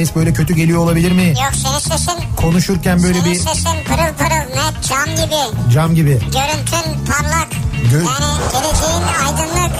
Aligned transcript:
ses 0.00 0.16
böyle 0.16 0.32
kötü 0.32 0.54
geliyor 0.54 0.78
olabilir 0.78 1.12
mi? 1.12 1.26
Yok 1.28 1.52
senin 1.54 1.78
sesin... 1.78 2.14
Konuşurken 2.36 3.02
böyle 3.02 3.20
senin 3.20 3.32
bir... 3.32 3.38
sesin 3.38 3.84
pırıl 3.84 4.14
pırıl 4.18 4.54
net 4.56 4.88
cam 4.88 5.04
gibi. 5.06 5.72
Cam 5.74 5.94
gibi. 5.94 6.10
Görüntün 6.10 7.04
parlak. 7.06 7.48
Gö 7.90 7.96
yani 7.96 8.06
geleceğin 8.52 9.02
aydınlık. 9.26 9.72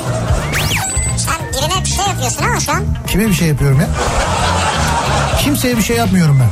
Sen 1.16 1.38
birine 1.52 1.84
bir 1.84 1.90
şey 1.90 2.04
yapıyorsun 2.06 2.44
ama 2.44 2.60
şu 2.60 2.72
an. 2.72 2.84
Kime 3.06 3.28
bir 3.28 3.34
şey 3.34 3.48
yapıyorum 3.48 3.80
ya? 3.80 3.86
Kimseye 5.42 5.76
bir 5.76 5.82
şey 5.82 5.96
yapmıyorum 5.96 6.40
ben. 6.40 6.50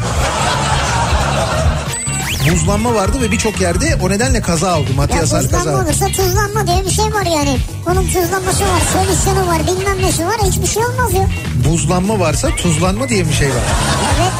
Buzlanma 2.52 2.94
vardı 2.94 3.20
ve 3.20 3.32
birçok 3.32 3.60
yerde 3.60 3.98
o 4.02 4.10
nedenle 4.10 4.40
kaza 4.40 4.78
oldu. 4.80 4.90
Maddi 4.96 5.12
ya 5.12 5.22
hasar 5.22 5.42
kaza. 5.42 5.58
Buzlanma 5.58 5.82
olursa 5.82 6.06
tuzlanma 6.06 6.66
diye 6.66 6.84
bir 6.84 6.90
şey 6.90 7.04
var 7.04 7.26
yani. 7.26 7.56
Onun 7.86 8.06
tuzlanması 8.06 8.62
var, 8.62 8.80
solüsyonu 8.92 9.46
var, 9.46 9.62
bilmem 9.66 10.02
nesi 10.02 10.26
var. 10.26 10.36
Hiçbir 10.42 10.66
şey 10.66 10.84
olmaz 10.84 11.14
ya. 11.14 11.26
Buzlanma 11.68 12.18
varsa 12.20 12.56
tuzlanma 12.56 13.08
diye 13.08 13.28
bir 13.28 13.32
şey 13.32 13.48
var. 13.48 13.62
Evet. 14.16 14.32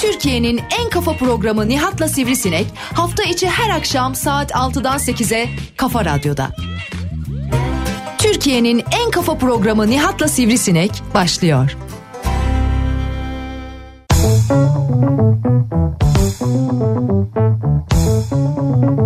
Türkiye'nin 0.00 0.60
en 0.80 0.90
kafa 0.90 1.16
programı 1.16 1.68
Nihat'la 1.68 2.08
Sivrisinek 2.08 2.66
hafta 2.94 3.22
içi 3.22 3.48
her 3.48 3.70
akşam 3.70 4.14
saat 4.14 4.50
6'dan 4.50 4.98
8'e 4.98 5.48
Kafa 5.76 6.04
Radyo'da. 6.04 6.50
Türkiye'nin 8.18 8.84
en 9.04 9.10
kafa 9.10 9.38
programı 9.38 9.90
Nihat'la 9.90 10.28
Sivrisinek 10.28 11.02
başlıyor. 11.14 11.76
Thank 16.44 17.32
you. 18.98 19.03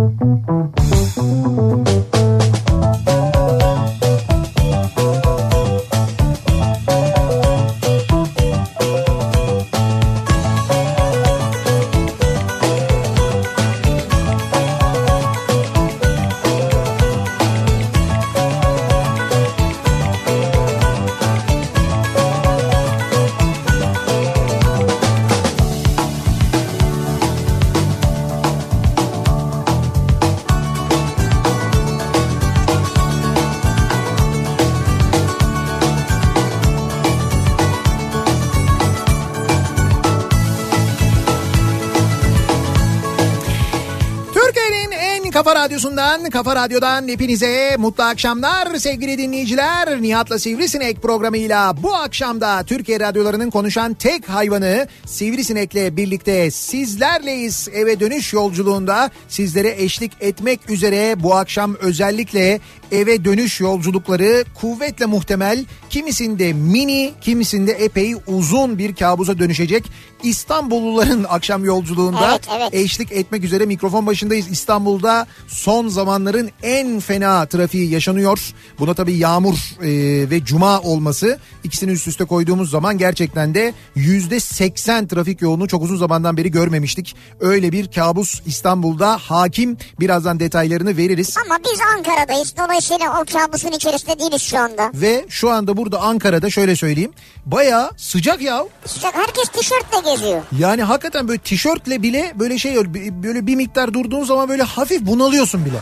Kafa 46.29 46.55
radyodan 46.55 47.07
hepinize 47.07 47.75
mutlu 47.77 48.03
akşamlar 48.03 48.75
sevgili 48.75 49.17
dinleyiciler. 49.17 50.01
Nihat'la 50.01 50.39
Sivrisinek 50.39 51.01
programıyla 51.01 51.83
bu 51.83 51.95
akşamda 51.95 52.63
Türkiye 52.63 52.99
radyolarının 52.99 53.49
konuşan 53.49 53.93
tek 53.93 54.29
hayvanı 54.29 54.87
Sivrisinek'le 55.05 55.97
birlikte 55.97 56.51
sizlerleyiz. 56.51 57.67
Eve 57.73 57.99
dönüş 57.99 58.33
yolculuğunda 58.33 59.11
sizlere 59.27 59.75
eşlik 59.77 60.11
etmek 60.19 60.69
üzere 60.69 61.23
bu 61.23 61.35
akşam 61.35 61.75
özellikle 61.75 62.59
eve 62.91 63.25
dönüş 63.25 63.59
yolculukları 63.59 64.45
kuvvetle 64.61 65.05
muhtemel 65.05 65.65
kimisinde 65.89 66.53
mini 66.53 67.13
kimisinde 67.21 67.71
epey 67.71 68.15
uzun 68.27 68.77
bir 68.77 68.95
kabusa 68.95 69.39
dönüşecek. 69.39 69.83
İstanbulluların 70.23 71.25
akşam 71.29 71.65
yolculuğunda 71.65 72.29
Evet, 72.31 72.47
evet. 72.57 72.73
eşlik 72.73 73.11
etmek 73.11 73.43
üzere 73.43 73.65
mikrofon 73.65 74.07
başındayız. 74.07 74.51
İstanbul'da 74.51 75.27
son 75.47 75.87
zamanların 75.87 76.49
en 76.63 76.99
fena 76.99 77.45
trafiği 77.45 77.89
yaşanıyor. 77.89 78.39
Buna 78.79 78.93
tabii 78.93 79.17
yağmur 79.17 79.55
e, 79.81 80.29
ve 80.29 80.43
cuma 80.45 80.79
olması 80.81 81.39
ikisini 81.63 81.91
üst 81.91 82.07
üste 82.07 82.25
koyduğumuz 82.25 82.69
zaman 82.69 82.97
gerçekten 82.97 83.55
de 83.55 83.73
yüzde 83.95 84.39
seksen 84.39 85.07
trafik 85.07 85.41
yoğunluğu 85.41 85.67
çok 85.67 85.83
uzun 85.83 85.97
zamandan 85.97 86.37
beri 86.37 86.51
görmemiştik. 86.51 87.15
Öyle 87.39 87.71
bir 87.71 87.91
kabus 87.91 88.41
İstanbul'da 88.45 89.17
hakim. 89.17 89.77
Birazdan 89.99 90.39
detaylarını 90.39 90.97
veririz. 90.97 91.35
Ama 91.45 91.59
biz 91.65 91.79
Ankara'dayız. 91.95 92.53
Dolayısıyla 92.57 92.78
o 93.21 93.25
kabusun 93.33 93.71
içerisinde 93.71 94.19
değiliz 94.19 94.41
şu 94.41 94.59
anda. 94.59 94.91
Ve 94.93 95.25
şu 95.29 95.49
anda 95.49 95.77
burada 95.77 96.01
Ankara'da 96.01 96.49
şöyle 96.49 96.75
söyleyeyim. 96.75 97.13
Bayağı 97.45 97.91
sıcak 97.97 98.41
ya. 98.41 98.63
Sıcak. 98.85 99.15
Herkes 99.15 99.49
tişörtle 99.49 100.11
geziyor. 100.11 100.41
Yani 100.59 100.83
hakikaten 100.83 101.27
böyle 101.27 101.39
tişörtle 101.39 102.03
bile 102.03 102.31
böyle 102.35 102.57
şey 102.57 102.75
böyle 103.23 103.47
bir 103.47 103.55
miktar 103.55 103.93
durduğun 103.93 104.23
zaman 104.23 104.49
böyle 104.49 104.63
hafif 104.63 105.01
bunalıyorsun 105.01 105.65
bile. 105.65 105.77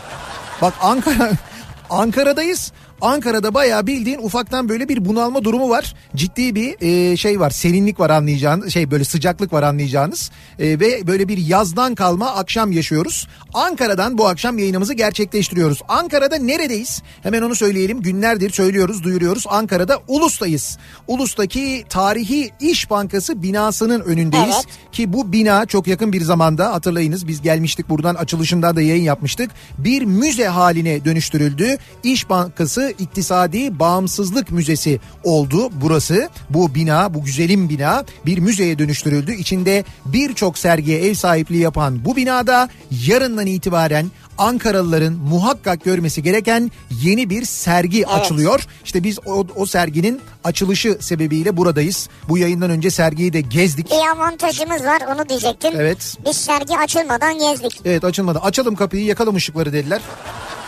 Bak 0.61 0.73
Ankara 0.81 1.31
Ankara'dayız. 1.89 2.71
Ankara'da 3.01 3.53
bayağı 3.53 3.87
bildiğin 3.87 4.19
ufaktan 4.19 4.69
böyle 4.69 4.89
bir 4.89 5.05
bunalma 5.05 5.43
durumu 5.43 5.69
var. 5.69 5.95
Ciddi 6.15 6.55
bir 6.55 6.75
e, 6.81 7.17
şey 7.17 7.39
var 7.39 7.49
serinlik 7.49 7.99
var 7.99 8.09
anlayacağınız 8.09 8.73
şey 8.73 8.91
böyle 8.91 9.03
sıcaklık 9.03 9.53
var 9.53 9.63
anlayacağınız. 9.63 10.31
E, 10.59 10.79
ve 10.79 11.07
böyle 11.07 11.27
bir 11.27 11.37
yazdan 11.37 11.95
kalma 11.95 12.35
akşam 12.35 12.71
yaşıyoruz. 12.71 13.27
Ankara'dan 13.53 14.17
bu 14.17 14.27
akşam 14.27 14.57
yayınımızı 14.57 14.93
gerçekleştiriyoruz. 14.93 15.81
Ankara'da 15.87 16.35
neredeyiz? 16.37 17.01
Hemen 17.23 17.41
onu 17.41 17.55
söyleyelim. 17.55 18.01
Günlerdir 18.01 18.49
söylüyoruz 18.49 19.03
duyuruyoruz. 19.03 19.43
Ankara'da 19.49 19.99
Ulus'tayız. 20.07 20.77
Ulus'taki 21.07 21.85
Tarihi 21.89 22.51
İş 22.59 22.89
Bankası 22.89 23.43
binasının 23.43 24.01
önündeyiz. 24.01 24.55
Evet. 24.55 24.91
Ki 24.91 25.13
bu 25.13 25.31
bina 25.31 25.65
çok 25.65 25.87
yakın 25.87 26.13
bir 26.13 26.21
zamanda 26.21 26.73
hatırlayınız 26.73 27.27
biz 27.27 27.41
gelmiştik 27.41 27.89
buradan 27.89 28.15
açılışından 28.15 28.75
da 28.75 28.81
yayın 28.81 29.03
yapmıştık. 29.03 29.51
Bir 29.77 30.01
müze 30.05 30.47
haline 30.47 31.05
dönüştürüldü. 31.05 31.77
İş 32.03 32.29
Bankası 32.29 32.86
İktisadi 32.91 33.79
Bağımsızlık 33.79 34.51
Müzesi 34.51 34.99
oldu 35.23 35.69
burası. 35.81 36.29
Bu 36.49 36.75
bina 36.75 37.13
bu 37.13 37.23
güzelim 37.23 37.69
bina 37.69 38.03
bir 38.25 38.37
müzeye 38.37 38.79
dönüştürüldü. 38.79 39.33
İçinde 39.33 39.83
birçok 40.05 40.57
sergiye 40.57 41.05
ev 41.05 41.13
sahipliği 41.13 41.61
yapan 41.61 42.05
bu 42.05 42.15
binada 42.15 42.69
yarından 43.07 43.45
itibaren 43.47 44.11
Ankaralıların 44.37 45.13
muhakkak 45.13 45.83
görmesi 45.83 46.23
gereken 46.23 46.71
yeni 47.01 47.29
bir 47.29 47.45
sergi 47.45 48.07
açılıyor. 48.07 48.67
İşte 48.85 49.03
biz 49.03 49.19
o, 49.25 49.47
o 49.55 49.65
serginin 49.65 50.21
açılışı 50.43 50.97
sebebiyle 50.99 51.57
buradayız. 51.57 52.09
Bu 52.29 52.37
yayından 52.37 52.69
önce 52.69 52.89
sergiyi 52.89 53.33
de 53.33 53.41
gezdik. 53.41 53.91
Bir 53.91 54.15
avantajımız 54.15 54.83
var 54.83 55.01
onu 55.15 55.29
diyecektim. 55.29 55.73
Evet. 55.75 56.17
Biz 56.25 56.37
sergi 56.37 56.77
açılmadan 56.77 57.39
gezdik. 57.39 57.81
Evet 57.85 58.03
açılmadı. 58.03 58.39
Açalım 58.39 58.75
kapıyı 58.75 59.05
yakalım 59.05 59.35
ışıkları 59.35 59.73
dediler. 59.73 60.01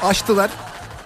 Açtılar. 0.03 0.49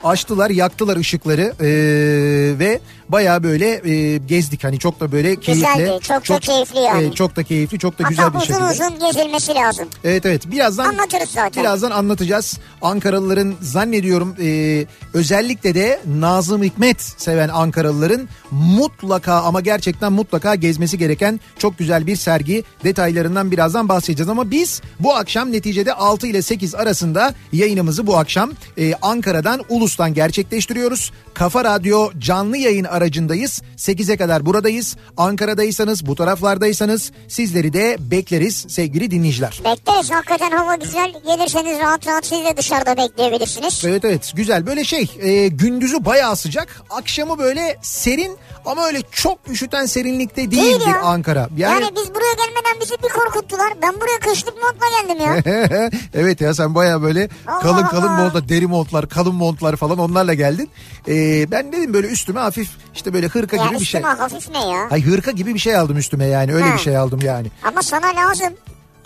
Açtılar 0.03 0.49
yaktılar 0.49 0.97
ışıkları 0.97 1.53
ee, 1.61 2.59
ve 2.59 2.79
baya 3.13 3.43
böyle 3.43 3.89
e, 3.91 4.17
gezdik 4.17 4.63
hani 4.63 4.79
çok 4.79 4.99
da 4.99 5.11
böyle 5.11 5.35
keyifli. 5.35 5.53
Güzeldi, 5.53 5.99
çok 6.01 6.29
da 6.29 6.39
keyifli 6.39 6.79
yani. 6.79 7.03
Evet, 7.03 7.15
çok 7.15 7.35
da 7.35 7.43
keyifli 7.43 7.79
çok 7.79 7.99
da 7.99 8.03
Hatta 8.03 8.09
güzel 8.09 8.33
bir 8.33 8.37
uzun 8.37 8.45
şekilde. 8.45 8.85
uzun 8.85 9.07
gezilmesi 9.07 9.55
lazım. 9.55 9.87
Evet 10.03 10.25
evet 10.25 10.51
birazdan 10.51 10.85
Anlatırız 10.85 11.29
zaten. 11.29 11.63
Birazdan 11.63 11.91
anlatacağız. 11.91 12.59
Ankaralıların 12.81 13.53
zannediyorum 13.61 14.35
e, 14.41 14.85
özellikle 15.13 15.75
de 15.75 15.99
Nazım 16.05 16.63
Hikmet 16.63 17.01
seven 17.01 17.49
Ankaralıların 17.49 18.29
mutlaka 18.51 19.33
ama 19.41 19.61
gerçekten 19.61 20.13
mutlaka 20.13 20.55
gezmesi 20.55 20.97
gereken 20.97 21.39
çok 21.57 21.77
güzel 21.77 22.07
bir 22.07 22.15
sergi 22.15 22.63
detaylarından 22.83 23.51
birazdan 23.51 23.89
bahsedeceğiz. 23.89 24.29
Ama 24.29 24.51
biz 24.51 24.81
bu 24.99 25.15
akşam 25.15 25.51
neticede 25.51 25.93
6 25.93 26.27
ile 26.27 26.41
8 26.41 26.75
arasında 26.75 27.33
yayınımızı 27.51 28.07
bu 28.07 28.17
akşam 28.17 28.51
e, 28.77 28.93
Ankara'dan 29.01 29.61
Ulus'tan 29.69 30.13
gerçekleştiriyoruz. 30.13 31.11
Kafa 31.33 31.63
Radyo 31.63 32.11
canlı 32.19 32.57
yayın 32.57 32.83
aracındayız. 33.03 33.61
8'e 33.77 34.17
kadar 34.17 34.45
buradayız. 34.45 34.95
Ankara'daysanız 35.17 36.05
bu 36.05 36.15
taraflardaysanız 36.15 37.11
sizleri 37.27 37.73
de 37.73 37.97
bekleriz 37.99 38.65
sevgili 38.69 39.11
dinleyiciler. 39.11 39.61
Bekleriz 39.65 40.11
hakikaten 40.11 40.51
hava 40.51 40.75
güzel. 40.75 41.13
Gelirseniz 41.25 41.79
rahat 41.79 42.07
rahat 42.07 42.25
siz 42.25 42.45
de 42.45 42.57
dışarıda 42.57 42.97
bekleyebilirsiniz. 42.97 43.85
Evet 43.85 44.05
evet 44.05 44.31
güzel 44.35 44.65
böyle 44.65 44.83
şey 44.83 45.11
e, 45.19 45.47
gündüzü 45.47 46.05
bayağı 46.05 46.35
sıcak 46.35 46.81
akşamı 46.89 47.39
böyle 47.39 47.77
serin 47.81 48.37
ama 48.65 48.85
öyle 48.85 49.01
çok 49.11 49.39
üşüten 49.49 49.85
serinlikte 49.85 50.51
Değil 50.51 50.87
ya. 50.87 51.01
Ankara. 51.01 51.49
Yani... 51.57 51.85
biz 51.95 52.15
buraya 52.15 52.33
gelmeden 52.33 52.81
bizi 52.81 52.93
bir 53.03 53.09
korkuttular. 53.09 53.73
Ben 53.81 53.93
buraya 54.01 54.19
kışlık 54.19 54.53
montla 54.63 54.85
geldim 55.01 55.25
ya. 55.25 55.59
evet 56.13 56.41
ya 56.41 56.53
sen 56.53 56.75
baya 56.75 57.01
böyle 57.01 57.29
Allah 57.47 57.59
kalın 57.59 57.83
kalın 57.87 58.07
Allah. 58.07 58.23
montlar 58.23 58.49
deri 58.49 58.67
montlar 58.67 59.09
kalın 59.09 59.35
montlar 59.35 59.75
falan 59.75 59.97
onlarla 59.97 60.33
geldin. 60.33 60.69
E, 61.07 61.51
ben 61.51 61.71
dedim 61.71 61.93
böyle 61.93 62.07
üstüme 62.07 62.39
hafif 62.39 62.69
işte 62.95 63.13
böyle 63.13 63.27
hırka 63.27 63.57
ya 63.57 63.65
gibi 63.67 63.79
bir 63.79 63.85
şey. 63.85 64.01
hafif 64.01 64.49
ne 64.49 64.67
ya? 64.67 64.91
Hay 64.91 65.01
hırka 65.01 65.31
gibi 65.31 65.53
bir 65.53 65.59
şey 65.59 65.75
aldım 65.77 65.97
üstüme 65.97 66.25
yani 66.25 66.53
öyle 66.53 66.65
Ha. 66.65 66.73
bir 66.75 66.79
şey 66.79 66.97
aldım 66.97 67.19
yani. 67.23 67.47
Ama 67.63 67.81
sana 67.83 68.07
lazım. 68.15 68.53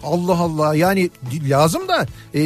Allah 0.04 0.38
Allah 0.40 0.76
yani 0.76 1.10
lazım 1.32 1.88
da 1.88 2.06
e, 2.36 2.42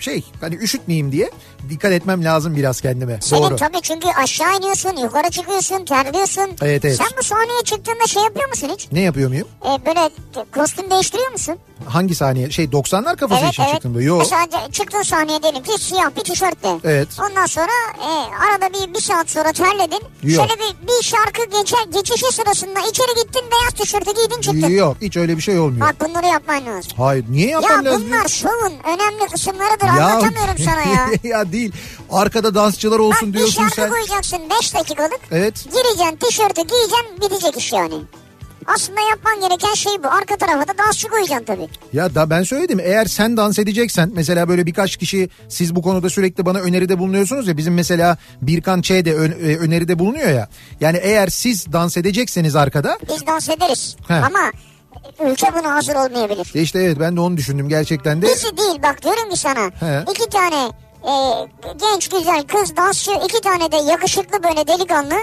şey 0.00 0.24
hani 0.40 0.54
üşütmeyeyim 0.54 1.12
diye 1.12 1.30
dikkat 1.70 1.92
etmem 1.92 2.24
lazım 2.24 2.56
biraz 2.56 2.80
kendime. 2.80 3.18
Senin 3.20 3.42
Doğru. 3.42 3.56
tabii 3.56 3.80
çünkü 3.82 4.08
aşağı 4.08 4.56
iniyorsun, 4.56 4.96
yukarı 4.96 5.30
çıkıyorsun, 5.30 5.84
terliyorsun. 5.84 6.50
Evet, 6.62 6.84
evet. 6.84 6.96
Sen 6.96 7.06
bu 7.18 7.22
sahneye 7.22 7.62
çıktığında 7.64 8.06
şey 8.06 8.22
yapıyor 8.22 8.48
musun 8.48 8.70
hiç? 8.74 8.92
Ne 8.92 9.00
yapıyor 9.00 9.28
muyum? 9.28 9.48
Ee, 9.64 9.86
böyle 9.86 10.10
kostüm 10.54 10.90
değiştiriyor 10.90 11.30
musun? 11.32 11.56
Hangi 11.88 12.14
saniye? 12.14 12.50
Şey 12.50 12.64
90'lar 12.64 13.16
kafası 13.16 13.46
için 13.46 13.64
çıktım. 13.66 14.00
Yok. 14.00 14.18
Mesela 14.18 14.46
çıktın 14.72 15.02
sahneye 15.02 15.42
diyelim 15.42 15.62
ki 15.62 15.72
siyah 15.78 16.16
bir 16.16 16.20
tişörtle. 16.24 16.68
Evet. 16.84 17.08
Ondan 17.30 17.46
sonra 17.46 17.70
e, 17.98 18.10
arada 18.46 18.68
bir, 18.74 18.94
bir 18.94 19.00
saat 19.00 19.30
sonra 19.30 19.52
terledin. 19.52 20.00
Yok. 20.22 20.46
Şöyle 20.48 20.60
bir, 20.60 20.86
bir 20.88 21.02
şarkı 21.02 21.44
geçer, 21.60 21.78
geçişi 21.94 22.32
sırasında 22.32 22.80
içeri 22.80 23.14
gittin 23.24 23.42
beyaz 23.52 23.72
tişörtü 23.74 24.14
giydin 24.14 24.40
çıktın. 24.40 24.68
Yok 24.74 24.96
hiç 25.00 25.16
öyle 25.16 25.36
bir 25.36 25.42
şey 25.42 25.58
olmuyor. 25.58 25.86
Bak 25.86 25.96
bunları 26.08 26.26
yapman 26.26 26.66
lazım. 26.66 26.92
Hayır 26.96 27.24
niye 27.30 27.48
Ya 27.48 27.60
yapmam 27.60 27.84
lazım? 27.84 28.02
bunlar 28.06 28.28
şovun 28.28 28.72
önemli 28.84 29.26
kısımlarıdır 29.32 29.86
anlatamıyorum 29.86 30.58
sana 30.64 30.82
ya. 30.82 31.08
ya 31.22 31.51
değil. 31.52 31.72
Arkada 32.10 32.54
dansçılar 32.54 32.98
olsun 32.98 33.28
Bak 33.28 33.38
diyorsun 33.38 33.68
sen. 33.76 33.90
koyacaksın 33.90 34.38
5 34.60 34.74
dakikalık. 34.74 35.20
Evet. 35.30 35.64
Gireceksin 35.64 36.16
tişörtü 36.16 36.62
giyeceksin 36.62 37.20
bitecek 37.20 37.56
iş 37.56 37.72
yani. 37.72 37.94
Aslında 38.66 39.00
yapman 39.00 39.40
gereken 39.48 39.74
şey 39.74 39.92
bu. 40.04 40.08
Arka 40.08 40.36
tarafa 40.36 40.68
da 40.68 40.78
dansçı 40.78 41.08
koyacaksın 41.08 41.44
tabii. 41.44 41.68
Ya 41.92 42.14
da 42.14 42.30
ben 42.30 42.42
söyledim 42.42 42.80
eğer 42.80 43.04
sen 43.04 43.36
dans 43.36 43.58
edeceksen 43.58 44.10
mesela 44.14 44.48
böyle 44.48 44.66
birkaç 44.66 44.96
kişi 44.96 45.28
siz 45.48 45.74
bu 45.76 45.82
konuda 45.82 46.10
sürekli 46.10 46.46
bana 46.46 46.58
öneride 46.58 46.98
bulunuyorsunuz 46.98 47.48
ya 47.48 47.56
bizim 47.56 47.74
mesela 47.74 48.16
Birkan 48.42 48.82
Ç 48.82 48.90
de 48.90 49.14
ö- 49.14 49.50
e, 49.52 49.56
öneride 49.58 49.98
bulunuyor 49.98 50.28
ya. 50.30 50.48
Yani 50.80 50.98
eğer 51.02 51.28
siz 51.28 51.72
dans 51.72 51.96
edecekseniz 51.96 52.56
arkada 52.56 52.98
Biz 53.08 53.26
dans 53.26 53.48
ederiz. 53.48 53.96
He. 54.08 54.14
Ama 54.14 54.52
ülke 55.30 55.46
buna 55.54 55.74
hazır 55.74 55.94
olmayabilir. 55.94 56.50
işte 56.54 56.78
evet 56.78 56.96
ben 57.00 57.16
de 57.16 57.20
onu 57.20 57.36
düşündüm 57.36 57.68
gerçekten 57.68 58.22
de. 58.22 58.26
Bizi 58.26 58.56
değil 58.56 58.82
bak 58.82 59.02
diyorum 59.02 59.30
ki 59.30 59.36
sana. 59.36 59.60
He. 59.80 60.04
iki 60.10 60.28
tane 60.30 60.70
e, 61.04 61.12
genç 61.80 62.08
güzel 62.08 62.42
kız 62.42 62.76
dansçı 62.76 63.10
iki 63.24 63.40
tane 63.40 63.72
de 63.72 63.76
yakışıklı 63.76 64.42
böyle 64.42 64.66
delikanlı 64.66 65.14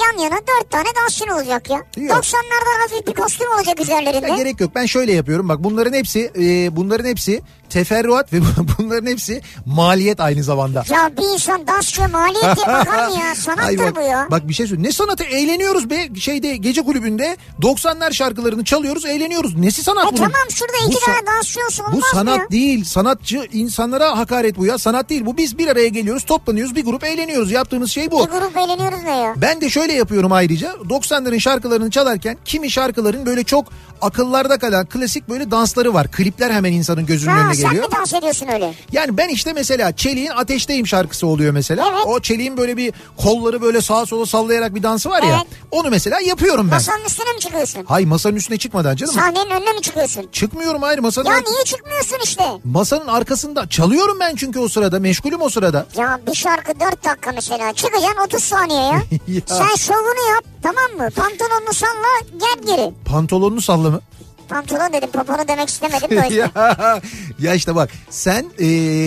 yan 0.00 0.22
yana 0.24 0.36
dört 0.36 0.70
tane 0.70 0.88
dansçın 1.02 1.28
olacak 1.28 1.70
ya. 1.70 1.76
Yok. 1.96 2.10
90'lardan 2.16 2.80
hafif 2.82 3.06
bir 3.06 3.14
kostüm 3.14 3.50
olacak 3.52 3.80
üzerlerinde. 3.80 4.26
Ya 4.28 4.36
gerek 4.36 4.60
yok. 4.60 4.70
Ben 4.74 4.86
şöyle 4.86 5.12
yapıyorum. 5.12 5.48
Bak 5.48 5.64
bunların 5.64 5.92
hepsi 5.92 6.32
e, 6.38 6.76
bunların 6.76 7.04
hepsi 7.08 7.42
teferruat 7.70 8.32
ve 8.32 8.40
bunların 8.78 9.06
hepsi 9.06 9.42
maliyet 9.66 10.20
aynı 10.20 10.42
zamanda. 10.42 10.84
Ya 10.90 11.10
bir 11.18 11.34
insan 11.34 11.66
dansçı 11.66 12.08
maliyet 12.08 12.44
bakar 12.66 13.08
mı 13.08 13.14
ya? 13.18 13.24
Ay 13.28 13.34
Sanattır 13.34 13.78
bak, 13.78 13.96
bu 13.96 14.00
ya. 14.00 14.28
Bak 14.30 14.48
bir 14.48 14.54
şey 14.54 14.66
söyleyeyim. 14.66 14.88
Ne 14.88 14.92
sanatı 14.92 15.24
eğleniyoruz 15.24 15.90
be 15.90 16.08
şeyde 16.20 16.56
gece 16.56 16.82
kulübünde 16.82 17.36
90'lar 17.62 18.12
şarkılarını 18.12 18.64
çalıyoruz 18.64 19.04
eğleniyoruz. 19.04 19.56
Nesi 19.56 19.82
sanat 19.82 20.04
E 20.04 20.08
bunun? 20.08 20.16
tamam 20.16 20.50
şurada 20.50 20.72
Bu 20.84 20.88
iki 20.88 20.96
sa- 20.98 21.04
tane 21.04 21.26
dansçı 21.26 21.60
olmaz 21.60 21.92
Bu 21.92 22.00
sanat 22.02 22.38
mı 22.38 22.46
değil. 22.50 22.84
Sanatçı 22.84 23.48
insanlara 23.52 24.18
hakaret 24.18 24.56
bu 24.58 24.66
ya. 24.66 24.78
Sanat 24.78 25.08
değil 25.10 25.26
bu. 25.26 25.36
Biz 25.36 25.58
bir 25.58 25.68
araya 25.68 25.88
geliyoruz, 25.88 26.24
toplanıyoruz, 26.24 26.74
bir 26.74 26.84
grup 26.84 27.04
eğleniyoruz. 27.04 27.50
Yaptığımız 27.50 27.90
şey 27.90 28.10
bu. 28.10 28.26
Bir 28.26 28.32
grup 28.32 28.56
eğleniyoruz 28.56 29.02
ne 29.04 29.16
ya? 29.18 29.34
Ben 29.36 29.60
de 29.60 29.70
şöyle 29.70 29.83
yapıyorum 29.92 30.32
ayrıca. 30.32 30.68
90'ların 30.88 31.40
şarkılarını 31.40 31.90
çalarken 31.90 32.36
kimi 32.44 32.70
şarkıların 32.70 33.26
böyle 33.26 33.44
çok 33.44 33.64
akıllarda 34.00 34.58
kalan 34.58 34.86
klasik 34.86 35.28
böyle 35.28 35.50
dansları 35.50 35.94
var. 35.94 36.10
Klipler 36.10 36.50
hemen 36.50 36.72
insanın 36.72 37.06
gözünün 37.06 37.32
Ha 37.32 37.40
önüne 37.40 37.54
sen 37.54 37.70
geliyor. 37.70 37.88
mi 37.88 37.96
dans 37.96 38.14
ediyorsun 38.14 38.48
öyle? 38.48 38.74
Yani 38.92 39.16
ben 39.16 39.28
işte 39.28 39.52
mesela 39.52 39.96
Çelik'in 39.96 40.30
Ateşteyim 40.30 40.86
şarkısı 40.86 41.26
oluyor 41.26 41.52
mesela. 41.52 41.88
Evet. 41.92 42.02
O 42.06 42.20
Çelik'in 42.20 42.56
böyle 42.56 42.76
bir 42.76 42.92
kolları 43.16 43.62
böyle 43.62 43.80
sağa 43.80 44.06
sola 44.06 44.26
sallayarak 44.26 44.74
bir 44.74 44.82
dansı 44.82 45.10
var 45.10 45.22
ya. 45.22 45.28
Evet. 45.36 45.46
Onu 45.70 45.90
mesela 45.90 46.20
yapıyorum 46.20 46.66
ben. 46.70 46.74
Masanın 46.74 47.04
üstüne 47.04 47.32
mi 47.32 47.40
çıkıyorsun? 47.40 47.84
Hay 47.84 48.04
masanın 48.04 48.36
üstüne 48.36 48.58
çıkmadan 48.58 48.96
canım. 48.96 49.14
Sahnenin 49.14 49.50
önüne 49.50 49.72
mi 49.72 49.82
çıkıyorsun? 49.82 50.28
Çıkmıyorum 50.32 50.82
hayır 50.82 50.98
masanın, 50.98 51.30
Ya 51.30 51.36
niye 51.36 51.64
çıkmıyorsun 51.64 52.18
işte? 52.24 52.44
masanın 52.64 53.06
arkasında. 53.06 53.68
Çalıyorum 53.68 54.16
ben 54.20 54.34
çünkü 54.36 54.58
o 54.58 54.68
sırada 54.68 54.98
meşgulüm 55.00 55.42
o 55.42 55.48
sırada. 55.48 55.86
Ya 55.96 56.20
bir 56.28 56.34
şarkı 56.34 56.80
4 56.80 57.04
dakika 57.04 57.32
mesela 57.34 57.72
çıkacaksın 57.72 58.20
30 58.26 58.44
saniye 58.44 58.80
ya. 58.82 59.02
Ya. 59.28 59.40
Sen 59.46 59.73
şovunu 59.76 60.30
yap 60.34 60.44
tamam 60.62 60.90
mı? 60.96 61.10
Pantolonunu 61.16 61.72
salla 61.72 62.20
gel 62.36 62.76
geri. 62.76 62.92
Pantolonunu 63.04 63.60
salla 63.60 63.90
mı? 63.90 64.00
Pantolon 64.48 64.92
dedim 64.92 65.10
poponu 65.10 65.48
demek 65.48 65.68
istemedim 65.68 66.10
de 66.10 66.14
yüzden. 66.14 66.50
ya, 66.56 67.00
ya 67.38 67.54
işte 67.54 67.74
bak 67.74 67.90
sen 68.10 68.46
e, 68.60 68.66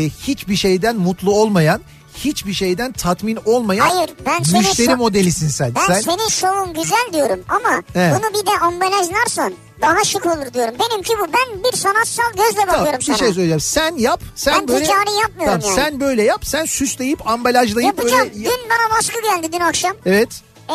hiçbir 0.09 0.55
şeyden 0.55 0.95
mutlu 0.95 1.31
olmayan 1.31 1.81
hiçbir 2.15 2.53
şeyden 2.53 2.91
tatmin 2.91 3.39
olmayan 3.45 3.87
Hayır, 3.89 4.09
ben 4.25 4.43
senin 4.43 4.59
müşteri 4.61 4.87
şo- 4.87 4.95
modelisin 4.95 5.47
sen. 5.47 5.75
Ben 5.75 5.87
sen 5.87 6.01
senin 6.01 6.27
şovun 6.29 6.73
güzel 6.73 7.09
diyorum 7.13 7.39
ama 7.49 7.83
Evet. 7.95 8.13
bunu 8.19 8.41
bir 8.41 8.45
de 8.47 8.59
ambalajlarsan 8.61 9.53
daha 9.81 10.03
şık 10.03 10.25
olur 10.25 10.53
diyorum. 10.53 10.73
Benimki 10.79 11.13
bu. 11.19 11.23
Ben 11.33 11.63
bir 11.63 11.77
sanatsal 11.77 12.23
gözle 12.37 12.59
Tamam, 12.59 12.75
bakıyorum 12.75 12.99
bir 12.99 13.05
sana. 13.05 13.17
şey 13.17 13.27
söyleyeceğim. 13.27 13.59
Sen 13.59 13.95
yap. 13.97 14.21
Sen 14.35 14.53
Ben 14.61 14.67
böyle 14.67 14.85
ticari 14.85 15.11
yapmıyorum 15.21 15.59
Tamam, 15.61 15.77
yani. 15.77 15.89
Sen 15.89 15.99
böyle 15.99 16.23
yap. 16.23 16.45
Sen 16.45 16.65
süsleyip 16.65 17.27
ambalajlayıp 17.29 17.97
Yapacağım. 17.97 18.29
böyle 18.35 18.45
Dün 18.45 18.69
bana 18.69 18.97
baskı 18.97 19.21
geldi 19.21 19.53
dün 19.53 19.59
akşam. 19.59 19.93
Evet. 20.05 20.29
Ee, 20.69 20.73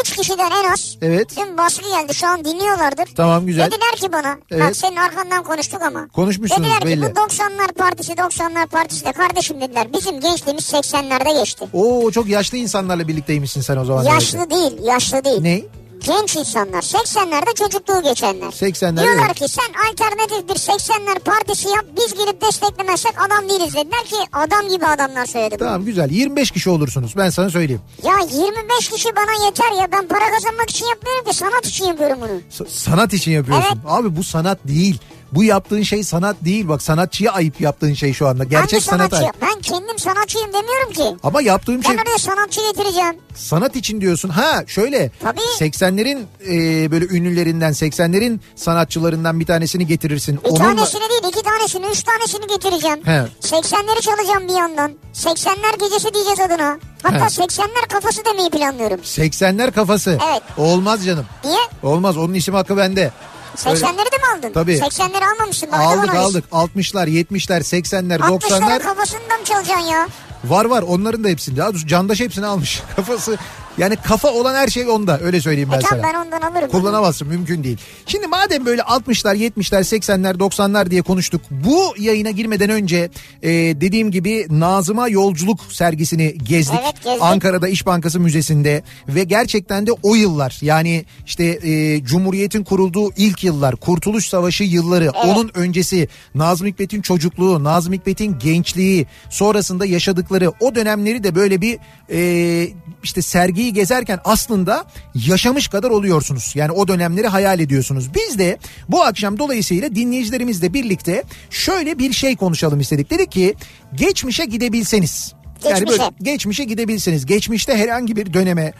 üç 0.00 0.16
kişiden 0.16 0.50
en 0.50 0.72
az. 0.72 0.96
Evet. 1.02 1.36
Dün 1.36 1.58
baskı 1.58 1.84
geldi. 1.84 2.14
Şu 2.14 2.26
an 2.26 2.44
dinliyorlardır. 2.44 3.08
Tamam, 3.16 3.46
güzel. 3.46 3.66
Dediler 3.66 3.92
ki 3.96 4.12
bana. 4.12 4.36
Evet. 4.50 4.62
Bak 4.64 4.76
senin 4.76 4.96
arkandan 4.96 5.42
konuştuk 5.44 5.82
ama. 5.82 6.08
Konuşmuşsunuz 6.08 6.62
Dediler 6.62 6.80
ki 6.80 6.86
belli. 6.86 7.02
bu 7.02 7.06
90'lar 7.20 7.72
partisi 7.72 8.12
90'lar 8.12 8.66
partisi 8.66 9.04
de 9.04 9.12
kardeşim 9.12 9.60
dediler. 9.60 9.92
Bizim 9.92 10.20
gençliğimiz 10.20 10.72
80'lerde 10.72 11.38
geçti. 11.40 11.64
Oo 11.72 12.10
çok 12.10 12.28
yaşlı 12.28 12.58
insanlarla 12.58 13.08
birlikteymişsin 13.08 13.60
sen 13.60 13.76
o 13.76 13.84
zaman. 13.84 14.02
Yaşlı 14.04 14.38
demek 14.38 14.50
ki. 14.50 14.56
değil, 14.56 14.86
yaşlı 14.86 15.24
değil. 15.24 15.40
Ne? 15.42 15.62
Genç 16.06 16.36
insanlar 16.36 16.82
80'lerde 16.82 17.54
çocukluğu 17.54 18.02
geçenler. 18.02 18.46
80'lerde 18.46 19.02
Diyorlar 19.02 19.26
evet. 19.26 19.34
ki 19.36 19.48
sen 19.48 19.72
alternatif 19.90 20.48
bir 20.48 20.54
80'ler 20.54 21.18
partisi 21.18 21.68
yap 21.68 21.84
biz 21.96 22.14
gelip 22.14 22.40
desteklemezsek 22.42 23.12
adam 23.28 23.48
değiliz 23.48 23.74
dediler 23.74 24.04
ki 24.04 24.16
adam 24.32 24.68
gibi 24.68 24.86
adamlar 24.86 25.26
söyledi 25.26 25.56
bunu. 25.60 25.68
Tamam 25.68 25.84
güzel. 25.84 26.10
25 26.10 26.50
kişi 26.50 26.70
olursunuz. 26.70 27.12
Ben 27.16 27.30
sana 27.30 27.50
söyleyeyim. 27.50 27.82
Ya 28.02 28.18
25 28.18 28.88
kişi 28.90 29.08
bana 29.16 29.44
yeter 29.46 29.72
ya 29.82 29.92
ben 29.92 30.08
para 30.08 30.30
kazanmak 30.34 30.70
için 30.70 30.86
yapmıyorum 30.86 31.24
ki 31.24 31.36
sanat 31.36 31.66
için 31.66 31.84
yapıyorum 31.84 32.18
bunu. 32.20 32.40
S- 32.50 32.64
sanat 32.80 33.12
için 33.12 33.32
yapıyorsun. 33.32 33.68
Evet. 33.68 33.78
Abi 33.86 34.16
bu 34.16 34.24
sanat 34.24 34.58
değil. 34.64 34.98
Bu 35.32 35.44
yaptığın 35.44 35.82
şey 35.82 36.04
sanat 36.04 36.36
değil. 36.44 36.68
Bak 36.68 36.82
sanatçıya 36.82 37.32
ayıp 37.32 37.60
yaptığın 37.60 37.94
şey 37.94 38.12
şu 38.12 38.28
anda. 38.28 38.44
Gerçek 38.44 38.72
Hangi 38.72 38.84
sanat 38.84 39.10
sanatçı? 39.10 39.16
ayıp. 39.16 39.34
Ben 39.42 39.60
kendim 39.60 39.98
sanatçıyım 39.98 40.48
demiyorum 40.52 40.92
ki. 40.92 41.16
Ama 41.22 41.42
yaptığım 41.42 41.84
şey 41.84 41.96
Ben 41.98 42.02
oraya 42.02 42.18
sanatçı 42.18 42.60
getireceğim. 42.72 43.16
sanat 43.34 43.76
için 43.76 44.00
diyorsun. 44.00 44.28
Ha 44.28 44.64
şöyle. 44.66 45.10
Tabii. 45.22 45.40
80'lerin 45.60 46.22
e, 46.48 46.90
böyle 46.90 47.04
ünlülerinden 47.04 47.72
80'lerin 47.72 48.38
sanatçılarından 48.56 49.40
bir 49.40 49.46
tanesini 49.46 49.86
getirirsin. 49.86 50.38
Bir 50.44 50.48
Onunla- 50.50 50.58
tanesini 50.64 51.00
değil 51.10 51.22
iki 51.28 51.42
tanesini 51.42 51.86
üç 51.86 52.02
tanesini 52.02 52.46
getireceğim. 52.46 53.00
He. 53.04 53.22
80'leri 53.40 54.00
çalacağım 54.00 54.48
bir 54.48 54.54
yandan. 54.58 54.92
80'ler 55.14 55.78
gecesi 55.80 56.14
diyeceğiz 56.14 56.40
adına. 56.40 56.78
Hatta 57.02 57.24
He. 57.24 57.28
80'ler 57.28 57.88
kafası 57.92 58.24
demeyi 58.24 58.50
planlıyorum. 58.50 59.00
80'ler 59.00 59.72
kafası. 59.72 60.18
Evet. 60.30 60.42
Olmaz 60.58 61.04
canım. 61.04 61.26
Niye? 61.44 61.58
Olmaz 61.82 62.16
onun 62.16 62.34
isim 62.34 62.54
hakkı 62.54 62.76
bende. 62.76 63.10
80'leri 63.56 64.12
de 64.12 64.18
mi 64.18 64.38
aldın? 64.38 64.52
Tabii. 64.52 64.72
80'leri 64.72 65.32
almamışsın. 65.34 65.68
Aldık 65.68 66.14
aldık. 66.14 66.44
60'lar, 66.52 67.08
70'ler, 67.08 67.60
80'ler, 67.60 68.18
60'ların 68.18 68.40
90'lar 68.40 68.82
kafasında 68.82 69.36
mı 69.38 69.44
çalacaksın 69.44 69.86
ya? 69.86 70.08
var 70.44 70.64
var. 70.64 70.82
Onların 70.82 71.24
da 71.24 71.28
hepsini. 71.28 71.56
Doğrusu 71.56 71.86
Candaş 71.86 72.20
hepsini 72.20 72.46
almış. 72.46 72.82
Kafası 72.96 73.38
yani 73.78 73.96
kafa 73.96 74.28
olan 74.28 74.54
her 74.54 74.68
şey 74.68 74.88
onda. 74.88 75.20
Öyle 75.20 75.40
söyleyeyim 75.40 75.68
ben 75.72 75.78
E 75.78 75.82
sana. 75.82 76.02
ben 76.02 76.14
ondan 76.14 76.40
alırım. 76.40 76.70
Kullanamazsın 76.70 77.28
mümkün 77.28 77.64
değil. 77.64 77.78
Şimdi 78.06 78.26
madem 78.26 78.66
böyle 78.66 78.82
60'lar 78.82 79.36
70'ler 79.36 79.80
80'ler 79.80 80.38
90'lar 80.38 80.90
diye 80.90 81.02
konuştuk. 81.02 81.40
Bu 81.50 81.94
yayına 81.98 82.30
girmeden 82.30 82.70
önce 82.70 83.10
e, 83.42 83.50
dediğim 83.52 84.10
gibi 84.10 84.46
Nazıma 84.50 85.08
Yolculuk 85.08 85.60
sergisini 85.72 86.38
gezdik. 86.38 86.80
Evet, 86.84 87.04
gezdik. 87.04 87.22
Ankara'da 87.22 87.68
İş 87.68 87.86
Bankası 87.86 88.20
Müzesi'nde 88.20 88.82
ve 89.08 89.24
gerçekten 89.24 89.86
de 89.86 89.92
o 90.02 90.14
yıllar 90.14 90.58
yani 90.62 91.04
işte 91.26 91.44
e, 91.44 92.04
Cumhuriyet'in 92.04 92.64
kurulduğu 92.64 93.12
ilk 93.16 93.44
yıllar 93.44 93.76
Kurtuluş 93.76 94.28
Savaşı 94.28 94.64
yılları 94.64 95.10
onun 95.10 95.50
öncesi 95.54 96.08
Nazım 96.34 96.66
Hikmet'in 96.66 97.02
çocukluğu 97.02 97.64
Nazım 97.64 97.92
Hikmet'in 97.92 98.38
gençliği 98.38 99.06
sonrasında 99.30 99.86
yaşadıkları 99.86 100.52
o 100.60 100.74
dönemleri 100.74 101.24
de 101.24 101.34
böyle 101.34 101.60
bir 101.60 101.78
e, 102.10 102.68
işte 103.02 103.22
sergiyi 103.64 103.72
gezerken 103.72 104.20
aslında 104.24 104.84
yaşamış 105.14 105.68
kadar 105.68 105.90
oluyorsunuz. 105.90 106.52
Yani 106.54 106.72
o 106.72 106.88
dönemleri 106.88 107.26
hayal 107.28 107.60
ediyorsunuz. 107.60 108.14
Biz 108.14 108.38
de 108.38 108.58
bu 108.88 109.02
akşam 109.02 109.38
dolayısıyla 109.38 109.94
dinleyicilerimizle 109.94 110.72
birlikte 110.72 111.22
şöyle 111.50 111.98
bir 111.98 112.12
şey 112.12 112.36
konuşalım 112.36 112.80
istedik. 112.80 113.10
Dedik 113.10 113.32
ki 113.32 113.54
geçmişe 113.94 114.44
gidebilseniz. 114.44 115.32
Yani 115.64 115.86
böyle 115.86 115.96
Geçmişe. 115.96 116.10
geçmişe 116.32 116.64
gidebilseniz, 116.64 117.26
geçmişte 117.26 117.76
herhangi 117.76 118.16
bir 118.16 118.32
döneme, 118.32 118.72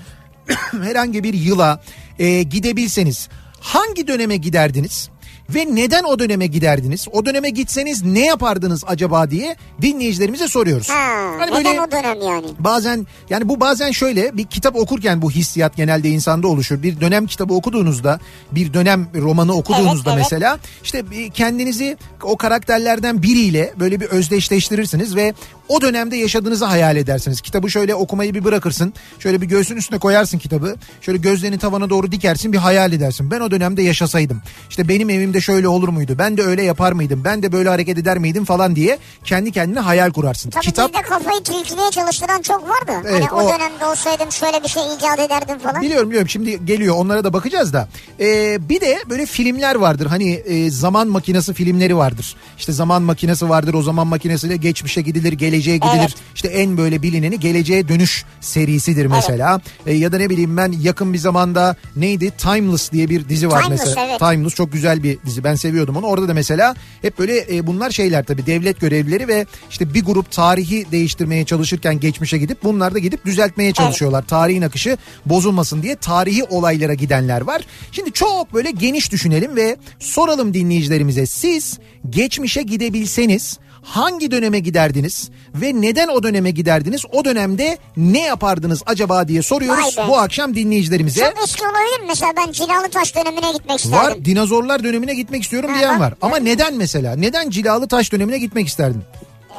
herhangi 0.82 1.24
bir 1.24 1.34
yıla 1.34 1.80
e, 2.18 2.42
gidebilseniz 2.42 3.28
hangi 3.60 4.06
döneme 4.06 4.36
giderdiniz? 4.36 5.08
Ve 5.50 5.66
neden 5.74 6.04
o 6.04 6.18
döneme 6.18 6.46
giderdiniz? 6.46 7.06
O 7.12 7.26
döneme 7.26 7.50
gitseniz 7.50 8.02
ne 8.02 8.26
yapardınız 8.26 8.84
acaba 8.86 9.30
diye 9.30 9.56
dinleyicilerimize 9.82 10.48
soruyoruz. 10.48 10.90
Ha, 10.90 11.32
Hani 11.38 11.52
böyle- 11.52 11.80
o 11.80 11.90
dönem 11.90 12.22
yani? 12.22 12.46
Bazen 12.58 13.06
yani 13.30 13.48
bu 13.48 13.60
bazen 13.60 13.90
şöyle 13.90 14.36
bir 14.36 14.44
kitap 14.44 14.76
okurken 14.76 15.22
bu 15.22 15.30
hissiyat 15.30 15.76
genelde 15.76 16.08
insanda 16.08 16.48
oluşur. 16.48 16.82
Bir 16.82 17.00
dönem 17.00 17.26
kitabı 17.26 17.54
okuduğunuzda 17.54 18.20
bir 18.52 18.74
dönem 18.74 19.06
romanı 19.14 19.52
okuduğunuzda 19.54 20.10
Evet, 20.12 20.18
evet. 20.22 20.32
mesela 20.32 20.58
işte 20.84 21.04
kendinizi 21.34 21.96
o 22.22 22.36
karakterlerden 22.36 23.22
biriyle 23.22 23.72
böyle 23.80 24.00
bir 24.00 24.06
özdeşleştirirsiniz 24.06 25.16
ve 25.16 25.34
o 25.68 25.80
dönemde 25.80 26.16
yaşadığınızı 26.16 26.64
hayal 26.64 26.96
edersiniz. 26.96 27.40
Kitabı 27.40 27.70
şöyle 27.70 27.94
okumayı 27.94 28.34
bir 28.34 28.44
bırakırsın. 28.44 28.94
Şöyle 29.18 29.40
bir 29.42 29.46
göğsün 29.46 29.76
üstüne 29.76 29.98
koyarsın 29.98 30.38
kitabı. 30.38 30.76
Şöyle 31.00 31.18
gözlerini 31.18 31.58
tavana 31.58 31.90
doğru 31.90 32.12
dikersin 32.12 32.52
bir 32.52 32.58
hayal 32.58 32.92
edersin. 32.92 33.30
Ben 33.30 33.40
o 33.40 33.50
dönemde 33.50 33.82
yaşasaydım. 33.82 34.42
İşte 34.70 34.88
benim 34.88 35.10
evimde 35.10 35.40
şöyle 35.40 35.68
olur 35.68 35.88
muydu? 35.88 36.14
Ben 36.18 36.36
de 36.36 36.42
öyle 36.42 36.62
yapar 36.62 36.92
mıydım? 36.92 37.22
Ben 37.24 37.42
de 37.42 37.52
böyle 37.52 37.68
hareket 37.68 37.98
eder 37.98 38.18
miydim 38.18 38.44
falan 38.44 38.76
diye 38.76 38.98
kendi 39.24 39.52
kendine 39.52 39.80
hayal 39.80 40.10
kurarsın. 40.10 40.50
Tabii 40.50 40.64
Kitap 40.64 40.88
bizde 40.94 41.02
kafayı 41.02 41.42
tilkiliğe 41.42 41.90
çalıştıran 41.90 42.42
çok 42.42 42.68
vardı. 42.68 42.92
Evet, 43.08 43.12
hani 43.30 43.40
o, 43.40 43.44
o- 43.46 43.48
dönemde 43.54 43.84
olsaydım 43.86 44.32
şöyle 44.32 44.62
bir 44.62 44.68
şey 44.68 44.82
icat 44.98 45.18
ederdim 45.18 45.58
falan. 45.58 45.82
Biliyorum 45.82 46.08
biliyorum 46.08 46.28
şimdi 46.28 46.64
geliyor 46.66 46.94
onlara 46.98 47.24
da 47.24 47.32
bakacağız 47.32 47.72
da. 47.72 47.88
Ee, 48.20 48.58
bir 48.68 48.80
de 48.80 48.98
böyle 49.10 49.26
filmler 49.26 49.74
vardır 49.74 50.06
hani 50.06 50.32
e, 50.32 50.70
zaman 50.70 51.08
makinesi 51.08 51.54
filmleri 51.54 51.96
vardır. 51.96 52.36
İşte 52.58 52.72
zaman 52.72 53.02
makinesi 53.02 53.48
vardır 53.48 53.74
o 53.74 53.82
zaman 53.82 54.06
makinesiyle 54.06 54.56
geçmişe 54.56 55.00
gidilir 55.00 55.32
geleceğe 55.54 55.76
gidilir. 55.76 55.98
Evet. 56.00 56.14
İşte 56.34 56.48
en 56.48 56.76
böyle 56.76 57.02
bilineni 57.02 57.40
geleceğe 57.40 57.88
dönüş 57.88 58.24
serisidir 58.40 59.06
mesela. 59.06 59.60
E, 59.86 59.94
ya 59.94 60.12
da 60.12 60.18
ne 60.18 60.30
bileyim 60.30 60.56
ben 60.56 60.74
yakın 60.82 61.12
bir 61.12 61.18
zamanda 61.18 61.76
neydi 61.96 62.30
Timeless 62.30 62.92
diye 62.92 63.10
bir 63.10 63.28
dizi 63.28 63.50
var 63.50 63.62
Timeless, 63.62 63.86
mesela. 63.86 64.06
evet. 64.06 64.18
Timeless 64.18 64.54
çok 64.54 64.72
güzel 64.72 65.02
bir 65.02 65.18
dizi 65.26 65.44
ben 65.44 65.54
seviyordum 65.54 65.96
onu. 65.96 66.06
Orada 66.06 66.28
da 66.28 66.34
mesela 66.34 66.74
hep 67.02 67.18
böyle 67.18 67.56
e, 67.56 67.66
bunlar 67.66 67.90
şeyler 67.90 68.24
tabii 68.24 68.46
devlet 68.46 68.80
görevlileri 68.80 69.28
ve 69.28 69.46
işte 69.70 69.94
bir 69.94 70.04
grup 70.04 70.30
tarihi 70.30 70.86
değiştirmeye 70.92 71.44
çalışırken 71.44 72.00
geçmişe 72.00 72.38
gidip 72.38 72.62
bunlar 72.64 72.94
da 72.94 72.98
gidip 72.98 73.24
düzeltmeye 73.24 73.72
çalışıyorlar. 73.72 74.22
Tarihin 74.26 74.62
akışı 74.62 74.98
bozulmasın 75.26 75.82
diye 75.82 75.96
tarihi 75.96 76.44
olaylara 76.44 76.94
gidenler 76.94 77.40
var. 77.40 77.62
Şimdi 77.92 78.12
çok 78.12 78.54
böyle 78.54 78.70
geniş 78.70 79.12
düşünelim 79.12 79.56
ve 79.56 79.76
soralım 79.98 80.54
dinleyicilerimize 80.54 81.26
siz 81.26 81.78
geçmişe 82.10 82.62
gidebilseniz 82.62 83.58
hangi 83.84 84.30
döneme 84.30 84.58
giderdiniz 84.58 85.30
ve 85.54 85.80
neden 85.80 86.08
o 86.08 86.22
döneme 86.22 86.50
giderdiniz? 86.50 87.02
O 87.12 87.24
dönemde 87.24 87.78
ne 87.96 88.20
yapardınız 88.22 88.82
acaba 88.86 89.28
diye 89.28 89.42
soruyoruz 89.42 89.96
bu 90.08 90.18
akşam 90.18 90.54
dinleyicilerimize. 90.54 91.20
Çok 91.36 91.44
eski 91.44 91.62
olabilir? 91.64 92.06
Mesela 92.08 92.32
ben 92.36 92.52
Cilalı 92.52 92.88
Taş 92.90 93.16
dönemine 93.16 93.52
gitmek 93.52 93.78
isterdim. 93.78 94.10
Var 94.10 94.24
dinozorlar 94.24 94.84
dönemine 94.84 95.14
gitmek 95.14 95.42
istiyorum 95.42 95.70
Ha, 95.70 95.78
diyen 95.78 96.00
var. 96.00 96.14
Ama 96.22 96.36
neden 96.36 96.74
mesela? 96.74 97.16
Neden 97.16 97.50
cilalı 97.50 97.88
taş 97.88 98.12
dönemine 98.12 98.38
gitmek 98.38 98.68
isterdin? 98.68 99.02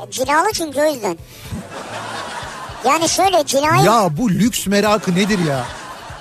E, 0.07 0.11
Cilalı 0.11 0.47
çünkü 0.53 0.79
o 0.79 0.93
yüzden. 0.93 1.17
Yani 2.85 3.09
şöyle 3.09 3.45
cilayı... 3.45 3.85
Ya 3.85 4.09
bu 4.17 4.29
lüks 4.29 4.67
merakı 4.67 5.15
nedir 5.15 5.39
ya? 5.47 5.65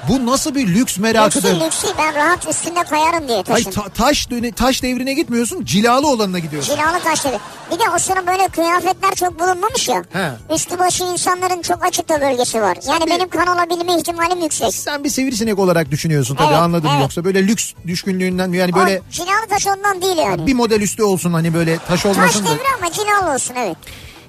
Bu 0.08 0.26
nasıl 0.26 0.54
bir 0.54 0.66
lüks 0.74 0.98
merakıdır? 0.98 1.54
Lüksü 1.54 1.64
lüksü 1.66 1.86
ben 1.98 2.14
rahat 2.14 2.48
üstünde 2.48 2.82
kayarım 2.84 3.28
diye 3.28 3.36
Ay 3.38 3.42
taşın. 3.44 3.70
ta- 3.70 3.88
taş 3.88 4.30
döne- 4.30 4.52
taş 4.52 4.82
devrine 4.82 5.14
gitmiyorsun, 5.14 5.64
cilalı 5.64 6.08
olanına 6.08 6.38
gidiyorsun. 6.38 6.74
Cilalı 6.76 7.00
taşları. 7.00 7.38
Bir 7.72 7.78
de 7.78 7.82
o 7.96 7.98
sıra 7.98 8.26
böyle 8.26 8.48
kıyafetler 8.48 9.14
çok 9.14 9.40
bulunmamış 9.40 9.88
ya. 9.88 10.02
He. 10.12 10.30
Üstü 10.54 10.78
başı 10.78 11.04
insanların 11.04 11.62
çok 11.62 11.84
açıkta 11.84 12.20
bölgesi 12.20 12.62
var. 12.62 12.78
Yani 12.88 13.06
bir- 13.06 13.10
benim 13.10 13.28
kan 13.28 13.46
olabilme 13.46 13.96
ihtimalim 13.98 14.40
yüksek. 14.42 14.74
Sen 14.74 15.04
bir 15.04 15.08
sivrisinek 15.10 15.58
olarak 15.58 15.90
düşünüyorsun 15.90 16.34
tabii 16.36 16.46
Evet, 16.48 16.58
anladım 16.62 16.90
evet. 16.92 17.02
yoksa 17.02 17.24
böyle 17.24 17.46
lüks 17.46 17.72
düşkünlüğünden 17.86 18.52
yani 18.52 18.72
böyle 18.74 19.00
O 19.08 19.10
cilalı 19.12 19.46
taş 19.50 19.66
ondan 19.66 20.02
değil 20.02 20.16
yani. 20.16 20.46
bir 20.46 20.54
model 20.54 20.80
üstü 20.80 21.02
olsun 21.02 21.32
hani 21.32 21.54
böyle 21.54 21.78
taş 21.78 21.86
Taş 22.02 22.06
olmasın 22.06 22.44
da. 22.46 22.48
devri 22.50 22.62
ama 22.82 22.92
cilalı 22.92 23.34
olsun 23.34 23.54
evet. 23.58 23.76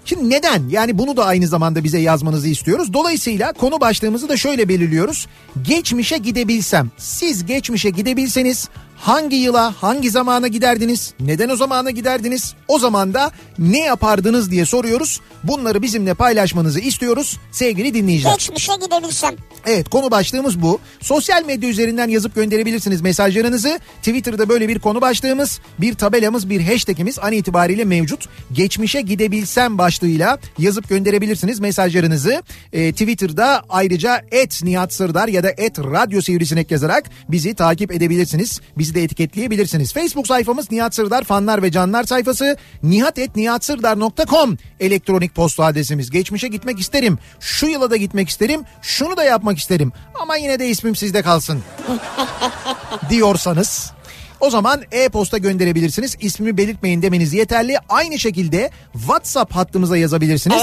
Şimdi 0.06 0.30
neden? 0.30 0.70
Yani 0.70 0.98
bunu 0.98 1.18
da 1.18 1.26
aynı 1.26 1.48
zamanda 1.48 1.84
bize 1.84 2.00
yazmanızı 2.00 2.48
istiyoruz. 2.48 2.94
Dolayısıyla 2.94 3.54
konu 3.54 3.82
başlığımızı 3.82 4.30
da 4.30 4.38
şöyle 4.38 4.70
belirliyoruz. 4.70 5.28
Geçmişe 5.62 6.18
gidebilsem, 6.18 6.92
siz 6.98 7.46
geçmişe 7.46 7.90
gidebilseniz 7.90 8.70
hangi 8.96 9.36
yıla, 9.36 9.74
hangi 9.82 10.10
zamana 10.10 10.48
giderdiniz? 10.48 11.14
Neden 11.20 11.50
o 11.50 11.56
zamana 11.56 11.92
giderdiniz? 11.92 12.54
O 12.68 12.80
zaman 12.80 13.14
da 13.14 13.32
ne 13.60 13.80
yapardınız 13.80 14.52
diye 14.52 14.66
soruyoruz. 14.66 15.22
Bunları 15.44 15.82
bizimle 15.82 16.14
paylaşmanızı 16.14 16.80
istiyoruz 16.80 17.40
sevgili 17.52 17.94
dinleyiciler. 17.94 18.34
Geçmişe 18.34 18.72
gidebilsem. 18.82 19.36
Evet 19.66 19.90
konu 19.90 20.12
başlığımız 20.12 20.62
bu. 20.62 20.80
Sosyal 21.02 21.46
medya 21.46 21.70
üzerinden 21.70 22.08
yazıp 22.08 22.36
gönderebilirsiniz 22.36 23.02
mesajlarınızı. 23.02 23.80
Twitter'da 23.98 24.50
böyle 24.50 24.68
bir 24.68 24.80
konu 24.80 25.02
başlığımız, 25.02 25.60
bir 25.80 25.94
tabelamız, 25.94 26.50
bir 26.50 26.62
hashtagimiz 26.62 27.20
an 27.20 27.32
itibariyle 27.32 27.86
mevcut. 27.86 28.26
Geçmişe 28.52 29.02
gidebilsem 29.02 29.78
başlığıyla 29.78 30.40
yazıp 30.58 30.90
gönderebilirsiniz 30.90 31.60
mesajlarınızı. 31.60 32.44
Ee, 32.74 32.92
Twitter'da 32.92 33.64
ayrıca 33.70 34.22
et 34.32 34.64
Nihat 34.64 34.94
Sırdar 34.94 35.28
ya 35.28 35.44
da 35.44 35.50
et 35.58 35.80
Radyo 35.80 36.22
Sivrisinek 36.22 36.72
yazarak 36.72 37.10
bizi 37.30 37.54
takip 37.54 37.92
edebilirsiniz. 37.92 38.62
Bizi 38.86 38.96
de 38.96 39.04
etiketleyebilirsiniz. 39.04 39.94
Facebook 39.94 40.28
sayfamız 40.28 40.72
Nihat 40.72 40.96
Sırdar 40.96 41.24
fanlar 41.24 41.64
ve 41.64 41.72
canlar 41.72 42.04
sayfası. 42.04 42.58
nihatetnihatsırdar.com 42.84 44.58
elektronik 44.80 45.36
posta 45.36 45.66
adresimiz. 45.66 46.10
Geçmişe 46.10 46.48
gitmek 46.48 46.80
isterim. 46.80 47.20
Şu 47.40 47.68
yıla 47.68 47.92
da 47.92 47.96
gitmek 47.96 48.30
isterim. 48.30 48.64
Şunu 48.82 49.18
da 49.18 49.24
yapmak 49.24 49.58
isterim. 49.58 49.92
Ama 50.22 50.36
yine 50.36 50.60
de 50.60 50.68
ismim 50.68 50.96
sizde 50.96 51.22
kalsın. 51.22 51.64
diyorsanız 53.10 53.92
o 54.40 54.50
zaman 54.50 54.82
e-posta 54.92 55.38
gönderebilirsiniz. 55.38 56.16
İsmimi 56.20 56.58
belirtmeyin 56.58 57.02
demeniz 57.02 57.34
yeterli. 57.34 57.78
Aynı 57.90 58.20
şekilde 58.20 58.72
WhatsApp 58.94 59.56
hattımıza 59.56 59.98
yazabilirsiniz. 59.98 60.62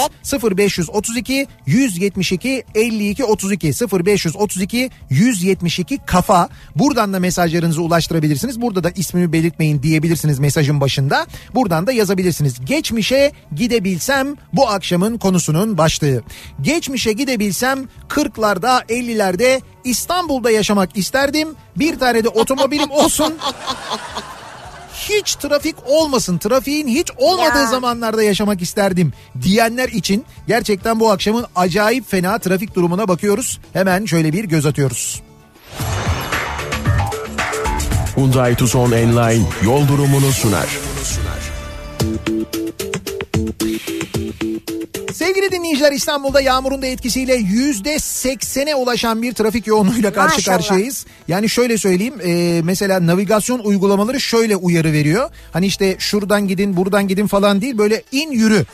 0532 0.59 1.47
172 1.67 2.65
52 2.75 3.25
32 3.25 3.73
0532 4.05 4.91
172 5.11 5.99
kafa. 6.07 6.49
Buradan 6.77 7.13
da 7.13 7.21
mesajlarınızı 7.21 7.83
ulaştırabilirsiniz. 7.83 8.61
Burada 8.61 8.85
da 8.85 8.91
ismimi 8.91 9.33
belirtmeyin 9.33 9.83
diyebilirsiniz 9.83 10.39
mesajın 10.39 10.81
başında. 10.81 11.27
Buradan 11.55 11.87
da 11.87 11.93
yazabilirsiniz. 11.93 12.65
Geçmişe 12.65 13.33
gidebilsem 13.55 14.37
bu 14.53 14.69
akşamın 14.69 15.19
konusunun 15.19 15.79
başlığı. 15.79 16.23
Geçmişe 16.61 17.13
gidebilsem 17.13 17.89
40'larda 18.09 18.87
50'lerde 18.87 19.61
İstanbul'da 19.85 20.51
yaşamak 20.51 20.97
isterdim. 20.97 21.49
Bir 21.77 21.99
tane 21.99 22.25
de 22.25 22.29
otomobilim 22.29 22.91
olsun. 22.91 23.35
Hiç 24.95 25.35
trafik 25.35 25.77
olmasın, 25.87 26.39
trafiğin 26.39 26.89
hiç 26.89 27.11
olmadığı 27.17 27.59
Ya. 27.59 27.67
zamanlarda 27.67 28.23
yaşamak 28.23 28.63
isterdim 28.63 29.13
diyenler 29.43 29.89
için 29.89 30.25
gerçekten 30.49 31.01
bu 31.01 31.11
akşamın 31.11 31.47
acayip 31.57 32.11
fena 32.11 32.39
trafik 32.39 32.75
durumuna 32.75 33.09
bakıyoruz. 33.09 33.61
Hemen 33.73 34.05
şöyle 34.07 34.33
bir 34.33 34.45
göz 34.45 34.67
atıyoruz. 34.67 35.23
Hyundai 38.17 38.57
Tucson 38.57 38.93
Enline 38.93 39.45
yol 39.65 39.89
durumunu 39.89 40.33
sunar. 40.33 40.67
Sevgili 45.15 45.53
dinleyiciler 45.53 45.93
İstanbul'da 45.93 46.41
yağmurun 46.41 46.83
da 46.83 46.87
etkisiyle 46.87 47.35
yüzde 47.35 47.99
seksene 47.99 48.75
ulaşan 48.75 49.23
bir 49.23 49.33
trafik 49.33 49.67
yoğunluğuyla 49.67 50.13
karşı 50.13 50.35
Maşallah. 50.35 50.57
karşıyayız. 50.57 51.07
Yani 51.29 51.49
şöyle 51.49 51.79
söyleyeyim 51.79 52.15
e, 52.25 52.61
mesela 52.65 53.07
navigasyon 53.07 53.59
uygulamaları 53.59 54.21
şöyle 54.21 54.57
uyarı 54.57 54.93
veriyor. 54.93 55.31
Hani 55.53 55.67
işte 55.67 55.97
şuradan 55.99 56.49
gidin 56.49 56.77
buradan 56.77 57.09
gidin 57.09 57.27
falan 57.27 57.61
değil 57.61 57.79
böyle 57.79 58.03
in 58.13 58.31
yürü. 58.31 58.65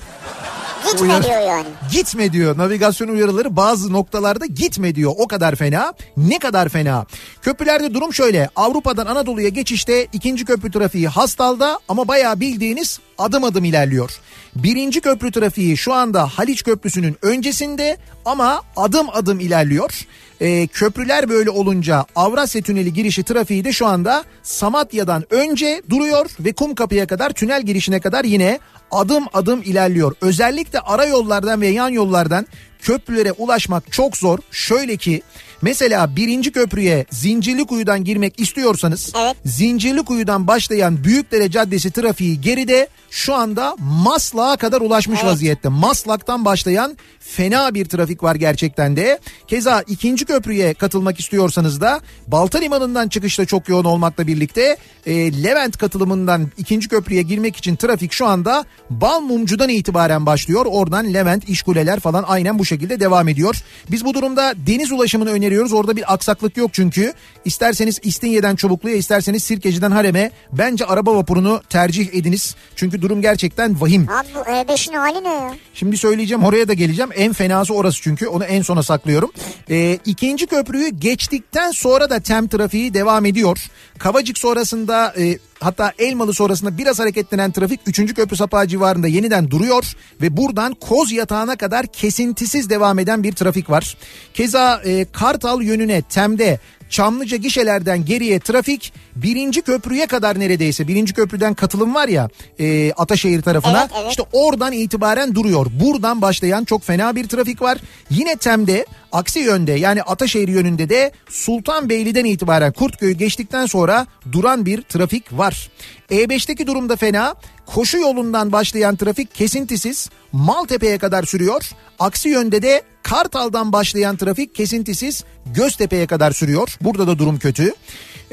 Gitme 0.86 1.08
Uyar- 1.08 1.24
diyor 1.24 1.40
yani. 1.40 1.66
Gitme 1.92 2.32
diyor 2.32 2.58
navigasyon 2.58 3.08
uyarıları 3.08 3.56
bazı 3.56 3.92
noktalarda 3.92 4.46
gitme 4.46 4.94
diyor 4.94 5.12
o 5.18 5.28
kadar 5.28 5.54
fena 5.54 5.92
ne 6.16 6.38
kadar 6.38 6.68
fena. 6.68 7.06
Köprülerde 7.42 7.94
durum 7.94 8.14
şöyle 8.14 8.48
Avrupa'dan 8.56 9.06
Anadolu'ya 9.06 9.48
geçişte 9.48 10.06
ikinci 10.12 10.44
köprü 10.44 10.70
trafiği 10.70 11.08
hastalda 11.08 11.78
ama 11.88 12.08
bayağı 12.08 12.40
bildiğiniz 12.40 13.00
adım 13.18 13.44
adım 13.44 13.64
ilerliyor. 13.64 14.10
Birinci 14.56 15.00
köprü 15.00 15.32
trafiği 15.32 15.76
şu 15.76 15.92
anda 15.94 16.26
Haliç 16.26 16.62
Köprüsü'nün 16.62 17.16
öncesinde 17.22 17.96
ama 18.24 18.62
adım 18.76 19.06
adım 19.12 19.40
ilerliyor. 19.40 20.06
Ee, 20.40 20.66
köprüler 20.66 21.28
böyle 21.28 21.50
olunca 21.50 22.04
Avrasya 22.16 22.62
Tüneli 22.62 22.92
girişi 22.92 23.22
trafiği 23.22 23.64
de 23.64 23.72
şu 23.72 23.86
anda 23.86 24.24
Samatya'dan 24.42 25.24
önce 25.30 25.82
duruyor 25.90 26.26
ve 26.40 26.52
Kumkapı'ya 26.52 27.06
kadar 27.06 27.30
tünel 27.30 27.62
girişine 27.62 28.00
kadar 28.00 28.24
yine 28.24 28.58
adım 28.90 29.24
adım 29.32 29.62
ilerliyor. 29.62 30.14
Özellikle 30.20 30.80
ara 30.80 31.04
yollardan 31.04 31.60
ve 31.60 31.68
yan 31.68 31.88
yollardan 31.88 32.46
köprülere 32.82 33.32
ulaşmak 33.32 33.92
çok 33.92 34.16
zor. 34.16 34.38
Şöyle 34.50 34.96
ki 34.96 35.22
mesela 35.62 36.16
birinci 36.16 36.52
köprüye 36.52 37.06
Zincirlikuyu'dan 37.10 38.04
girmek 38.04 38.40
istiyorsanız 38.40 39.12
Evet. 39.22 39.36
Zincirlikuyu'dan 39.44 40.46
başlayan 40.46 41.04
Büyükdere 41.04 41.50
Caddesi 41.50 41.90
trafiği 41.90 42.40
geride 42.40 42.88
şu 43.10 43.34
anda 43.34 43.76
Maslak'a 43.78 44.56
kadar 44.56 44.80
ulaşmış 44.80 45.20
Evet. 45.22 45.32
vaziyette. 45.32 45.68
Maslak'tan 45.68 46.44
başlayan 46.44 46.96
fena 47.20 47.74
bir 47.74 47.84
trafik 47.84 48.22
var 48.22 48.34
gerçekten 48.34 48.96
de. 48.96 49.18
Keza 49.46 49.82
ikinci 49.88 50.24
köprüye 50.24 50.74
katılmak 50.74 51.20
istiyorsanız 51.20 51.80
da 51.80 52.00
Balta 52.26 52.58
Limanı'ndan 52.58 53.08
çıkışta 53.08 53.46
çok 53.46 53.68
yoğun 53.68 53.84
olmakla 53.84 54.26
birlikte 54.26 54.76
e, 55.06 55.42
Levent 55.42 55.76
katılımından 55.76 56.48
ikinci 56.58 56.88
köprüye 56.88 57.22
girmek 57.22 57.56
için 57.56 57.76
trafik 57.76 58.12
şu 58.12 58.26
anda 58.26 58.64
Balmumcu'dan 58.90 59.68
itibaren 59.68 60.26
başlıyor. 60.26 60.66
Oradan 60.70 61.14
Levent, 61.14 61.48
İşkuleler 61.48 62.00
falan 62.00 62.24
aynen 62.28 62.58
bu 62.58 62.64
şekilde 62.64 63.00
devam 63.00 63.28
ediyor. 63.28 63.56
Biz 63.90 64.04
bu 64.04 64.14
durumda 64.14 64.54
deniz 64.66 64.92
ulaşımını 64.92 65.30
öneriyoruz 65.30 65.47
öneriyoruz. 65.48 65.72
Orada 65.72 65.96
bir 65.96 66.12
aksaklık 66.14 66.56
yok 66.56 66.70
çünkü. 66.74 67.12
İsterseniz 67.44 67.98
İstinye'den 68.02 68.56
Çubuklu'ya 68.56 68.96
isterseniz 68.96 69.44
Sirkeci'den 69.44 69.90
Harem'e 69.90 70.30
bence 70.52 70.84
araba 70.84 71.14
vapurunu 71.14 71.60
tercih 71.68 72.14
ediniz. 72.14 72.56
Çünkü 72.76 73.02
durum 73.02 73.22
gerçekten 73.22 73.80
vahim. 73.80 74.08
Abi 74.08 74.28
bu 74.34 74.38
E5'in 74.38 74.94
hali 74.94 75.24
ne 75.24 75.28
ya? 75.28 75.54
Şimdi 75.74 75.96
söyleyeceğim 75.96 76.44
oraya 76.44 76.68
da 76.68 76.74
geleceğim. 76.74 77.10
En 77.14 77.32
fenası 77.32 77.74
orası 77.74 78.02
çünkü 78.02 78.26
onu 78.26 78.44
en 78.44 78.62
sona 78.62 78.82
saklıyorum. 78.82 79.30
Ee, 79.70 79.98
ikinci 80.04 80.46
köprüyü 80.46 80.88
geçtikten 80.88 81.70
sonra 81.70 82.10
da 82.10 82.20
tem 82.20 82.48
trafiği 82.48 82.94
devam 82.94 83.24
ediyor. 83.24 83.58
Kavacık 83.98 84.38
sonrasında 84.38 85.14
e, 85.18 85.38
hatta 85.60 85.92
Elmalı 85.98 86.34
sonrasında 86.34 86.78
biraz 86.78 86.98
hareketlenen 86.98 87.52
trafik 87.52 87.80
3. 87.86 88.14
köprü 88.14 88.36
sapağı 88.36 88.66
civarında 88.66 89.08
yeniden 89.08 89.50
duruyor. 89.50 89.92
Ve 90.22 90.36
buradan 90.36 90.74
Koz 90.74 91.12
yatağına 91.12 91.56
kadar 91.56 91.86
kesintisiz 91.86 92.70
devam 92.70 92.98
eden 92.98 93.22
bir 93.22 93.32
trafik 93.32 93.70
var. 93.70 93.96
Keza 94.34 94.80
e, 94.84 95.06
Kartal 95.12 95.62
yönüne 95.62 96.02
temde 96.02 96.58
Çamlıca 96.90 97.36
gişelerden 97.36 98.04
geriye 98.04 98.40
trafik 98.40 98.92
birinci 99.16 99.62
köprüye 99.62 100.06
kadar 100.06 100.40
neredeyse 100.40 100.88
birinci 100.88 101.14
köprüden 101.14 101.54
katılım 101.54 101.94
var 101.94 102.08
ya 102.08 102.28
e, 102.60 102.92
Ataşehir 102.92 103.42
tarafına 103.42 103.80
Evet, 103.80 103.90
evet. 104.00 104.10
işte 104.10 104.22
oradan 104.32 104.72
itibaren 104.72 105.34
duruyor. 105.34 105.66
Buradan 105.80 106.22
başlayan 106.22 106.64
çok 106.64 106.82
fena 106.82 107.16
bir 107.16 107.28
trafik 107.28 107.62
var. 107.62 107.78
Yine 108.10 108.36
Tem'de 108.36 108.86
aksi 109.12 109.38
yönde 109.38 109.72
yani 109.72 110.02
Ataşehir 110.02 110.48
yönünde 110.48 110.88
de 110.88 111.12
Sultanbeyli'den 111.28 112.24
itibaren 112.24 112.72
Kurtköy'ü 112.72 113.12
geçtikten 113.12 113.66
sonra 113.66 114.06
duran 114.32 114.66
bir 114.66 114.82
trafik 114.82 115.32
var. 115.32 115.70
E5'teki 116.10 116.66
durumda 116.66 116.96
fena. 116.96 117.34
Koşu 117.66 117.98
yolundan 117.98 118.52
başlayan 118.52 118.96
trafik 118.96 119.34
kesintisiz 119.34 120.10
Maltepe'ye 120.32 120.98
kadar 120.98 121.22
sürüyor. 121.22 121.70
Aksi 121.98 122.28
yönde 122.28 122.62
de 122.62 122.82
Kartal'dan 123.02 123.72
başlayan 123.72 124.16
trafik 124.16 124.54
kesintisiz 124.54 125.24
Göztepe'ye 125.54 126.06
kadar 126.06 126.30
sürüyor. 126.30 126.76
Burada 126.80 127.06
da 127.06 127.18
durum 127.18 127.38
kötü. 127.38 127.74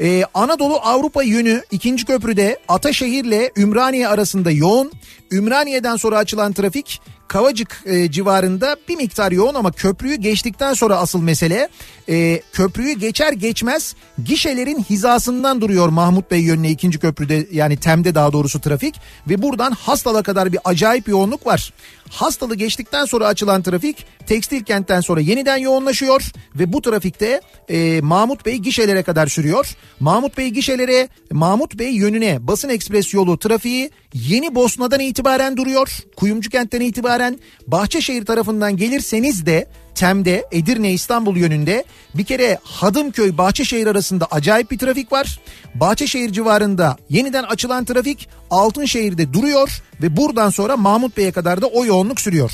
Ee, 0.00 0.24
Anadolu 0.34 0.76
Avrupa 0.76 1.22
yönü 1.22 1.62
ikinci 1.70 2.04
köprüde 2.04 2.58
Ataşehir'le 2.68 3.50
Ümraniye 3.56 4.08
arasında 4.08 4.50
yoğun. 4.50 4.92
Ümraniye'den 5.32 5.96
sonra 5.96 6.18
açılan 6.18 6.52
trafik 6.52 7.00
Kavacık 7.28 7.82
e, 7.86 8.10
civarında 8.10 8.76
bir 8.88 8.96
miktar 8.96 9.32
yoğun 9.32 9.54
ama 9.54 9.72
köprüyü 9.72 10.14
geçtikten 10.14 10.74
sonra 10.74 10.96
asıl 10.96 11.22
mesele 11.22 11.68
e, 12.08 12.40
köprüyü 12.52 12.92
geçer 12.92 13.32
geçmez 13.32 13.94
gişelerin 14.24 14.82
hizasından 14.90 15.60
duruyor 15.60 15.88
Mahmut 15.88 16.30
Bey 16.30 16.40
yönüne 16.40 16.70
ikinci 16.70 16.98
köprüde 16.98 17.46
yani 17.52 17.76
Tem'de 17.76 18.14
daha 18.14 18.32
doğrusu 18.32 18.60
trafik 18.60 18.94
ve 19.28 19.42
buradan 19.42 19.72
Hastal'a 19.72 20.22
kadar 20.22 20.52
bir 20.52 20.58
acayip 20.64 21.08
yoğunluk 21.08 21.46
var. 21.46 21.72
Hastalı 22.10 22.54
geçtikten 22.54 23.04
sonra 23.04 23.26
açılan 23.26 23.62
trafik 23.62 24.06
tekstil 24.26 24.64
kentten 24.64 25.00
sonra 25.00 25.20
yeniden 25.20 25.56
yoğunlaşıyor 25.56 26.32
ve 26.54 26.72
bu 26.72 26.82
trafikte 26.82 27.40
e, 27.68 28.00
Mahmut 28.00 28.46
Bey 28.46 28.56
gişelere 28.56 29.02
kadar 29.02 29.26
sürüyor. 29.26 29.76
Mahmut 30.00 30.38
Bey 30.38 30.48
gişelere 30.48 31.08
Mahmut 31.32 31.78
Bey 31.78 31.90
yönüne 31.90 32.46
basın 32.46 32.68
ekspres 32.68 33.14
yolu 33.14 33.38
trafiği 33.38 33.90
Yeni 34.14 34.54
Bosna'dan 34.54 35.00
itibaren 35.00 35.56
duruyor. 35.56 35.88
Kuyumcu 36.16 36.50
kentten 36.50 36.80
itibaren 36.80 37.38
Bahçeşehir 37.66 38.24
tarafından 38.24 38.76
gelirseniz 38.76 39.46
de 39.46 39.68
Tem'de 39.96 40.46
Edirne 40.52 40.92
İstanbul 40.92 41.36
yönünde 41.36 41.84
bir 42.14 42.24
kere 42.24 42.58
Hadımköy 42.62 43.38
Bahçeşehir 43.38 43.86
arasında 43.86 44.26
acayip 44.30 44.70
bir 44.70 44.78
trafik 44.78 45.12
var. 45.12 45.40
Bahçeşehir 45.74 46.32
civarında 46.32 46.96
yeniden 47.10 47.42
açılan 47.42 47.84
trafik 47.84 48.28
Altınşehir'de 48.50 49.32
duruyor 49.32 49.82
ve 50.02 50.16
buradan 50.16 50.50
sonra 50.50 50.76
Mahmut 50.76 51.16
Bey'e 51.16 51.32
kadar 51.32 51.62
da 51.62 51.66
o 51.66 51.84
yoğunluk 51.84 52.20
sürüyor. 52.20 52.52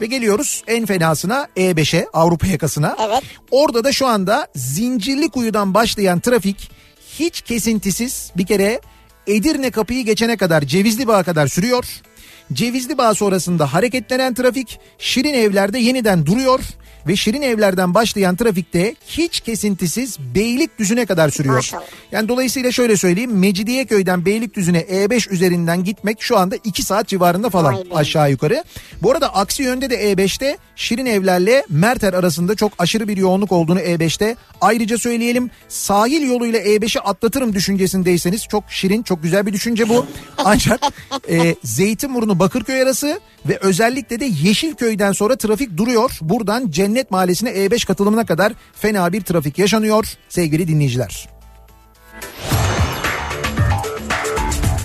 Ve 0.00 0.06
geliyoruz 0.06 0.62
en 0.66 0.86
fenasına 0.86 1.48
E5'e 1.56 2.06
Avrupa 2.12 2.46
yakasına. 2.46 2.96
Evet. 3.00 3.22
Orada 3.50 3.84
da 3.84 3.92
şu 3.92 4.06
anda 4.06 4.46
Zincirlikuyu'dan 4.56 5.74
başlayan 5.74 6.20
trafik 6.20 6.70
hiç 7.18 7.40
kesintisiz 7.40 8.32
bir 8.36 8.46
kere 8.46 8.80
Edirne 9.26 9.70
kapıyı 9.70 10.04
geçene 10.04 10.36
kadar 10.36 10.62
Cevizli 10.62 11.06
Bağ'a 11.06 11.22
kadar 11.22 11.46
sürüyor. 11.46 11.84
Cevizli 12.52 12.98
Bağ 12.98 13.14
sonrasında 13.14 13.72
hareketlenen 13.72 14.34
trafik 14.34 14.80
Şirin 14.98 15.34
Evler'de 15.34 15.78
yeniden 15.78 16.26
duruyor 16.26 16.60
ve 17.06 17.16
Şirin 17.16 17.42
Evler'den 17.42 17.94
başlayan 17.94 18.36
trafikte 18.36 18.94
hiç 19.06 19.40
kesintisiz 19.40 20.18
Beylikdüzü'ne 20.34 21.06
kadar 21.06 21.30
sürüyor. 21.30 21.54
Maşallah. 21.54 21.82
Yani 22.12 22.28
dolayısıyla 22.28 22.72
şöyle 22.72 22.96
söyleyeyim 22.96 23.38
Mecidiyeköy'den 23.38 24.24
Beylikdüzü'ne 24.26 24.80
E5 24.80 25.30
üzerinden 25.30 25.84
gitmek 25.84 26.22
şu 26.22 26.38
anda 26.38 26.56
2 26.64 26.82
saat 26.82 27.08
civarında 27.08 27.50
falan 27.50 27.74
be. 27.74 27.94
aşağı 27.94 28.30
yukarı. 28.30 28.64
Bu 29.02 29.10
arada 29.10 29.34
aksi 29.34 29.62
yönde 29.62 29.90
de 29.90 30.12
E5'te 30.12 30.58
Şirin 30.76 31.06
Evler'le 31.06 31.62
Merter 31.68 32.14
arasında 32.14 32.54
çok 32.54 32.72
aşırı 32.78 33.08
bir 33.08 33.16
yoğunluk 33.16 33.52
olduğunu 33.52 33.80
E5'te 33.80 34.36
ayrıca 34.60 34.98
söyleyelim. 34.98 35.50
Sahil 35.68 36.22
yoluyla 36.22 36.60
E5'i 36.60 37.00
atlatırım 37.00 37.54
düşüncesindeyseniz 37.54 38.46
çok 38.48 38.64
şirin 38.68 39.02
çok 39.02 39.22
güzel 39.22 39.46
bir 39.46 39.52
düşünce 39.52 39.88
bu. 39.88 40.06
Ancak 40.38 40.80
e, 41.30 41.54
Zeytinburnu 41.64 42.38
Bakırköy 42.38 42.82
arası 42.82 43.20
ve 43.46 43.58
özellikle 43.58 44.20
de 44.20 44.24
Yeşilköy'den 44.24 45.12
sonra 45.12 45.36
trafik 45.36 45.76
duruyor. 45.76 46.18
Buradan 46.20 46.70
Cennet 46.70 46.91
Mahallesi'ne 47.10 47.50
E5 47.50 47.86
katılımına 47.86 48.26
kadar 48.26 48.52
fena 48.74 49.12
bir 49.12 49.20
trafik 49.20 49.58
yaşanıyor 49.58 50.04
sevgili 50.28 50.68
dinleyiciler. 50.68 51.28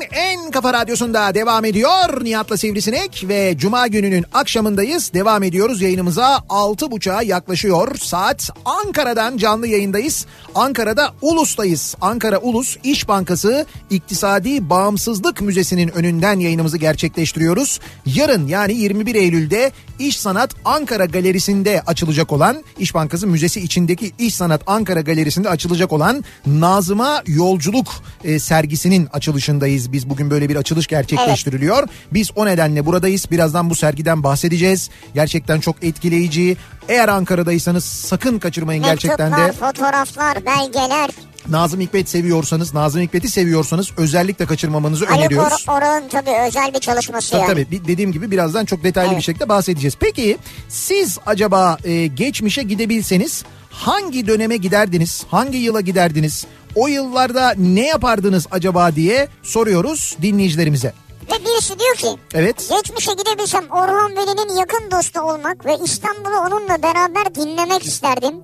Türkiye'nin 0.00 0.44
en 0.44 0.50
kafa 0.50 0.72
radyosunda 0.72 1.34
devam 1.34 1.64
ediyor. 1.64 2.24
Nihat'la 2.24 2.56
Sivrisinek 2.56 3.24
ve 3.28 3.54
Cuma 3.58 3.86
gününün 3.86 4.24
akşamındayız. 4.32 5.12
Devam 5.14 5.42
ediyoruz 5.42 5.82
yayınımıza 5.82 6.36
6.30'a 6.48 7.22
yaklaşıyor. 7.22 7.96
Saat 7.96 8.50
Ankara'dan 8.64 9.36
canlı 9.36 9.66
yayındayız. 9.66 10.26
Ankara'da 10.54 11.14
Ulus'tayız. 11.22 11.94
Ankara 12.00 12.38
Ulus 12.38 12.76
İş 12.84 13.08
Bankası 13.08 13.66
İktisadi 13.90 14.70
Bağımsızlık 14.70 15.40
Müzesi'nin 15.40 15.88
önünden 15.88 16.40
yayınımızı 16.40 16.78
gerçekleştiriyoruz. 16.78 17.80
Yarın 18.06 18.46
yani 18.46 18.74
21 18.74 19.14
Eylül'de 19.14 19.72
İş 19.98 20.20
Sanat 20.20 20.54
Ankara 20.64 21.04
Galerisi'nde 21.04 21.82
açılacak 21.86 22.32
olan 22.32 22.64
İş 22.78 22.94
Bankası 22.94 23.26
Müzesi 23.26 23.60
içindeki 23.60 24.12
İş 24.18 24.34
Sanat 24.34 24.60
Ankara 24.66 25.00
Galerisi'nde 25.00 25.48
açılacak 25.48 25.92
olan 25.92 26.24
Nazıma 26.46 27.22
Yolculuk 27.26 27.88
e, 28.24 28.38
sergisinin 28.38 29.08
açılışındayız. 29.12 29.87
Biz 29.92 30.10
bugün 30.10 30.30
böyle 30.30 30.48
bir 30.48 30.56
açılış 30.56 30.86
gerçekleştiriliyor. 30.86 31.88
Biz 32.12 32.30
o 32.36 32.46
nedenle 32.46 32.86
buradayız. 32.86 33.30
Birazdan 33.30 33.70
bu 33.70 33.74
sergiden 33.74 34.22
bahsedeceğiz. 34.22 34.90
Gerçekten 35.14 35.60
çok 35.60 35.84
etkileyici. 35.84 36.56
Eğer 36.88 37.08
Ankara'daysanız 37.08 37.84
sakın 37.84 38.38
kaçırmayın 38.38 38.84
gerçekten 38.84 39.32
de. 39.32 39.36
Mektuplar, 39.36 39.72
fotoğraflar, 39.72 40.46
belgeler. 40.46 41.10
Nazım 41.48 41.80
Hikmet 41.80 42.08
seviyorsanız, 42.08 42.74
Nazım 42.74 43.02
Hikmet'i 43.02 43.28
seviyorsanız 43.28 43.88
özellikle 43.96 44.46
kaçırmamanızı 44.46 45.06
Haluk 45.06 45.20
öneriyoruz. 45.20 45.52
Or- 45.52 45.78
Oral'ın 45.78 46.08
tabii 46.08 46.30
özel 46.48 46.74
bir 46.74 46.78
çalışması 46.78 47.30
Tabii 47.30 47.42
yani. 47.42 47.64
tabii 47.64 47.86
dediğim 47.88 48.12
gibi 48.12 48.30
birazdan 48.30 48.64
çok 48.64 48.84
detaylı 48.84 49.08
Evet. 49.08 49.18
bir 49.18 49.24
şekilde 49.24 49.48
bahsedeceğiz. 49.48 49.94
Peki 50.00 50.38
siz 50.68 51.18
acaba 51.26 51.78
e, 51.84 52.06
geçmişe 52.06 52.62
gidebilseniz 52.62 53.44
hangi 53.70 54.26
döneme 54.26 54.56
giderdiniz? 54.56 55.24
Hangi 55.30 55.58
yıla 55.58 55.80
giderdiniz? 55.80 56.46
O 56.74 56.86
yıllarda 56.88 57.54
ne 57.58 57.86
yapardınız 57.86 58.46
acaba 58.50 58.94
diye 58.94 59.28
soruyoruz 59.42 60.16
dinleyicilerimize. 60.22 60.92
Ve 61.32 61.44
birisi 61.46 61.78
diyor 61.78 61.94
ki 61.94 62.08
Evet. 62.34 62.70
geçmişe 62.76 63.12
gidebilsem 63.12 63.64
Orhan 63.70 64.16
Veli'nin 64.16 64.56
yakın 64.56 64.90
dostu 64.90 65.20
olmak 65.20 65.66
ve 65.66 65.76
İstanbul'u 65.84 66.36
onunla 66.46 66.82
beraber 66.82 67.34
dinlemek 67.34 67.86
isterdim. 67.86 68.34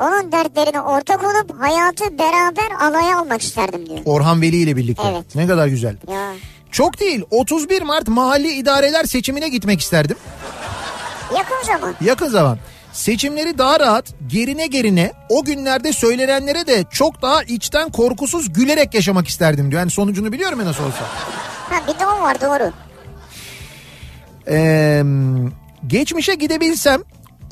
Onun 0.00 0.32
dertlerine 0.32 0.80
ortak 0.80 1.24
olup 1.24 1.60
hayatı 1.62 2.18
beraber 2.18 2.70
alaya 2.86 3.18
almak 3.18 3.42
isterdim 3.42 3.86
diyor. 3.88 3.98
Orhan 4.04 4.42
Veli 4.42 4.56
ile 4.56 4.76
birlikte. 4.76 5.02
Evet. 5.12 5.34
Ne 5.34 5.46
kadar 5.46 5.66
güzel. 5.66 5.96
Ya 6.12 6.32
Çok 6.70 7.00
değil 7.00 7.22
31 7.30 7.82
Mart 7.82 8.08
mahalli 8.08 8.52
idareler 8.52 9.04
seçimine 9.04 9.48
gitmek 9.48 9.80
isterdim. 9.80 10.16
yakın 11.36 11.66
zaman. 11.66 11.94
Yakın 12.00 12.28
zaman. 12.28 12.58
Seçimleri 12.92 13.58
daha 13.58 13.80
rahat, 13.80 14.04
gerine 14.26 14.66
gerine 14.66 15.12
o 15.28 15.44
günlerde 15.44 15.92
söylenenlere 15.92 16.66
de 16.66 16.84
çok 16.90 17.22
daha 17.22 17.42
içten 17.42 17.90
korkusuz 17.90 18.52
gülerek 18.52 18.94
yaşamak 18.94 19.28
isterdim 19.28 19.70
diyor. 19.70 19.80
Yani 19.80 19.90
sonucunu 19.90 20.32
biliyorum 20.32 20.60
ya 20.60 20.66
nasıl 20.66 20.84
olsa. 20.84 21.04
Ha 21.70 21.76
bir 21.94 21.98
de 22.00 22.06
o 22.06 22.20
var 22.22 22.40
doğru. 22.40 22.72
Ee, 24.48 25.02
geçmişe 25.86 26.34
gidebilsem 26.34 27.00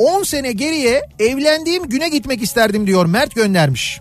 10 0.00 0.22
sene 0.22 0.52
geriye 0.52 1.02
evlendiğim 1.18 1.88
güne 1.88 2.08
gitmek 2.08 2.42
isterdim 2.42 2.86
diyor 2.86 3.06
Mert 3.06 3.34
göndermiş. 3.34 4.00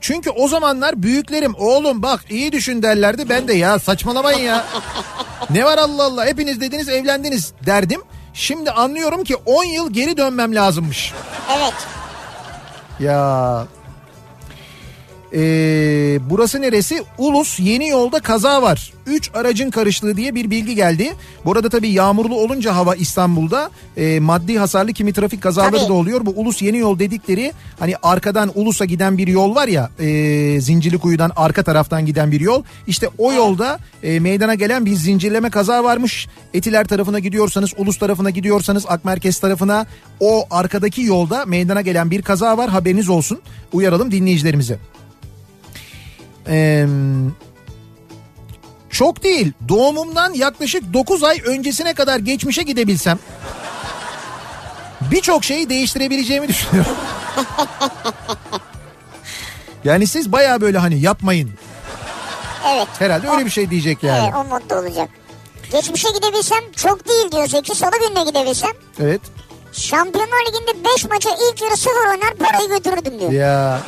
Çünkü 0.00 0.30
o 0.30 0.48
zamanlar 0.48 1.02
büyüklerim 1.02 1.54
oğlum 1.58 2.02
bak 2.02 2.20
iyi 2.30 2.52
düşün 2.52 2.82
derlerdi. 2.82 3.28
Ben 3.28 3.48
de 3.48 3.54
ya 3.54 3.78
saçmalamayın 3.78 4.38
ya. 4.38 4.64
ne 5.50 5.64
var 5.64 5.78
Allah 5.78 6.04
Allah 6.04 6.26
hepiniz 6.26 6.60
dediniz 6.60 6.88
evlendiniz 6.88 7.52
derdim. 7.66 8.00
Şimdi 8.34 8.70
anlıyorum 8.70 9.24
ki 9.24 9.36
10 9.36 9.64
yıl 9.64 9.92
geri 9.92 10.16
dönmem 10.16 10.54
lazımmış. 10.54 11.12
Evet. 11.56 11.74
Ya 13.00 13.66
ee, 15.34 16.18
burası 16.30 16.62
neresi? 16.62 17.04
Ulus 17.18 17.60
yeni 17.60 17.88
yolda 17.88 18.20
kaza 18.20 18.62
var. 18.62 18.92
3 19.06 19.30
aracın 19.34 19.70
karıştığı 19.70 20.16
diye 20.16 20.34
bir 20.34 20.50
bilgi 20.50 20.74
geldi. 20.74 21.12
Bu 21.44 21.52
arada 21.52 21.68
tabii 21.68 21.88
yağmurlu 21.88 22.40
olunca 22.40 22.76
hava 22.76 22.94
İstanbul'da 22.94 23.70
e, 23.96 24.20
maddi 24.20 24.58
hasarlı 24.58 24.92
kimi 24.92 25.12
trafik 25.12 25.42
kazaları 25.42 25.76
Tabii. 25.76 25.88
da 25.88 25.92
oluyor. 25.92 26.26
Bu 26.26 26.30
Ulus 26.30 26.62
yeni 26.62 26.78
yol 26.78 26.98
dedikleri 26.98 27.52
hani 27.78 27.94
arkadan 28.02 28.50
Ulus'a 28.54 28.84
giden 28.84 29.18
bir 29.18 29.26
yol 29.26 29.54
var 29.54 29.68
ya 29.68 29.90
e, 30.00 30.60
Zincirlikuyu'dan 30.60 31.32
arka 31.36 31.62
taraftan 31.62 32.06
giden 32.06 32.32
bir 32.32 32.40
yol. 32.40 32.62
İşte 32.86 33.08
o 33.18 33.32
yolda 33.32 33.78
e, 34.02 34.20
meydana 34.20 34.54
gelen 34.54 34.86
bir 34.86 34.94
zincirleme 34.94 35.50
kaza 35.50 35.84
varmış. 35.84 36.28
Etiler 36.54 36.86
tarafına 36.86 37.18
gidiyorsanız 37.18 37.70
Ulus 37.76 37.98
tarafına 37.98 38.30
gidiyorsanız 38.30 38.84
Akmerkez 38.88 39.38
tarafına 39.38 39.86
o 40.20 40.46
arkadaki 40.50 41.02
yolda 41.02 41.46
meydana 41.46 41.80
gelen 41.80 42.10
bir 42.10 42.22
kaza 42.22 42.58
var 42.58 42.70
haberiniz 42.70 43.08
olsun. 43.08 43.40
Uyaralım 43.72 44.10
dinleyicilerimize. 44.10 44.78
Eee, 46.48 46.86
çok 48.90 49.22
değil. 49.22 49.52
Doğumumdan 49.68 50.32
yaklaşık 50.34 50.92
9 50.92 51.22
ay 51.22 51.42
öncesine 51.46 51.94
kadar 51.94 52.18
geçmişe 52.18 52.62
gidebilsem 52.62 53.18
birçok 55.10 55.44
şeyi 55.44 55.68
değiştirebileceğimi 55.68 56.48
düşünüyorum. 56.48 56.92
yani 59.84 60.06
siz 60.06 60.32
baya 60.32 60.60
böyle 60.60 60.78
hani 60.78 61.00
yapmayın. 61.00 61.50
Evet. 62.68 62.88
Herhalde 62.98 63.30
öyle 63.30 63.44
bir 63.44 63.50
şey 63.50 63.70
diyecek 63.70 64.02
yani. 64.02 64.24
Evet 64.24 64.34
o 64.34 64.44
modda 64.44 64.80
olacak. 64.80 65.08
Geçmişe 65.72 66.08
gidebilsem 66.10 66.72
çok 66.76 67.08
değil 67.08 67.32
diyor 67.32 67.46
Zeki. 67.46 67.74
Salı 67.74 67.90
gününe 68.08 68.24
gidebilsem 68.24 68.70
Evet. 69.00 69.20
Şampiyonlar 69.72 70.46
Ligi'nde 70.48 70.84
5 70.94 71.04
maça 71.04 71.30
ilk 71.30 71.62
yarı 71.62 71.76
sıfır 71.76 72.10
oynar 72.10 72.34
parayı 72.34 72.68
götürürdüm 72.68 73.20
diyor. 73.20 73.32
Ya 73.32 73.80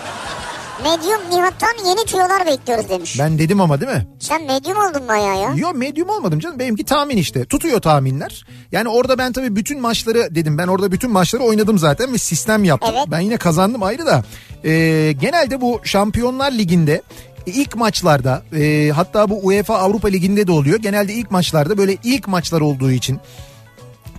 Medyum 0.82 1.20
Nihat'tan 1.30 1.86
yeni 1.86 2.04
tüyolar 2.04 2.46
bekliyoruz 2.46 2.88
demiş. 2.88 3.18
ben 3.18 3.38
dedim 3.38 3.60
ama 3.60 3.80
değil 3.80 3.92
mi? 3.92 4.06
Sen 4.20 4.42
medyum 4.42 4.76
oldun 4.78 5.08
bayağı 5.08 5.38
ya. 5.40 5.52
Yo 5.56 5.74
medyum 5.74 6.08
olmadım 6.08 6.40
canım. 6.40 6.58
Benimki 6.58 6.84
tahmin 6.84 7.16
işte. 7.16 7.44
Tutuyor 7.44 7.80
tahminler. 7.80 8.46
Yani 8.72 8.88
orada 8.88 9.18
ben 9.18 9.32
tabii 9.32 9.56
bütün 9.56 9.80
maçları 9.80 10.34
dedim. 10.34 10.58
Ben 10.58 10.66
orada 10.66 10.92
bütün 10.92 11.10
maçları 11.10 11.42
oynadım 11.42 11.78
zaten 11.78 12.12
ve 12.12 12.18
sistem 12.18 12.64
yaptım. 12.64 12.94
Evet. 12.96 13.06
Ben 13.10 13.20
yine 13.20 13.36
kazandım 13.36 13.82
ayrı 13.82 14.06
da. 14.06 14.24
Ee, 14.64 15.12
genelde 15.20 15.60
bu 15.60 15.80
Şampiyonlar 15.84 16.52
Ligi'nde 16.52 17.02
ilk 17.46 17.76
maçlarda 17.76 18.42
e, 18.56 18.90
hatta 18.94 19.30
bu 19.30 19.46
UEFA 19.46 19.78
Avrupa 19.78 20.08
Ligi'nde 20.08 20.46
de 20.46 20.52
oluyor. 20.52 20.78
Genelde 20.78 21.12
ilk 21.12 21.30
maçlarda 21.30 21.78
böyle 21.78 21.96
ilk 22.04 22.28
maçlar 22.28 22.60
olduğu 22.60 22.90
için 22.90 23.20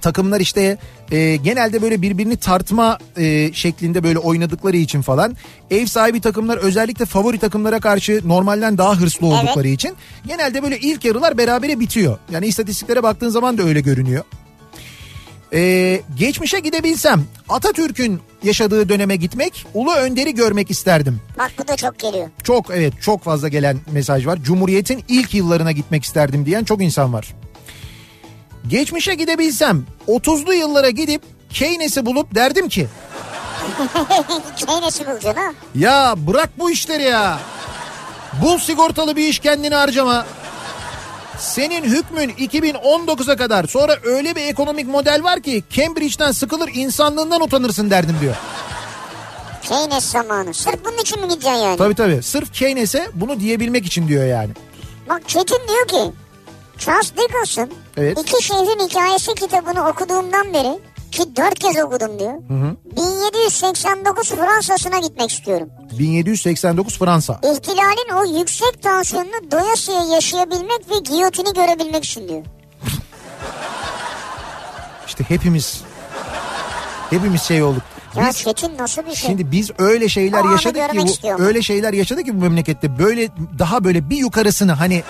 takımlar 0.06 0.40
işte 0.40 0.78
e, 1.12 1.36
genelde 1.36 1.82
böyle 1.82 2.02
birbirini 2.02 2.38
tartma 2.38 2.98
e, 3.18 3.54
şeklinde 3.54 4.04
böyle 4.04 4.20
oynadıkları 4.20 4.78
için 4.78 5.02
falan 5.02 5.36
ev 5.72 5.86
sahibi 5.86 6.22
takımlar 6.22 6.58
özellikle 6.58 7.06
favori 7.06 7.40
takımlara 7.40 7.80
karşı 7.80 8.22
normalden 8.26 8.78
daha 8.78 8.96
hırslı 8.96 9.28
oldukları 9.28 9.68
için 9.68 9.96
genelde 10.28 10.64
böyle 10.64 10.80
ilk 10.80 11.06
yarılar 11.06 11.38
berabere 11.38 11.80
bitiyor. 11.80 12.18
Yani 12.32 12.48
istatistiklere 12.48 13.04
baktığın 13.04 13.30
zaman 13.30 13.58
da 13.58 13.64
öyle 13.64 13.82
görünüyor. 13.82 14.24
E, 15.54 16.02
geçmişe 16.18 16.60
gidebilsem 16.60 17.24
Atatürk'ün 17.50 18.20
yaşadığı 18.44 18.90
döneme 18.90 19.16
gitmek 19.16 19.66
Ulu 19.74 19.94
Önder'i 19.94 20.36
görmek 20.36 20.72
isterdim. 20.72 21.22
Bak 21.38 21.52
bu 21.60 21.68
da 21.68 21.76
çok 21.76 22.00
geliyor. 22.00 22.28
Çok 22.44 22.66
evet 22.74 22.94
çok 23.02 23.24
fazla 23.24 23.48
gelen 23.48 23.78
mesaj 23.92 24.28
var. 24.28 24.40
Cumhuriyet'in 24.44 25.04
ilk 25.08 25.34
yıllarına 25.34 25.72
gitmek 25.72 26.04
isterdim 26.04 26.46
diyen 26.46 26.64
çok 26.64 26.82
insan 26.84 27.14
var. 27.14 27.34
Geçmişe 28.68 29.16
gidebilsem 29.16 29.86
30'lu 30.08 30.54
yıllara 30.54 30.90
gidip 30.90 31.22
Keynes'i 31.54 32.06
bulup 32.06 32.36
derdim 32.36 32.70
ki 32.70 32.88
Keynesi 34.68 35.08
bulacaksın 35.08 35.42
ha. 35.42 35.54
ya 35.76 36.16
bırak 36.18 36.50
bu 36.60 36.72
işleri 36.72 37.04
ya. 37.04 37.40
Bul 38.42 38.58
sigortalı 38.58 39.16
bir 39.16 39.28
iş 39.28 39.40
kendini 39.40 39.76
harcama. 39.76 40.26
Senin 41.40 41.84
hükmün 41.84 42.30
2019'a 42.30 43.36
kadar 43.36 43.66
sonra 43.68 43.98
öyle 44.04 44.36
bir 44.36 44.42
ekonomik 44.42 44.88
model 44.88 45.24
var 45.24 45.40
ki 45.42 45.64
Cambridge'den 45.70 46.32
sıkılır 46.32 46.70
insanlığından 46.74 47.42
utanırsın 47.42 47.90
derdim 47.90 48.18
diyor. 48.22 48.36
Keynes 49.62 50.04
zamanı. 50.06 50.54
Sırf 50.54 50.86
bunun 50.86 50.98
için 50.98 51.20
mi 51.22 51.28
gideceksin 51.28 51.60
yani? 51.60 51.78
Tabii 51.78 51.96
tabii 51.96 52.24
sırf 52.24 52.54
Keynes'e 52.54 53.10
bunu 53.14 53.40
diyebilmek 53.40 53.86
için 53.86 54.08
diyor 54.08 54.26
yani. 54.26 54.50
Bak 55.10 55.22
Çetin 55.30 55.60
diyor 55.68 55.88
ki 55.88 56.12
Charles 56.78 57.12
Dickens'ın 57.18 57.72
Evet. 57.98 58.20
İki 58.20 58.44
Şehrin 58.44 58.88
Hikayesi 58.90 59.36
kitabını 59.36 59.90
okuduğumdan 59.90 60.54
beri 60.54 60.80
ki 61.12 61.24
dört 61.36 61.60
kez 61.60 61.78
okudum 61.78 62.20
diyor. 62.20 62.34
1789 62.50 64.30
Fransa'sına 64.30 65.00
gitmek 65.00 65.32
istiyorum. 65.32 65.70
1789 66.00 66.98
Fransa. 67.00 67.40
İhtilalin 67.44 68.14
o 68.16 68.40
yüksek 68.40 68.84
tansiyonunu 68.84 69.52
doyasıya 69.52 70.04
yaşayabilmek 70.04 70.92
ve 70.92 71.00
giyotini 71.00 71.54
görebilmek 71.54 72.06
için 72.06 72.28
diyor. 72.30 72.42
İşte 75.08 75.24
hepimiz 75.24 75.82
hepimiz 77.10 77.42
şey 77.42 77.64
olduk. 77.64 77.84
Ya 78.16 78.30
Biz, 78.30 78.46
nasıl 78.80 79.02
bir 79.02 79.16
şey? 79.16 79.30
şimdi 79.30 79.52
biz 79.52 79.72
öyle 79.78 80.10
şeyler 80.10 80.44
O 80.44 80.52
yaşadık 80.52 80.90
ki 80.92 81.34
bu, 81.40 81.42
öyle 81.42 81.62
şeyler 81.62 81.94
yaşadık 81.94 82.26
ki 82.26 82.36
bu 82.36 82.42
memlekette 82.42 83.00
böyle 83.00 83.30
daha 83.60 83.84
böyle 83.84 84.10
bir 84.10 84.18
yukarısını 84.18 84.72
hani 84.72 85.04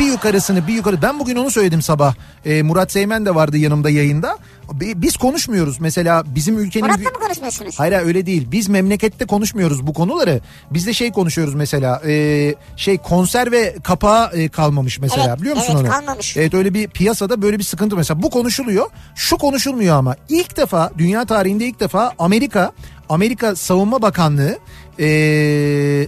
bir 0.00 0.06
yukarısını 0.06 0.66
bir 0.66 0.72
yukarı 0.74 1.02
ben 1.02 1.18
bugün 1.18 1.36
onu 1.36 1.50
söyledim 1.50 1.82
sabah 1.82 2.14
Ee, 2.44 2.62
Murat 2.62 2.92
Seymen 2.92 3.26
de 3.26 3.34
vardı 3.34 3.56
yanımda 3.56 3.90
yayında 3.90 4.38
Bi- 4.72 5.02
biz 5.02 5.16
konuşmuyoruz 5.16 5.80
mesela 5.80 6.22
bizim 6.26 6.58
ülkenin 6.58 6.86
Murat'la 6.86 7.10
mı 7.10 7.18
konuşmuyorsunuz? 7.20 7.78
Hayır 7.78 7.92
öyle 7.92 8.26
değil. 8.26 8.46
Biz 8.52 8.68
memlekette 8.68 9.26
konuşmuyoruz 9.26 9.86
bu 9.86 9.94
konuları. 9.94 10.40
Biz 10.70 10.86
de 10.86 10.92
şey 10.92 11.12
konuşuyoruz 11.12 11.54
mesela. 11.54 12.02
e, 12.06 12.54
şey 12.76 12.98
konserve 12.98 13.76
kapağı 13.82 14.30
e, 14.32 14.48
kalmamış 14.48 14.98
mesela 14.98 15.26
Evet, 15.28 15.40
biliyor 15.40 15.56
musun 15.56 15.72
evet, 15.76 15.80
onu? 15.84 15.90
kalmamış. 15.90 16.36
Evet 16.36 16.54
öyle 16.54 16.74
bir 16.74 16.88
piyasada 16.88 17.42
böyle 17.42 17.58
bir 17.58 17.64
sıkıntı 17.64 17.96
mesela. 17.96 18.22
Bu 18.22 18.30
konuşuluyor. 18.30 18.86
Şu 19.14 19.38
konuşulmuyor 19.38 19.96
ama. 19.96 20.16
ilk 20.28 20.56
defa 20.56 20.90
dünya 20.98 21.24
tarihinde 21.24 21.66
ilk 21.66 21.80
defa 21.80 22.12
Amerika 22.18 22.72
Amerika 23.08 23.56
Savunma 23.56 24.02
Bakanlığı 24.02 24.58
e, 25.00 26.06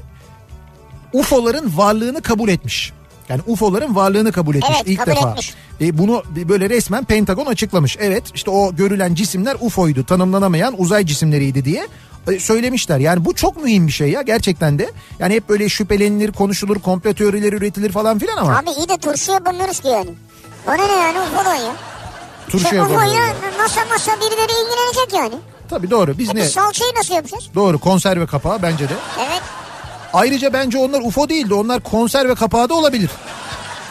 UFO'ların 1.12 1.72
varlığını 1.76 2.22
kabul 2.22 2.48
etmiş. 2.48 2.92
Yani 3.28 3.40
UFO'ların 3.46 3.96
varlığını 3.96 4.32
kabul 4.32 4.54
etmiş 4.54 4.70
Evet, 4.76 4.82
ilk 4.86 4.98
kabul 4.98 5.10
defa. 5.16 5.30
etmiş. 5.30 5.54
E, 5.80 5.98
bunu 5.98 6.22
böyle 6.34 6.70
resmen 6.70 7.04
Pentagon 7.04 7.46
açıklamış. 7.46 7.96
Evet 8.00 8.22
işte 8.34 8.50
o 8.50 8.74
görülen 8.76 9.14
cisimler 9.14 9.56
UFO'ydu 9.60 10.04
tanımlanamayan 10.04 10.74
uzay 10.78 11.06
cisimleriydi 11.06 11.64
diye 11.64 11.88
e, 12.32 12.38
söylemişler. 12.38 12.98
Yani 12.98 13.24
bu 13.24 13.34
çok 13.34 13.62
mühim 13.64 13.86
bir 13.86 13.92
şey 13.92 14.10
ya 14.10 14.22
gerçekten 14.22 14.78
de. 14.78 14.90
Yani 15.18 15.34
hep 15.34 15.48
böyle 15.48 15.68
şüphelenilir, 15.68 16.32
konuşulur, 16.32 16.78
komplo 16.78 17.12
teorileri 17.14 17.56
üretilir 17.56 17.92
falan 17.92 18.18
filan 18.18 18.36
ama. 18.36 18.58
Abi 18.58 18.70
iyi 18.70 18.88
de 18.88 18.96
turşu 18.98 19.32
yapamıyoruz 19.32 19.80
ki 19.80 19.88
yani. 19.88 20.10
O 20.68 20.72
ne 20.72 20.92
yani 20.92 21.18
UFO'dan 21.20 21.54
ya? 21.54 21.72
turşu 22.48 22.68
Şey, 22.68 22.78
yapamıyorlar. 22.78 23.06
UFO'yla 23.08 23.34
masa 23.62 23.80
masa 23.92 24.12
birileri 24.16 24.52
ilgilenecek 24.52 25.12
yani. 25.14 25.34
Tabii 25.70 25.90
doğru 25.90 26.18
biz 26.18 26.30
E 26.30 26.34
ne? 26.34 26.40
biz 26.42 26.50
salçayı 26.50 26.90
nasıl 26.96 27.14
yapacağız? 27.14 27.44
Doğru 27.54 27.78
konserve 27.78 28.26
kapağı 28.26 28.62
bence 28.62 28.88
de. 28.88 28.92
Evet. 29.20 29.42
Ayrıca 30.12 30.52
bence 30.52 30.78
onlar 30.78 31.00
UFO 31.00 31.28
değildi. 31.28 31.54
Onlar 31.54 31.80
konserve 31.80 32.34
kapağı 32.34 32.68
da 32.68 32.74
olabilir. 32.74 33.10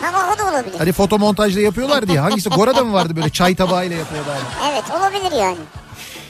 Ama 0.08 0.34
o 0.36 0.38
da 0.40 0.50
olabilir. 0.52 0.78
Hani 0.78 0.92
fotomontajda 0.92 1.60
yapıyorlar 1.60 2.08
diye. 2.08 2.20
Hangisi 2.20 2.50
Gora'da 2.50 2.84
mı 2.84 2.94
vardı 2.94 3.16
böyle 3.16 3.30
çay 3.30 3.56
tabağıyla 3.56 3.98
yapıyorlar. 3.98 4.38
Evet 4.72 4.84
olabilir 5.00 5.42
yani. 5.42 5.58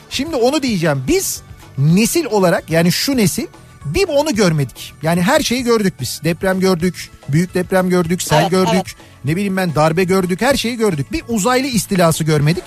Şimdi 0.10 0.36
onu 0.36 0.62
diyeceğim. 0.64 1.04
Biz 1.08 1.42
nesil 1.78 2.26
olarak 2.26 2.70
yani 2.70 2.92
şu 2.92 3.18
nesil 3.18 3.48
bir 3.86 4.08
onu 4.08 4.36
görmedik. 4.36 4.94
Yani 5.02 5.22
her 5.22 5.40
şeyi 5.42 5.64
gördük 5.64 5.94
biz. 6.02 6.22
Deprem 6.24 6.60
gördük, 6.60 7.10
büyük 7.30 7.54
deprem 7.54 7.90
gördük, 7.90 8.22
sel 8.22 8.42
Evet, 8.42 8.52
gördük. 8.52 8.74
evet. 8.74 8.86
Ne 9.26 9.36
bileyim 9.36 9.58
ben 9.58 9.76
darbe 9.76 10.04
gördük, 10.04 10.42
her 10.42 10.56
şeyi 10.56 10.78
gördük. 10.78 11.12
Bir 11.12 11.24
uzaylı 11.28 11.68
istilası 11.68 12.24
görmedik. 12.24 12.64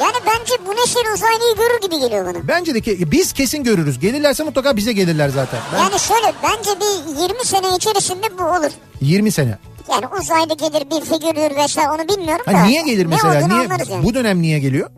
Yani 0.00 0.16
bence 0.26 0.52
bu 0.66 0.70
nesil 0.70 1.14
uzaylıyı 1.14 1.56
görür 1.56 1.80
gibi 1.82 2.00
geliyor 2.00 2.26
bana. 2.26 2.48
Bence 2.48 2.74
de 2.74 2.80
ki 2.80 3.10
biz 3.12 3.32
kesin 3.32 3.64
görürüz. 3.64 3.98
Gelirlerse 3.98 4.42
mutlaka 4.44 4.76
bize 4.76 4.92
gelirler 4.92 5.28
zaten. 5.28 5.60
Ben 5.74 5.78
Yani 5.78 5.98
şöyle 6.00 6.32
bence 6.42 6.70
bir 6.80 7.22
20 7.22 7.44
sene 7.44 7.76
içerisinde 7.76 8.38
bu 8.38 8.42
olur. 8.42 8.70
20 9.00 9.30
sene. 9.32 9.58
Yani 9.90 10.04
uzaylı 10.20 10.56
gelir 10.56 10.90
bir 10.90 11.00
figürür 11.04 11.56
vesaire 11.56 11.90
onu 11.90 12.08
bilmiyorum 12.08 12.42
Ha, 12.46 12.52
da. 12.52 12.64
niye 12.64 12.82
gelir 12.82 13.06
mesela? 13.06 13.46
Niye 13.46 13.60
yani. 13.90 14.04
bu 14.04 14.14
dönem 14.14 14.42
niye 14.42 14.58
geliyor? 14.58 14.90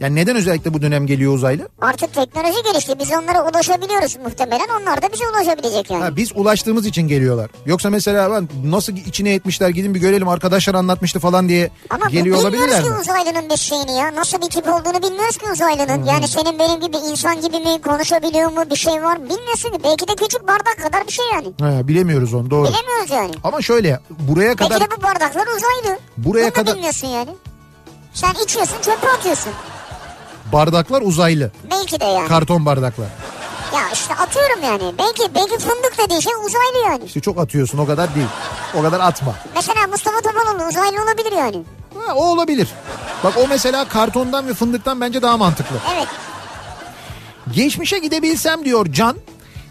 Yani 0.00 0.14
neden 0.14 0.36
özellikle 0.36 0.74
bu 0.74 0.82
dönem 0.82 1.06
geliyor 1.06 1.34
uzaylı? 1.34 1.68
Artık 1.80 2.14
teknoloji 2.14 2.62
gelişti. 2.62 2.98
Biz 2.98 3.10
onlara 3.10 3.50
ulaşabiliyoruz 3.50 4.16
muhtemelen. 4.24 4.66
Onlar 4.82 5.02
da 5.02 5.12
bize 5.12 5.24
ulaşabilecek 5.28 5.90
yani. 5.90 6.02
Ha, 6.02 6.16
biz 6.16 6.32
ulaştığımız 6.34 6.86
için 6.86 7.08
geliyorlar. 7.08 7.50
Yoksa 7.66 7.90
mesela 7.90 8.30
ben 8.30 8.48
nasıl 8.70 8.92
içine 8.96 9.34
etmişler 9.34 9.68
gidin 9.68 9.94
bir 9.94 10.00
görelim 10.00 10.28
arkadaşlar 10.28 10.74
anlatmıştı 10.74 11.18
falan 11.20 11.48
diye 11.48 11.70
Ama 11.90 12.06
geliyor 12.10 12.36
olabilirler 12.36 12.66
bilmiyoruz 12.68 12.88
mi? 12.90 12.94
ki 12.94 13.00
uzaylının 13.00 13.50
biz 13.50 13.60
şeyini 13.60 13.92
ya. 13.96 14.14
Nasıl 14.14 14.42
bir 14.42 14.50
tip 14.50 14.68
olduğunu 14.68 15.02
bilmiyoruz 15.02 15.36
ki 15.36 15.46
uzaylının. 15.52 16.04
Yani 16.04 16.28
senin 16.28 16.58
benim 16.58 16.80
gibi 16.80 16.96
insan 16.96 17.40
gibi 17.40 17.56
mi 17.60 17.80
konuşabiliyor 17.82 18.50
mu 18.52 18.64
bir 18.70 18.76
şey 18.76 19.02
var 19.02 19.22
bilmiyorsun 19.22 19.70
ki. 19.70 19.78
Belki 19.84 20.08
de 20.08 20.14
küçük 20.14 20.48
bardak 20.48 20.82
kadar 20.82 21.06
bir 21.06 21.12
şey 21.12 21.24
yani. 21.34 21.46
Ha, 21.60 21.88
bilemiyoruz 21.88 22.34
onu 22.34 22.50
doğru. 22.50 22.68
Bilemiyoruz 22.68 23.10
yani. 23.10 23.30
Ama 23.44 23.62
şöyle 23.62 24.00
buraya 24.10 24.56
kadar 24.56 24.70
Belki 24.80 24.84
de 24.92 24.96
bu 24.96 25.02
bardaklar 25.02 25.46
uzaylı. 25.46 25.98
Buraya 26.16 26.42
Bunu 26.42 26.50
da 26.50 26.50
kadar- 26.52 26.74
bilmiyorsun 26.74 27.08
yani. 27.08 27.30
Sen 28.14 28.34
içiyorsun 28.44 28.76
çöpe 28.82 29.08
atıyorsun. 29.08 29.52
Bardaklar 30.52 31.02
uzaylı. 31.02 31.50
Belki 31.70 32.00
de 32.00 32.04
yani. 32.04 32.28
Karton 32.28 32.66
bardaklar. 32.66 33.06
ya 33.74 33.80
işte 33.92 34.14
atıyorum 34.14 34.62
yani. 34.62 34.94
Belki 34.98 35.34
belki 35.34 35.58
fındık 35.58 35.94
dediğin 36.04 36.20
şey 36.20 36.32
uzaylı 36.46 36.90
yani. 36.92 37.04
İşte 37.04 37.20
çok 37.20 37.38
atıyorsun 37.38 37.78
o 37.78 37.86
kadar 37.86 38.14
değil. 38.14 38.26
O 38.78 38.82
kadar 38.82 39.00
atma. 39.00 39.34
Mesela 39.54 39.86
Mustafa 39.86 40.20
Topaloğlu 40.20 40.68
uzaylı 40.68 41.02
olabilir 41.02 41.32
yani. 41.32 41.62
Ha, 42.06 42.14
o 42.14 42.24
olabilir. 42.32 42.68
Bak 43.24 43.32
o 43.36 43.46
mesela 43.48 43.88
kartondan 43.88 44.48
ve 44.48 44.54
fındıktan 44.54 45.00
bence 45.00 45.22
daha 45.22 45.36
mantıklı. 45.36 45.76
Evet. 45.96 46.08
Geçmişe 47.54 47.98
gidebilsem 47.98 48.64
diyor 48.64 48.86
Can. 48.92 49.16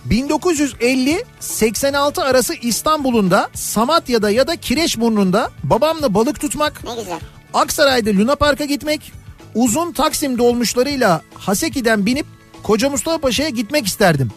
1950-86 0.10 2.24
arası 2.24 2.54
İstanbul'unda 2.54 3.50
Samatya'da 3.54 4.30
ya 4.30 4.48
da 4.48 4.56
Kireçburnu'nda 4.56 5.50
babamla 5.64 6.14
balık 6.14 6.40
tutmak, 6.42 6.84
Ne 6.84 6.96
güzel. 6.96 7.20
Aksaray'da 7.54 8.10
Luna 8.10 8.36
Park'a 8.36 8.66
gitmek, 8.66 9.12
uzun 9.58 9.92
Taksim 9.92 10.38
dolmuşlarıyla 10.38 11.22
Haseki'den 11.34 12.06
binip 12.06 12.26
Koca 12.64 12.90
Mustafa 12.90 13.18
Paşa'ya 13.18 13.50
gitmek 13.50 13.88
isterdim. 13.88 14.32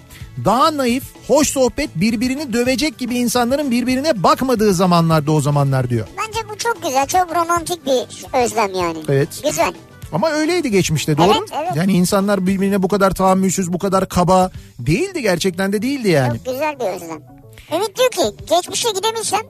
Daha 0.44 0.76
naif, 0.76 1.04
hoş 1.26 1.48
sohbet, 1.48 1.90
birbirini 1.94 2.52
dövecek 2.52 2.98
gibi 2.98 3.18
insanların 3.18 3.70
birbirine 3.70 4.22
bakmadığı 4.22 4.74
zamanlarda 4.74 5.32
o 5.32 5.40
zamanlar 5.40 5.90
diyor. 5.90 6.06
Bence 6.18 6.48
bu 6.48 6.58
çok 6.58 6.82
güzel. 6.82 7.06
Çok 7.06 7.36
romantik 7.36 7.86
bir 7.86 8.26
özlem 8.44 8.74
yani. 8.74 8.98
Evet. 9.08 9.28
Güzel. 9.44 9.72
Ama 10.12 10.30
öyleydi 10.30 10.70
geçmişte 10.70 11.16
doğru. 11.16 11.32
Evet, 11.38 11.50
evet. 11.62 11.76
Yani 11.76 11.92
insanlar 11.92 12.46
birbirine 12.46 12.82
bu 12.82 12.88
kadar 12.88 13.10
tahammülsüz, 13.10 13.72
bu 13.72 13.78
kadar 13.78 14.08
kaba 14.08 14.50
değildi 14.78 15.22
gerçekten 15.22 15.72
de 15.72 15.82
değildi 15.82 16.08
yani. 16.08 16.36
Çok 16.36 16.46
güzel 16.46 16.80
bir 16.80 16.84
özlem. 16.84 17.22
Ümit 17.72 17.98
diyor 17.98 18.10
ki 18.10 18.44
geçmişe 18.50 18.88
gidebilsem 18.90 19.40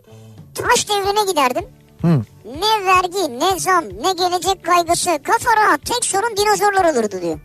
taş 0.55 0.89
devrine 0.89 1.31
giderdim. 1.31 1.65
Hı. 2.03 2.23
Ne 2.45 2.87
vergi, 2.87 3.41
ne 3.41 3.59
zam, 3.59 3.85
ne 3.85 4.13
gelecek 4.13 4.65
kaygısı, 4.65 5.19
kafa 5.23 5.57
rahat. 5.57 5.81
Tek 5.85 6.05
sorun 6.05 6.37
dinozorlar 6.37 6.95
olurdu 6.95 7.23
diyor. 7.23 7.41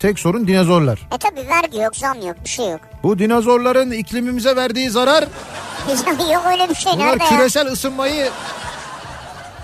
Tek 0.00 0.18
sorun 0.18 0.46
dinozorlar. 0.46 1.08
E 1.14 1.18
tabi 1.18 1.48
vergi 1.48 1.78
yok, 1.78 1.96
zam 1.96 2.26
yok, 2.26 2.36
bir 2.44 2.48
şey 2.48 2.70
yok. 2.70 2.80
Bu 3.02 3.18
dinozorların 3.18 3.90
iklimimize 3.90 4.56
verdiği 4.56 4.90
zarar, 4.90 5.22
yok 6.32 6.42
öyle 6.46 6.68
bir 6.68 6.74
şey 6.74 6.92
bunlar 6.92 7.06
nerede 7.06 7.24
ya? 7.24 7.30
küresel 7.30 7.66
ısınmayı 7.66 8.30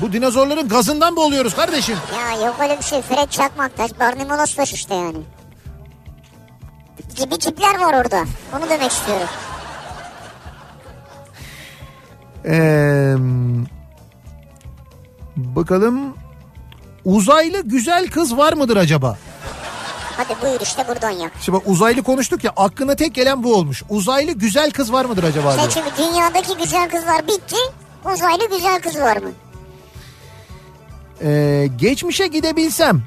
bu 0.01 0.13
dinozorların 0.13 0.69
gazından 0.69 1.17
boğuluyoruz 1.17 1.55
kardeşim. 1.55 1.97
Ya 2.17 2.47
yok 2.47 2.57
öyle 2.63 2.79
bir 2.79 2.85
şey. 2.85 3.03
Fred 3.03 3.29
Çakmaktaş, 3.29 3.91
Barney 4.01 4.27
Molostaş 4.27 4.73
işte 4.73 4.95
yani. 4.95 5.19
Bir 7.31 7.37
tipler 7.41 7.79
var 7.81 7.95
orada. 7.95 8.25
Onu 8.57 8.71
demek 8.71 8.91
istiyorum. 8.91 9.29
Ee, 12.45 13.15
bakalım 15.37 16.15
uzaylı 17.05 17.63
güzel 17.63 18.11
kız 18.11 18.37
var 18.37 18.53
mıdır 18.53 18.77
acaba? 18.77 19.19
Hadi 20.17 20.43
buyur 20.43 20.61
işte 20.61 20.89
buradan 20.89 21.11
yak. 21.11 21.33
Şimdi 21.41 21.59
bak 21.59 21.69
uzaylı 21.69 22.03
konuştuk 22.03 22.45
ya 22.45 22.53
aklına 22.57 22.97
tek 22.97 23.15
gelen 23.15 23.43
bu 23.43 23.55
olmuş. 23.55 23.83
Uzaylı 23.89 24.33
güzel 24.33 24.71
kız 24.71 24.93
var 24.93 25.05
mıdır 25.05 25.25
acaba? 25.25 25.53
Sen 25.53 25.71
diyor. 25.71 25.87
dünyadaki 25.99 26.57
güzel 26.57 26.91
kızlar 26.91 27.27
bitti. 27.27 27.57
Uzaylı 28.15 28.51
güzel 28.51 28.81
kız 28.83 28.97
var 28.97 29.17
mı? 29.17 29.31
Ee, 31.23 31.69
geçmişe 31.77 32.27
gidebilsem 32.27 33.03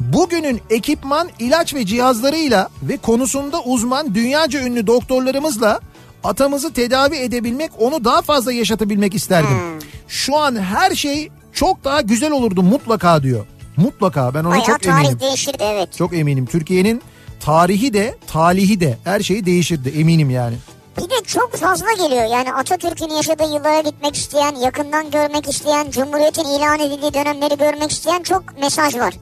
bugünün 0.00 0.60
ekipman, 0.70 1.28
ilaç 1.38 1.74
ve 1.74 1.86
cihazlarıyla 1.86 2.68
ve 2.82 2.96
konusunda 2.96 3.62
uzman 3.62 4.14
dünyaca 4.14 4.60
ünlü 4.60 4.86
doktorlarımızla 4.86 5.80
atamızı 6.24 6.72
tedavi 6.72 7.16
edebilmek, 7.16 7.70
onu 7.78 8.04
daha 8.04 8.22
fazla 8.22 8.52
yaşatabilmek 8.52 9.14
isterdim. 9.14 9.50
Hmm. 9.50 9.80
Şu 10.08 10.36
an 10.36 10.62
her 10.62 10.94
şey 10.94 11.30
çok 11.52 11.84
daha 11.84 12.00
güzel 12.00 12.30
olurdu 12.32 12.62
mutlaka 12.62 13.22
diyor. 13.22 13.46
Mutlaka 13.76 14.34
ben 14.34 14.40
ona 14.44 14.50
Bayağı 14.50 14.64
çok 14.66 14.82
tarih 14.82 15.04
eminim. 15.04 15.20
değişirdi 15.20 15.62
evet. 15.62 15.88
Çok 15.98 16.14
eminim. 16.14 16.46
Türkiye'nin 16.46 17.02
tarihi 17.40 17.92
de, 17.92 18.18
talihi 18.26 18.80
de 18.80 18.98
her 19.04 19.20
şeyi 19.20 19.46
değişirdi 19.46 19.88
eminim 19.88 20.30
yani. 20.30 20.54
Bir 20.98 21.02
de 21.10 21.14
çok 21.26 21.56
fazla 21.56 21.92
geliyor. 21.92 22.24
Yani 22.24 22.52
Atatürk'ün 22.52 23.08
yaşadığı 23.08 23.42
yıllara 23.54 23.80
gitmek 23.80 24.16
isteyen, 24.16 24.54
yakından 24.54 25.10
görmek 25.10 25.48
isteyen, 25.48 25.90
Cumhuriyet'in 25.90 26.44
ilan 26.44 26.80
edildiği 26.80 27.14
dönemleri 27.14 27.58
görmek 27.58 27.90
isteyen 27.92 28.22
çok 28.22 28.58
mesaj 28.60 28.96
var. 28.96 29.14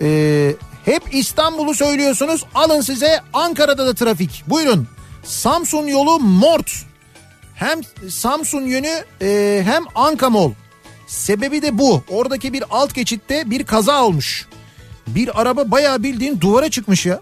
Ee, 0.00 0.54
hep 0.84 1.02
İstanbul'u 1.14 1.74
söylüyorsunuz. 1.74 2.44
Alın 2.54 2.80
size 2.80 3.20
Ankara'da 3.32 3.86
da 3.86 3.94
trafik. 3.94 4.44
Buyurun. 4.46 4.88
Samsun 5.24 5.86
yolu 5.86 6.18
Mort. 6.20 6.72
Hem 7.54 7.80
Samsun 8.08 8.62
yönü 8.62 9.04
e, 9.22 9.62
hem 9.64 9.82
Ankamol. 9.94 10.52
Sebebi 11.06 11.62
de 11.62 11.78
bu. 11.78 12.02
Oradaki 12.08 12.52
bir 12.52 12.64
alt 12.70 12.94
geçitte 12.94 13.50
bir 13.50 13.64
kaza 13.64 14.04
olmuş. 14.04 14.46
Bir 15.06 15.40
araba 15.40 15.70
bayağı 15.70 16.02
bildiğin 16.02 16.40
duvara 16.40 16.70
çıkmış 16.70 17.06
ya. 17.06 17.20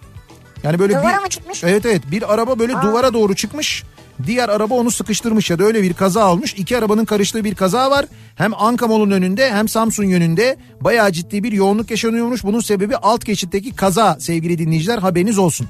Yani 0.62 0.78
böyle 0.78 0.94
Duvara 0.94 1.16
bir, 1.16 1.22
mı 1.22 1.28
çıkmış? 1.28 1.64
Evet 1.64 1.86
evet 1.86 2.02
bir 2.10 2.34
araba 2.34 2.58
böyle 2.58 2.72
duvara 2.72 3.14
doğru 3.14 3.34
çıkmış. 3.34 3.84
Diğer 4.26 4.48
araba 4.48 4.74
onu 4.74 4.90
sıkıştırmış 4.90 5.50
ya 5.50 5.58
da 5.58 5.64
öyle 5.64 5.82
bir 5.82 5.94
kaza 5.94 6.32
olmuş. 6.32 6.54
İki 6.54 6.78
arabanın 6.78 7.04
karıştığı 7.04 7.44
bir 7.44 7.54
kaza 7.54 7.90
var. 7.90 8.06
Hem 8.34 8.54
Ankamol'un 8.54 9.10
önünde 9.10 9.52
hem 9.52 9.68
Samsun 9.68 10.04
yönünde 10.04 10.56
bayağı 10.80 11.12
ciddi 11.12 11.42
bir 11.42 11.52
yoğunluk 11.52 11.90
yaşanıyormuş. 11.90 12.44
Bunun 12.44 12.60
sebebi 12.60 12.96
alt 12.96 13.26
geçitteki 13.26 13.76
kaza 13.76 14.16
sevgili 14.20 14.58
dinleyiciler 14.58 14.98
haberiniz 14.98 15.38
olsun. 15.38 15.68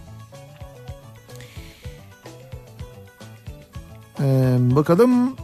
Ee, 4.21 4.57
bakalım. 4.61 5.37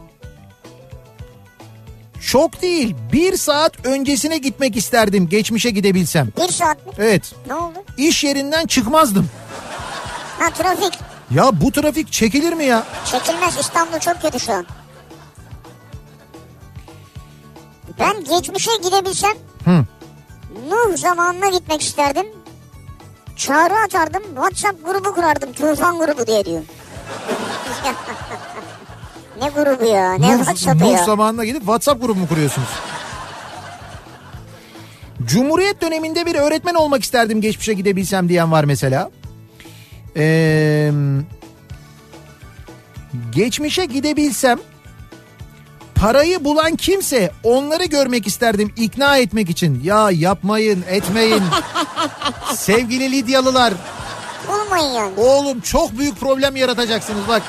Çok 2.21 2.61
değil 2.61 2.95
bir 3.13 3.37
saat 3.37 3.85
öncesine 3.85 4.37
gitmek 4.37 4.75
isterdim 4.77 5.29
geçmişe 5.29 5.69
gidebilsem. 5.69 6.27
Bir 6.37 6.51
saat 6.53 6.85
mi? 6.85 6.91
Evet 6.97 7.35
Ne 7.47 7.55
oldu? 7.55 7.77
iş 7.97 8.23
yerinden 8.23 8.65
çıkmazdım. 8.67 9.29
Ha 10.39 10.49
trafik. 10.49 10.99
Ya 11.31 11.49
bu 11.61 11.71
trafik 11.71 12.11
çekilir 12.11 12.53
mi 12.53 12.65
ya? 12.65 12.83
Çekilmez 13.05 13.57
İstanbul 13.59 13.99
çok 13.99 14.21
kötü 14.21 14.39
şu 14.39 14.53
an. 14.53 14.65
Ben 17.99 18.23
geçmişe 18.23 18.71
gidebilsem 18.83 19.33
Hı. 19.65 19.85
Nuh 20.69 20.97
zamanına 20.97 21.49
gitmek 21.49 21.81
isterdim. 21.81 22.25
Çağrı 23.35 23.73
atardım. 23.85 24.23
WhatsApp 24.23 24.85
grubu 24.85 25.13
kurardım. 25.15 25.53
Tufan 25.53 25.97
grubu 25.99 26.27
diye 26.27 26.45
diyor. 26.45 26.61
ne 29.41 29.49
grubu 29.49 29.85
ya? 29.85 30.13
Ne 30.13 30.33
Nuh, 30.33 30.37
WhatsApp'ı 30.37 30.85
ya? 30.85 31.03
zamanına 31.05 31.45
gidip 31.45 31.61
WhatsApp 31.61 32.01
grubu 32.01 32.19
mu 32.19 32.27
kuruyorsunuz? 32.27 32.67
Cumhuriyet 35.25 35.81
döneminde 35.81 36.25
bir 36.25 36.35
öğretmen 36.35 36.73
olmak 36.73 37.03
isterdim 37.03 37.41
geçmişe 37.41 37.73
gidebilsem 37.73 38.29
diyen 38.29 38.51
var 38.51 38.63
mesela. 38.63 39.11
Ee, 40.17 40.91
geçmişe 43.31 43.85
gidebilsem 43.85 44.59
parayı 45.95 46.43
bulan 46.43 46.75
kimse 46.75 47.31
onları 47.43 47.85
görmek 47.85 48.27
isterdim 48.27 48.73
ikna 48.77 49.17
etmek 49.17 49.49
için. 49.49 49.81
Ya 49.83 50.11
yapmayın 50.11 50.83
etmeyin 50.89 51.43
sevgili 52.55 53.11
Lidyalılar 53.11 53.73
Bulmayın. 54.47 55.17
Oğlum 55.17 55.59
çok 55.61 55.97
büyük 55.97 56.19
problem 56.19 56.55
yaratacaksınız 56.55 57.27
bak. 57.27 57.41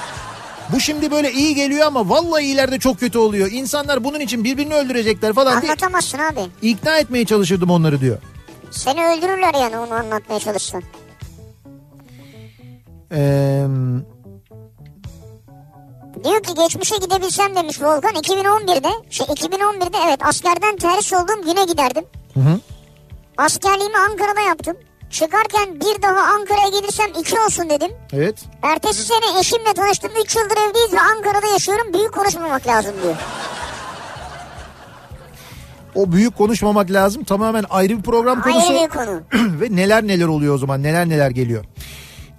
Bu 0.73 0.81
şimdi 0.81 1.11
böyle 1.11 1.33
iyi 1.33 1.55
geliyor 1.55 1.87
ama 1.87 2.09
vallahi 2.09 2.45
ileride 2.45 2.79
çok 2.79 3.01
kötü 3.01 3.19
oluyor. 3.19 3.49
İnsanlar 3.53 4.05
bunun 4.05 4.21
için 4.21 4.45
birbirini 4.45 4.75
öldürecekler 4.75 5.33
falan 5.33 5.61
diye 5.63 5.71
Anlatamazsın 5.73 6.19
abi. 6.19 6.41
ikna 6.63 6.99
etmeye 6.99 7.25
çalışırdım 7.25 7.71
onları 7.71 8.01
diyor. 8.01 8.19
Seni 8.71 9.05
öldürürler 9.05 9.55
yani 9.55 9.79
onu 9.79 9.95
anlatmaya 9.95 10.41
çalışsan. 10.41 10.83
Ee, 13.13 13.67
Diyor 16.25 16.43
ki 16.43 16.55
geçmişe 16.55 16.97
gidebilsem 16.97 17.55
demiş 17.57 17.83
Volkan 17.83 18.13
2011'de 18.15 18.89
şey 19.11 19.27
2011'de 19.27 19.97
evet 20.09 20.19
askerden 20.27 20.77
terhis 20.77 21.13
olduğum 21.13 21.43
güne 21.45 21.65
giderdim. 21.65 22.05
hı. 22.35 22.61
Askerliğimi 23.37 23.99
Ankara'da 24.11 24.41
yaptım. 24.41 24.77
Çıkarken 25.11 25.81
bir 25.81 26.03
daha 26.03 26.21
Ankara'ya 26.35 26.68
gelirsem 26.68 27.07
iki 27.21 27.40
olsun 27.40 27.71
dedim. 27.71 27.90
Evet. 28.12 28.38
Ertesi 28.62 29.03
sene 29.05 29.40
eşimle 29.40 29.73
tanıştım. 29.75 30.11
3 30.25 30.37
yıldır 30.37 30.57
evliyiz 30.57 30.92
ve 30.92 31.01
Ankara'da 31.01 31.47
yaşıyorum. 31.47 31.92
Büyük 31.94 32.12
konuşmamak 32.12 32.66
lazım 32.66 32.94
diyor. 33.03 33.14
O 35.94 36.12
büyük 36.12 36.37
konuşmamak 36.38 36.90
lazım. 36.90 37.25
Tamamen 37.25 37.64
ayrı 37.71 37.99
bir 37.99 38.03
program 38.03 38.42
konusu. 38.42 38.73
Ayrı 38.73 38.85
bir 38.85 38.88
konu. 38.88 39.21
Ve 39.61 39.77
neler 39.77 40.07
neler 40.07 40.27
oluyor 40.27 40.55
o 40.55 40.59
zaman 40.59 40.83
neler 40.83 41.09
neler 41.09 41.31
geliyor. 41.31 41.64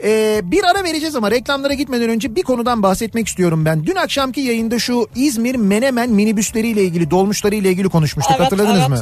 Ee, 0.03 0.41
bir 0.43 0.63
ara 0.63 0.83
vereceğiz 0.83 1.15
ama 1.15 1.31
reklamlara 1.31 1.73
gitmeden 1.73 2.09
önce 2.09 2.35
bir 2.35 2.43
konudan 2.43 2.83
bahsetmek 2.83 3.27
istiyorum 3.27 3.65
ben. 3.65 3.85
Dün 3.85 3.95
akşamki 3.95 4.41
yayında 4.41 4.79
şu 4.79 5.07
İzmir 5.15 5.55
Menemen 5.55 6.09
minibüsleriyle 6.09 6.83
ilgili 6.83 7.12
dolmuşlarıyla 7.12 7.69
ilgili 7.69 7.89
konuşmuştuk 7.89 8.35
Evet, 8.38 8.45
hatırladınız 8.45 8.79
evet. 8.79 8.89
mı? 8.89 9.01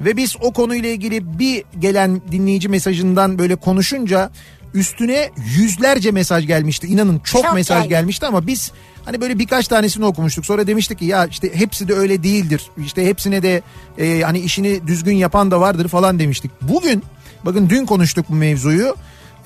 Ve 0.00 0.16
biz 0.16 0.36
o 0.40 0.52
konuyla 0.52 0.88
ilgili 0.88 1.38
bir 1.38 1.64
gelen 1.78 2.22
dinleyici 2.32 2.68
mesajından 2.68 3.38
böyle 3.38 3.56
konuşunca 3.56 4.30
üstüne 4.74 5.30
yüzlerce 5.56 6.10
mesaj 6.10 6.46
gelmişti. 6.46 6.86
İnanın 6.86 7.18
çok, 7.18 7.42
Çok 7.42 7.54
mesaj 7.54 7.78
geldi. 7.78 7.88
gelmişti 7.88 8.26
ama 8.26 8.46
biz 8.46 8.72
hani 9.04 9.20
böyle 9.20 9.38
birkaç 9.38 9.68
tanesini 9.68 10.04
okumuştuk. 10.04 10.46
Sonra 10.46 10.66
demiştik 10.66 10.98
ki 10.98 11.04
ya 11.04 11.26
işte 11.26 11.50
hepsi 11.54 11.88
de 11.88 11.94
öyle 11.94 12.22
değildir. 12.22 12.62
İşte 12.84 13.06
hepsine 13.06 13.42
de 13.42 13.62
e, 13.98 14.20
hani 14.22 14.38
işini 14.38 14.86
düzgün 14.86 15.14
yapan 15.16 15.50
da 15.50 15.60
vardır 15.60 15.88
falan 15.88 16.18
demiştik. 16.18 16.50
Bugün 16.62 17.02
bakın 17.44 17.70
dün 17.70 17.86
konuştuk 17.86 18.26
bu 18.28 18.34
mevzuyu. 18.34 18.96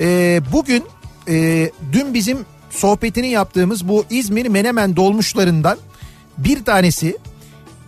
E, 0.01 0.41
bugün 0.53 0.85
e, 1.29 1.71
dün 1.93 2.15
bizim 2.15 2.39
sohbetini 2.71 3.29
yaptığımız 3.29 3.89
bu 3.89 4.05
İzmir 4.11 4.47
Menemen 4.47 4.97
dolmuşlarından 4.97 5.79
bir 6.39 6.65
tanesi 6.65 7.19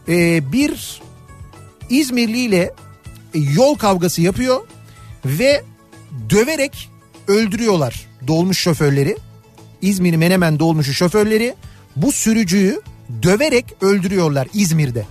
e, 0.09 0.53
bir 0.53 1.03
İzmirli 1.90 2.38
ile 2.38 2.75
e, 3.35 3.38
yol 3.38 3.75
kavgası 3.75 4.23
yapıyor 4.23 4.61
ve 5.25 5.64
döverek 6.31 6.90
öldürüyorlar 7.29 8.07
dolmuş 8.27 8.59
şoförleri. 8.59 9.17
İzmir 9.83 10.17
Menemen 10.17 10.59
dolmuşu 10.59 10.95
şoförleri 10.95 11.55
bu 11.97 12.12
sürücüyü 12.12 12.81
döverek 13.23 13.64
öldürüyorlar 13.81 14.49
İzmir'de. 14.55 15.07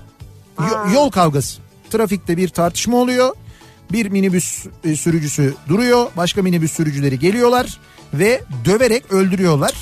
Yo- 0.59 0.93
yol 0.93 1.11
kavgası. 1.11 1.61
Trafikte 1.89 2.37
bir 2.37 2.49
tartışma 2.49 2.97
oluyor. 2.97 3.35
Bir 3.91 4.05
minibüs 4.09 4.65
e, 4.83 4.95
sürücüsü 4.95 5.53
duruyor. 5.69 6.07
Başka 6.17 6.41
minibüs 6.41 6.71
sürücüleri 6.71 7.19
geliyorlar 7.19 7.79
ve 8.13 8.41
döverek 8.65 9.11
öldürüyorlar. 9.11 9.73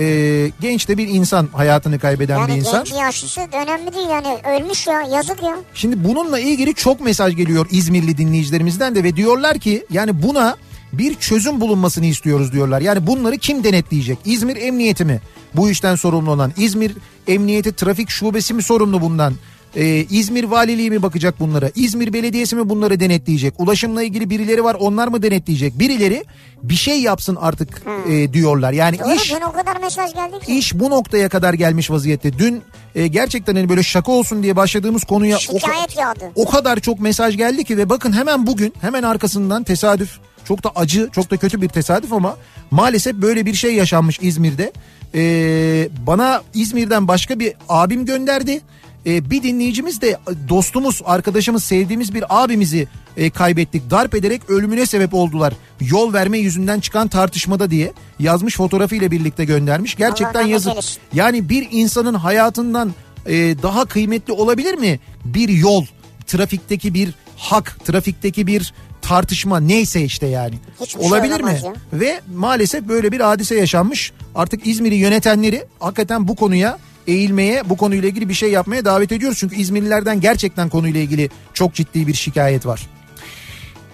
Ee, 0.00 0.50
genç 0.60 0.88
de 0.88 0.98
bir 0.98 1.08
insan 1.08 1.48
hayatını 1.52 1.98
kaybeden 1.98 2.36
bir 2.46 2.48
Yani 2.48 2.58
insan. 2.58 2.84
genç 2.84 2.92
yaşlısı 3.00 3.40
önemli 3.40 3.94
değil 3.94 4.08
yani 4.08 4.26
ölmüş 4.62 4.86
ya 4.86 5.02
yazık 5.02 5.42
ya. 5.42 5.56
Şimdi 5.74 6.04
bununla 6.04 6.38
ilgili 6.40 6.74
çok 6.74 7.00
mesaj 7.00 7.36
geliyor 7.36 7.66
İzmirli 7.70 8.18
dinleyicilerimizden 8.18 8.94
de 8.94 9.04
ve 9.04 9.16
diyorlar 9.16 9.58
ki 9.58 9.86
yani 9.90 10.22
buna 10.22 10.56
bir 10.92 11.14
çözüm 11.14 11.60
bulunmasını 11.60 12.06
istiyoruz 12.06 12.52
diyorlar. 12.52 12.80
Yani 12.80 13.06
bunları 13.06 13.38
kim 13.38 13.64
denetleyecek? 13.64 14.18
İzmir 14.24 14.56
Emniyeti 14.56 15.04
mi 15.04 15.20
bu 15.54 15.70
işten 15.70 15.94
sorumlu 15.94 16.30
olan? 16.30 16.52
İzmir 16.56 16.92
Emniyeti 17.28 17.72
Trafik 17.72 18.10
Şubesi 18.10 18.54
mi 18.54 18.62
sorumlu 18.62 19.00
bundan? 19.00 19.34
Ee, 19.78 19.84
İzmir 20.10 20.44
Valiliği 20.44 20.90
mi 20.90 21.02
bakacak 21.02 21.40
bunlara? 21.40 21.70
İzmir 21.74 22.12
Belediyesi 22.12 22.56
mi 22.56 22.68
bunları 22.68 23.00
denetleyecek? 23.00 23.54
Ulaşımla 23.58 24.02
ilgili 24.02 24.30
birileri 24.30 24.64
var 24.64 24.76
onlar 24.80 25.08
mı 25.08 25.22
denetleyecek? 25.22 25.78
Birileri 25.78 26.24
bir 26.62 26.74
şey 26.74 27.00
yapsın 27.02 27.36
artık 27.40 27.82
e, 28.10 28.32
diyorlar. 28.32 28.72
Yani 28.72 28.98
Doğru 28.98 29.14
iş 29.14 29.34
dün 29.34 29.40
o 29.40 29.52
kadar 29.52 29.80
mesaj 29.80 30.14
geldi 30.14 30.46
ki. 30.46 30.58
iş 30.58 30.74
bu 30.74 30.90
noktaya 30.90 31.28
kadar 31.28 31.54
gelmiş 31.54 31.90
vaziyette. 31.90 32.38
Dün 32.38 32.62
e, 32.94 33.06
gerçekten 33.06 33.54
hani 33.56 33.68
böyle 33.68 33.82
şaka 33.82 34.12
olsun 34.12 34.42
diye 34.42 34.56
başladığımız 34.56 35.04
konuya 35.04 35.36
o, 35.36 35.40
ka- 35.40 35.60
Şikayet 35.60 35.96
yağdı. 35.96 36.32
o 36.34 36.48
kadar 36.50 36.80
çok 36.80 37.00
mesaj 37.00 37.36
geldi 37.36 37.64
ki 37.64 37.76
ve 37.76 37.88
bakın 37.88 38.12
hemen 38.12 38.46
bugün 38.46 38.72
hemen 38.80 39.02
arkasından 39.02 39.64
tesadüf 39.64 40.18
çok 40.44 40.64
da 40.64 40.70
acı 40.74 41.08
çok 41.12 41.30
da 41.30 41.36
kötü 41.36 41.62
bir 41.62 41.68
tesadüf 41.68 42.12
ama 42.12 42.36
maalesef 42.70 43.14
böyle 43.14 43.46
bir 43.46 43.54
şey 43.54 43.74
yaşanmış 43.74 44.18
İzmir'de. 44.22 44.72
Ee, 45.14 45.88
bana 46.06 46.42
İzmir'den 46.54 47.08
başka 47.08 47.38
bir 47.38 47.52
abim 47.68 48.06
gönderdi. 48.06 48.60
Ee, 49.08 49.30
bir 49.30 49.42
dinleyicimiz 49.42 50.00
de 50.00 50.18
dostumuz, 50.48 51.02
arkadaşımız, 51.04 51.64
sevdiğimiz 51.64 52.14
bir 52.14 52.24
abimizi 52.28 52.88
e, 53.16 53.30
kaybettik. 53.30 53.90
Darp 53.90 54.14
ederek 54.14 54.50
ölümüne 54.50 54.86
sebep 54.86 55.14
oldular. 55.14 55.54
Yol 55.80 56.12
verme 56.12 56.38
yüzünden 56.38 56.80
çıkan 56.80 57.08
tartışmada 57.08 57.70
diye 57.70 57.92
yazmış 58.18 58.56
fotoğrafıyla 58.56 59.10
birlikte 59.10 59.44
göndermiş. 59.44 59.96
Gerçekten 59.96 60.46
yazık. 60.46 60.72
Yani 61.12 61.48
bir 61.48 61.68
insanın 61.70 62.14
hayatından 62.14 62.94
e, 63.26 63.34
daha 63.62 63.84
kıymetli 63.84 64.32
olabilir 64.32 64.74
mi 64.74 65.00
bir 65.24 65.48
yol? 65.48 65.84
Trafikteki 66.26 66.94
bir 66.94 67.14
hak, 67.36 67.78
trafikteki 67.84 68.46
bir 68.46 68.74
tartışma 69.02 69.60
neyse 69.60 70.02
işte 70.02 70.26
yani. 70.26 70.54
Hiçbir 70.80 71.00
şey 71.00 71.08
olabilir 71.08 71.40
mi? 71.40 71.42
olamaz 71.42 71.64
ya. 71.64 71.72
Ve 71.92 72.20
maalesef 72.34 72.88
böyle 72.88 73.12
bir 73.12 73.20
hadise 73.20 73.54
yaşanmış. 73.58 74.12
Artık 74.34 74.66
İzmir'i 74.66 74.94
yönetenleri 74.94 75.64
hakikaten 75.80 76.28
bu 76.28 76.36
konuya 76.36 76.78
eğilmeye, 77.08 77.68
bu 77.70 77.76
konuyla 77.76 78.08
ilgili 78.08 78.28
bir 78.28 78.34
şey 78.34 78.50
yapmaya 78.50 78.84
davet 78.84 79.12
ediyoruz. 79.12 79.38
Çünkü 79.38 79.56
İzmirlilerden 79.56 80.20
gerçekten 80.20 80.68
konuyla 80.68 81.00
ilgili 81.00 81.30
çok 81.54 81.74
ciddi 81.74 82.06
bir 82.06 82.14
şikayet 82.14 82.66
var. 82.66 82.86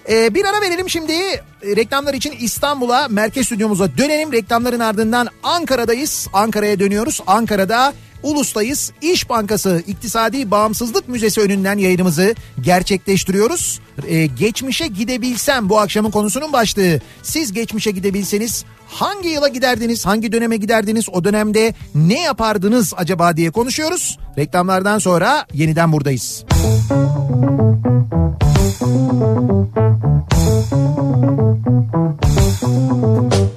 Ee, 0.09 0.33
bir 0.33 0.45
ara 0.45 0.61
verelim 0.61 0.89
şimdi 0.89 1.13
E, 1.65 1.75
reklamlar 1.75 2.13
için 2.13 2.33
İstanbul'a 2.39 3.07
merkez 3.07 3.45
stüdyomuza 3.45 3.97
dönelim. 3.97 4.31
Reklamların 4.31 4.79
ardından 4.79 5.27
Ankara'dayız. 5.43 6.27
Ankara'ya 6.33 6.79
dönüyoruz. 6.79 7.21
Ankara'da 7.27 7.93
Ulus'tayız. 8.25 8.91
İş 9.01 9.29
Bankası 9.29 9.83
İktisadi 9.87 10.51
Bağımsızlık 10.51 11.09
Müzesi 11.09 11.41
önünden 11.41 11.77
yayınımızı 11.77 12.35
gerçekleştiriyoruz. 12.61 13.79
Ee, 14.07 14.25
geçmişe 14.25 14.87
gidebilsem 14.87 15.69
bu 15.69 15.79
akşamın 15.79 16.11
konusunun 16.11 16.53
başlığı. 16.53 16.99
Siz 17.23 17.53
geçmişe 17.53 17.91
gidebilseniz 17.91 18.65
hangi 18.87 19.29
yıla 19.29 19.47
giderdiniz, 19.47 20.05
hangi 20.05 20.31
döneme 20.31 20.57
giderdiniz, 20.57 21.09
o 21.09 21.23
dönemde 21.23 21.73
ne 21.95 22.21
yapardınız 22.21 22.93
acaba 22.97 23.37
diye 23.37 23.51
konuşuyoruz. 23.51 24.19
Reklamlardan 24.37 24.99
sonra 24.99 25.45
yeniden 25.53 25.91
buradayız. 25.91 26.45
Kafa 32.61 33.54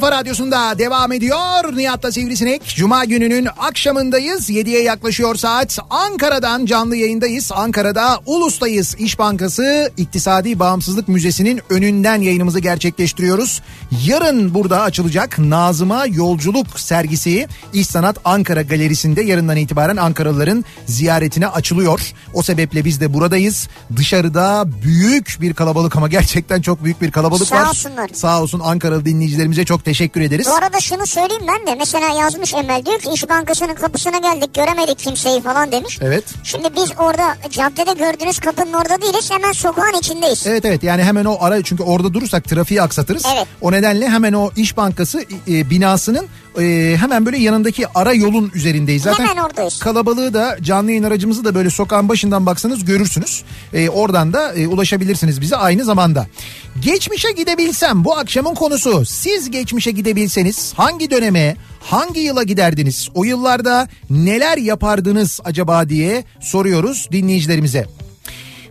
kafa 0.00 0.12
radyosunda 0.12 0.78
devam 0.78 1.12
ediyor. 1.12 1.76
Nihat'ta 1.76 2.12
Sivrisinek. 2.12 2.62
Cuma 2.76 3.04
gününün 3.04 3.48
akşamındayız. 3.58 4.50
7'ye 4.50 4.82
yaklaşıyor 4.82 5.34
saat. 5.34 5.78
Ankara'dan 5.90 6.66
canlı 6.66 6.96
yayındayız. 6.96 7.52
Ankara'da 7.54 8.20
Ulus'tayız. 8.26 8.94
İş 8.98 9.18
Bankası 9.18 9.92
İktisadi 9.96 10.58
Bağımsızlık 10.58 11.08
Müzesi'nin 11.08 11.60
önünden 11.70 12.20
yayınımızı 12.20 12.60
gerçekleştiriyoruz. 12.60 13.62
Yarın 14.06 14.54
burada 14.54 14.82
açılacak 14.82 15.38
Nazıma 15.38 16.06
Yolculuk 16.06 16.80
sergisi 16.80 17.48
İş 17.72 17.86
Sanat 17.86 18.16
Ankara 18.24 18.62
Galerisi'nde 18.62 19.22
yarından 19.22 19.56
itibaren 19.56 19.96
Ankaralıların 19.96 20.64
ziyaretine 20.86 21.46
açılıyor. 21.48 22.12
O 22.34 22.42
sebeple 22.42 22.84
biz 22.84 23.00
de 23.00 23.14
buradayız. 23.14 23.68
Dışarıda 23.96 24.64
büyük 24.82 25.38
bir 25.40 25.54
kalabalık 25.54 25.96
ama 25.96 26.08
gerçekten 26.08 26.62
çok 26.62 26.84
büyük 26.84 27.02
bir 27.02 27.10
kalabalık 27.10 27.48
Sağ 27.48 27.56
var. 27.56 27.66
olsunlar. 27.70 28.10
Sağ 28.12 28.42
olsun 28.42 28.60
Ankaralı 28.64 29.04
dinleyicilerimize 29.04 29.64
çok 29.64 29.87
teşekkür 29.88 30.20
ederiz. 30.20 30.46
Bu 30.50 30.54
arada 30.54 30.80
şunu 30.80 31.06
söyleyeyim 31.06 31.42
ben 31.48 31.66
de 31.66 31.74
mesela 31.74 32.08
yazmış 32.08 32.54
Emel 32.54 32.86
diyor 32.86 33.00
ki 33.00 33.08
İş 33.14 33.28
Bankası'nın 33.28 33.74
kapısına 33.74 34.18
geldik 34.18 34.54
göremedik 34.54 34.98
kimseyi 34.98 35.42
falan 35.42 35.72
demiş. 35.72 35.98
Evet. 36.02 36.24
Şimdi 36.44 36.68
biz 36.76 36.90
orada 36.98 37.36
caddede 37.50 37.92
gördüğünüz 37.92 38.38
kapının 38.38 38.72
orada 38.72 39.02
değiliz 39.02 39.30
hemen 39.30 39.52
sokağın 39.52 39.98
içindeyiz. 39.98 40.46
Evet 40.46 40.64
evet 40.64 40.82
yani 40.82 41.04
hemen 41.04 41.24
o 41.24 41.36
ara 41.40 41.62
çünkü 41.62 41.82
orada 41.82 42.14
durursak 42.14 42.44
trafiği 42.44 42.82
aksatırız. 42.82 43.22
Evet. 43.34 43.46
O 43.60 43.72
nedenle 43.72 44.08
hemen 44.08 44.32
o 44.32 44.50
İş 44.56 44.76
Bankası 44.76 45.24
e, 45.48 45.70
binasının 45.70 46.26
e, 46.60 46.96
hemen 47.00 47.26
böyle 47.26 47.38
yanındaki 47.38 47.88
ara 47.94 48.12
yolun 48.12 48.50
üzerindeyiz. 48.54 49.02
Zaten 49.02 49.26
Hemen 49.26 49.42
oradayız. 49.42 49.78
kalabalığı 49.78 50.34
da 50.34 50.56
canlı 50.62 50.90
yayın 50.90 51.02
aracımızı 51.02 51.44
da 51.44 51.54
böyle 51.54 51.70
sokağın 51.70 52.08
başından 52.08 52.46
baksanız 52.46 52.84
görürsünüz. 52.84 53.44
E, 53.74 53.88
oradan 53.88 54.32
da 54.32 54.52
e, 54.54 54.66
ulaşabilirsiniz 54.66 55.40
bize 55.40 55.56
aynı 55.56 55.84
zamanda. 55.84 56.26
Geçmişe 56.80 57.32
gidebilsem 57.32 58.04
bu 58.04 58.18
akşamın 58.18 58.54
konusu 58.54 59.04
siz 59.04 59.50
geçmişe 59.78 59.90
gidebilseniz 59.90 60.72
hangi 60.76 61.10
döneme 61.10 61.56
hangi 61.80 62.20
yıla 62.20 62.42
giderdiniz? 62.42 63.08
O 63.14 63.24
yıllarda 63.24 63.88
neler 64.10 64.58
yapardınız 64.58 65.40
acaba 65.44 65.88
diye 65.88 66.24
soruyoruz 66.40 67.08
dinleyicilerimize. 67.12 67.86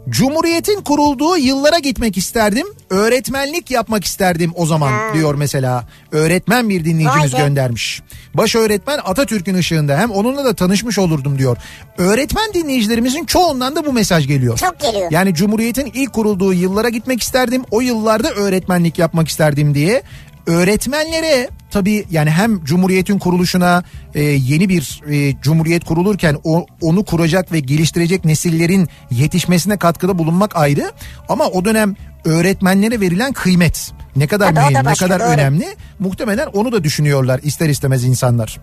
Cumhuriyetin 0.09 0.81
kurulduğu 0.81 1.37
yıllara 1.37 1.79
gitmek 1.79 2.17
isterdim. 2.17 2.67
Öğretmenlik 2.89 3.71
yapmak 3.71 4.03
isterdim 4.03 4.51
o 4.55 4.65
zaman 4.65 5.13
diyor 5.13 5.35
mesela. 5.35 5.87
Öğretmen 6.11 6.69
bir 6.69 6.85
dinleyicimiz 6.85 7.33
be. 7.33 7.37
göndermiş. 7.37 8.01
Baş 8.33 8.55
öğretmen 8.55 8.99
Atatürk'ün 9.03 9.55
ışığında 9.55 9.97
hem 9.97 10.11
onunla 10.11 10.45
da 10.45 10.55
tanışmış 10.55 10.99
olurdum 10.99 11.37
diyor. 11.37 11.57
Öğretmen 11.97 12.53
dinleyicilerimizin 12.53 13.25
çoğundan 13.25 13.75
da 13.75 13.85
bu 13.85 13.93
mesaj 13.93 14.27
geliyor. 14.27 14.57
Çok 14.57 14.79
geliyor. 14.79 15.11
Yani 15.11 15.33
Cumhuriyet'in 15.33 15.91
ilk 15.93 16.13
kurulduğu 16.13 16.53
yıllara 16.53 16.89
gitmek 16.89 17.21
isterdim. 17.21 17.63
O 17.71 17.81
yıllarda 17.81 18.31
öğretmenlik 18.31 18.99
yapmak 18.99 19.27
isterdim 19.27 19.75
diye. 19.75 20.03
Öğretmenlere 20.47 21.49
tabii 21.71 22.05
yani 22.11 22.29
hem 22.29 22.63
Cumhuriyet'in 22.63 23.19
kuruluşuna 23.19 23.83
e, 24.15 24.21
yeni 24.23 24.69
bir 24.69 25.01
e, 25.11 25.41
Cumhuriyet 25.41 25.85
kurulurken 25.85 26.37
o, 26.43 26.65
onu 26.81 27.05
kuracak 27.05 27.51
ve 27.51 27.59
geliştirecek 27.59 28.25
nesillerin 28.25 28.89
yetişmesine 29.11 29.77
katkıda 29.77 30.17
bulunmak 30.17 30.55
ayrı. 30.55 30.91
Ama 31.29 31.47
o 31.47 31.65
dönem 31.65 31.95
öğretmenlere 32.25 32.99
verilen 33.01 33.33
kıymet 33.33 33.91
ne 34.15 34.27
kadar 34.27 34.55
Tabii 34.55 34.73
mühim, 34.73 34.85
ne 34.85 34.93
kadar 34.93 35.19
doğru. 35.19 35.27
önemli 35.27 35.65
muhtemelen 35.99 36.47
onu 36.47 36.71
da 36.71 36.83
düşünüyorlar 36.83 37.39
ister 37.43 37.69
istemez 37.69 38.03
insanlar. 38.03 38.59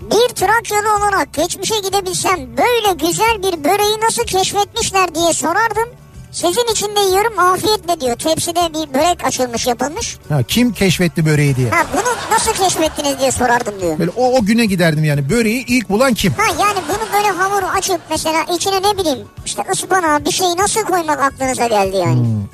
Bir 0.00 0.34
Trakyalı 0.34 0.96
olarak 0.98 1.34
geçmişe 1.34 1.74
gidebilsem 1.84 2.38
böyle 2.38 3.06
güzel 3.06 3.38
bir 3.38 3.64
böreği 3.64 4.00
nasıl 4.02 4.24
keşfetmişler 4.24 5.14
diye 5.14 5.32
sorardım. 5.32 5.88
Sizin 6.32 6.72
için 6.72 6.96
de 6.96 7.00
yiyorum 7.00 7.38
afiyetle 7.38 8.00
diyor. 8.00 8.16
Tepside 8.16 8.60
bir 8.74 8.94
börek 8.94 9.24
açılmış 9.24 9.66
yapılmış. 9.66 10.18
Ha, 10.28 10.42
kim 10.42 10.72
keşfetti 10.72 11.26
böreği 11.26 11.56
diye. 11.56 11.70
Ha 11.70 11.86
bunu 11.92 12.32
nasıl 12.32 12.52
keşfettiniz 12.52 13.18
diye 13.18 13.30
sorardım 13.30 13.80
diyor. 13.80 13.98
Böyle 13.98 14.10
o, 14.10 14.38
o 14.38 14.44
güne 14.44 14.64
giderdim 14.66 15.04
yani 15.04 15.30
böreği 15.30 15.64
ilk 15.66 15.88
bulan 15.88 16.14
kim? 16.14 16.32
Ha 16.32 16.42
yani 16.60 16.78
bunu 16.88 17.12
böyle 17.12 17.28
hamuru 17.28 17.66
açıp 17.66 18.00
mesela 18.10 18.44
içine 18.56 18.82
ne 18.82 18.98
bileyim 18.98 19.18
işte 19.46 19.62
ıspanağı 19.72 20.24
bir 20.24 20.30
şey 20.30 20.46
nasıl 20.56 20.80
koymak 20.82 21.20
aklınıza 21.20 21.66
geldi 21.66 21.96
yani. 21.96 22.20
Hmm. 22.20 22.44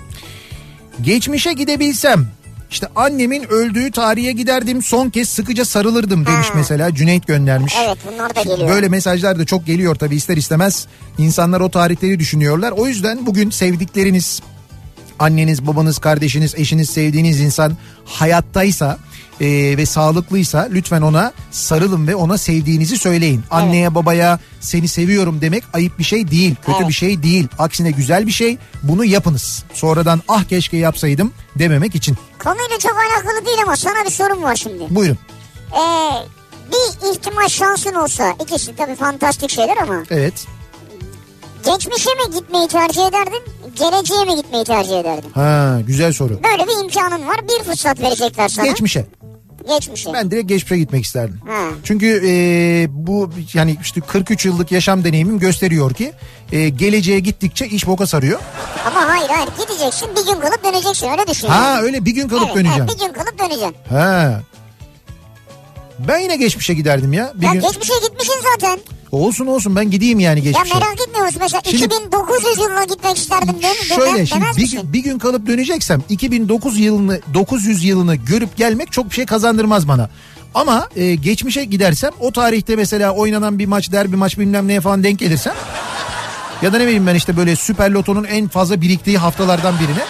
Geçmişe 1.01 1.53
gidebilsem 1.53 2.27
işte 2.71 2.87
annemin 2.97 3.43
öldüğü 3.53 3.91
tarihe 3.91 4.33
giderdim 4.33 4.83
son 4.83 5.11
kez 5.11 5.29
sıkıca 5.29 5.64
sarılırdım 5.64 6.27
demiş 6.27 6.47
Ha. 6.49 6.53
mesela 6.57 6.95
Cüneyt 6.95 7.27
göndermiş. 7.27 7.75
Evet 7.87 7.99
bunlar 8.12 8.37
da 8.37 8.43
geliyor. 8.43 8.69
Böyle 8.69 8.89
mesajlar 8.89 9.39
da 9.39 9.45
çok 9.45 9.67
geliyor 9.67 9.95
tabii 9.95 10.17
ister 10.17 10.37
istemez 10.37 10.87
insanlar 11.19 11.61
o 11.61 11.69
tarihleri 11.71 12.19
düşünüyorlar. 12.19 12.71
O 12.71 12.87
yüzden 12.87 13.27
bugün 13.27 13.51
sevdikleriniz 13.51 14.43
anneniz, 15.19 15.67
babanız, 15.67 15.99
kardeşiniz, 15.99 16.55
eşiniz, 16.55 16.91
sevdiğiniz 16.91 17.41
insan 17.41 17.77
hayattaysa 18.05 18.99
e, 19.41 19.76
ve 19.76 19.87
sağlıklıysa 19.87 20.68
lütfen 20.72 21.03
ona 21.03 21.32
sarılın 21.51 22.07
ve 22.07 22.16
ona 22.16 22.39
sevdiğinizi 22.39 22.99
söyleyin. 22.99 23.45
Anneye 23.51 23.95
babaya 23.95 24.39
seni 24.61 24.89
seviyorum 24.89 25.41
demek 25.41 25.64
ayıp 25.72 25.99
bir 25.99 26.05
şey 26.05 26.30
değil, 26.30 26.55
kötü 26.66 26.78
Evet. 26.78 26.89
bir 26.89 26.93
şey 26.95 27.22
değil. 27.22 27.49
Aksine 27.59 27.91
güzel 27.91 28.26
bir 28.26 28.32
şey. 28.32 28.59
Bunu 28.82 29.05
yapınız. 29.05 29.64
Sonradan 29.74 30.22
ah 30.28 30.45
keşke 30.45 30.76
yapsaydım 30.76 31.32
dememek 31.59 31.95
için. 31.95 32.16
Konuyla 32.45 32.78
çok 32.78 32.93
alakalı 32.97 33.47
değil 33.47 33.59
ama 33.62 33.76
sana 33.76 34.05
bir 34.05 34.11
sorum 34.11 34.43
var 34.43 34.57
şimdi. 34.57 34.84
Buyurun. 34.91 35.18
Ee, 35.72 36.12
bir 36.72 37.12
ihtimal 37.14 37.49
şansın 37.49 37.95
olsa 37.95 38.34
ikisi 38.45 38.76
tabii 38.76 38.95
fantastik 38.95 39.51
şeyler 39.51 39.76
ama 39.76 40.03
Evet. 40.11 40.47
geçmişe 41.64 42.11
mi 42.11 42.34
gitmeyi 42.34 42.68
tercih 42.68 43.07
ederdin 43.07 43.43
geleceğe 43.79 44.24
mi 44.24 44.37
gitmeyi 44.37 44.64
tercih 44.64 45.01
ederdin? 45.01 45.31
Ha 45.35 45.79
güzel 45.87 46.12
soru. 46.12 46.41
Böyle 46.45 46.66
bir 46.66 46.85
imkanın 46.85 47.27
var 47.27 47.37
bir 47.49 47.64
fırsat 47.64 48.01
verecekler 48.01 48.49
sana. 48.49 48.66
Geçmişe. 48.66 49.07
Geçmişe. 49.68 50.12
Ben 50.12 50.31
direkt 50.31 50.49
geçmişe 50.49 50.79
gitmek 50.79 51.05
isterdim. 51.05 51.41
Ha. 51.47 51.68
Çünkü 51.85 52.22
e, 52.27 52.87
bu 52.91 53.31
yani 53.55 53.77
işte 53.83 54.01
43 54.01 54.45
yıllık 54.47 54.72
yaşam 54.72 55.05
deneyimim 55.05 55.39
gösteriyor 55.39 55.95
ki 55.95 56.12
e, 56.53 56.68
geleceğe 56.68 57.20
gittikçe 57.20 57.66
iş 57.66 57.87
boka 57.87 58.07
sarıyor. 58.07 58.41
Ama 58.87 59.09
hayır 59.09 59.29
hayır 59.29 59.49
gideceksin 59.61 60.09
bir 60.16 60.33
gün 60.33 60.41
kalıp 60.41 60.64
döneceksin 60.64 61.09
öyle 61.09 61.27
düşün. 61.27 61.49
Ha 61.49 61.62
yani. 61.64 61.81
öyle 61.81 62.05
bir 62.05 62.11
gün 62.11 62.29
kalıp 62.29 62.45
Evet, 62.47 62.57
döneceğim. 62.57 62.87
evet, 62.89 63.01
bir 63.01 63.07
gün 63.07 63.12
kalıp 63.12 63.39
döneceksin. 63.39 63.77
Ha. 63.89 64.41
Ben 65.99 66.18
yine 66.18 66.37
geçmişe 66.37 66.74
giderdim 66.74 67.12
ya. 67.12 67.33
Bir 67.35 67.47
ya 67.47 67.53
gün... 67.53 67.61
geçmişe 67.61 67.93
gitmişsin 68.09 68.41
zaten. 68.53 68.79
Olsun 69.12 69.46
olsun 69.46 69.76
ben 69.76 69.90
gideyim 69.90 70.20
yani 70.20 70.38
Ya 70.38 70.44
geçmişe. 70.44 70.74
merak 70.78 71.00
etmiyor 71.00 71.26
musun 71.26 71.38
mesela 71.42 71.61
Şimdi- 71.64 71.84
2900 71.84 72.59
yılına 72.59 72.84
gitmek 72.84 73.16
isterdim 73.18 73.62
değil 73.62 73.78
mi? 73.80 73.86
Şöyle 73.96 74.26
şimdi 74.26 74.40
demez 74.42 74.57
bir, 74.57 74.62
misin? 74.62 74.80
gün- 74.82 74.92
bir 74.92 74.98
gün 75.00 75.18
kalıp 75.18 75.46
döneceksem 75.46 76.02
2009 76.09 76.78
yılını 76.78 77.20
900 77.34 77.84
yılını 77.84 78.16
görüp 78.16 78.57
gelmek 78.57 78.92
çok 78.92 79.11
bir 79.11 79.14
şey 79.14 79.26
kazandırmaz 79.26 79.88
bana. 79.88 80.11
Ama 80.54 80.88
e, 80.96 81.14
geçmişe 81.14 81.64
gidersem 81.64 82.11
o 82.20 82.32
tarihte 82.32 82.76
mesela 82.76 83.11
oynanan 83.11 83.59
bir 83.59 83.66
maç 83.66 83.92
derbi 83.92 84.16
maç 84.16 84.38
bilmem 84.38 84.68
neye 84.68 84.80
falan 84.80 85.04
denk 85.04 85.18
gelirsem 85.18 85.54
ya 86.62 86.72
da 86.72 86.78
ne 86.78 86.84
bileyim 86.86 87.07
ben 87.07 87.14
işte 87.14 87.36
böyle 87.36 87.57
süper 87.57 87.90
lotonun 87.90 88.24
en 88.24 88.48
fazla 88.48 88.80
biriktiği 88.80 89.18
haftalardan 89.18 89.74
birine 89.80 90.04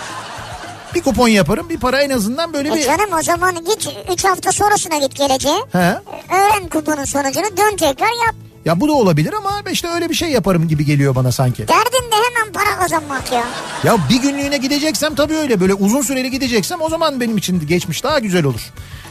bir 0.94 1.02
kupon 1.02 1.28
yaparım 1.28 1.68
bir 1.68 1.78
para 1.78 2.00
en 2.02 2.10
azından 2.10 2.52
böyle 2.52 2.68
E 2.68 2.74
bir... 2.74 2.82
canım 2.84 3.10
o 3.18 3.22
zaman 3.22 3.54
git 3.64 3.88
3 4.12 4.24
hafta 4.24 4.52
sonrasına 4.52 4.98
git 4.98 5.16
geleceğe. 5.16 5.58
He. 5.72 5.94
Öğren 6.34 6.68
kuponun 6.72 7.04
sonucunu 7.04 7.44
dön 7.56 7.76
tekrar 7.76 8.26
yap. 8.26 8.34
Ya 8.66 8.80
bu 8.80 8.88
da 8.88 8.92
olabilir 8.92 9.32
ama 9.32 9.62
işte 9.70 9.88
öyle 9.88 10.08
bir 10.08 10.14
şey 10.14 10.30
yaparım 10.30 10.68
gibi 10.68 10.84
geliyor 10.84 11.14
bana 11.14 11.32
sanki. 11.32 11.68
Derdin 11.68 12.10
de 12.10 12.16
hemen 12.16 12.52
para 12.52 12.78
kazanmak 12.78 13.32
ya. 13.32 13.44
Ya 13.84 13.96
bir 14.10 14.22
günlüğüne 14.22 14.56
gideceksem 14.56 15.14
tabii 15.14 15.34
öyle 15.34 15.60
böyle 15.60 15.74
uzun 15.74 16.02
süreli 16.02 16.30
gideceksem 16.30 16.80
o 16.80 16.88
zaman 16.88 17.20
benim 17.20 17.36
için 17.36 17.66
geçmiş 17.66 18.04
daha 18.04 18.18
güzel 18.18 18.44
olur. 18.44 18.60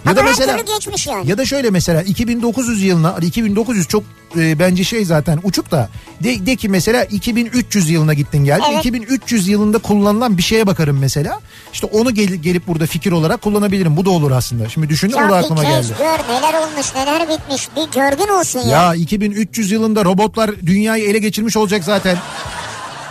Ya 0.06 0.12
Ama 0.12 0.16
da 0.20 0.24
mesela 0.24 0.58
geçmiş 0.78 1.08
yani. 1.08 1.30
ya 1.30 1.38
da 1.38 1.46
şöyle 1.46 1.70
mesela 1.70 2.02
2900 2.02 2.84
yılına 2.84 3.14
hadi 3.14 3.26
2900 3.26 3.88
çok 3.88 4.04
e, 4.38 4.60
bence 4.60 4.84
şey 4.84 5.06
zaten 5.06 5.40
uçuk 5.44 5.72
da 5.72 5.90
de, 6.24 6.46
de 6.46 6.56
ki 6.56 6.70
mesela 6.70 7.04
2300 7.04 7.90
yılına 7.90 8.14
gittin 8.14 8.46
geldin. 8.46 8.64
Evet. 8.72 8.86
2300 8.86 9.48
yılında 9.48 9.78
kullanılan 9.78 10.38
bir 10.38 10.44
şeye 10.44 10.68
bakarım 10.68 11.00
mesela. 11.00 11.40
İşte 11.74 11.88
onu 11.88 12.12
gel, 12.14 12.26
gelip 12.28 12.68
burada 12.68 12.86
fikir 12.86 13.12
olarak 13.12 13.42
kullanabilirim. 13.42 13.98
Bu 13.98 14.06
da 14.06 14.10
olur 14.10 14.32
aslında. 14.32 14.70
Şimdi 14.70 14.90
düşündüm 14.90 15.18
o 15.18 15.20
da 15.20 15.24
Ya 15.24 15.30
bir 15.30 15.36
aklıma 15.36 15.62
kez 15.64 15.88
geldi. 15.90 16.00
gör 16.00 16.36
neler 16.36 16.54
olmuş 16.54 16.96
neler 16.96 17.30
bitmiş 17.30 17.68
bir 17.76 18.00
görgün 18.02 18.34
olsun 18.40 18.60
ya. 18.60 18.84
Ya 18.84 18.96
2300 18.96 19.72
yılında 19.72 20.06
robotlar 20.06 20.52
dünyayı 20.66 21.06
ele 21.10 21.18
geçirmiş 21.20 21.58
olacak 21.58 21.84
zaten. 21.84 22.18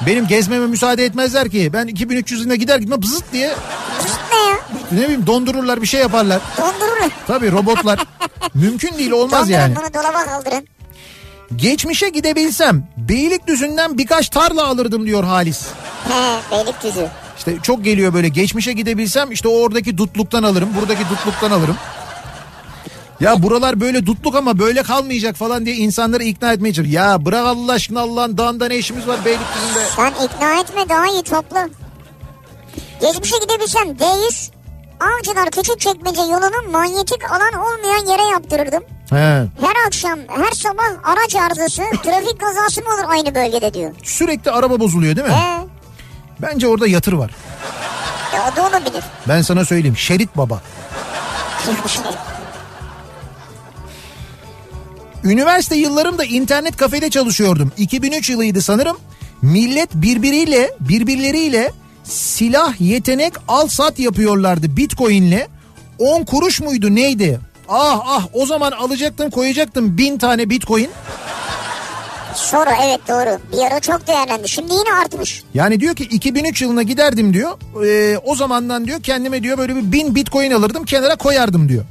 Benim 0.07 0.27
gezmeme 0.27 0.67
müsaade 0.67 1.05
etmezler 1.05 1.51
ki. 1.51 1.71
Ben 1.73 1.87
2300 1.87 2.41
yılına 2.41 2.55
gider 2.55 2.79
gitmem 2.79 3.03
zıt 3.03 3.25
diye 3.33 3.55
Ne 4.93 5.03
bileyim 5.03 5.27
dondururlar 5.27 5.83
bir 5.83 5.87
şey 5.87 6.01
yaparlar. 6.01 6.41
Dondurur. 6.59 7.11
Tabii 7.27 7.53
robotlar 7.53 7.99
mümkün 8.55 8.99
değil 8.99 9.11
olmaz 9.11 9.33
Dondurun 9.41 9.53
yani. 9.61 9.77
bunu 9.77 9.95
dolaba 9.95 10.25
kaldırın. 10.25 10.67
Geçmişe 11.57 12.09
gidebilsem 12.09 12.89
Beylikdüzü'nden 12.97 13.99
birkaç 13.99 14.29
tarla 14.29 14.67
alırdım 14.67 15.07
diyor 15.07 15.25
Halis. 15.25 15.67
He 16.09 16.41
Beylikdüzü. 16.57 17.09
İşte 17.39 17.57
çok 17.63 17.85
geliyor 17.85 18.15
böyle 18.15 18.29
geçmişe 18.29 18.73
gidebilsem 18.73 19.33
işte 19.33 19.49
oradaki 19.49 19.99
dutluktan 19.99 20.43
alırım 20.43 20.69
buradaki 20.81 21.03
dutluktan 21.11 21.51
alırım. 21.51 21.77
Ya 23.21 23.43
buralar 23.43 23.81
böyle 23.81 24.07
dutluk 24.07 24.35
ama 24.35 24.59
böyle 24.59 24.83
kalmayacak 24.83 25.37
falan 25.37 25.67
diye 25.67 25.77
insanları 25.77 26.25
ikna 26.25 26.53
etmeye 26.53 26.73
çalışıyor. 26.73 27.03
Ya 27.05 27.25
bırak 27.25 27.47
Allah 27.47 27.73
aşkına 27.73 28.01
Allah'ın 28.01 28.39
dağında 28.39 28.69
ne 28.69 28.77
işimiz 28.77 29.07
var 29.07 29.19
Beylikdüzü'nde. 29.25 29.85
Sen 29.97 30.11
ikna 30.27 30.61
etme 30.61 30.89
daha 30.89 31.07
iyi 31.09 31.23
topla. 31.23 31.69
Geçmişe 33.05 33.37
gidebilsem 33.39 33.89
D100 33.89 34.51
Avcılar 35.01 35.51
Küçükçekmece 35.51 36.21
yolunun 36.21 36.71
manyetik 36.71 37.31
alan 37.31 37.53
olmayan 37.53 38.07
yere 38.07 38.23
yaptırırdım. 38.23 38.83
He. 39.11 39.17
Her 39.61 39.87
akşam 39.87 40.19
her 40.29 40.53
sabah 40.53 40.85
araç 41.05 41.37
arızası 41.37 41.83
trafik 42.03 42.41
kazası 42.41 42.81
mı 42.81 42.89
olur 42.95 43.05
aynı 43.09 43.35
bölgede 43.35 43.75
diyor. 43.75 43.95
Sürekli 44.03 44.51
araba 44.51 44.81
bozuluyor 44.81 45.17
değil 45.17 45.29
mi? 45.29 45.35
He. 45.35 45.65
Bence 46.43 46.69
orada 46.69 46.87
yatır 46.87 47.13
var. 47.13 47.31
Ya 48.35 48.53
o 48.53 48.57
da 48.57 48.69
olabilir. 48.69 49.05
Ben 49.29 49.43
sana 49.43 49.65
söyleyeyim 49.65 49.97
şerit 49.97 50.37
baba. 50.37 50.63
Üniversite 55.25 55.77
yıllarımda 55.77 56.25
internet 56.25 56.77
kafede 56.77 57.11
çalışıyordum. 57.11 57.73
2003 57.77 58.31
yılıydı 58.31 58.63
sanırım. 58.63 58.97
Millet 59.43 59.95
birbiriyle 59.95 60.75
birbirleriyle 60.81 61.73
silah 62.05 62.81
yetenek 62.81 63.35
al 63.49 63.69
sat 63.69 63.99
yapıyorlardı 63.99 64.77
bitcoinle. 64.77 65.49
10 65.99 66.25
kuruş 66.25 66.61
muydu 66.61 66.95
neydi? 66.95 67.41
Ah 67.69 68.01
ah 68.07 68.27
o 68.33 68.47
zaman 68.47 68.73
alacaktım 68.73 69.31
koyacaktım 69.31 69.99
bin 69.99 70.19
tane 70.19 70.51
bitcoin. 70.51 70.91
Sonra 72.35 72.77
evet 72.85 73.01
doğru. 73.09 73.39
Bir 73.53 73.67
ara 73.67 73.81
çok 73.81 74.07
değerlendi. 74.07 74.49
Şimdi 74.49 74.73
yine 74.73 74.95
artmış. 75.03 75.43
Yani 75.55 75.81
diyor 75.81 75.97
ki 75.97 76.05
2003 76.05 76.63
yılına 76.63 76.83
giderdim 76.83 77.35
diyor. 77.35 77.59
Ee, 77.87 78.19
o 78.25 78.35
zamandan 78.35 78.87
diyor 78.87 79.03
kendime 79.03 79.43
diyor 79.43 79.59
böyle 79.59 79.77
bir 79.77 79.93
bin 79.93 80.15
bitcoin 80.15 80.51
alırdım 80.51 80.85
kenara 80.85 81.17
koyardım 81.17 81.69
diyor. 81.69 81.85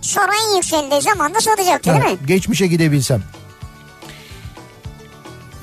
Sonra 0.00 0.32
en 0.48 0.56
yükseldiği 0.56 1.02
zaman 1.02 1.34
da 1.34 1.40
satacaktı 1.40 1.90
değil 1.90 2.12
mi? 2.12 2.18
Geçmişe 2.26 2.66
gidebilsem. 2.66 3.22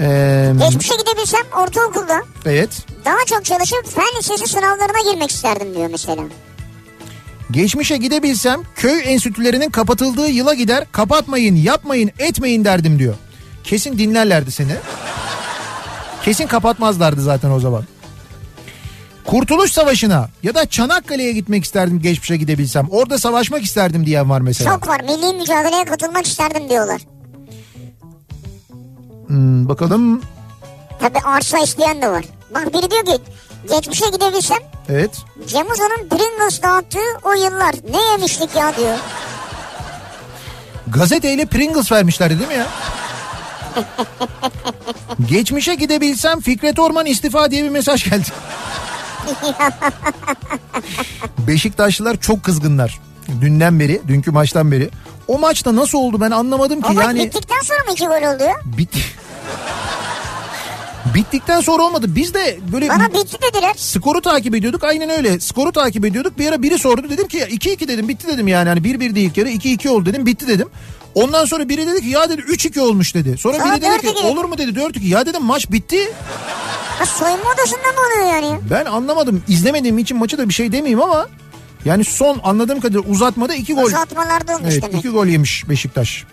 Ee, 0.01 0.51
Geçmişe 0.59 0.93
gidebilsem 0.95 1.41
ortaokulda 1.63 2.21
evet. 2.45 2.69
daha 3.05 3.25
çok 3.25 3.45
çalışıp 3.45 3.87
fen 3.95 4.19
lisesi 4.19 4.47
sınavlarına 4.47 5.11
girmek 5.11 5.31
isterdim 5.31 5.75
diyor 5.75 5.87
mesela. 5.91 6.23
Geçmişe 7.51 7.97
gidebilsem 7.97 8.61
köy 8.75 9.01
enstitülerinin 9.05 9.69
kapatıldığı 9.69 10.27
yıla 10.27 10.53
gider 10.53 10.85
kapatmayın 10.91 11.55
yapmayın 11.55 12.11
etmeyin 12.19 12.65
derdim 12.65 12.99
diyor. 12.99 13.15
Kesin 13.63 13.97
dinlerlerdi 13.97 14.51
seni. 14.51 14.71
Kesin 16.25 16.47
kapatmazlardı 16.47 17.21
zaten 17.21 17.51
o 17.51 17.59
zaman. 17.59 17.83
Kurtuluş 19.25 19.71
Savaşı'na 19.71 20.29
ya 20.43 20.55
da 20.55 20.65
Çanakkale'ye 20.65 21.31
gitmek 21.31 21.63
isterdim 21.63 21.99
geçmişe 22.01 22.37
gidebilsem. 22.37 22.87
Orada 22.89 23.17
savaşmak 23.17 23.63
isterdim 23.63 24.05
diyen 24.05 24.29
var 24.29 24.41
mesela. 24.41 24.71
Çok 24.71 24.87
var. 24.87 25.01
Milli 25.01 25.33
mücadeleye 25.33 25.85
katılmak 25.85 26.27
isterdim 26.27 26.69
diyorlar. 26.69 27.01
Hmm, 29.31 29.69
bakalım 29.69 30.21
Tabi 30.99 31.19
arsa 31.19 31.59
isteyen 31.59 32.01
de 32.01 32.07
var. 32.11 32.25
Bak 32.53 32.73
biri 32.73 32.91
diyor 32.91 33.05
ki 33.05 33.17
Geçmişe 33.69 34.05
gidebilsem 34.09 34.57
Evet. 34.89 35.11
Cem 35.47 35.71
Uzan'ın 35.71 36.09
Pringles 36.09 36.61
dağıttığı 36.63 36.99
o 37.23 37.33
yıllar 37.33 37.75
ne 37.91 38.11
yemiştik 38.11 38.55
ya 38.55 38.75
diyor. 38.75 38.97
Gazeteyle 40.87 41.45
Pringles 41.45 41.91
vermişlerdi 41.91 42.39
değil 42.39 42.49
mi 42.49 42.55
ya? 42.55 42.67
Geçmişe 45.29 45.75
gidebilsem 45.75 46.39
Fikret 46.41 46.79
Orman 46.79 47.05
istifa 47.05 47.51
diye 47.51 47.63
bir 47.63 47.69
mesaj 47.69 48.09
geldi. 48.09 48.27
Beşiktaşlılar 51.47 52.17
çok 52.17 52.43
kızgınlar. 52.43 52.99
Dünden 53.41 53.79
beri, 53.79 54.01
dünkü 54.07 54.31
maçtan 54.31 54.71
beri. 54.71 54.89
O 55.31 55.39
maçta 55.39 55.75
nasıl 55.75 55.97
oldu 55.97 56.21
ben 56.21 56.31
anlamadım 56.31 56.81
ki. 56.81 56.87
O 56.91 56.93
maç 56.93 57.05
yani 57.05 57.23
bittikten 57.25 57.59
sonra 57.61 57.79
mı 57.87 57.91
iki 57.91 58.05
gol 58.05 58.35
oldu 58.35 58.43
ya? 58.43 58.55
bitti. 58.77 58.99
Bittikten 61.15 61.61
sonra 61.61 61.83
olmadı. 61.83 62.05
Biz 62.09 62.33
de 62.33 62.59
böyle 62.73 62.89
Bana 62.89 63.13
bitti 63.13 63.37
dediler. 63.41 63.73
skoru 63.77 64.21
takip 64.21 64.55
ediyorduk. 64.55 64.83
Aynen 64.83 65.09
öyle. 65.09 65.39
Skoru 65.39 65.71
takip 65.71 66.05
ediyorduk. 66.05 66.37
Bir 66.39 66.47
ara 66.47 66.61
biri 66.63 66.79
sordu. 66.79 67.09
Dedim 67.09 67.27
ki 67.27 67.37
2-2 67.39 67.87
dedim. 67.87 68.07
Bitti 68.07 68.27
dedim 68.27 68.47
yani. 68.47 68.69
Hani 68.69 68.79
1-1 68.79 69.15
değil 69.15 69.31
yarı. 69.35 69.49
2-2 69.49 69.89
oldu 69.89 70.05
dedim. 70.05 70.25
Bitti 70.25 70.47
dedim. 70.47 70.69
Ondan 71.15 71.45
sonra 71.45 71.69
biri 71.69 71.87
dedi 71.87 72.01
ki 72.01 72.07
ya 72.07 72.29
dedi 72.29 72.41
3-2 72.41 72.79
olmuş 72.79 73.15
dedi. 73.15 73.37
Sonra, 73.37 73.57
Sonra 73.59 73.75
biri 73.75 73.81
dedi 73.81 74.01
ki 74.01 74.07
4-2. 74.07 74.23
olur 74.25 74.45
mu 74.45 74.57
dedi 74.57 74.79
4-2. 74.79 75.07
Ya 75.07 75.25
dedim 75.25 75.43
maç 75.43 75.71
bitti. 75.71 76.13
Ha, 76.99 77.05
soyunma 77.05 77.43
odasında 77.55 77.79
mı 77.81 77.99
oluyor 78.07 78.33
yani? 78.35 78.59
Ben 78.69 78.85
anlamadım. 78.85 79.43
İzlemediğim 79.47 79.97
için 79.97 80.17
maçı 80.17 80.37
da 80.37 80.49
bir 80.49 80.53
şey 80.53 80.71
demeyeyim 80.71 81.01
ama 81.01 81.27
yani 81.85 82.03
son 82.05 82.39
anladığım 82.43 82.79
kadarıyla 82.79 83.11
uzatmada 83.11 83.55
2 83.55 83.73
gol. 83.73 83.83
Uzatmalarda 83.83 84.55
olmuş 84.55 84.73
Evet 84.73 84.83
demek. 84.83 84.99
2 84.99 85.09
gol 85.09 85.25
yemiş 85.27 85.69
Beşiktaş. 85.69 86.23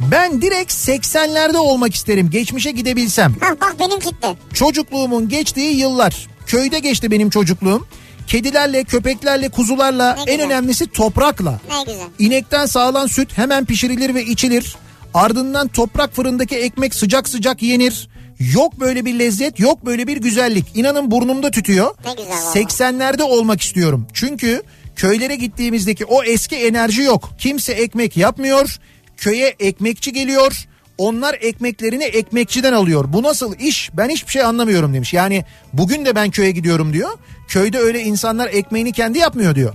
Ben 0.00 0.42
direkt 0.42 0.72
80'lerde 0.72 1.56
olmak 1.56 1.94
isterim. 1.94 2.30
Geçmişe 2.30 2.70
gidebilsem. 2.70 3.34
Ha 3.40 3.56
bak 3.60 3.76
benim 3.80 4.00
kitle. 4.00 4.36
Çocukluğumun 4.54 5.28
geçtiği 5.28 5.76
yıllar. 5.76 6.26
Köyde 6.46 6.78
geçti 6.78 7.10
benim 7.10 7.30
çocukluğum. 7.30 7.86
Kedilerle, 8.26 8.84
köpeklerle, 8.84 9.48
kuzularla, 9.48 10.14
Ne 10.14 10.20
en 10.20 10.26
güzel. 10.26 10.46
önemlisi 10.46 10.86
toprakla. 10.86 11.60
Ne 11.70 11.92
güzel. 11.92 12.06
İnekten 12.18 12.66
sağılan 12.66 13.06
süt 13.06 13.38
hemen 13.38 13.64
pişirilir 13.64 14.14
ve 14.14 14.24
içilir. 14.24 14.76
Ardından 15.14 15.68
toprak 15.68 16.14
fırındaki 16.16 16.56
ekmek 16.56 16.94
sıcak 16.94 17.28
sıcak 17.28 17.62
yenir. 17.62 18.08
Yok 18.40 18.80
böyle 18.80 19.04
bir 19.04 19.18
lezzet, 19.18 19.60
yok 19.60 19.86
böyle 19.86 20.06
bir 20.06 20.16
güzellik. 20.16 20.66
İnanın 20.74 21.10
burnumda 21.10 21.50
tütüyor. 21.50 21.94
Ne 22.04 22.12
güzel 22.12 22.30
valla. 22.30 22.52
80'lerde 22.54 23.22
olmak 23.22 23.60
istiyorum. 23.60 24.06
Çünkü 24.12 24.62
köylere 24.96 25.36
gittiğimizdeki 25.36 26.04
o 26.04 26.22
eski 26.22 26.56
enerji 26.56 27.02
yok. 27.02 27.30
Kimse 27.38 27.72
ekmek 27.72 28.16
yapmıyor. 28.16 28.76
Köye 29.16 29.54
ekmekçi 29.60 30.12
geliyor. 30.12 30.66
Onlar 30.98 31.36
ekmeklerini 31.40 32.04
ekmekçiden 32.04 32.72
alıyor. 32.72 33.04
Bu 33.08 33.22
nasıl 33.22 33.54
iş? 33.58 33.90
Ben 33.92 34.08
hiçbir 34.08 34.32
şey 34.32 34.42
anlamıyorum 34.42 34.94
demiş. 34.94 35.12
Yani 35.12 35.44
bugün 35.72 36.04
de 36.04 36.14
ben 36.14 36.30
köye 36.30 36.50
gidiyorum 36.50 36.92
diyor. 36.92 37.10
Köyde 37.48 37.78
öyle 37.78 38.00
insanlar 38.00 38.48
ekmeğini 38.48 38.92
kendi 38.92 39.18
yapmıyor 39.18 39.54
diyor. 39.54 39.74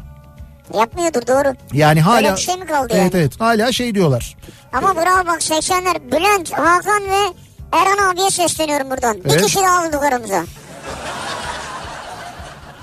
Yapmıyordur 0.73 1.27
doğru. 1.27 1.55
Yani 1.73 2.01
hala 2.01 2.17
Öyle 2.17 2.31
bir 2.31 2.37
şey 2.41 2.55
mi 2.55 2.65
kaldı 2.65 2.87
Evet 2.91 3.13
yani? 3.13 3.21
evet 3.21 3.39
hala 3.41 3.71
şey 3.71 3.95
diyorlar. 3.95 4.37
Ama 4.73 4.95
bravo 4.95 5.27
bak 5.27 5.41
80'ler 5.41 6.11
Bülent, 6.11 6.51
Hakan 6.51 7.03
ve 7.03 7.33
Erhan 7.71 8.11
abiye 8.13 8.29
sesleniyorum 8.31 8.89
buradan. 8.89 9.23
Bir 9.23 9.29
Evet. 9.29 9.45
kişi 9.45 9.59
daha 9.59 9.79
aldık 9.79 10.03
aramıza. 10.03 10.43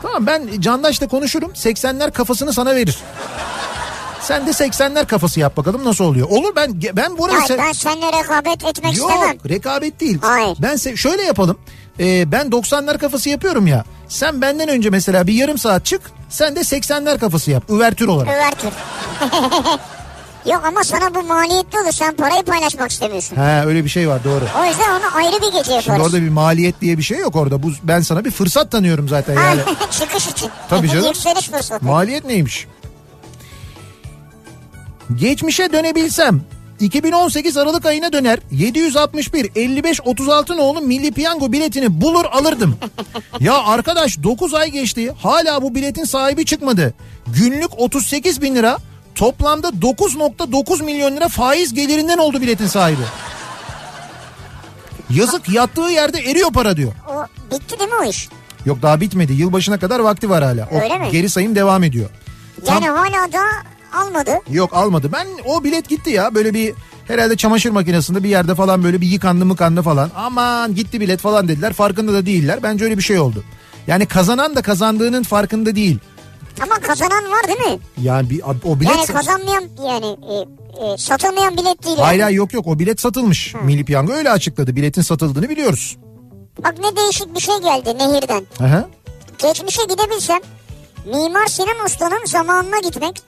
Tamam 0.02 0.26
ben 0.26 0.60
Candaş'la 0.60 1.08
konuşurum. 1.08 1.50
80'ler 1.54 2.12
kafasını 2.12 2.52
sana 2.52 2.74
verir. 2.74 2.98
Sen 4.20 4.46
de 4.46 4.50
80'ler 4.50 5.06
kafası 5.06 5.40
yap 5.40 5.56
bakalım 5.56 5.84
nasıl 5.84 6.04
oluyor. 6.04 6.28
Olur 6.30 6.56
ben 6.56 6.82
ben 6.92 7.18
bu 7.18 7.24
arada 7.24 7.36
Ya 7.38 7.44
se- 7.44 7.58
ben 7.58 7.72
seninle 7.72 8.06
rekabet 8.12 8.64
etmek 8.64 8.96
Yok 8.96 9.10
istemem. 9.10 9.36
rekabet 9.48 10.00
değil. 10.00 10.18
Hayır. 10.22 10.56
Ben 10.62 10.74
se- 10.74 10.96
şöyle 10.96 11.22
yapalım. 11.22 11.58
Ee, 12.00 12.32
ben 12.32 12.50
90'lar 12.52 12.98
kafası 12.98 13.28
yapıyorum 13.28 13.66
ya. 13.66 13.84
Sen 14.08 14.40
benden 14.42 14.68
önce 14.68 14.90
mesela 14.90 15.26
bir 15.26 15.32
yarım 15.32 15.58
saat 15.58 15.84
çık. 15.84 16.00
Sen 16.30 16.56
de 16.56 16.60
80'ler 16.60 17.18
kafası 17.18 17.50
yap. 17.50 17.70
Üvertür 17.70 18.08
olarak. 18.08 18.34
Övertür. 18.34 18.70
Yok 20.46 20.64
ama 20.64 20.84
sana 20.84 21.14
bu 21.14 21.22
maliyetli 21.22 21.78
olur. 21.78 21.92
Sen 21.92 22.16
parayı 22.16 22.42
paylaşmak 22.42 22.90
istemiyorsun. 22.90 23.36
He 23.36 23.66
öyle 23.66 23.84
bir 23.84 23.88
şey 23.88 24.08
var 24.08 24.24
doğru. 24.24 24.44
O 24.60 24.64
yüzden 24.64 24.90
onu 24.90 25.16
ayrı 25.16 25.36
bir 25.42 25.46
gece 25.46 25.56
yaparız. 25.72 25.84
Şimdi 25.84 26.00
orada 26.00 26.22
bir 26.22 26.28
maliyet 26.28 26.80
diye 26.80 26.98
bir 26.98 27.02
şey 27.02 27.18
yok 27.18 27.36
orada. 27.36 27.62
Bu 27.62 27.70
ben 27.82 28.00
sana 28.00 28.24
bir 28.24 28.30
fırsat 28.30 28.70
tanıyorum 28.70 29.08
zaten 29.08 29.34
yani. 29.34 29.60
Çıkış 29.90 30.26
için. 30.26 30.50
Tabii 30.70 30.88
canım. 30.92 31.06
Yükseliş 31.06 31.48
fırsatı. 31.48 31.84
Maliyet 31.84 32.24
neymiş? 32.24 32.66
Geçmişe 35.16 35.72
dönebilsem 35.72 36.40
2018 36.80 37.56
Aralık 37.56 37.86
ayına 37.86 38.12
döner 38.12 38.38
761 38.50 39.50
55 39.56 40.00
36 40.04 40.56
nolu 40.56 40.80
Milli 40.80 41.12
Piyango 41.12 41.52
biletini 41.52 42.00
bulur 42.00 42.24
alırdım. 42.24 42.76
ya 43.40 43.54
arkadaş 43.64 44.22
9 44.22 44.54
ay 44.54 44.70
geçti 44.70 45.12
hala 45.22 45.62
bu 45.62 45.74
biletin 45.74 46.04
sahibi 46.04 46.44
çıkmadı. 46.44 46.94
Günlük 47.26 47.78
38 47.80 48.42
bin 48.42 48.54
lira 48.54 48.78
toplamda 49.18 49.68
9.9 49.68 50.84
milyon 50.84 51.16
lira 51.16 51.28
faiz 51.28 51.74
gelirinden 51.74 52.18
oldu 52.18 52.40
biletin 52.40 52.66
sahibi. 52.66 53.02
Yazık 55.10 55.48
yattığı 55.48 55.80
yerde 55.80 56.18
eriyor 56.18 56.50
para 56.52 56.76
diyor. 56.76 56.92
O 57.08 57.24
bitti 57.54 57.78
değil 57.78 57.90
mi 57.90 57.96
o 58.02 58.04
iş? 58.04 58.28
Yok 58.66 58.82
daha 58.82 59.00
bitmedi 59.00 59.32
yılbaşına 59.32 59.78
kadar 59.78 60.00
vakti 60.00 60.30
var 60.30 60.44
hala. 60.44 60.68
O 60.72 60.80
Öyle 60.80 60.98
mi? 60.98 61.08
Geri 61.12 61.30
sayım 61.30 61.54
devam 61.54 61.84
ediyor. 61.84 62.10
Tam- 62.66 62.74
Yani 62.82 62.88
hala 62.98 63.32
da 63.32 63.40
almadı. 64.00 64.30
Yok 64.50 64.74
almadı. 64.74 65.12
Ben 65.12 65.26
o 65.44 65.64
bilet 65.64 65.88
gitti 65.88 66.10
ya 66.10 66.34
böyle 66.34 66.54
bir 66.54 66.74
herhalde 67.08 67.36
çamaşır 67.36 67.70
makinesinde 67.70 68.22
bir 68.22 68.28
yerde 68.28 68.54
falan 68.54 68.84
böyle 68.84 69.00
bir 69.00 69.06
yıkandı 69.06 69.44
mıkandı 69.46 69.82
falan. 69.82 70.10
Aman 70.16 70.74
gitti 70.74 71.00
bilet 71.00 71.20
falan 71.20 71.48
dediler. 71.48 71.72
Farkında 71.72 72.12
da 72.12 72.26
değiller. 72.26 72.62
Bence 72.62 72.84
öyle 72.84 72.98
bir 72.98 73.02
şey 73.02 73.18
oldu. 73.18 73.44
Yani 73.86 74.06
kazanan 74.06 74.56
da 74.56 74.62
kazandığının 74.62 75.22
farkında 75.22 75.74
değil. 75.76 75.98
Ama 76.62 76.74
kazanan 76.74 77.24
var 77.24 77.48
değil 77.48 77.70
mi? 77.74 77.78
Yani 78.02 78.30
bir, 78.30 78.42
o 78.64 78.80
bilet... 78.80 78.96
Yani 78.96 79.06
kazanmayan 79.06 79.64
yani 79.86 80.06
e, 80.06 80.34
e, 80.84 80.98
satılmayan 80.98 81.56
bilet 81.56 81.86
değil. 81.86 81.98
Hayır 81.98 82.20
yani. 82.20 82.34
yok 82.34 82.52
yok 82.52 82.66
o 82.66 82.78
bilet 82.78 83.00
satılmış. 83.00 83.54
Milli 83.62 83.84
Piyango 83.84 84.12
öyle 84.12 84.30
açıkladı. 84.30 84.76
Biletin 84.76 85.02
satıldığını 85.02 85.48
biliyoruz. 85.48 85.96
Bak 86.64 86.74
ne 86.78 86.96
değişik 86.96 87.34
bir 87.34 87.40
şey 87.40 87.58
geldi 87.58 87.98
nehirden. 87.98 88.44
Aha. 88.60 88.88
Geçmişe 89.38 89.82
gidebilsem 89.82 90.40
Mimar 91.06 91.46
Sinan 91.46 91.84
Usta'nın 91.86 92.24
zamanına 92.26 92.78
gitmek, 92.78 93.22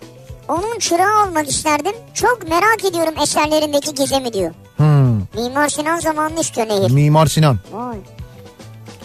onun 0.49 0.79
çırağı 0.79 1.27
olmak 1.27 1.49
isterdim. 1.51 1.93
Çok 2.15 2.49
merak 2.49 2.85
ediyorum 2.85 3.15
eserlerindeki 3.23 3.95
gizemi 3.95 4.33
diyor. 4.33 4.51
Hmm. 4.77 5.21
Mimar 5.35 5.69
Sinan 5.69 6.01
zamanını 6.01 6.41
istiyor 6.41 6.69
Nehir. 6.69 6.91
Mimar 6.91 7.27
Sinan. 7.27 7.59
Vay. 7.73 7.97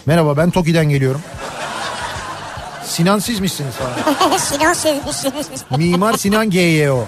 Merhaba 0.06 0.36
ben 0.36 0.50
Toki'den 0.50 0.88
geliyorum. 0.88 1.20
Sinan 2.86 3.18
sizmişsiniz 3.18 3.74
falan. 3.74 4.36
Sinan 4.38 4.72
sevmişsiniz. 4.72 5.64
Mimar 5.76 6.12
Sinan 6.18 6.50
GYO. 6.50 7.04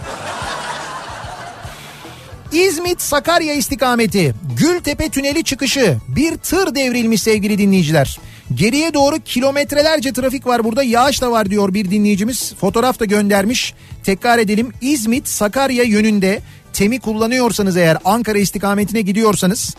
İzmit 2.52 3.00
Sakarya 3.00 3.54
istikameti 3.54 4.34
Gültepe 4.56 5.08
Tüneli 5.08 5.44
çıkışı 5.44 5.96
bir 6.08 6.36
tır 6.36 6.74
devrilmiş 6.74 7.22
sevgili 7.22 7.58
dinleyiciler. 7.58 8.18
Geriye 8.54 8.94
doğru 8.94 9.18
kilometrelerce 9.18 10.12
trafik 10.12 10.46
var 10.46 10.64
burada 10.64 10.82
yağış 10.82 11.22
da 11.22 11.30
var 11.30 11.50
diyor 11.50 11.74
bir 11.74 11.90
dinleyicimiz. 11.90 12.54
Fotoğraf 12.60 13.00
da 13.00 13.04
göndermiş. 13.04 13.74
Tekrar 14.04 14.38
edelim 14.38 14.72
İzmit 14.80 15.28
Sakarya 15.28 15.82
yönünde 15.84 16.40
temi 16.72 17.00
kullanıyorsanız 17.00 17.76
eğer 17.76 17.96
Ankara 18.04 18.38
istikametine 18.38 19.00
gidiyorsanız 19.00 19.76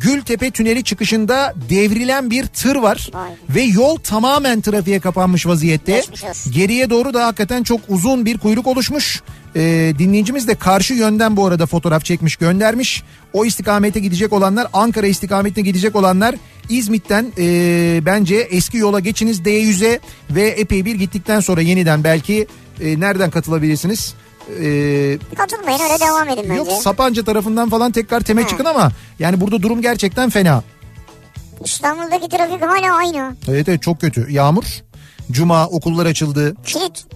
Gültepe 0.00 0.50
Tüneli 0.50 0.84
çıkışında 0.84 1.54
devrilen 1.70 2.30
bir 2.30 2.46
tır 2.46 2.76
var 2.76 3.10
Vay. 3.14 3.30
ve 3.48 3.62
yol 3.62 3.96
tamamen 3.96 4.60
trafiğe 4.60 5.00
kapanmış 5.00 5.46
vaziyette. 5.46 6.02
Geriye 6.50 6.90
doğru 6.90 7.14
da 7.14 7.26
hakikaten 7.26 7.62
çok 7.62 7.80
uzun 7.88 8.26
bir 8.26 8.38
kuyruk 8.38 8.66
oluşmuş. 8.66 9.22
Ee, 9.56 9.92
dinleyicimiz 9.98 10.48
de 10.48 10.54
karşı 10.54 10.94
yönden 10.94 11.36
bu 11.36 11.46
arada 11.46 11.66
fotoğraf 11.66 12.04
çekmiş 12.04 12.36
göndermiş. 12.36 13.02
O 13.32 13.44
istikamete 13.44 14.00
gidecek 14.00 14.32
olanlar 14.32 14.66
Ankara 14.72 15.06
istikametine 15.06 15.64
gidecek 15.64 15.96
olanlar 15.96 16.34
İzmit'ten 16.68 17.26
e, 17.38 18.00
bence 18.06 18.36
eski 18.36 18.76
yola 18.76 19.00
geçiniz 19.00 19.40
D100'e 19.40 20.00
ve 20.30 20.48
epey 20.48 20.84
bir 20.84 20.94
gittikten 20.94 21.40
sonra 21.40 21.60
yeniden 21.60 22.04
belki 22.04 22.46
e, 22.80 23.00
nereden 23.00 23.30
katılabilirsiniz? 23.30 24.14
Ee, 24.62 25.18
Katılmayın 25.36 25.80
öyle 25.80 26.00
devam 26.00 26.28
edin 26.28 26.44
bence. 26.50 26.54
yok 26.54 26.82
Sapanca 26.82 27.24
tarafından 27.24 27.70
falan 27.70 27.92
tekrar 27.92 28.20
teme 28.20 28.46
çıkın 28.46 28.64
ama 28.64 28.90
yani 29.18 29.40
burada 29.40 29.62
durum 29.62 29.82
gerçekten 29.82 30.30
fena. 30.30 30.62
İstanbul'daki 31.64 32.28
trafik 32.28 32.62
hala 32.62 32.94
aynı. 32.96 33.36
Evet 33.48 33.68
evet 33.68 33.82
çok 33.82 34.00
kötü. 34.00 34.32
Yağmur. 34.32 34.64
Cuma 35.30 35.66
okullar 35.66 36.06
açıldı. 36.06 36.54
Kilit. 36.66 37.06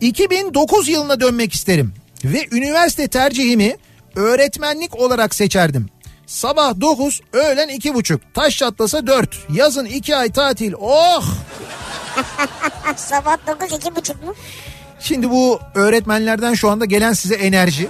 2009 0.00 0.88
yılına 0.88 1.20
dönmek 1.20 1.52
isterim 1.52 1.94
ve 2.24 2.46
üniversite 2.52 3.08
tercihimi 3.08 3.76
öğretmenlik 4.16 5.00
olarak 5.00 5.34
seçerdim. 5.34 5.88
Sabah 6.26 6.80
9, 6.80 7.20
öğlen 7.32 7.68
2.30, 7.68 8.18
taş 8.34 8.56
çatlasa 8.58 9.06
4, 9.06 9.38
yazın 9.52 9.84
2 9.84 10.16
ay 10.16 10.32
tatil. 10.32 10.72
Oh! 10.80 11.24
Sabah 12.96 13.36
9 13.46 13.78
iki 13.78 13.96
buçuk 13.96 14.22
mu? 14.24 14.34
Şimdi 15.04 15.30
bu 15.30 15.60
öğretmenlerden 15.74 16.54
şu 16.54 16.70
anda 16.70 16.84
gelen 16.84 17.12
size 17.12 17.34
enerji. 17.34 17.88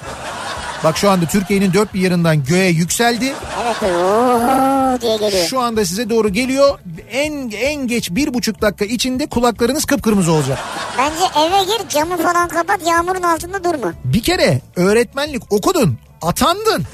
Bak 0.84 0.98
şu 0.98 1.10
anda 1.10 1.26
Türkiye'nin 1.26 1.72
dört 1.72 1.94
bir 1.94 2.00
yanından 2.00 2.44
göğe 2.44 2.70
yükseldi. 2.70 3.32
Evet 3.64 3.82
ooo 3.82 5.00
diye 5.00 5.16
geliyor. 5.16 5.46
Şu 5.46 5.60
anda 5.60 5.84
size 5.84 6.10
doğru 6.10 6.28
geliyor. 6.28 6.78
En 7.10 7.50
en 7.50 7.86
geç 7.86 8.10
bir 8.10 8.34
buçuk 8.34 8.62
dakika 8.62 8.84
içinde 8.84 9.26
kulaklarınız 9.26 9.84
kıpkırmızı 9.84 10.32
olacak. 10.32 10.58
Bence 10.98 11.24
eve 11.40 11.64
gir 11.64 11.88
camı 11.88 12.16
falan 12.16 12.48
kapat 12.48 12.86
yağmurun 12.86 13.22
altında 13.22 13.64
durma. 13.64 13.92
Bir 14.04 14.22
kere 14.22 14.60
öğretmenlik 14.76 15.52
okudun, 15.52 15.98
atandın. 16.22 16.84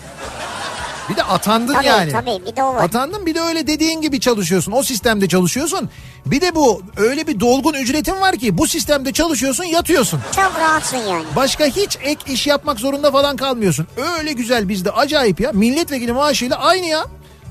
Bir 1.10 1.16
de 1.16 1.22
atandın 1.22 1.74
Tabii 1.74 1.86
yani. 1.86 2.12
tabii 2.12 2.42
bir 2.46 2.56
de 2.56 2.62
o 2.62 2.74
var. 2.74 2.84
Atandın 2.84 3.26
bir 3.26 3.34
de 3.34 3.40
öyle 3.40 3.66
dediğin 3.66 4.00
gibi 4.00 4.20
çalışıyorsun. 4.20 4.72
O 4.72 4.82
sistemde 4.82 5.28
çalışıyorsun. 5.28 5.90
Bir 6.26 6.40
de 6.40 6.54
bu 6.54 6.82
öyle 6.96 7.26
bir 7.26 7.40
dolgun 7.40 7.74
ücretin 7.74 8.20
var 8.20 8.36
ki 8.36 8.58
bu 8.58 8.66
sistemde 8.66 9.12
çalışıyorsun 9.12 9.64
yatıyorsun. 9.64 10.20
Çok 10.36 10.52
rahatsın 10.60 10.96
yani. 10.96 11.24
Başka 11.36 11.64
hiç 11.66 11.98
ek 12.02 12.32
iş 12.32 12.46
yapmak 12.46 12.80
zorunda 12.80 13.10
falan 13.10 13.36
kalmıyorsun. 13.36 13.86
Öyle 14.18 14.32
güzel 14.32 14.68
bizde 14.68 14.90
acayip 14.90 15.40
ya. 15.40 15.52
Milletvekili 15.52 16.12
maaşıyla 16.12 16.56
aynı 16.58 16.86
ya. 16.86 17.04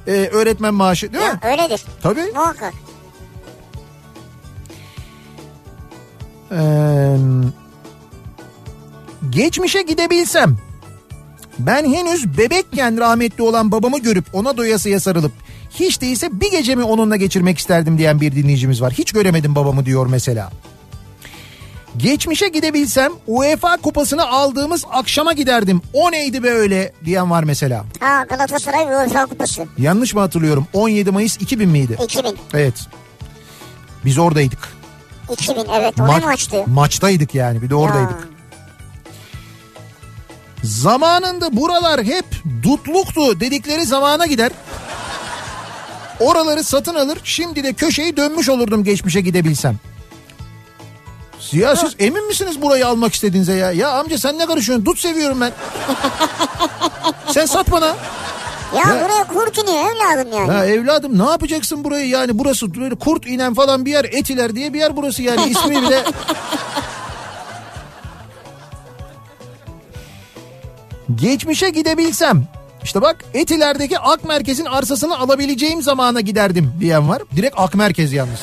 Ee, 0.08 0.12
öğretmen 0.12 0.74
maaşı 0.74 1.14
değil 1.14 1.24
mi? 1.26 1.40
Ya 1.44 1.52
öyledir. 1.52 1.82
Tabii. 2.04 2.32
Muhakkak. 2.36 2.74
Ee, 6.52 7.18
geçmişe 9.30 9.82
gidebilsem 9.82 10.58
ben 11.60 11.94
henüz 11.94 12.38
bebekken 12.38 12.98
rahmetli 12.98 13.44
olan 13.44 13.72
babamı 13.72 14.00
görüp 14.00 14.26
ona 14.34 14.58
doyasıya 14.58 15.00
sarılıp 15.00 15.32
hiç 15.70 16.02
değilse 16.02 16.42
bir 16.42 16.52
gecemi 16.52 16.84
onunla 16.84 17.16
geçirmek 17.16 17.58
isterdim 17.58 17.98
diyen 17.98 18.22
bir 18.22 18.36
dinleyicimiz 18.36 18.82
var. 18.82 18.94
Hiç 18.94 19.12
göremedim 19.12 19.56
babamı 19.56 19.86
diyor 19.86 20.08
mesela. 20.08 20.52
Geçmişe 21.98 22.48
gidebilsem 22.48 23.12
UEFA 23.28 23.78
kupasını 23.78 24.28
aldığımız 24.30 24.86
akşama 24.92 25.34
giderdim. 25.34 25.82
O 25.94 26.12
neydi 26.12 26.44
be 26.44 26.50
öyle 26.50 26.94
diyen 27.06 27.32
var 27.32 27.44
mesela. 27.44 27.86
Ha 28.00 28.26
Galatasaray 28.30 28.84
UEFA 28.86 29.26
Kupası. 29.26 29.66
Yanlış 29.78 30.14
mı 30.14 30.20
hatırlıyorum? 30.20 30.68
17 30.74 31.12
Mayıs 31.12 31.38
2000 31.42 31.70
miydi? 31.70 31.98
2000. 32.04 32.38
Evet. 32.54 32.74
Biz 34.06 34.18
oradaydık. 34.18 34.74
2000 35.32 35.66
evet 35.74 35.94
o 36.00 36.04
Ma- 36.04 36.22
maçtı? 36.26 36.64
Maçtaydık 36.68 37.36
yani 37.36 37.62
bir 37.62 37.70
de 37.70 37.76
oradaydık. 37.76 38.12
Ya. 38.12 38.39
Zamanında 40.64 41.58
buralar 41.58 42.04
hep 42.04 42.26
dutluktu 42.64 43.40
dedikleri 43.40 43.86
zamana 43.86 44.26
gider. 44.26 44.52
Oraları 46.20 46.64
satın 46.64 46.96
alır 46.96 47.18
şimdi 47.24 47.64
de 47.64 47.74
köşeyi 47.74 48.18
dönmüş 48.18 48.50
olurdum 48.50 48.84
geçmişe 48.84 49.22
gidebilsem. 49.22 49.76
Ya 51.52 51.76
siz 51.76 51.96
emin 52.00 52.28
misiniz 52.28 52.62
burayı 52.62 52.88
almak 52.88 53.14
istediğinize 53.14 53.54
ya? 53.54 53.72
Ya 53.72 53.90
amca 53.90 54.18
sen 54.18 54.38
ne 54.38 54.46
karışıyorsun? 54.46 54.86
Dut 54.86 55.00
seviyorum 55.00 55.42
ben. 55.42 55.52
sen 57.34 57.46
sat 57.46 57.72
bana. 57.72 57.86
Ya, 57.86 57.96
Ya- 58.96 59.06
buraya 59.06 59.24
kurt 59.28 59.58
iniyor 59.58 59.84
evladım 59.84 60.34
yani. 60.38 60.54
Ya 60.54 60.66
evladım 60.66 61.20
ne 61.26 61.30
yapacaksın 61.30 61.84
burayı 61.84 62.08
yani 62.08 62.40
burası 62.40 62.76
böyle 62.76 62.96
kurt 62.96 63.28
inen 63.28 63.54
falan 63.54 63.86
bir 63.86 63.92
yer 63.92 64.06
etiler 64.06 64.56
diye 64.56 64.74
bir 64.74 64.80
yer 64.80 64.96
burası 64.98 65.24
yani 65.24 65.50
ismi 65.50 65.82
bile. 65.82 66.04
Geçmişe 71.16 71.70
gidebilsem 71.70 72.44
işte 72.84 73.02
bak 73.02 73.18
Etiler'deki 73.34 74.00
Ak 74.00 74.24
Merkez'in 74.24 74.66
arsasını 74.66 75.20
alabileceğim 75.20 75.82
zamana 75.82 76.22
giderdim 76.22 76.74
diyen 76.80 77.10
var. 77.10 77.22
Direkt 77.36 77.56
Ak 77.60 77.76
Merkez 77.76 78.14
yalnız. 78.14 78.40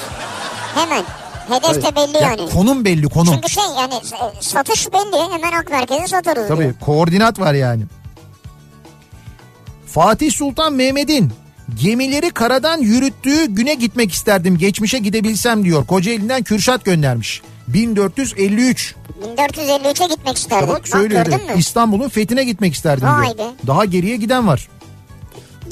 Hemen. 0.74 1.04
Hedef 1.48 1.82
de 1.84 1.96
belli 1.96 2.16
Ya 2.16 2.20
yani. 2.30 2.50
konum 2.50 2.84
belli 2.84 3.08
konum. 3.08 3.34
Çünkü 3.34 3.48
şey 3.50 3.64
yani 3.78 3.94
e, 3.94 4.42
satış 4.42 4.92
belli 4.92 5.22
hemen 5.32 5.52
ak 5.52 5.70
merkeze 5.70 6.06
satarız 6.06 6.48
Tabii 6.48 6.62
diyor. 6.62 6.74
koordinat 6.80 7.40
var 7.40 7.54
yani. 7.54 7.82
Fatih 9.86 10.32
Sultan 10.32 10.72
Mehmet'in 10.72 11.32
gemileri 11.82 12.30
karadan 12.30 12.78
yürüttüğü 12.78 13.44
güne 13.46 13.74
gitmek 13.74 14.12
isterdim 14.12 14.58
geçmişe 14.58 14.98
gidebilsem 14.98 15.64
diyor. 15.64 15.86
Kocaeli'nden 15.86 16.42
Kürşat 16.42 16.84
göndermiş. 16.84 17.42
1453. 17.68 18.94
1453'e 19.36 20.06
gitmek 20.06 20.36
isterdim. 20.36 20.68
Bak 20.68 20.88
söylüyor. 20.88 21.26
mü? 21.26 21.38
İstanbul'un 21.56 22.08
fethine 22.08 22.44
gitmek 22.44 22.74
isterdim 22.74 23.08
Vay 23.08 23.26
diyor. 23.26 23.38
be. 23.38 23.52
Daha 23.66 23.84
geriye 23.84 24.16
giden 24.16 24.46
var. 24.46 24.68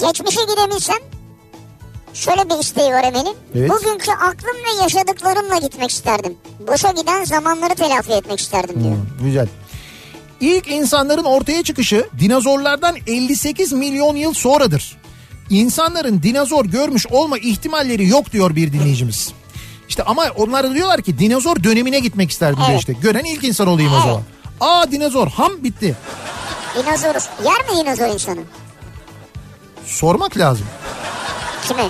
Geçmişe 0.00 0.40
gidebilsem 0.40 0.96
şöyle 2.14 2.50
bir 2.50 2.58
isteği 2.60 2.90
var 2.90 3.04
Emel'in. 3.04 3.36
Evet. 3.54 3.70
Bugünkü 3.70 4.10
aklım 4.12 4.56
ve 4.56 4.82
yaşadıklarımla 4.82 5.58
gitmek 5.58 5.90
isterdim. 5.90 6.34
Boşa 6.68 6.90
giden 6.90 7.24
zamanları 7.24 7.74
telafi 7.74 8.12
etmek 8.12 8.40
isterdim 8.40 8.84
diyor. 8.84 8.96
Güzel. 9.22 9.48
İlk 10.40 10.70
insanların 10.70 11.24
ortaya 11.24 11.62
çıkışı 11.62 12.08
dinozorlardan 12.18 12.96
58 13.06 13.72
milyon 13.72 14.16
yıl 14.16 14.32
sonradır. 14.32 14.96
İnsanların 15.50 16.22
dinozor 16.22 16.64
görmüş 16.64 17.06
olma 17.06 17.38
ihtimalleri 17.38 18.08
yok 18.08 18.32
diyor 18.32 18.56
bir 18.56 18.72
dinleyicimiz. 18.72 19.32
İşte 19.94 20.02
ama 20.04 20.24
onlar 20.36 20.74
diyorlar 20.74 21.02
ki 21.02 21.18
dinozor 21.18 21.64
dönemine 21.64 22.00
gitmek 22.00 22.30
isterdim 22.30 22.56
diyor 22.56 22.68
Evet. 22.70 22.78
işte. 22.80 22.92
Gören 22.92 23.24
ilk 23.24 23.44
insan 23.44 23.66
olayım 23.66 23.92
o 23.92 23.94
Evet. 23.94 24.04
zaman. 24.06 24.22
Aa 24.60 24.90
dinozor 24.90 25.28
ham 25.28 25.52
bitti. 25.64 25.96
Dinozoruz. 26.74 27.28
Yer 27.44 27.60
mi 27.76 27.84
dinozor 27.84 28.14
insanı? 28.14 28.40
Sormak 29.86 30.38
lazım. 30.38 30.66
Kime? 31.68 31.84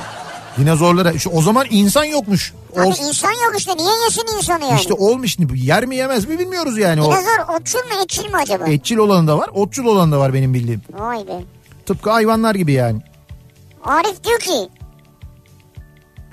Dinozorlara 0.58 1.12
işte 1.12 1.30
o 1.30 1.42
zaman 1.42 1.66
insan 1.70 2.04
yokmuş. 2.04 2.52
Abi 2.76 2.80
Ol- 2.86 2.94
insan 3.08 3.30
yok 3.30 3.54
işte. 3.58 3.76
Niye 3.76 3.92
yesin 4.04 4.36
insanı 4.36 4.64
yani? 4.64 4.80
işte 4.80 4.94
olmuş 4.94 5.36
yer 5.54 5.86
mi 5.86 5.96
yemez 5.96 6.28
mi 6.28 6.38
bilmiyoruz 6.38 6.78
yani. 6.78 7.02
O 7.02 7.04
Dinozor 7.04 7.54
otçul 7.60 7.78
mu 7.78 8.02
etçil 8.04 8.24
mi 8.30 8.36
acaba? 8.36 8.64
etçil 8.66 8.96
olanı 8.96 9.28
da 9.28 9.38
var, 9.38 9.50
otçul 9.54 9.84
olanı 9.86 10.12
da 10.12 10.18
var 10.18 10.34
benim 10.34 10.54
bildiğim. 10.54 10.82
Vay 10.92 11.18
be. 11.26 11.40
Tıpkı 11.86 12.10
hayvanlar 12.10 12.54
gibi 12.54 12.72
yani. 12.72 13.00
Arif 13.84 14.24
diyor 14.24 14.38
ki. 14.38 14.68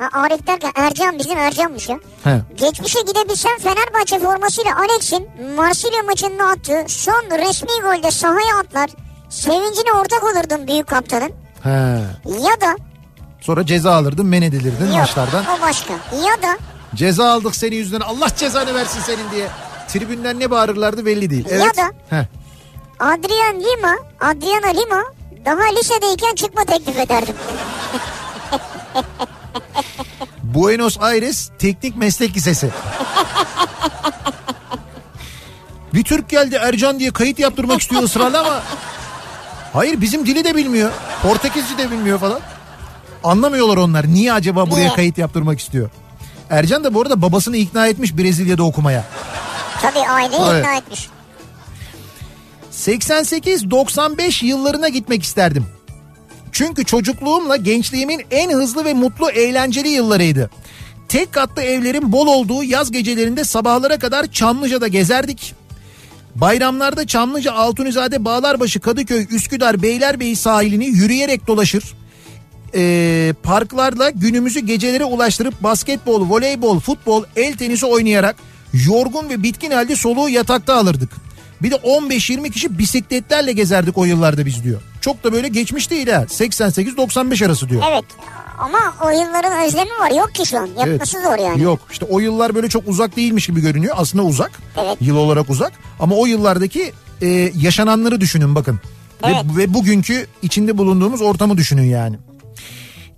Ha, 0.01 0.09
Arif 0.21 0.47
derken 0.47 0.71
Ercan 0.75 1.19
bizim 1.19 1.37
Ercan'mış 1.37 1.89
ya. 1.89 1.99
He. 2.23 2.41
Geçmişe 2.55 2.99
gidebilsem 3.01 3.57
Fenerbahçe 3.59 4.19
formasıyla 4.19 4.71
Alex'in 4.79 5.27
Marsilya 5.55 6.03
maçında 6.03 6.45
attığı 6.47 6.83
son 6.87 7.23
resmi 7.31 7.69
golde 7.83 8.11
sahaya 8.11 8.57
atlar. 8.59 8.89
Sevincine 9.29 9.91
ortak 10.01 10.23
olurdum 10.23 10.67
büyük 10.67 10.87
kaptanın. 10.87 11.31
He. 11.63 11.69
Ya 12.25 12.61
da 12.61 12.75
Sonra 13.41 13.65
ceza 13.65 13.93
alırdın, 13.95 14.25
men 14.25 14.41
edilirdin 14.41 14.87
yok 14.87 14.95
maçlardan. 14.97 15.45
o 15.57 15.61
başka. 15.61 15.93
Ya 16.13 16.41
da 16.49 16.57
Ceza 16.95 17.31
aldık 17.31 17.55
senin 17.55 17.75
yüzünden 17.75 17.99
Allah 18.05 18.27
cezanı 18.35 18.73
versin 18.73 18.99
senin 19.01 19.31
diye. 19.31 19.47
Tribünden 19.87 20.39
ne 20.39 20.51
bağırırlardı 20.51 21.05
belli 21.05 21.29
değil. 21.29 21.45
Ya 21.49 21.57
Evet. 21.57 21.77
da- 21.77 22.17
Heh. 22.17 22.25
Adrian 22.99 23.59
Lima, 23.59 23.95
Adriana 24.21 24.67
Lima 24.81 25.03
daha 25.45 25.63
lisedeyken 25.63 26.35
çıkma 26.35 26.65
teklif 26.65 26.97
ederdim. 26.99 27.35
Buenos 30.43 30.97
Aires 31.01 31.49
Teknik 31.59 31.95
Meslek 31.97 32.37
Lisesi. 32.37 32.69
Bir 35.93 36.03
Türk 36.03 36.29
geldi 36.29 36.55
Ercan 36.61 36.99
diye 36.99 37.11
kayıt 37.11 37.39
yaptırmak 37.39 37.81
istiyor 37.81 38.03
ısrarla 38.03 38.39
ama... 38.39 38.63
Hayır 39.73 40.01
bizim 40.01 40.25
dili 40.25 40.43
de 40.43 40.55
bilmiyor. 40.55 40.91
Portekizce 41.21 41.77
de 41.77 41.91
bilmiyor 41.91 42.19
falan. 42.19 42.39
Anlamıyorlar 43.23 43.77
onlar. 43.77 44.07
Niye 44.07 44.33
acaba 44.33 44.71
buraya 44.71 44.79
Niye? 44.85 44.93
kayıt 44.93 45.17
yaptırmak 45.17 45.59
istiyor? 45.59 45.89
Ercan 46.49 46.83
da 46.83 46.93
bu 46.93 47.01
arada 47.01 47.21
babasını 47.21 47.57
ikna 47.57 47.87
etmiş 47.87 48.17
Brezilya'da 48.17 48.63
okumaya. 48.63 49.05
Tabii 49.81 49.99
aileyi 49.99 50.41
Evet. 50.51 50.59
ikna 50.65 50.75
etmiş. 50.75 51.09
88-95 52.73 54.45
yıllarına 54.45 54.87
gitmek 54.89 55.23
isterdim. 55.23 55.65
Çünkü 56.51 56.85
çocukluğumla 56.85 57.55
gençliğimin 57.55 58.21
en 58.31 58.49
hızlı 58.49 58.85
ve 58.85 58.93
mutlu 58.93 59.29
eğlenceli 59.29 59.89
yıllarıydı. 59.89 60.49
Tek 61.07 61.33
katlı 61.33 61.61
evlerin 61.61 62.11
bol 62.11 62.27
olduğu 62.27 62.63
yaz 62.63 62.91
gecelerinde 62.91 63.43
sabahlara 63.43 63.99
kadar 63.99 64.31
Çamlıca'da 64.31 64.87
gezerdik. 64.87 65.53
Bayramlarda 66.35 67.07
Çamlıca, 67.07 67.53
Altunizade, 67.53 68.25
Bağlarbaşı, 68.25 68.79
Kadıköy, 68.79 69.27
Üsküdar, 69.29 69.81
Beylerbeyi 69.81 70.35
sahilini 70.35 70.85
yürüyerek 70.85 71.47
dolaşır. 71.47 71.83
Ee, 72.75 73.33
parklarla 73.43 74.09
günümüzü 74.09 74.59
gecelere 74.59 75.05
ulaştırıp 75.05 75.63
basketbol, 75.63 76.29
voleybol, 76.29 76.79
futbol, 76.79 77.23
el 77.35 77.57
tenisi 77.57 77.85
oynayarak 77.85 78.35
yorgun 78.87 79.29
ve 79.29 79.43
bitkin 79.43 79.71
halde 79.71 79.95
soluğu 79.95 80.29
yatakta 80.29 80.75
alırdık. 80.75 81.09
Bir 81.61 81.71
de 81.71 81.75
15-20 81.75 82.51
kişi 82.51 82.77
bisikletlerle 82.77 83.51
gezerdik 83.51 83.97
o 83.97 84.05
yıllarda 84.05 84.45
biz 84.45 84.63
diyor. 84.63 84.81
Çok 85.01 85.23
da 85.23 85.33
böyle 85.33 85.47
geçmiş 85.47 85.91
değil 85.91 86.07
ha. 86.07 86.21
88-95 86.29 87.45
arası 87.45 87.69
diyor. 87.69 87.83
Evet 87.91 88.05
ama 88.61 88.79
o 89.05 89.09
yılların 89.09 89.65
özlemi 89.65 89.89
var 89.89 90.11
yok 90.11 90.35
ki 90.35 90.45
şu 90.45 90.57
an. 90.59 90.69
Yapması 90.79 91.21
zor 91.21 91.37
yani. 91.37 91.61
Yok 91.61 91.79
işte 91.91 92.05
o 92.09 92.19
yıllar 92.19 92.55
böyle 92.55 92.69
çok 92.69 92.87
uzak 92.87 93.15
değilmiş 93.15 93.47
gibi 93.47 93.61
görünüyor. 93.61 93.95
Aslında 93.97 94.23
uzak. 94.23 94.51
Evet. 94.77 94.97
Yıl 95.01 95.15
olarak 95.15 95.49
uzak. 95.49 95.71
Ama 95.99 96.15
o 96.15 96.25
yıllardaki 96.25 96.93
e, 97.21 97.27
yaşananları 97.61 98.21
düşünün 98.21 98.55
bakın. 98.55 98.79
Evet. 99.23 99.35
Ve, 99.57 99.57
ve 99.57 99.73
bugünkü 99.73 100.27
içinde 100.41 100.77
bulunduğumuz 100.77 101.21
ortamı 101.21 101.57
düşünün 101.57 101.83
yani. 101.89 102.15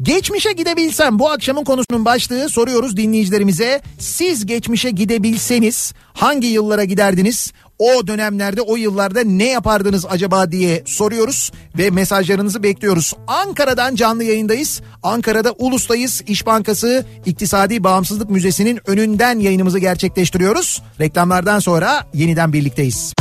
Geçmişe 0.02 0.52
gidebilsem 0.52 1.20
bu 1.20 1.30
akşamın 1.30 1.64
konusunun 1.64 2.06
başlığı 2.06 2.50
soruyoruz 2.50 2.98
dinleyicilerimize. 2.98 3.82
Siz 4.00 4.46
geçmişe 4.46 4.90
gidebilseniz 4.90 5.94
hangi 6.14 6.48
yıllara 6.48 6.84
giderdiniz? 6.84 7.54
O 7.80 8.08
dönemlerde 8.08 8.62
o 8.62 8.76
yıllarda 8.76 9.24
ne 9.24 9.50
yapardınız 9.50 10.06
acaba 10.10 10.52
diye 10.52 10.84
soruyoruz 10.86 11.52
ve 11.78 11.90
mesajlarınızı 11.90 12.64
bekliyoruz. 12.64 13.14
Ankara'dan 13.28 13.96
canlı 13.96 14.24
yayındayız. 14.24 14.82
Ankara'da 15.04 15.52
Ulus'tayız. 15.52 16.22
İş 16.28 16.46
Bankası 16.46 17.06
İktisadi 17.26 17.84
Bağımsızlık 17.84 18.30
Müzesi'nin 18.30 18.80
önünden 18.86 19.40
yayınımızı 19.40 19.80
gerçekleştiriyoruz. 19.80 20.82
Reklamlardan 21.00 21.60
sonra 21.60 22.08
yeniden 22.14 22.54
birlikteyiz. 22.54 23.14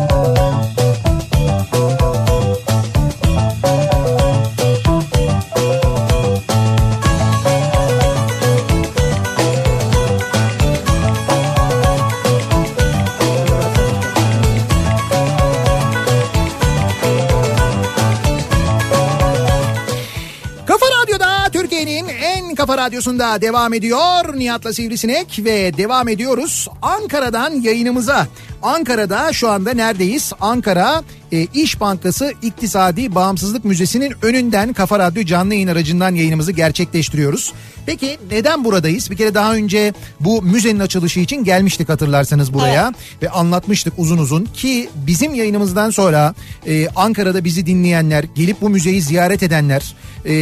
radyosunda 22.77 23.41
devam 23.41 23.75
ediyor. 23.75 24.39
Nihat'la 24.39 24.73
Sivrisinek 24.73 25.41
ve 25.45 25.77
devam 25.77 26.09
ediyoruz 26.09 26.69
Ankara'dan 26.83 27.51
yayınımıza. 27.51 28.27
Ankara'da 28.63 29.33
şu 29.33 29.49
anda 29.49 29.75
neredeyiz? 29.75 30.33
Ankara 30.41 31.03
e, 31.33 31.47
İş 31.55 31.81
Bankası 31.81 32.33
İktisadi 32.43 33.15
Bağımsızlık 33.15 33.65
Müzesi'nin 33.65 34.15
önünden 34.23 34.73
Kafa 34.73 34.99
Radyo 34.99 35.25
canlı 35.25 35.55
yayın 35.55 35.69
aracından 35.69 36.15
yayınımızı 36.15 36.53
gerçekleştiriyoruz. 36.53 37.53
Peki 37.87 38.19
neden 38.31 38.65
buradayız? 38.65 39.11
Bir 39.11 39.17
kere 39.17 39.35
daha 39.35 39.55
önce 39.55 39.93
bu 40.21 40.43
müzenin 40.43 40.81
açılışı 40.81 41.21
için 41.21 41.45
gelmiştik 41.45 41.89
hatırlarsanız 41.89 42.55
buraya 42.55 42.95
ve 43.23 43.31
anlatmıştık 43.31 43.95
uzun 43.97 44.19
uzun 44.19 44.45
ki 44.45 44.89
bizim 44.95 45.35
yayınımızdan 45.35 45.91
sonra 45.91 46.35
e, 46.67 46.89
Ankara'da 46.89 47.45
bizi 47.45 47.67
dinleyenler, 47.67 48.25
gelip 48.35 48.61
bu 48.61 48.69
müzeyi 48.69 49.03
ziyaret 49.03 49.43
edenler 49.43 49.95
e, 50.25 50.35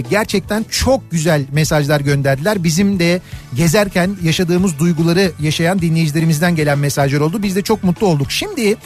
gerçekten 0.00 0.64
çok 0.70 1.10
güzel 1.10 1.44
mesajlar 1.52 2.00
gönderdiler. 2.00 2.64
Bizim 2.64 2.98
de 2.98 3.20
gezerken 3.56 4.16
yaşadığımız 4.22 4.78
duyguları 4.78 5.32
yaşayan 5.40 5.78
dinleyicilerimizden 5.78 6.56
gelen 6.56 6.78
mesajlar 6.78 7.20
oldu. 7.20 7.42
Biz 7.42 7.56
de 7.56 7.62
çok 7.62 7.84
mutlu 7.84 8.06
olduk. 8.06 8.30
Şimdi 8.30 8.76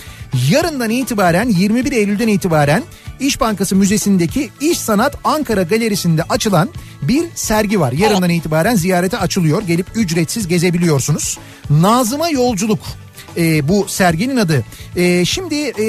yarından 0.50 0.90
itibaren 0.90 1.48
21 1.48 1.92
Eylül'den 1.92 2.28
itibaren 2.28 2.82
İş 3.20 3.40
Bankası 3.40 3.76
Müzesi'ndeki 3.76 4.50
İş 4.60 4.78
Sanat 4.78 5.18
Ankara 5.24 5.62
Galerisi'nde 5.62 6.22
açılan 6.22 6.68
bir 7.02 7.24
sergi 7.34 7.80
var. 7.80 7.92
Yarından 7.92 8.30
itibaren 8.30 8.74
ziyarete 8.74 9.18
açılıyor. 9.18 9.62
Gelip 9.62 9.86
ücretsiz 9.94 10.48
gezebiliyorsunuz. 10.48 11.38
Nazıma 11.70 12.28
Yolculuk 12.30 12.80
e, 13.36 13.68
bu 13.68 13.84
serginin 13.88 14.36
adı. 14.36 14.64
E, 14.96 15.24
şimdi 15.24 15.54
e, 15.54 15.86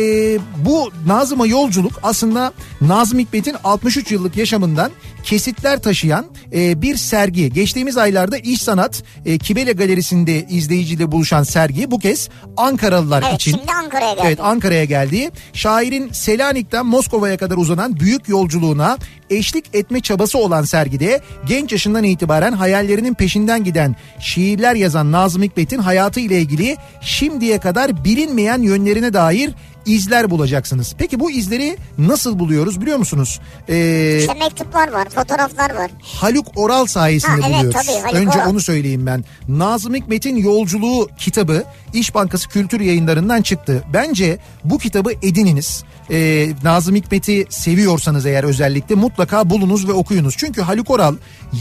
bu 0.57 0.91
Nazım'a 1.05 1.47
yolculuk 1.47 1.93
aslında 2.03 2.53
Nazım 2.81 3.19
Hikmet'in 3.19 3.55
63 3.63 4.11
yıllık 4.11 4.37
yaşamından 4.37 4.91
kesitler 5.27 5.79
taşıyan 5.79 6.25
e, 6.53 6.81
bir 6.81 6.95
sergi. 6.95 7.53
Geçtiğimiz 7.53 7.97
aylarda 7.97 8.37
İş 8.37 8.61
Sanat 8.61 9.03
e, 9.25 9.37
Kibele 9.37 9.71
Galerisi'nde 9.71 10.45
izleyiciyle 10.49 11.11
buluşan 11.11 11.43
sergi 11.43 11.91
bu 11.91 11.99
kez 11.99 12.29
Ankaralılar 12.57 13.23
Evet 13.29 13.35
için. 13.35 13.51
şimdi 13.51 13.71
Ankara'ya 13.71 14.13
geldi. 14.13 14.25
Evet 14.27 14.39
Ankara'ya 14.41 14.85
geldi. 14.85 15.29
Şairin 15.53 16.11
Selanik'ten 16.11 16.85
Moskova'ya 16.85 17.37
kadar 17.37 17.57
uzanan 17.57 17.99
büyük 17.99 18.29
yolculuğuna 18.29 18.97
eşlik 19.29 19.65
etme 19.73 19.99
çabası 20.01 20.37
olan 20.37 20.63
sergide 20.63 21.21
genç 21.47 21.71
yaşından 21.71 22.03
itibaren 22.03 22.51
hayallerinin 22.51 23.13
peşinden 23.13 23.63
giden 23.63 23.95
şiirler 24.19 24.75
yazan 24.75 25.11
Nazım 25.11 25.43
Hikmet'in 25.43 25.79
hayatı 25.79 26.19
ile 26.19 26.39
ilgili 26.39 26.77
şimdiye 27.01 27.59
kadar 27.59 28.03
bilinmeyen 28.03 28.61
yönlerine 28.61 29.13
dair 29.13 29.51
izler 29.87 30.29
bulacaksınız. 30.29 30.95
Peki 30.97 31.19
bu 31.19 31.31
izleri 31.31 31.77
nasıl 31.97 32.39
buluyoruz 32.39 32.81
biliyor 32.81 32.97
musunuz? 32.97 33.39
Ee, 33.69 34.17
İşte 34.19 34.33
mektuplar 34.33 34.91
var, 34.93 35.09
fotoğraflar 35.09 35.75
var. 35.75 35.91
Haluk 36.01 36.47
Oral 36.55 36.85
sayesinde 36.85 37.31
Ha, 37.31 37.47
evet, 37.47 37.57
buluyoruz. 37.57 37.73
tabii, 37.87 37.97
Haluk 38.01 38.15
Önce 38.15 38.37
Oral. 38.39 38.49
onu 38.49 38.59
söyleyeyim 38.59 39.05
ben. 39.05 39.25
Nazım 39.49 39.93
Hikmet'in 39.95 40.35
Yolculuğu 40.35 41.09
kitabı 41.17 41.63
İş 41.93 42.15
Bankası 42.15 42.49
Kültür 42.49 42.79
Yayınları'ndan 42.81 43.41
çıktı. 43.41 43.83
Bence 43.93 44.37
bu 44.63 44.77
kitabı 44.77 45.11
edininiz. 45.21 45.83
Ee, 46.11 46.49
Nazım 46.63 46.95
Hikmet'i 46.95 47.45
seviyorsanız 47.49 48.25
eğer 48.25 48.43
özellikle 48.43 48.95
mutlaka 48.95 49.49
bulunuz 49.49 49.87
ve 49.87 49.91
okuyunuz. 49.93 50.35
Çünkü 50.37 50.61
Haluk 50.61 50.89
Oral 50.91 51.15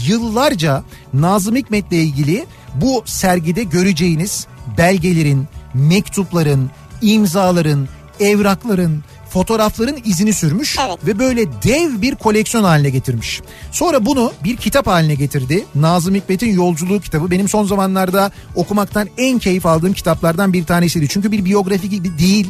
yıllarca 0.07 0.83
Nazım 1.13 1.55
Hikmet'le 1.55 1.91
ilgili 1.91 2.45
bu 2.75 3.03
sergide 3.05 3.63
göreceğiniz 3.63 4.47
belgelerin, 4.77 5.45
mektupların, 5.73 6.69
imzaların, 7.01 7.87
evrakların, 8.19 9.03
fotoğrafların 9.29 9.97
izini 10.05 10.33
sürmüş 10.33 10.77
Evet. 10.87 10.97
ve 11.07 11.19
böyle 11.19 11.45
dev 11.63 12.01
bir 12.01 12.15
koleksiyon 12.15 12.63
haline 12.63 12.89
getirmiş. 12.89 13.41
Sonra 13.71 14.05
bunu 14.05 14.31
bir 14.43 14.57
kitap 14.57 14.87
haline 14.87 15.15
getirdi. 15.15 15.65
Nazım 15.75 16.15
Hikmet'in 16.15 16.53
Yolculuğu 16.53 16.99
kitabı 16.99 17.31
benim 17.31 17.47
son 17.47 17.65
zamanlarda 17.65 18.31
okumaktan 18.55 19.09
en 19.17 19.39
keyif 19.39 19.65
aldığım 19.65 19.93
kitaplardan 19.93 20.53
bir 20.53 20.65
tanesiydi. 20.65 21.07
Çünkü 21.07 21.31
bir 21.31 21.45
biyografi 21.45 21.89
gibi 21.89 22.19
değil, 22.19 22.47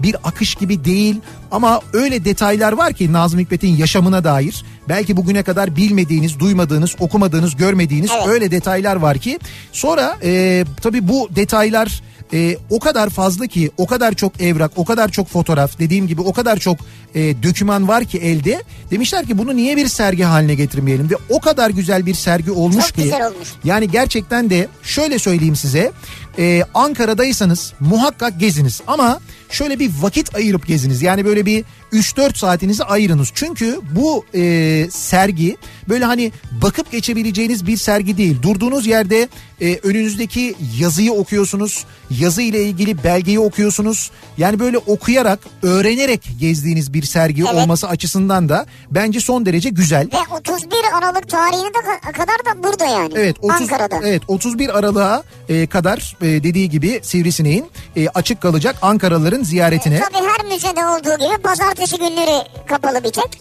bir 0.00 0.16
akış 0.24 0.54
gibi 0.54 0.84
değil 0.84 1.20
ama 1.50 1.80
öyle 1.92 2.24
detaylar 2.24 2.72
var 2.72 2.92
ki 2.92 3.12
Nazım 3.12 3.40
Hikmet'in 3.40 3.76
yaşamına 3.76 4.24
dair 4.24 4.64
belki 4.88 5.16
bugüne 5.16 5.42
kadar 5.42 5.76
bilmediğiniz, 5.76 6.38
duymadığınız, 6.40 6.96
okumadığınız, 7.00 7.56
görmediğiniz 7.56 8.10
Evet. 8.16 8.28
öyle 8.28 8.50
detaylar 8.50 8.96
var 8.96 9.18
ki 9.18 9.38
sonra 9.72 10.16
e, 10.22 10.64
tabii 10.82 11.08
bu 11.08 11.28
detaylar 11.36 12.02
e, 12.32 12.56
o 12.70 12.78
kadar 12.78 13.10
fazla 13.10 13.46
ki 13.46 13.70
o 13.76 13.86
kadar 13.86 14.14
çok 14.14 14.40
evrak 14.40 14.72
o 14.76 14.84
kadar 14.84 15.08
çok 15.08 15.28
fotoğraf 15.28 15.78
dediğim 15.78 16.06
gibi 16.06 16.20
o 16.20 16.32
kadar 16.32 16.56
çok 16.56 16.78
e, 17.14 17.42
döküman 17.42 17.88
var 17.88 18.04
ki 18.04 18.18
elde. 18.18 18.62
Demişler 18.90 19.26
ki 19.26 19.38
bunu 19.38 19.56
niye 19.56 19.76
bir 19.76 19.88
sergi 19.88 20.22
haline 20.22 20.54
getirmeyelim? 20.54 21.10
Ve 21.10 21.14
o 21.28 21.40
kadar 21.40 21.70
güzel 21.70 22.06
bir 22.06 22.14
sergi 22.14 22.50
olmuş 22.50 22.86
Çok 22.86 22.94
ki 22.94 23.02
güzel 23.02 23.26
olmuş. 23.26 23.48
yani 23.64 23.90
gerçekten 23.90 24.50
de 24.50 24.68
şöyle 24.82 25.18
söyleyeyim 25.18 25.56
size 25.56 25.92
e, 26.38 26.62
Ankara'daysanız 26.74 27.72
muhakkak 27.80 28.40
geziniz. 28.40 28.80
Ama 28.86 29.20
şöyle 29.50 29.78
bir 29.78 29.90
vakit 30.00 30.34
ayırıp 30.34 30.66
geziniz. 30.66 31.02
Yani 31.02 31.24
böyle 31.24 31.46
bir 31.46 31.64
3-4 31.92 32.38
saatinizi 32.38 32.84
ayırınız 32.84 33.28
çünkü 33.34 33.80
bu 33.96 34.24
e, 34.34 34.86
sergi 34.90 35.56
böyle 35.88 36.04
hani 36.04 36.32
bakıp 36.62 36.92
geçebileceğiniz 36.92 37.66
bir 37.66 37.76
sergi 37.76 38.16
değil 38.16 38.42
durduğunuz 38.42 38.86
yerde 38.86 39.28
e, 39.60 39.76
önünüzdeki 39.82 40.54
yazıyı 40.78 41.12
okuyorsunuz 41.12 41.84
yazı 42.10 42.42
ile 42.42 42.62
ilgili 42.64 43.04
belgeyi 43.04 43.40
okuyorsunuz 43.40 44.10
yani 44.38 44.58
böyle 44.60 44.78
okuyarak 44.78 45.38
öğrenerek 45.62 46.28
gezdiğiniz 46.40 46.92
bir 46.94 47.02
sergi 47.02 47.42
Evet. 47.42 47.54
olması 47.54 47.88
açısından 47.88 48.48
da 48.48 48.66
bence 48.90 49.20
son 49.20 49.46
derece 49.46 49.68
güzel. 49.70 50.08
Ve 50.12 50.34
31 50.36 50.68
Aralık 50.98 51.28
tarihine 51.28 51.68
de 51.74 51.78
ka- 51.78 52.12
kadar 52.12 52.38
da 52.56 52.62
burada 52.64 52.84
yani. 52.86 53.12
Evet 53.16 53.36
30 53.42 53.60
Ankara'da. 53.60 54.00
evet 54.04 54.22
31 54.28 54.78
Aralık'a 54.78 55.22
e, 55.48 55.66
kadar 55.66 56.16
e, 56.22 56.26
dediği 56.26 56.70
gibi 56.70 57.00
Sivrisineğin 57.02 57.66
e, 57.96 58.08
açık 58.08 58.40
kalacak 58.40 58.76
Ankaralıların 58.82 59.42
ziyaretine. 59.42 60.00
Tabii 60.00 60.26
her 60.26 60.44
müzede 60.54 60.84
olduğu 60.86 61.24
gibi 61.24 61.42
pazartesi 61.42 61.79
günleri 61.88 62.44
kapalı 62.66 63.04
bir 63.04 63.10
tek. 63.12 63.40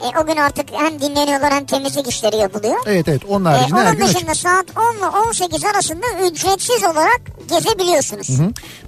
E, 0.00 0.18
o 0.22 0.26
gün 0.26 0.36
artık 0.36 0.66
hem 0.72 1.00
dinleniyorlar 1.00 1.52
hem 1.54 1.64
temizlik 1.64 2.08
işleri 2.08 2.36
yapılıyor. 2.36 2.76
Evet 2.86 3.08
evet 3.08 3.22
onun 3.28 3.44
E, 3.44 3.48
haricinde 3.48 3.80
her 3.80 3.86
onun 3.86 3.96
gün 3.96 4.04
açık. 4.04 4.16
dışında 4.16 4.34
saat 4.34 4.66
10 4.94 4.98
ile 4.98 5.06
18 5.28 5.64
arasında 5.64 6.06
ücretsiz 6.30 6.84
olarak 6.84 7.20
gezebiliyorsunuz. 7.50 8.28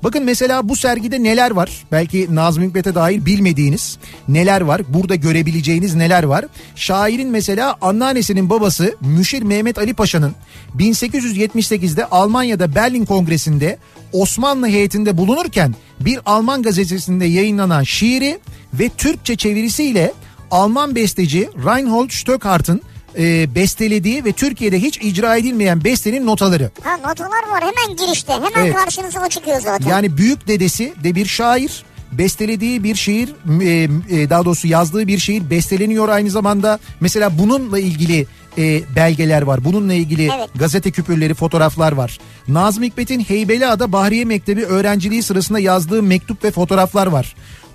Bakın 0.05 0.25
mesela 0.25 0.69
bu 0.69 0.77
sergide 0.77 1.23
neler 1.23 1.51
var? 1.51 1.85
Belki 1.93 2.35
Nazım 2.35 2.65
Hikmet'e 2.65 2.95
dair 2.95 3.27
bilmediğiniz 3.27 3.99
neler 4.29 4.61
var? 4.61 4.83
Burada 4.89 5.15
görebileceğiniz 5.15 5.95
neler 5.95 6.23
var? 6.25 6.45
Şairin 6.77 7.29
mesela 7.31 7.77
anneannesinin 7.81 8.51
babası 8.51 8.97
Müşir 9.01 9.43
Mehmet 9.43 9.79
Ali 9.79 9.95
Paşa'nın 9.95 10.35
1878'de 10.79 12.07
Almanya'da 12.07 12.75
Berlin 12.75 13.05
Kongresi'nde 13.05 13.79
Osmanlı 14.13 14.67
heyetinde 14.69 15.17
bulunurken 15.19 15.75
bir 16.01 16.21
Alman 16.27 16.63
gazetesinde 16.63 17.25
yayınlanan 17.25 17.83
şiiri 17.83 18.39
ve 18.75 18.89
Türkçe 18.89 19.37
çevirisiyle 19.37 20.13
Alman 20.53 20.95
besteci 20.95 21.49
Reinhold 21.65 22.11
Stöckhart'ın 22.11 22.81
e, 23.19 23.55
bestelediği 23.55 24.25
ve 24.25 24.33
Türkiye'de 24.33 24.79
hiç 24.83 24.99
icra 25.03 25.37
edilmeyen 25.37 25.85
bestenin 25.85 26.27
notaları. 26.27 26.71
Ha 26.83 26.97
notalar 26.97 27.49
var 27.51 27.61
hemen 27.61 27.97
girişte. 27.97 28.33
Hemen 28.33 28.51
Evet. 28.57 28.75
karşınıza 28.75 29.25
o 29.27 29.29
çıkıyor 29.29 29.61
zaten. 29.61 29.91
Yani 29.91 30.17
büyük 30.17 30.49
dedesi 30.49 30.95
de 31.05 31.15
bir 31.15 31.27
şair. 31.27 31.85
Bestelediği 32.13 32.85
bir 32.85 32.95
şiir, 32.95 33.29
e, 33.63 33.89
e, 34.21 34.31
daha 34.31 34.45
doğrusu 34.45 34.69
yazdığı 34.69 35.07
bir 35.07 35.19
şiir 35.19 35.51
besteleniyor 35.51 36.09
aynı 36.09 36.31
zamanda. 36.31 36.79
Mesela 37.01 37.39
bununla 37.39 37.79
ilgili 37.79 38.27
e, 38.59 38.81
belgeler 38.97 39.43
var. 39.43 39.65
Bununla 39.65 39.95
ilgili 39.95 40.31
Evet. 40.39 40.49
gazete 40.55 40.91
küpürleri, 40.91 41.35
fotoğraflar 41.35 41.93
var. 41.93 42.19
Nazım 42.49 42.83
Hikmet'in 42.83 43.21
Heybeliada 43.21 43.93
Bahriye 43.93 44.25
Mektebi 44.25 44.65
öğrenciliği 44.65 45.23
sırasında 45.23 45.59
yazdığı 45.59 46.03
mektup 46.03 46.45
ve 46.45 46.51
fotoğraflar 46.51 47.07
var. 47.07 47.35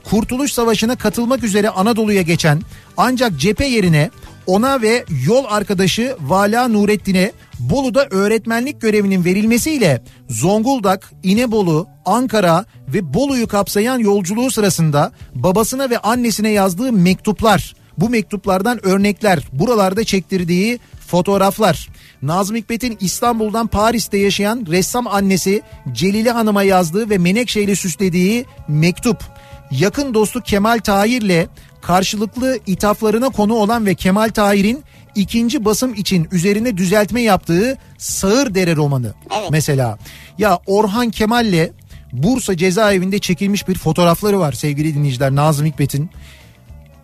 Kurtuluş 0.10 0.54
Savaşı'na 0.54 0.96
katılmak 0.96 1.44
üzere 1.44 1.70
Anadolu'ya 1.70 2.22
geçen 2.22 2.62
ancak 2.98 3.40
cephe 3.40 3.66
yerine 3.66 4.10
Ona 4.46 4.82
ve 4.82 5.06
yol 5.26 5.46
arkadaşı 5.50 6.16
Vala 6.22 6.68
Nurettin'e 6.68 7.32
Bolu'da 7.60 8.08
öğretmenlik 8.12 8.82
görevinin 8.82 9.26
verilmesiyle 9.26 10.04
Zonguldak, 10.30 11.12
İnebolu, 11.24 11.88
Ankara 12.06 12.66
ve 12.88 13.14
Bolu'yu 13.14 13.48
kapsayan 13.48 14.00
yolculuğu 14.00 14.52
sırasında 14.52 15.12
babasına 15.36 15.90
ve 15.90 15.98
annesine 15.98 16.50
yazdığı 16.50 16.92
mektuplar, 16.92 17.76
bu 17.98 18.10
mektuplardan 18.10 18.86
örnekler, 18.86 19.44
buralarda 19.54 20.04
çektirdiği 20.04 20.80
fotoğraflar. 21.08 21.90
Nazım 22.22 22.56
Hikmet'in 22.56 22.98
İstanbul'dan 23.00 23.68
Paris'te 23.68 24.18
yaşayan 24.18 24.66
ressam 24.70 25.08
annesi 25.08 25.62
Celile 25.92 26.32
Hanım'a 26.32 26.64
yazdığı 26.64 27.10
ve 27.10 27.18
Menekşe 27.18 27.62
ile 27.62 27.76
süslediği 27.76 28.46
mektup. 28.68 29.38
Yakın 29.72 30.14
dostu 30.14 30.42
Kemal 30.42 30.80
Tahir'le 30.80 31.48
karşılıklı 31.82 32.60
ithaflarına 32.68 33.30
konu 33.30 33.54
olan 33.54 33.86
ve 33.86 33.96
Kemal 33.96 34.30
Tahir'in 34.30 34.84
ikinci 35.16 35.66
basım 35.66 35.94
için 35.94 36.28
üzerine 36.32 36.78
düzeltme 36.78 37.22
yaptığı 37.22 37.78
Sağırdere 37.98 38.76
romanı 38.76 39.14
Evet. 39.40 39.52
mesela. 39.52 39.98
Ya 40.38 40.60
Orhan 40.66 41.10
Kemal'le 41.10 41.72
Bursa 42.14 42.58
cezaevinde 42.58 43.20
çekilmiş 43.20 43.68
bir 43.68 43.76
fotoğrafları 43.76 44.40
var 44.40 44.52
sevgili 44.52 44.96
dinleyiciler 44.96 45.36
Nazım 45.36 45.66
Hikmet'in. 45.66 46.10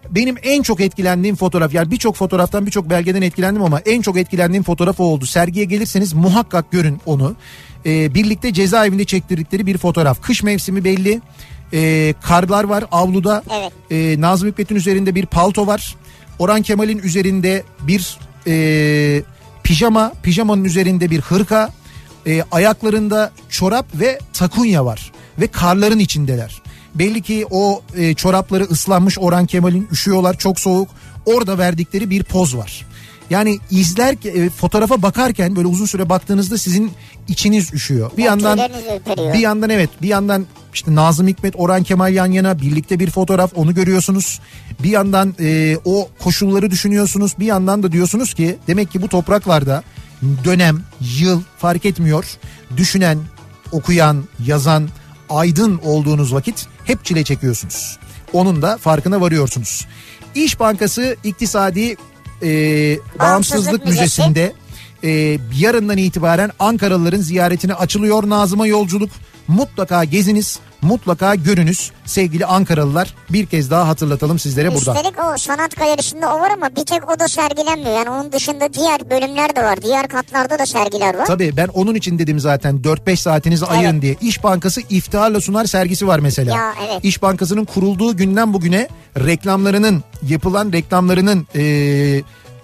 Benim 0.09 0.36
en 0.43 0.61
çok 0.61 0.82
etkilendiğim 0.82 1.36
fotoğraf 1.36 1.74
yani 1.74 1.91
birçok 1.91 2.16
fotoğraftan 2.16 2.66
birçok 2.66 2.89
belgeden 2.89 3.22
etkilendim 3.22 3.64
ama 3.64 3.80
en 3.80 4.01
çok 4.01 4.18
etkilendiğim 4.18 4.64
fotoğraf 4.64 4.99
o 4.99 5.03
oldu. 5.03 5.26
Sergiye 5.26 5.66
gelirseniz 5.66 6.14
muhakkak 6.14 6.72
görün 6.72 7.01
onu. 7.05 7.36
Ee, 7.86 8.14
birlikte 8.14 8.53
cezaevinde 8.53 9.05
çektirdikleri 9.05 9.66
bir 9.66 9.78
fotoğraf. 9.78 10.22
Kış 10.22 10.43
mevsimi 10.43 10.84
belli. 10.84 11.22
Ee, 11.74 12.13
karlar 12.21 12.63
var 12.63 12.86
avluda. 12.91 13.43
Evet. 13.51 13.71
Ee, 13.91 14.21
Nazım 14.21 14.49
Hikmet'in 14.49 14.76
üzerinde 14.76 15.15
bir 15.15 15.26
palto 15.26 15.67
var. 15.67 15.95
Orhan 16.39 16.61
Kemal'in 16.61 16.97
üzerinde 16.97 17.63
bir 17.82 18.17
e, 18.47 19.24
pijama, 19.63 20.13
pijamanın 20.24 20.63
üzerinde 20.63 21.09
bir 21.09 21.21
hırka, 21.21 21.69
e, 22.28 22.43
ayaklarında 22.51 23.32
çorap 23.49 23.86
ve 23.93 24.19
takunya 24.34 24.86
var 24.86 25.11
ve 25.39 25.47
karların 25.47 25.99
içindeler. 25.99 26.61
Belli 26.95 27.21
ki 27.21 27.45
o 27.51 27.82
e, 27.97 28.13
çorapları 28.13 28.63
ıslanmış 28.63 29.19
Orhan 29.19 29.45
Kemal'in 29.45 29.88
üşüyorlar 29.91 30.38
çok 30.38 30.59
soğuk. 30.59 30.89
Orada 31.26 31.57
verdikleri 31.57 32.09
bir 32.09 32.24
poz 32.24 32.57
var. 32.57 32.86
Yani 33.34 33.59
izler 33.71 34.15
e, 34.25 34.49
fotoğrafa 34.49 35.01
bakarken 35.01 35.55
böyle 35.55 35.67
uzun 35.67 35.86
süre 35.86 36.09
baktığınızda 36.09 36.57
sizin 36.57 36.91
içiniz 37.27 37.73
üşüyor. 37.73 38.11
Bir 38.17 38.23
Ya, 38.23 38.25
yandan 38.29 38.59
bir 39.17 39.39
yandan 39.39 39.69
evet 39.69 39.89
bir 40.01 40.07
yandan 40.07 40.45
işte 40.73 40.95
Nazım 40.95 41.27
Hikmet, 41.27 41.53
Orhan 41.57 41.84
Kemal 41.84 42.13
yan 42.13 42.31
yana 42.31 42.61
birlikte 42.61 42.99
bir 42.99 43.09
fotoğraf 43.11 43.51
onu 43.55 43.73
görüyorsunuz. 43.73 44.39
Bir 44.84 44.89
yandan 44.89 45.36
e, 45.39 45.77
o 45.86 46.09
koşulları 46.19 46.71
düşünüyorsunuz. 46.71 47.36
Bir 47.39 47.45
yandan 47.45 47.84
da 47.84 47.91
diyorsunuz 47.91 48.34
ki 48.34 48.57
demek 48.67 48.91
ki 48.91 49.01
bu 49.01 49.07
topraklarda 49.07 49.84
dönem, 50.43 50.81
yıl 51.19 51.41
fark 51.57 51.86
etmiyor. 51.86 52.25
Düşünen, 52.77 53.17
okuyan, 53.71 54.23
yazan, 54.45 54.89
aydın 55.29 55.81
olduğunuz 55.84 56.34
vakit 56.34 56.67
hep 56.86 57.05
çile 57.05 57.23
çekiyorsunuz. 57.23 57.97
Onun 58.34 58.61
da 58.61 58.77
farkına 58.77 59.21
varıyorsunuz. 59.21 59.88
İş 60.36 60.59
Bankası 60.59 61.15
İktisadi 61.23 61.95
e, 62.41 62.47
Bağımsızlık 62.47 63.19
Bağımsızlık 63.19 63.86
Müzesi. 63.86 64.01
Müzesi'nde 64.21 64.53
e, 65.03 65.39
yarından 65.57 65.97
itibaren 65.97 66.51
Ankaralıların 66.59 67.21
ziyaretine 67.21 67.73
açılıyor 67.73 68.29
Nazım'a 68.29 68.67
yolculuk. 68.67 69.09
Mutlaka 69.48 70.04
geziniz, 70.04 70.60
mutlaka 70.82 71.36
görünüz 71.36 71.91
sevgili 72.06 72.46
Ankaralılar. 72.46 73.14
Bir 73.30 73.46
kez 73.46 73.72
daha 73.72 73.88
hatırlatalım 73.88 74.39
sizlere 74.39 74.74
burada. 74.76 74.94
Üstelik 74.94 75.20
o 75.20 75.38
sanat 75.38 75.76
galerisinde 75.76 76.28
o 76.28 76.39
var 76.39 76.52
ama 76.52 76.70
bir 76.76 76.86
tek 76.86 77.10
o 77.12 77.20
da 77.20 77.28
sergilenmiyor. 77.28 77.91
Yani 77.98 78.10
onun 78.10 78.32
dışında 78.32 78.74
diğer 78.74 79.10
bölümler 79.10 79.56
de 79.56 79.64
var. 79.64 79.82
Diğer 79.82 80.08
katlarda 80.08 80.60
da 80.60 80.66
sergiler 80.66 81.18
var. 81.18 81.26
Tabii 81.26 81.58
ben 81.58 81.68
onun 81.68 81.96
için 81.96 82.20
dedim 82.20 82.39
zaten 82.39 82.76
4-5 82.84 83.16
saatinizi 83.16 83.66
ayırın 83.66 84.02
diye. 84.02 84.16
İş 84.22 84.44
Bankası 84.44 84.82
iftiharla 84.89 85.41
sunar 85.41 85.66
sergisi 85.66 86.08
var 86.08 86.20
mesela. 86.20 86.56
Ya, 86.56 86.74
evet. 86.88 87.00
İş 87.04 87.22
Bankası'nın 87.22 87.66
kurulduğu 87.66 88.18
günden 88.18 88.54
bugüne 88.54 88.88
reklamlarının 89.18 90.04
yapılan 90.28 90.72
reklamlarının 90.72 91.48
e, 91.56 91.64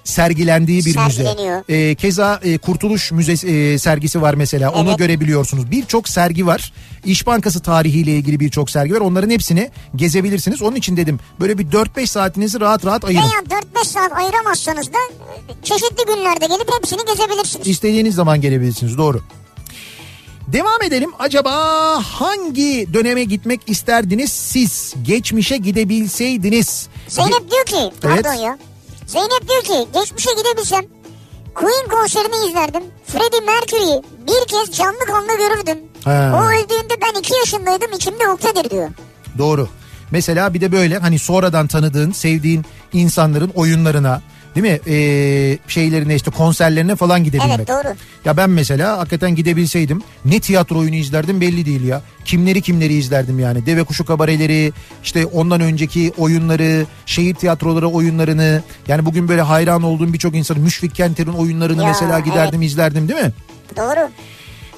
sergilendiği 0.10 0.86
bir 0.86 0.97
müze. 1.05 1.64
E, 1.70 1.95
keza 1.95 2.39
e, 2.43 2.57
Kurtuluş 2.57 3.12
Müzesi 3.12 3.47
e, 3.47 3.78
sergisi 3.78 4.22
var 4.22 4.34
mesela. 4.34 4.72
Onu 4.72 4.89
Evet. 4.89 4.97
görebiliyorsunuz. 4.99 5.72
Birçok 5.72 6.10
sergi 6.10 6.47
var. 6.47 6.74
İş 7.05 7.28
Bankası 7.28 7.60
tarihiyle 7.60 8.12
ilgili 8.16 8.39
birçok 8.39 8.70
sergi 8.70 8.93
var. 8.93 8.99
Onların 8.99 9.30
hepsini 9.30 9.70
gezebilirsiniz. 9.95 10.62
Onun 10.62 10.76
için 10.76 10.97
dedim 10.97 11.20
böyle 11.39 11.57
bir 11.57 11.66
4-5 11.66 12.07
saatinizi 12.07 12.60
rahat 12.60 12.86
rahat 12.86 13.05
ayırın. 13.05 13.22
Veya 13.24 13.62
4-5 13.82 13.86
saat 13.86 14.12
ayıramazsanız 14.12 14.88
da 14.93 14.97
e, 15.49 15.53
çeşitli 15.64 16.05
günlerde 16.16 16.45
gelip 16.45 16.70
hepsini 16.78 16.99
gezebilirsiniz. 17.05 17.68
İstediğiniz 17.68 18.16
zaman 18.16 18.41
gelebilirsiniz 18.41 18.97
doğru. 18.97 19.22
Devam 20.47 20.84
edelim. 20.84 21.10
Acaba 21.20 21.53
hangi 22.03 22.88
döneme 22.93 23.24
gitmek 23.24 23.62
isterdiniz 23.68 24.32
siz? 24.32 24.93
Geçmişe 25.03 25.57
gidebilseydiniz. 25.57 26.88
Zeynep 27.07 27.51
diyor 27.51 27.66
ki 27.66 27.76
Evet. 28.03 28.24
pardon 28.24 28.34
ya. 28.34 28.57
Zeynep 29.10 29.49
diyor 29.49 29.62
ki 29.64 29.88
geçmişe 29.93 30.30
gidebilsem 30.38 30.86
Queen 31.55 31.88
konserini 31.89 32.49
izlerdim. 32.49 32.84
Freddie 33.07 33.39
Mercury'yi 33.45 34.01
bir 34.28 34.47
kez 34.47 34.78
canlı 34.78 34.99
kanlı 34.99 35.38
görürdüm. 35.38 35.78
He. 36.03 36.36
O 36.36 36.43
öldüğünde 36.43 36.93
ben 37.01 37.20
2 37.20 37.34
yaşındaydım 37.36 37.93
içimde 37.93 38.28
uktedir 38.30 38.70
diyor. 38.70 38.89
Doğru. 39.38 39.68
Mesela 40.12 40.53
bir 40.53 40.62
de 40.62 40.72
böyle 40.72 40.97
hani 40.97 41.20
sonradan 41.20 41.68
tanıdığın, 41.68 42.12
sevdiğin 42.12 42.66
insanların 42.93 43.51
oyunlarına 43.55 44.22
değil 44.56 44.66
mi? 44.66 44.80
Ee, 44.93 45.58
şeylerine 45.68 46.16
işte 46.16 46.32
konserlerine 46.32 46.95
falan 46.95 47.24
gidebilmek. 47.24 47.56
Evet 47.58 47.68
doğru. 47.68 47.95
Ya 48.26 48.38
ben 48.38 48.50
mesela 48.50 48.97
hakikaten 48.97 49.36
gidebilseydim 49.36 50.02
ne 50.26 50.39
tiyatro 50.39 50.80
oyunu 50.80 50.95
izlerdim 50.95 51.41
belli 51.41 51.66
değil 51.66 51.84
ya. 51.84 52.02
Kimleri 52.26 52.62
kimleri 52.62 52.93
izlerdim 52.93 53.39
yani. 53.39 53.66
Deve 53.66 53.84
kuşu 53.84 54.06
kabareleri, 54.06 54.72
işte 55.04 55.26
ondan 55.26 55.62
önceki 55.62 56.12
oyunları, 56.18 56.86
şehir 57.06 57.36
tiyatroları 57.36 57.88
oyunlarını. 57.88 58.64
Yani 58.88 59.06
bugün 59.06 59.28
böyle 59.28 59.41
hayran 59.41 59.84
olduğum 59.84 60.14
birçok 60.14 60.36
insanın 60.36 60.62
Müşfik 60.62 60.95
Kenter'in 60.95 61.34
oyunlarını 61.34 61.82
Ya, 61.82 61.88
mesela 61.88 62.20
giderdim 62.20 62.62
izlerdim 62.62 63.08
değil 63.08 63.22
mi? 63.22 63.32
Doğru. 63.78 64.10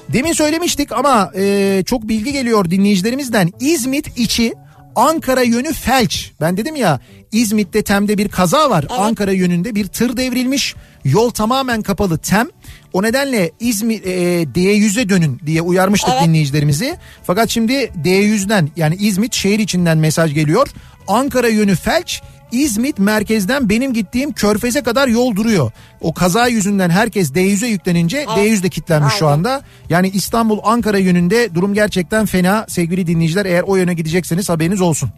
Demin 0.08 0.32
söylemiştik 0.32 0.92
ama 0.92 1.30
e, 1.36 1.82
çok 1.86 2.08
bilgi 2.08 2.32
geliyor 2.32 2.70
dinleyicilerimizden. 2.70 3.52
İzmit 3.60 4.18
içi 4.18 4.52
Ankara 4.96 5.42
yönü 5.42 5.72
felç. 5.72 6.32
Ben 6.40 6.56
dedim 6.56 6.76
ya 6.76 7.00
İzmit'te 7.32 7.82
Tem'de 7.82 8.18
bir 8.18 8.28
kaza 8.28 8.70
var. 8.70 8.86
Ankara 8.90 9.32
yönünde 9.32 9.74
bir 9.74 9.86
tır 9.86 10.16
devrilmiş. 10.16 10.74
Yol 11.04 11.30
tamamen 11.30 11.82
kapalı 11.82 12.18
Tem. 12.18 12.48
O 12.92 13.02
nedenle 13.02 13.50
İzmit 13.60 14.06
e, 14.06 14.42
D100'e 14.42 15.08
dönün 15.08 15.40
diye 15.46 15.62
uyarmıştık 15.62 16.14
dinleyicilerimizi. 16.24 16.96
Fakat 17.24 17.50
şimdi 17.50 17.72
D100'den 18.04 18.70
yani 18.76 18.94
İzmit 18.94 19.34
şehir 19.34 19.58
içinden 19.58 19.98
mesaj 19.98 20.34
geliyor. 20.34 20.68
Ankara 21.08 21.48
yönü 21.48 21.74
felç. 21.76 22.22
İzmit 22.52 22.98
merkezden 22.98 23.68
benim 23.68 23.92
gittiğim 23.92 24.32
Körfez'e 24.32 24.82
kadar 24.82 25.08
yol 25.08 25.36
duruyor. 25.36 25.72
O 26.00 26.14
kaza 26.14 26.46
yüzünden 26.46 26.90
herkes 26.90 27.30
D100'e 27.30 27.68
yüklenince 27.68 28.24
D100 28.24 28.62
de 28.62 28.68
kilitlenmiş 28.68 29.14
şu 29.14 29.28
anda. 29.28 29.62
Yani 29.88 30.08
İstanbul 30.08 30.58
Ankara 30.62 30.98
yönünde 30.98 31.54
durum 31.54 31.74
gerçekten 31.74 32.26
fena 32.26 32.66
sevgili 32.68 33.06
dinleyiciler. 33.06 33.46
Eğer 33.46 33.62
o 33.62 33.76
yöne 33.76 33.94
gidecekseniz 33.94 34.48
haberiniz 34.48 34.80
olsun. 34.80 35.10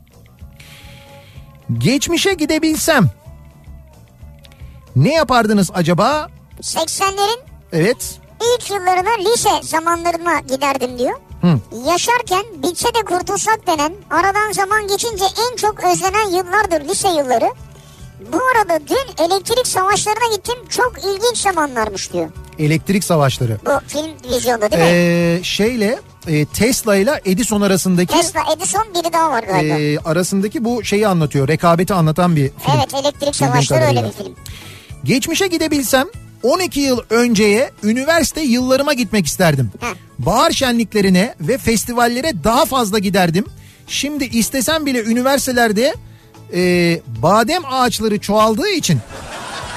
Geçmişe 1.78 2.34
gidebilsem 2.34 3.10
ne 4.96 5.12
yapardınız 5.14 5.70
acaba? 5.74 6.28
80'lerin 6.60 7.53
Evet. 7.74 8.20
ilk 8.42 8.70
yıllarına 8.70 9.30
lise 9.30 9.50
zamanlarına 9.62 10.40
giderdim 10.40 10.98
diyor. 10.98 11.14
Hı. 11.40 11.58
Yaşarken 11.88 12.44
bitse 12.62 12.88
de 12.88 13.04
kurtulsak 13.04 13.66
denen 13.66 13.92
aradan 14.10 14.52
zaman 14.52 14.88
geçince 14.88 15.24
en 15.50 15.56
çok 15.56 15.84
özlenen 15.84 16.30
yıllardır 16.30 16.88
lise 16.88 17.08
yılları. 17.08 17.50
Bu 18.32 18.38
arada 18.54 18.80
dün 18.88 19.24
elektrik 19.24 19.66
savaşlarına 19.66 20.36
gittim 20.36 20.54
çok 20.68 20.92
ilginç 20.98 21.38
zamanlarmış 21.38 22.12
diyor. 22.12 22.28
Elektrik 22.58 23.04
savaşları. 23.04 23.58
Bu 23.66 23.70
film 23.88 24.32
vizyonda 24.34 24.70
değil 24.70 24.82
mi? 24.82 24.88
Ee, 24.90 25.40
şeyle 25.42 25.98
e, 26.26 26.46
Tesla 26.46 26.96
ile 26.96 27.20
Edison 27.24 27.60
arasındaki 27.60 28.14
Tesla 28.16 28.40
Edison 28.56 28.84
biri 28.94 29.12
daha 29.12 29.30
var 29.30 29.42
galiba. 29.42 29.74
e, 29.74 29.98
arasındaki 29.98 30.64
bu 30.64 30.84
şeyi 30.84 31.08
anlatıyor. 31.08 31.48
Rekabeti 31.48 31.94
anlatan 31.94 32.36
bir 32.36 32.48
film. 32.48 32.74
evet 32.76 32.94
elektrik 33.04 33.36
savaşları 33.36 33.84
öyle 33.84 34.04
bir 34.04 34.12
film. 34.12 34.34
Geçmişe 35.04 35.46
gidebilsem 35.46 36.06
12 36.44 36.80
yıl 36.80 37.00
önceye 37.10 37.70
üniversite 37.82 38.40
yıllarıma 38.40 38.92
gitmek 38.92 39.26
isterdim. 39.26 39.70
Bahar 40.18 40.50
şenliklerine 40.50 41.34
ve 41.40 41.58
festivallere 41.58 42.32
daha 42.44 42.64
fazla 42.64 42.98
giderdim. 42.98 43.44
Şimdi 43.86 44.24
istesem 44.24 44.86
bile 44.86 45.04
üniversitelerde 45.04 45.94
e, 46.54 47.00
badem 47.22 47.62
ağaçları 47.64 48.20
çoğaldığı 48.20 48.68
için 48.68 48.98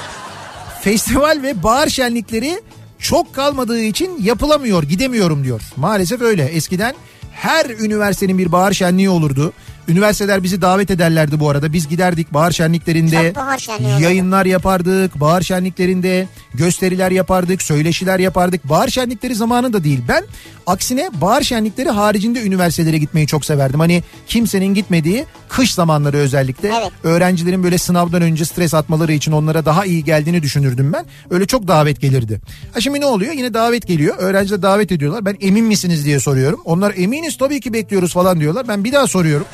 festival 0.81 1.39
ve 1.43 1.63
bahar 1.63 1.87
şenlikleri 1.87 2.61
çok 2.99 3.33
kalmadığı 3.33 3.81
için 3.81 4.23
yapılamıyor, 4.23 4.83
gidemiyorum 4.83 5.43
diyor. 5.43 5.61
Maalesef 5.75 6.21
öyle. 6.21 6.45
Eskiden 6.45 6.95
her 7.31 7.65
üniversitenin 7.65 8.37
bir 8.37 8.51
bahar 8.51 8.73
şenliği 8.73 9.09
olurdu 9.09 9.53
Üniversiteler 9.87 10.43
bizi 10.43 10.61
davet 10.61 10.91
ederlerdi 10.91 11.39
bu 11.39 11.49
arada. 11.49 11.73
Biz 11.73 11.87
giderdik 11.87 12.33
bahar 12.33 12.51
şenliklerinde. 12.51 13.35
Bahar 13.35 13.67
olurdu. 13.69 14.03
Yayınlar 14.03 14.45
yapardık. 14.45 15.19
Bahar 15.19 15.41
şenliklerinde 15.41 16.27
gösteriler 16.53 17.11
yapardık. 17.11 17.61
Söyleşiler 17.61 18.19
yapardık. 18.19 18.69
Bahar 18.69 18.87
şenlikleri 18.87 19.35
zamanında 19.35 19.83
değil. 19.83 20.01
Ben 20.07 20.23
aksine 20.67 21.09
bahar 21.13 21.41
şenlikleri 21.41 21.89
haricinde 21.89 22.41
üniversitelere 22.43 22.97
gitmeyi 22.97 23.27
çok 23.27 23.45
severdim. 23.45 23.79
Hani 23.79 24.03
kimsenin 24.27 24.73
gitmediği 24.73 25.25
kış 25.49 25.73
zamanları 25.73 26.17
özellikle. 26.17 26.67
Evet. 26.67 26.91
Öğrencilerin 27.03 27.63
böyle 27.63 27.77
sınavdan 27.77 28.21
önce 28.21 28.45
stres 28.45 28.73
atmaları 28.73 29.13
için 29.13 29.31
onlara 29.31 29.65
daha 29.65 29.85
iyi 29.85 30.03
geldiğini 30.03 30.43
düşünürdüm 30.43 30.93
ben. 30.93 31.05
Öyle 31.29 31.45
çok 31.45 31.67
davet 31.67 32.01
gelirdi. 32.01 32.41
Ha 32.73 32.81
şimdi 32.81 33.01
ne 33.01 33.05
oluyor? 33.05 33.33
Yine 33.33 33.53
davet 33.53 33.87
geliyor. 33.87 34.15
Öğrenciler 34.17 34.61
davet 34.61 34.91
ediyorlar. 34.91 35.25
Ben 35.25 35.37
emin 35.41 35.65
misiniz 35.65 36.05
diye 36.05 36.19
soruyorum. 36.19 36.61
Onlar 36.65 36.93
eminiz 36.97 37.37
tabii 37.37 37.59
ki 37.61 37.73
bekliyoruz 37.73 38.13
falan 38.13 38.39
diyorlar. 38.39 38.67
Ben 38.67 38.83
bir 38.83 38.93
daha 38.93 39.07
soruyorum. 39.07 39.47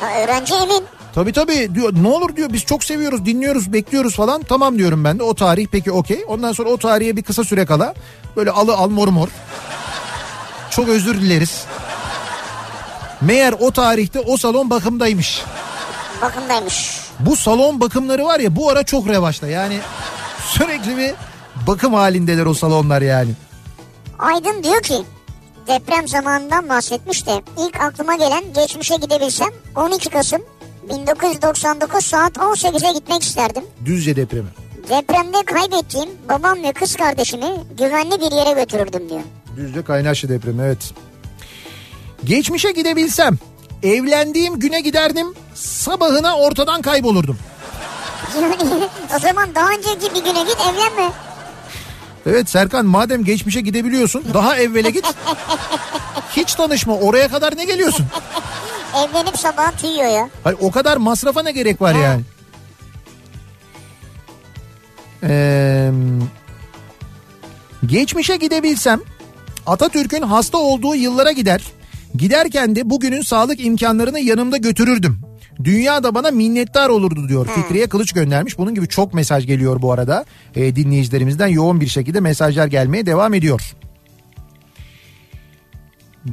Ha, 0.00 0.06
öğrenci 0.20 0.54
emin. 0.54 0.84
Tabii 1.14 1.32
tabii. 1.32 1.74
Diyor 1.74 1.92
ne 2.02 2.08
olur 2.08 2.36
diyor 2.36 2.52
biz 2.52 2.64
çok 2.64 2.84
seviyoruz 2.84 3.26
dinliyoruz 3.26 3.72
bekliyoruz 3.72 4.16
falan. 4.16 4.42
Tamam 4.42 4.78
diyorum 4.78 5.04
ben 5.04 5.18
de. 5.18 5.22
O 5.22 5.34
tarih 5.34 5.66
peki 5.72 5.92
okey. 5.92 6.24
Ondan 6.28 6.52
sonra 6.52 6.68
o 6.70 6.76
tarihe 6.76 7.16
bir 7.16 7.22
kısa 7.22 7.44
süre 7.44 7.66
kala 7.66 7.94
böyle 8.36 8.50
alı 8.50 8.74
al 8.76 8.88
mor 8.88 9.08
mor. 9.08 9.28
Çok 10.70 10.88
özür 10.88 11.20
dileriz. 11.20 11.64
Meğer 13.20 13.54
o 13.60 13.70
tarihte 13.70 14.20
o 14.20 14.36
salon 14.36 14.70
bakımdaymış. 14.70 15.42
Bakımdaymış. 16.22 17.00
bu 17.20 17.36
salon 17.36 17.80
bakımları 17.80 18.24
var 18.24 18.40
ya 18.40 18.56
bu 18.56 18.70
ara 18.70 18.82
çok 18.82 19.08
revaçta. 19.08 19.46
Yani 19.46 19.78
sürekli 20.46 20.96
bir 20.96 21.14
bakım 21.66 21.94
halindeler 21.94 22.46
o 22.46 22.54
salonlar 22.54 23.02
yani. 23.02 23.30
Aydın 24.18 24.62
diyor 24.62 24.82
ki 24.82 25.02
deprem 25.66 26.08
zamanından 26.08 26.68
bahsetmiş 26.68 27.26
de 27.26 27.42
ilk 27.58 27.80
aklıma 27.80 28.14
gelen 28.14 28.44
geçmişe 28.54 28.96
gidebilsem 28.96 29.48
12 29.76 30.10
Kasım 30.10 30.42
1999 30.90 32.04
saat 32.04 32.36
18'e 32.36 32.92
gitmek 32.92 33.22
isterdim. 33.22 33.64
Düzce 33.84 34.16
depremi 34.16 34.48
Depremde 34.88 35.42
kaybettiğim 35.42 36.10
babam 36.28 36.62
ve 36.62 36.72
kız 36.72 36.96
kardeşimi 36.96 37.46
güvenli 37.78 38.20
bir 38.20 38.32
yere 38.32 38.60
götürürdüm 38.60 39.08
diyor. 39.08 39.20
Düzce 39.56 39.84
Kaynaşlı 39.84 40.28
depremi 40.28 40.62
evet. 40.62 40.92
Geçmişe 42.24 42.72
gidebilsem 42.72 43.38
evlendiğim 43.82 44.58
güne 44.58 44.80
giderdim 44.80 45.34
sabahına 45.54 46.36
ortadan 46.36 46.82
kaybolurdum. 46.82 47.38
O 49.16 49.18
zaman 49.18 49.54
daha 49.54 49.70
önceki 49.70 50.14
bir 50.14 50.24
güne 50.24 50.42
git 50.42 50.56
evlenme. 50.60 51.12
Evet 52.26 52.50
Serkan 52.50 52.86
madem 52.86 53.24
geçmişe 53.24 53.60
gidebiliyorsun 53.60 54.24
daha 54.34 54.56
evvele 54.56 54.90
git. 54.90 55.04
Hiç 56.36 56.54
tanışma 56.54 56.94
oraya 56.94 57.28
kadar 57.28 57.56
ne 57.56 57.64
geliyorsun? 57.64 58.06
Evlenip 58.96 59.38
sabah 59.38 59.72
tüyüyor 59.78 60.06
ya. 60.06 60.30
Hayır, 60.44 60.58
o 60.60 60.70
kadar 60.70 60.96
masrafa 60.96 61.42
ne 61.42 61.52
gerek 61.52 61.80
var 61.80 61.94
yani? 61.94 62.22
Ee, 65.22 65.90
geçmişe 67.86 68.36
gidebilsem 68.36 69.00
Atatürk'ün 69.66 70.22
hasta 70.22 70.58
olduğu 70.58 70.94
yıllara 70.94 71.32
gider. 71.32 71.62
Giderken 72.14 72.76
de 72.76 72.90
bugünün 72.90 73.22
sağlık 73.22 73.64
imkanlarını 73.64 74.20
yanımda 74.20 74.56
götürürdüm. 74.56 75.20
Dünya 75.64 76.02
da 76.02 76.14
bana 76.14 76.30
minnettar 76.30 76.88
olurdu 76.88 77.28
diyor. 77.28 77.46
Fikriye 77.54 77.86
Kılıç 77.88 78.12
göndermiş. 78.12 78.58
Bunun 78.58 78.74
gibi 78.74 78.88
çok 78.88 79.14
mesaj 79.14 79.46
geliyor 79.46 79.82
bu 79.82 79.92
arada. 79.92 80.24
Ee, 80.54 80.76
dinleyicilerimizden 80.76 81.46
yoğun 81.46 81.80
bir 81.80 81.86
şekilde 81.86 82.20
mesajlar 82.20 82.66
gelmeye 82.66 83.06
devam 83.06 83.34
ediyor. 83.34 83.76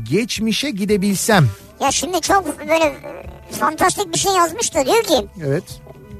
Geçmişe 0.03 0.69
gidebilsem. 0.69 1.47
Ya 1.79 1.91
şimdi 1.91 2.21
çok 2.21 2.59
böyle 2.59 2.83
e, 2.85 3.53
fantastik 3.59 4.13
bir 4.13 4.19
şey 4.19 4.31
yazmış 4.33 4.75
da 4.75 4.85
diyor 4.85 5.03
ki 5.03 5.27
Evet. 5.45 5.63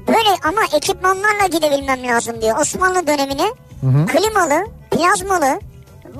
böyle 0.08 0.28
ama 0.44 0.60
ekipmanlarla 0.76 1.46
gidebilmem 1.46 2.02
lazım 2.02 2.42
diyor. 2.42 2.58
Osmanlı 2.60 3.06
dönemine 3.06 3.46
klimalı, 4.06 4.66
plazmalı, 4.90 5.60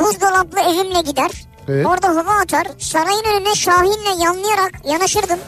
buzdolaplı 0.00 0.60
evimle 0.60 1.00
gider. 1.00 1.30
Evet. 1.68 1.86
Orada 1.86 2.08
hava 2.08 2.40
atar. 2.40 2.66
Sarayın 2.78 3.24
önüne 3.36 3.54
Şahin'le 3.54 4.20
yanlayarak 4.24 4.72
yanaşırdım. 4.84 5.38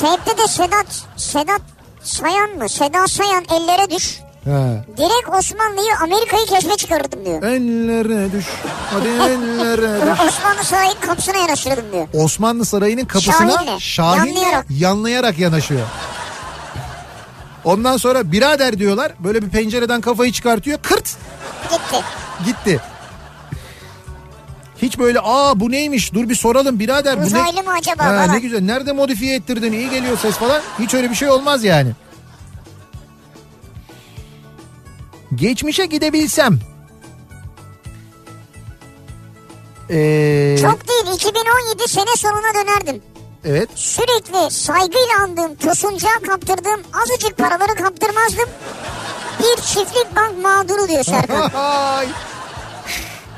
Teypte 0.00 0.38
de 0.38 0.48
Sedat, 0.48 0.86
Sedat 1.16 1.60
Sayan 2.02 2.50
mı? 2.50 2.68
Seda 2.68 3.06
Sayan 3.08 3.44
ellere 3.50 3.90
düş. 3.90 4.20
Ha. 4.44 4.84
Direkt 4.96 5.28
Osmanlı'yı 5.38 5.92
Amerika'yı 6.02 6.46
keşfe 6.46 6.76
çıkarırdım 6.76 7.24
diyor. 7.24 7.42
Ellere 7.42 8.32
düş. 8.32 8.46
Hadi 8.90 9.08
ellere 9.08 10.00
düş. 10.12 10.20
Osmanlı 10.28 10.64
Sarayı'nın 10.64 11.00
kapısına 11.00 11.36
yanaşırdım 11.36 11.84
diyor. 11.92 12.08
Osmanlı 12.14 12.64
Sarayı'nın 12.64 13.04
kapısına 13.04 13.50
Şahinle, 13.52 13.80
Şahin'le 13.80 14.26
yanlayarak. 14.34 14.66
yanlayarak 14.70 15.38
yanaşıyor. 15.38 15.86
Ondan 17.64 17.96
sonra 17.96 18.32
birader 18.32 18.78
diyorlar. 18.78 19.12
Böyle 19.18 19.42
bir 19.42 19.48
pencereden 19.50 20.00
kafayı 20.00 20.32
çıkartıyor. 20.32 20.78
Kırt 20.82 21.16
Gitti. 21.70 22.04
gitti. 22.46 22.80
Hiç 24.82 24.98
böyle 24.98 25.18
aa 25.22 25.60
bu 25.60 25.70
neymiş 25.70 26.14
dur 26.14 26.28
bir 26.28 26.34
soralım 26.34 26.78
birader. 26.78 27.16
Bu 27.16 27.20
ne? 27.20 27.26
Uzaylı 27.26 27.62
mı 27.62 27.70
acaba 27.78 28.04
Ha, 28.04 28.22
ne 28.32 28.38
güzel 28.38 28.60
nerede 28.60 28.92
modifiye 28.92 29.36
ettirdin 29.36 29.72
iyi 29.72 29.90
geliyor 29.90 30.18
ses 30.18 30.34
falan. 30.36 30.60
Hiç 30.78 30.94
öyle 30.94 31.10
bir 31.10 31.14
şey 31.14 31.30
olmaz 31.30 31.64
yani. 31.64 31.90
Geçmişe 35.34 35.86
gidebilsem. 35.86 36.58
Ee, 39.90 40.56
Çok 40.62 40.88
değil 40.88 41.14
2017 41.16 41.88
sene 41.88 42.16
sonuna 42.16 42.54
dönerdim. 42.54 43.02
Evet. 43.44 43.68
Sürekli 43.74 44.50
saygıyla 44.50 45.22
andığım, 45.22 45.54
tosuncağa 45.54 46.18
kaptırdığım 46.28 46.80
azıcık 47.02 47.38
paraları 47.38 47.74
kaptırmazdım. 47.74 48.48
Bir 49.38 49.62
çiftlik 49.62 50.16
bank 50.16 50.42
mağduru 50.42 50.88
diyor 50.88 51.04
Serkan. 51.04 51.50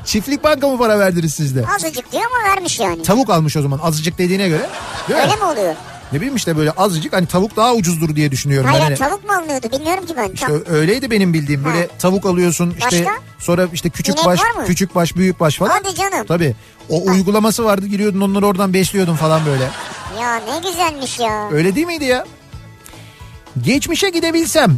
Çiftlik 0.05 0.43
banka 0.43 0.67
mı 0.67 0.77
para 0.77 0.99
verdiniz 0.99 1.33
siz 1.33 1.55
de? 1.55 1.65
azıcık 1.75 2.11
diyor 2.11 2.23
ama 2.23 2.49
vermiş 2.55 2.79
yani. 2.79 3.03
Tavuk 3.03 3.29
almış 3.29 3.57
o 3.57 3.61
zaman 3.61 3.79
azıcık 3.83 4.17
dediğine 4.17 4.49
göre. 4.49 4.69
Değil 5.09 5.19
mi? 5.19 5.25
Öyle 5.25 5.35
mi 5.35 5.43
oluyor? 5.43 5.75
Ne 6.11 6.17
bileyim 6.19 6.35
işte 6.35 6.57
böyle 6.57 6.71
azıcık 6.71 7.13
hani 7.13 7.25
tavuk 7.27 7.55
daha 7.55 7.73
ucuzdur 7.73 8.15
diye 8.15 8.31
düşünüyorum. 8.31 8.67
ben 8.67 8.71
Hayır 8.71 8.83
hani. 8.83 8.95
tavuk 8.95 9.23
mu 9.29 9.31
alınıyordu 9.33 9.71
bilmiyorum 9.71 10.05
ki 10.05 10.13
ben. 10.17 10.29
İşte 10.31 10.45
ö- 10.51 10.75
öyleydi 10.75 11.11
benim 11.11 11.33
bildiğim. 11.33 11.65
Böyle 11.65 11.79
Ha. 11.79 11.87
tavuk 11.99 12.25
alıyorsun 12.25 12.75
işte 12.79 13.05
Başka? 13.05 13.21
sonra 13.39 13.67
işte 13.73 13.89
küçük 13.89 14.15
İnek 14.15 14.25
baş, 14.25 14.39
küçük 14.67 14.95
baş, 14.95 15.15
büyük 15.15 15.39
baş 15.39 15.57
falan. 15.57 15.69
Hadi 15.83 15.95
canım. 15.95 16.25
Tabii. 16.27 16.55
O 16.89 17.05
uygulaması 17.05 17.65
vardı 17.65 17.85
giriyordun 17.87 18.21
onları 18.21 18.45
oradan 18.47 18.73
besliyordun 18.73 19.15
falan 19.15 19.41
böyle. 19.45 19.63
Ya 20.21 20.35
ne 20.35 20.69
güzelmiş 20.69 21.19
ya. 21.19 21.49
Öyle 21.51 21.75
değil 21.75 21.87
miydi 21.87 22.05
ya? 22.05 22.25
Geçmişe 23.63 24.09
gidebilsem 24.09 24.77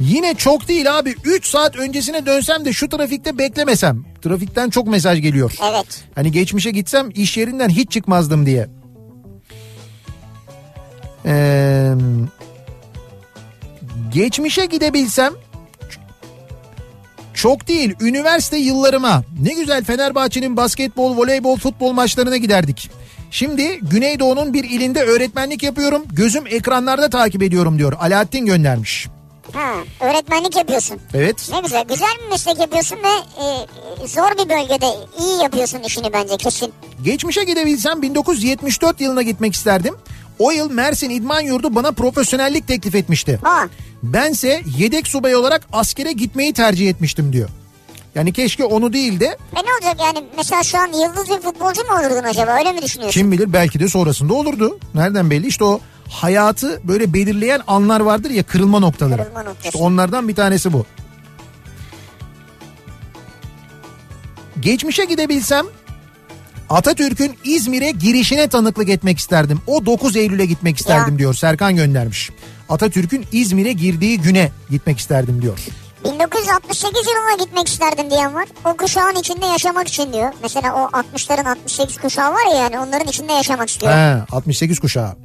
Yine 0.00 0.34
çok 0.34 0.68
değil 0.68 0.98
abi 0.98 1.14
3 1.24 1.46
saat 1.46 1.76
öncesine 1.76 2.26
dönsem 2.26 2.64
de 2.64 2.72
şu 2.72 2.88
trafikte 2.88 3.38
beklemesem. 3.38 4.04
Trafikten 4.22 4.70
çok 4.70 4.86
mesaj 4.86 5.22
geliyor. 5.22 5.52
Evet. 5.70 6.04
Hani 6.14 6.32
geçmişe 6.32 6.70
gitsem 6.70 7.10
iş 7.14 7.36
yerinden 7.36 7.68
hiç 7.68 7.90
çıkmazdım 7.90 8.46
diye. 8.46 8.68
Ee, 11.26 11.92
geçmişe 14.12 14.66
gidebilsem 14.66 15.32
çok 17.34 17.68
değil 17.68 17.94
üniversite 18.00 18.56
yıllarıma 18.56 19.24
ne 19.42 19.52
güzel 19.52 19.84
Fenerbahçe'nin 19.84 20.56
basketbol, 20.56 21.16
voleybol, 21.16 21.56
futbol 21.56 21.92
maçlarına 21.92 22.36
giderdik. 22.36 22.90
Şimdi 23.30 23.78
Güneydoğu'nun 23.82 24.54
bir 24.54 24.64
ilinde 24.64 25.02
öğretmenlik 25.02 25.62
yapıyorum. 25.62 26.02
Gözüm 26.12 26.46
ekranlarda 26.46 27.10
takip 27.10 27.42
ediyorum 27.42 27.78
diyor. 27.78 27.92
Alaaddin 28.00 28.46
göndermiş. 28.46 29.08
Ha, 29.52 29.74
öğretmenlik 30.00 30.56
yapıyorsun. 30.56 30.98
Evet. 31.14 31.48
Ne 31.52 31.60
güzel. 31.60 31.84
Güzel 31.88 32.08
bir 32.24 32.30
meslek 32.30 32.58
yapıyorsun 32.58 32.96
ve 32.96 33.42
e, 33.42 33.44
e, 34.04 34.06
zor 34.08 34.30
bir 34.32 34.48
bölgede 34.50 34.86
iyi 35.20 35.42
yapıyorsun 35.42 35.80
işini 35.82 36.12
bence 36.12 36.36
kesin. 36.36 36.72
Geçmişe 37.04 37.44
gidebilsem 37.44 38.02
1974 38.02 39.00
yılına 39.00 39.22
gitmek 39.22 39.54
isterdim. 39.54 39.94
O 40.38 40.50
yıl 40.50 40.70
Mersin 40.70 41.10
İdman 41.10 41.40
Yurdu 41.40 41.74
bana 41.74 41.92
profesyonellik 41.92 42.68
teklif 42.68 42.94
etmişti. 42.94 43.38
Ha, 43.42 43.68
Bense 44.02 44.62
yedek 44.78 45.06
subay 45.06 45.36
olarak 45.36 45.66
askere 45.72 46.12
gitmeyi 46.12 46.52
tercih 46.52 46.90
etmiştim 46.90 47.32
diyor. 47.32 47.48
Yani 48.16 48.32
keşke 48.32 48.64
onu 48.64 48.92
değil 48.92 49.20
de 49.20 49.26
e 49.26 49.56
ne 49.56 49.72
olacak 49.80 50.00
yani 50.06 50.26
mesela 50.36 50.62
şu 50.62 50.78
an 50.78 50.86
yıldız 50.86 51.28
bir 51.30 51.42
futbolcu 51.42 51.80
mu 51.82 51.92
olurdun 52.00 52.24
acaba 52.28 52.58
öyle 52.58 52.72
mi 52.72 52.82
düşünüyorsun? 52.82 53.20
kim 53.20 53.32
bilir 53.32 53.52
belki 53.52 53.80
de 53.80 53.88
sonrasında 53.88 54.34
olurdu. 54.34 54.78
Nereden 54.94 55.30
belli 55.30 55.46
işte 55.46 55.64
o 55.64 55.80
hayatı 56.08 56.80
böyle 56.88 57.12
belirleyen 57.12 57.60
anlar 57.66 58.00
vardır 58.00 58.30
ya 58.30 58.42
kırılma 58.42 58.78
noktaları. 58.78 59.22
Kırılma 59.22 59.42
noktası. 59.42 59.68
İşte 59.68 59.78
onlardan 59.78 60.28
bir 60.28 60.34
tanesi 60.34 60.72
bu. 60.72 60.86
Geçmişe 64.60 65.04
gidebilsem 65.04 65.66
Atatürk'ün 66.70 67.36
İzmir'e 67.44 67.90
girişine 67.90 68.48
tanıklık 68.48 68.88
etmek 68.88 69.18
isterdim. 69.18 69.60
O 69.66 69.86
9 69.86 70.16
Eylül'e 70.16 70.46
gitmek 70.46 70.76
isterdim 70.78 71.12
Ya. 71.12 71.18
diyor. 71.18 71.34
Serkan 71.34 71.76
göndermiş. 71.76 72.30
Atatürk'ün 72.68 73.24
İzmir'e 73.32 73.72
girdiği 73.72 74.20
güne 74.20 74.50
gitmek 74.70 74.98
isterdim 74.98 75.42
diyor. 75.42 75.58
1968 76.12 77.06
yılına 77.06 77.44
gitmek 77.44 77.68
isterdim 77.68 78.10
diyen 78.10 78.34
var. 78.34 78.48
O 78.64 78.76
kuşağın 78.76 79.14
içinde 79.14 79.46
yaşamak 79.46 79.88
için 79.88 80.12
diyor. 80.12 80.32
Mesela 80.42 80.74
o 80.74 80.98
60'ların 80.98 81.48
68 81.48 81.98
kuşağı 81.98 82.32
var 82.32 82.46
ya 82.50 82.56
yani 82.56 82.78
onların 82.78 83.08
içinde 83.08 83.32
yaşamak 83.32 83.68
istiyor. 83.68 83.92
He, 83.92 84.22
68 84.32 84.80
kuşağı. 84.80 85.16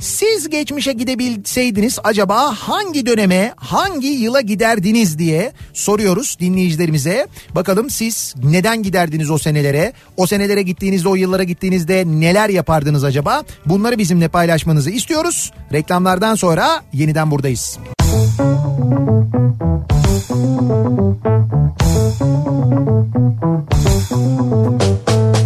Siz 0.00 0.48
geçmişe 0.48 0.92
gidebilseydiniz 0.92 1.98
acaba 2.04 2.52
hangi 2.52 3.06
döneme, 3.06 3.54
hangi 3.56 4.06
yıla 4.06 4.40
giderdiniz 4.40 5.18
diye 5.18 5.52
soruyoruz 5.72 6.36
dinleyicilerimize. 6.40 7.26
Bakalım 7.54 7.90
siz 7.90 8.34
neden 8.44 8.82
giderdiniz 8.82 9.30
o 9.30 9.38
senelere? 9.38 9.92
O 10.16 10.26
senelere 10.26 10.62
gittiğinizde, 10.62 11.08
o 11.08 11.14
yıllara 11.14 11.42
gittiğinizde 11.42 12.04
neler 12.06 12.48
yapardınız 12.48 13.04
acaba? 13.04 13.42
Bunları 13.66 13.98
bizimle 13.98 14.28
paylaşmanızı 14.28 14.90
istiyoruz. 14.90 15.52
Reklamlardan 15.72 16.34
sonra 16.34 16.82
yeniden 16.92 17.30
buradayız. 17.30 17.78
Thank 18.10 18.40
you. 25.10 25.39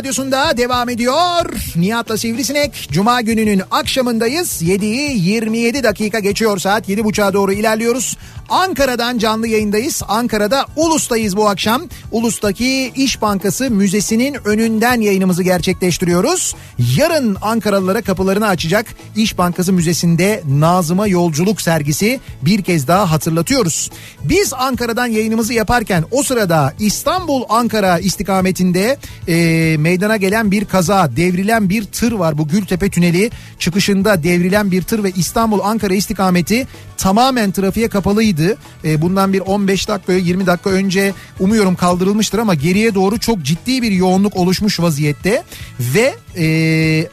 Radyosunda 0.00 0.56
devam 0.56 0.88
ediyor. 0.88 1.44
Nihat'la 1.76 2.16
Sivrisinek. 2.16 2.88
Cuma 2.92 3.20
gününün 3.20 3.62
akşamındayız. 3.70 4.62
7'yi 4.62 5.28
27 5.28 5.82
dakika 5.82 6.18
geçiyor 6.18 6.58
saat. 6.58 6.88
7.30'a 6.88 7.32
doğru 7.32 7.52
ilerliyoruz. 7.52 8.16
Ankara'dan 8.50 9.18
canlı 9.18 9.48
yayındayız. 9.48 10.02
Ankara'da 10.08 10.66
Ulus'tayız 10.76 11.36
bu 11.36 11.48
akşam. 11.48 11.82
Ulus'taki 12.12 12.92
İş 12.96 13.22
Bankası 13.22 13.70
Müzesi'nin 13.70 14.36
önünden 14.44 15.00
yayınımızı 15.00 15.42
gerçekleştiriyoruz. 15.42 16.54
Yarın 16.96 17.36
Ankaralılara 17.42 18.02
kapılarını 18.02 18.48
açacak 18.48 18.86
İş 19.16 19.38
Bankası 19.38 19.72
Müzesi'nde 19.72 20.42
Nazım'a 20.48 21.06
Yolculuk 21.06 21.60
sergisi 21.60 22.20
bir 22.42 22.62
kez 22.62 22.88
daha 22.88 23.10
hatırlatıyoruz. 23.10 23.90
Biz 24.24 24.52
Ankara'dan 24.52 25.06
yayınımızı 25.06 25.52
yaparken 25.52 26.04
o 26.10 26.22
sırada 26.22 26.74
İstanbul 26.78 27.42
Ankara 27.48 27.98
istikametinde 27.98 28.98
e, 29.28 29.76
meydana 29.90 30.16
gelen 30.16 30.50
bir 30.50 30.64
kaza, 30.64 31.16
devrilen 31.16 31.68
bir 31.68 31.84
tır 31.84 32.12
var. 32.12 32.38
Bu 32.38 32.48
Gültepe 32.48 32.90
Tüneli 32.90 33.30
çıkışında 33.58 34.22
devrilen 34.22 34.70
bir 34.70 34.82
tır 34.82 35.04
ve 35.04 35.10
İstanbul 35.10 35.60
Ankara 35.60 35.94
istikameti 35.94 36.66
tamamen 36.96 37.50
trafiğe 37.50 37.88
kapalıydı. 37.88 38.56
E, 38.84 39.02
bundan 39.02 39.32
bir 39.32 39.40
15 39.40 39.88
dakika 39.88 40.12
20 40.12 40.46
dakika 40.46 40.70
önce 40.70 41.12
umuyorum 41.40 41.76
kaldırılmıştır 41.76 42.38
ama 42.38 42.54
geriye 42.54 42.94
doğru 42.94 43.18
çok 43.18 43.42
ciddi 43.42 43.82
bir 43.82 43.90
yoğunluk 43.90 44.36
oluşmuş 44.36 44.80
vaziyette 44.80 45.42
ve 45.80 46.14
e, 46.36 47.08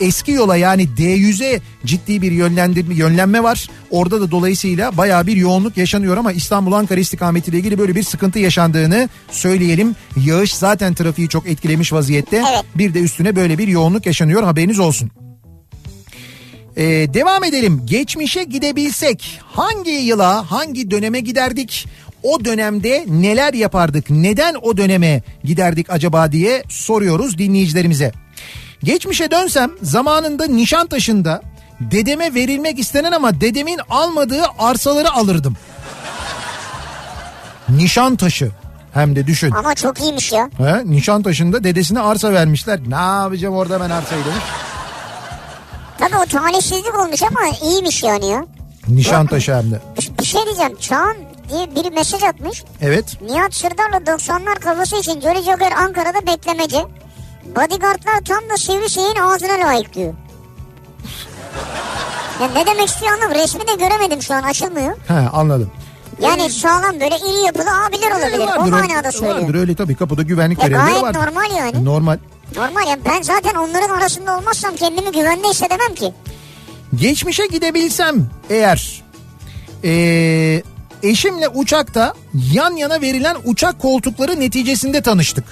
eski 0.00 0.32
yola 0.32 0.56
yani 0.56 0.88
D100'e 0.98 1.60
ciddi 1.84 2.22
bir 2.22 2.32
yönlendirme 2.32 2.94
yönlenme 2.94 3.42
var. 3.42 3.68
Orada 3.90 4.20
da 4.20 4.30
dolayısıyla 4.30 4.96
baya 4.96 5.26
bir 5.26 5.36
yoğunluk 5.36 5.76
yaşanıyor 5.76 6.16
ama 6.16 6.32
İstanbul 6.32 6.72
Ankara 6.72 7.00
istikametiyle 7.00 7.58
ilgili 7.58 7.78
böyle 7.78 7.94
bir 7.94 8.02
sıkıntı 8.02 8.38
yaşandığını 8.38 9.08
söyleyelim. 9.30 9.96
Yağış 10.24 10.54
zaten 10.54 10.94
trafiği 10.94 11.28
çok 11.28 11.46
etkilemiş 11.46 11.92
vaziyette. 11.92 12.36
Evet. 12.36 12.64
Bir 12.74 12.94
de 12.94 13.00
üstüne 13.00 13.36
böyle 13.36 13.58
bir 13.58 13.68
yoğunluk 13.68 14.06
yaşanıyor 14.06 14.42
haberiniz 14.42 14.78
olsun. 14.78 15.10
Ee, 16.76 16.84
devam 17.14 17.44
edelim. 17.44 17.82
Geçmişe 17.84 18.44
gidebilsek 18.44 19.40
hangi 19.44 19.90
yıla, 19.90 20.50
hangi 20.50 20.90
döneme 20.90 21.20
giderdik? 21.20 21.86
O 22.22 22.44
dönemde 22.44 23.04
neler 23.08 23.54
yapardık? 23.54 24.10
Neden 24.10 24.54
o 24.62 24.76
döneme 24.76 25.22
giderdik 25.44 25.90
acaba 25.90 26.32
diye 26.32 26.62
soruyoruz 26.68 27.38
dinleyicilerimize. 27.38 28.12
Geçmişe 28.84 29.30
dönsem 29.30 29.70
zamanında 29.82 30.46
Nişantaşı'nda 30.46 31.42
dedeme 31.80 32.34
verilmek 32.34 32.78
istenen 32.78 33.12
ama 33.12 33.40
dedemin 33.40 33.80
almadığı 33.90 34.42
arsaları 34.58 35.12
alırdım. 35.12 35.56
Nişantaşı 37.68 38.50
hem 38.94 39.16
de 39.16 39.26
düşün. 39.26 39.50
Ama 39.50 39.74
çok 39.74 40.00
iyiymiş 40.00 40.32
ya. 40.32 40.50
He, 40.58 40.82
Nişantaşı'nda 40.90 41.64
dedesine 41.64 42.00
arsa 42.00 42.32
vermişler. 42.32 42.80
Ne 42.86 42.94
yapacağım 42.94 43.54
orada 43.54 43.80
ben 43.80 43.90
arsayı 43.90 44.24
demiş. 44.24 44.44
Tabii 45.98 46.16
o 46.16 46.26
talihsizlik 46.26 46.98
olmuş 46.98 47.22
ama 47.22 47.40
iyiymiş 47.62 48.02
yani 48.02 48.26
ya. 48.30 48.44
Nişantaşı 48.88 49.54
hem 49.56 49.70
de. 49.70 49.80
Bir- 50.18 50.24
şey 50.24 50.44
diyeceğim. 50.46 50.76
Çağan 50.80 51.16
diye 51.48 51.76
biri 51.76 51.90
mesaj 51.90 52.22
atmış. 52.22 52.64
Evet. 52.82 53.04
Nihat 53.30 53.54
Sırdar'la 53.54 53.96
90'lar 53.96 54.58
kafası 54.60 54.96
için 54.96 55.20
Jolly 55.20 55.42
Joker 55.42 55.72
Ankara'da 55.72 56.26
beklemece. 56.26 56.78
Bodyguardlar 57.46 58.20
tam 58.28 58.50
da 58.50 58.56
Sivrisineğin 58.56 59.16
ağzına 59.16 59.66
layık 59.66 59.94
diyor. 59.94 60.14
Ya 62.40 62.48
ne 62.48 62.66
demek 62.66 62.88
istiyor 62.88 63.12
anlamadım. 63.12 63.42
Resmi 63.42 63.60
de 63.60 63.74
göremedim 63.74 64.22
şu 64.22 64.34
an 64.34 64.42
açılmıyor. 64.42 64.96
He 65.08 65.14
anladım. 65.14 65.70
Yani 66.22 66.50
sağlam 66.50 67.00
böyle 67.00 67.16
iri 67.16 67.46
yapılı 67.46 67.84
abiler 67.86 68.10
olabilir. 68.10 68.38
O 68.44 68.46
Vardır, 68.60 68.70
manada 68.70 68.94
Vardır 68.94 69.12
söylüyor. 69.12 69.54
öyle 69.54 69.74
tabii 69.74 69.94
kapıda 69.94 70.22
güvenlik 70.22 70.58
Ya 70.62 70.68
görevlileri 70.68 70.90
gayet 70.90 71.02
vardır. 71.02 71.18
normal 71.20 71.56
yani. 71.58 71.84
Normal. 71.84 72.18
Normal 72.56 72.88
ya 72.88 72.96
ben 73.04 73.22
zaten 73.22 73.54
onların 73.54 73.88
arasında 73.98 74.38
olmazsam 74.38 74.76
kendimi 74.76 75.12
güvende 75.12 75.48
hissedemem 75.48 75.94
ki. 75.94 76.14
Geçmişe 76.94 77.46
gidebilsem 77.46 78.26
eğer 78.50 79.02
ee, 79.84 80.62
eşimle 81.02 81.48
uçakta 81.48 82.14
yan 82.52 82.76
yana 82.76 83.00
verilen 83.00 83.36
uçak 83.44 83.78
koltukları 83.82 84.40
neticesinde 84.40 85.02
tanıştık. 85.02 85.44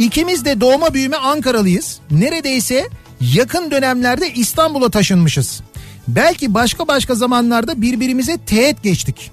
İkimiz 0.00 0.44
de 0.44 0.60
doğma 0.60 0.94
büyüme 0.94 1.16
Ankaralıyız. 1.16 1.98
Neredeyse 2.10 2.88
yakın 3.20 3.70
dönemlerde 3.70 4.32
İstanbul'a 4.34 4.90
taşınmışız. 4.90 5.60
Belki 6.08 6.54
başka 6.54 6.88
başka 6.88 7.14
zamanlarda 7.14 7.82
birbirimize 7.82 8.38
teğet 8.38 8.82
geçtik. 8.82 9.30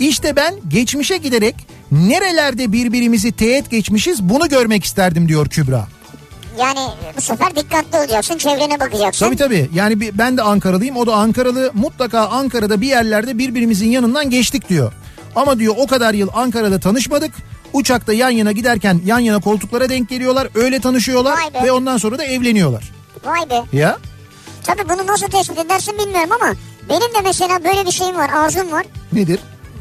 İşte 0.00 0.36
ben 0.36 0.54
geçmişe 0.68 1.16
giderek 1.16 1.54
nerelerde 1.92 2.72
birbirimizi 2.72 3.32
teğet 3.32 3.70
geçmişiz 3.70 4.22
bunu 4.22 4.48
görmek 4.48 4.84
isterdim 4.84 5.28
diyor 5.28 5.48
Kübra. 5.48 5.86
Yani 6.58 6.80
bu 7.16 7.20
sefer 7.20 7.56
dikkatli 7.56 7.98
olacaksın 7.98 8.38
çevrene 8.38 8.80
bakacaksın. 8.80 9.26
Tabii 9.26 9.36
tabii 9.36 9.70
yani 9.74 10.18
ben 10.18 10.36
de 10.36 10.42
Ankaralıyım 10.42 10.96
o 10.96 11.06
da 11.06 11.14
Ankaralı 11.14 11.70
mutlaka 11.74 12.26
Ankara'da 12.28 12.80
bir 12.80 12.88
yerlerde 12.88 13.38
birbirimizin 13.38 13.90
yanından 13.90 14.30
geçtik 14.30 14.68
diyor. 14.68 14.92
Ama 15.36 15.58
diyor 15.58 15.74
o 15.78 15.86
kadar 15.86 16.14
yıl 16.14 16.28
Ankara'da 16.34 16.80
tanışmadık. 16.80 17.32
Uçakta 17.74 18.12
yan 18.12 18.30
yana 18.30 18.52
giderken 18.52 19.00
yan 19.04 19.18
yana 19.18 19.40
koltuklara 19.40 19.88
denk 19.88 20.08
geliyorlar. 20.08 20.48
Öyle 20.54 20.80
tanışıyorlar 20.80 21.38
ve 21.62 21.72
ondan 21.72 21.96
sonra 21.96 22.18
da 22.18 22.24
evleniyorlar. 22.24 22.92
Vay 23.24 23.50
be. 23.50 23.62
Ya 23.72 23.98
Tabii 24.64 24.88
bunu 24.88 25.06
nasıl 25.06 25.26
tespit 25.26 25.58
edersin 25.58 25.98
bilmiyorum 25.98 26.32
ama 26.32 26.54
benim 26.88 27.14
de 27.14 27.20
mesela 27.24 27.64
böyle 27.64 27.86
bir 27.86 27.90
şeyim 27.92 28.16
var 28.16 28.30
arzum 28.30 28.72
var. 28.72 28.86
nedir? 29.12 29.40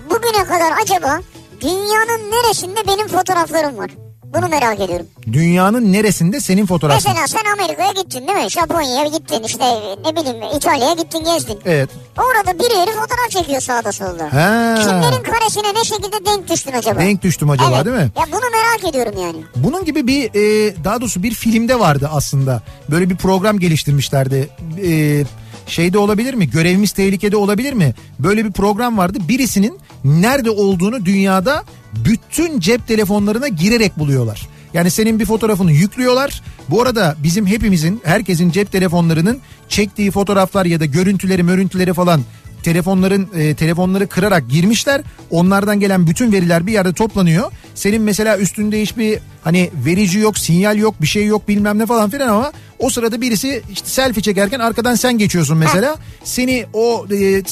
Bugüne 0.10 0.44
kadar 0.44 0.74
acaba 0.84 1.20
dünyanın 1.62 2.32
neresinde 2.32 2.88
benim 2.88 3.08
fotoğraflarım 3.08 3.78
var? 3.78 3.92
Bunu 4.34 4.48
merak 4.50 4.80
ediyorum. 4.80 5.06
Dünyanın 5.34 5.94
neresinde 5.94 6.40
senin 6.40 6.66
fotoğrafın? 6.66 7.12
Mesela 7.12 7.28
sen 7.28 7.52
Amerika'ya 7.54 7.92
gittin 7.92 8.28
değil 8.28 8.38
mi? 8.44 8.50
Japonya'ya 8.50 9.08
gittin 9.08 9.44
işte 9.44 9.66
ne 10.06 10.16
bileyim 10.16 10.38
İtalya'ya 10.58 10.94
gittin 10.94 11.24
gezdin. 11.24 11.60
Evet. 11.66 11.90
Orada 12.18 12.60
birileri 12.60 12.92
fotoğraf 12.92 13.30
çekiyor 13.30 13.62
sağda 13.62 13.92
solda. 13.92 14.24
Ha. 14.24 14.76
Kimlerin 14.80 15.24
karesine 15.24 15.74
ne 15.80 15.84
şekilde 15.84 16.26
denk 16.26 16.50
düştün 16.50 16.72
acaba? 16.74 17.00
Denk 17.00 17.22
düştüm 17.24 17.50
acaba 17.50 17.76
Evet. 17.76 17.86
değil 17.86 17.96
mi? 17.98 18.12
Ya 18.18 18.24
bunu 18.32 18.42
merak 18.52 18.90
ediyorum 18.90 19.22
yani. 19.22 19.38
Bunun 19.56 19.86
gibi 19.86 20.08
bir 20.08 20.24
e, 20.26 20.74
daha 20.84 21.02
doğrusu 21.02 21.24
bir 21.24 21.34
filmde 21.34 21.80
vardı 21.80 22.10
aslında. 22.14 22.62
Böyle 22.90 23.10
bir 23.10 23.16
program 23.16 23.60
geliştirmişlerdi. 23.60 24.50
E, 24.86 25.24
şeyde 25.68 25.98
olabilir 25.98 26.34
mi? 26.34 26.50
Görevimiz 26.50 26.92
tehlikede 26.92 27.38
olabilir 27.38 27.74
mi? 27.74 27.94
Böyle 28.20 28.46
bir 28.46 28.52
program 28.52 28.98
vardı. 28.98 29.20
Birisinin 29.28 29.80
nerede 30.04 30.50
olduğunu 30.50 31.06
dünyada 31.06 31.64
bütün 32.06 32.60
cep 32.60 32.88
telefonlarına 32.88 33.48
girerek 33.48 34.00
buluyorlar. 34.00 34.48
Yani 34.74 34.92
senin 34.92 35.20
bir 35.20 35.26
fotoğrafını 35.26 35.72
yüklüyorlar. 35.72 36.42
Bu 36.70 36.82
arada 36.82 37.16
bizim 37.24 37.46
hepimizin, 37.46 38.02
herkesin 38.04 38.52
cep 38.52 38.72
telefonlarının 38.72 39.40
çektiği 39.70 40.12
fotoğraflar 40.12 40.66
ya 40.66 40.80
da 40.80 40.86
görüntüleri, 40.86 41.44
mörüntüleri 41.44 41.94
falan 41.94 42.22
telefonların 42.64 43.30
e, 43.36 43.56
telefonları 43.56 44.08
kırarak 44.08 44.50
girmişler. 44.50 45.02
Onlardan 45.32 45.80
gelen 45.80 46.08
bütün 46.08 46.32
veriler 46.32 46.68
bir 46.68 46.72
yerde 46.72 46.94
toplanıyor. 46.94 47.52
Senin 47.76 48.02
mesela 48.02 48.38
üstünde 48.38 48.82
hiçbir 48.82 49.20
hani 49.44 49.70
verici 49.86 50.20
yok, 50.20 50.38
sinyal 50.38 50.78
yok, 50.78 51.02
bir 51.02 51.08
şey 51.08 51.26
yok 51.26 51.48
bilmem 51.48 51.80
ne 51.80 51.86
falan 51.86 52.10
filan 52.10 52.28
ama 52.28 52.52
o 52.80 52.90
sırada 52.90 53.22
birisi 53.22 53.62
işte 53.72 53.90
selfie 53.90 54.24
çekerken 54.24 54.60
arkadan 54.60 54.96
sen 54.96 55.18
geçiyorsun 55.18 55.58
mesela. 55.58 55.96
Seni 56.24 56.66
o 56.74 57.06
e, 57.12 57.44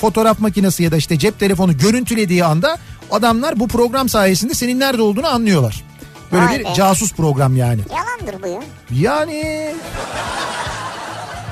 fotoğraf 0.00 0.40
makinesi 0.40 0.82
ya 0.82 0.92
da 0.92 0.96
işte 0.96 1.18
cep 1.18 1.38
telefonu 1.38 1.78
görüntülediği 1.78 2.44
anda 2.44 2.78
adamlar 3.10 3.60
bu 3.60 3.68
program 3.68 4.08
sayesinde 4.08 4.54
senin 4.54 4.80
nerede 4.80 5.02
olduğunu 5.02 5.26
anlıyorlar. 5.28 5.84
Böyle 6.32 6.44
Vay 6.44 6.58
bir 6.58 6.64
be. 6.64 6.68
casus 6.76 7.12
program 7.12 7.56
yani. 7.56 7.80
Yalandır 7.90 8.42
bu 8.42 8.46
ya. 8.46 8.60
Yani 8.90 9.72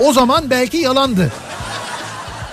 O 0.01 0.13
zaman 0.13 0.51
belki 0.51 0.77
yalandı. 0.77 1.33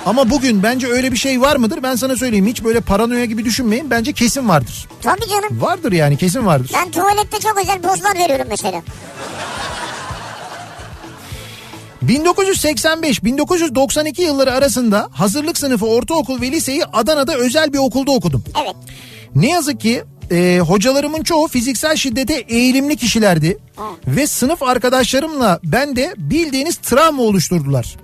Ama 0.06 0.30
bugün 0.30 0.64
bence 0.64 0.88
öyle 0.88 1.11
bir 1.11 1.18
şey 1.18 1.41
var 1.41 1.56
mıdır? 1.56 1.84
Ben 1.84 1.95
sana 1.95 2.15
söyleyeyim 2.18 2.48
hiç 2.48 2.64
böyle 2.64 2.80
paranoya 2.82 3.26
gibi 3.26 3.45
düşünmeyin. 3.45 3.90
Bence 3.90 4.14
kesin 4.14 4.49
vardır. 4.49 4.88
Tabii 5.02 5.27
canım. 5.30 5.61
Vardır 5.61 5.91
yani 5.91 6.18
kesin 6.18 6.45
vardır. 6.45 6.72
Ben 6.73 6.91
tuvalette 6.91 7.40
çok 7.40 7.57
özel 7.61 7.82
pozlar 7.82 8.15
veriyorum 8.15 8.45
mesela. 8.49 8.82
1985-1992 12.03 14.22
yılları 14.22 14.53
arasında 14.53 15.10
hazırlık 15.11 15.57
sınıfı 15.57 15.86
ortaokul 15.86 16.41
ve 16.41 16.52
liseyi 16.52 16.86
Adana'da 16.86 17.36
özel 17.36 17.73
bir 17.73 17.77
okulda 17.77 18.11
okudum. 18.11 18.44
Evet. 18.64 18.76
Ne 19.36 19.49
yazık 19.49 19.80
ki 19.80 20.03
e, 20.31 20.60
hocalarımın 20.60 21.23
çoğu 21.23 21.47
fiziksel 21.47 21.95
şiddete 21.95 22.34
eğilimli 22.34 22.97
kişilerdi. 22.97 23.57
Ve 24.07 24.27
sınıf 24.27 24.64
arkadaşlarımla 24.64 25.60
ben 25.64 25.95
de 25.95 26.14
bildiğiniz 26.18 26.76
travma 26.76 27.23
oluşturdular. 27.23 27.95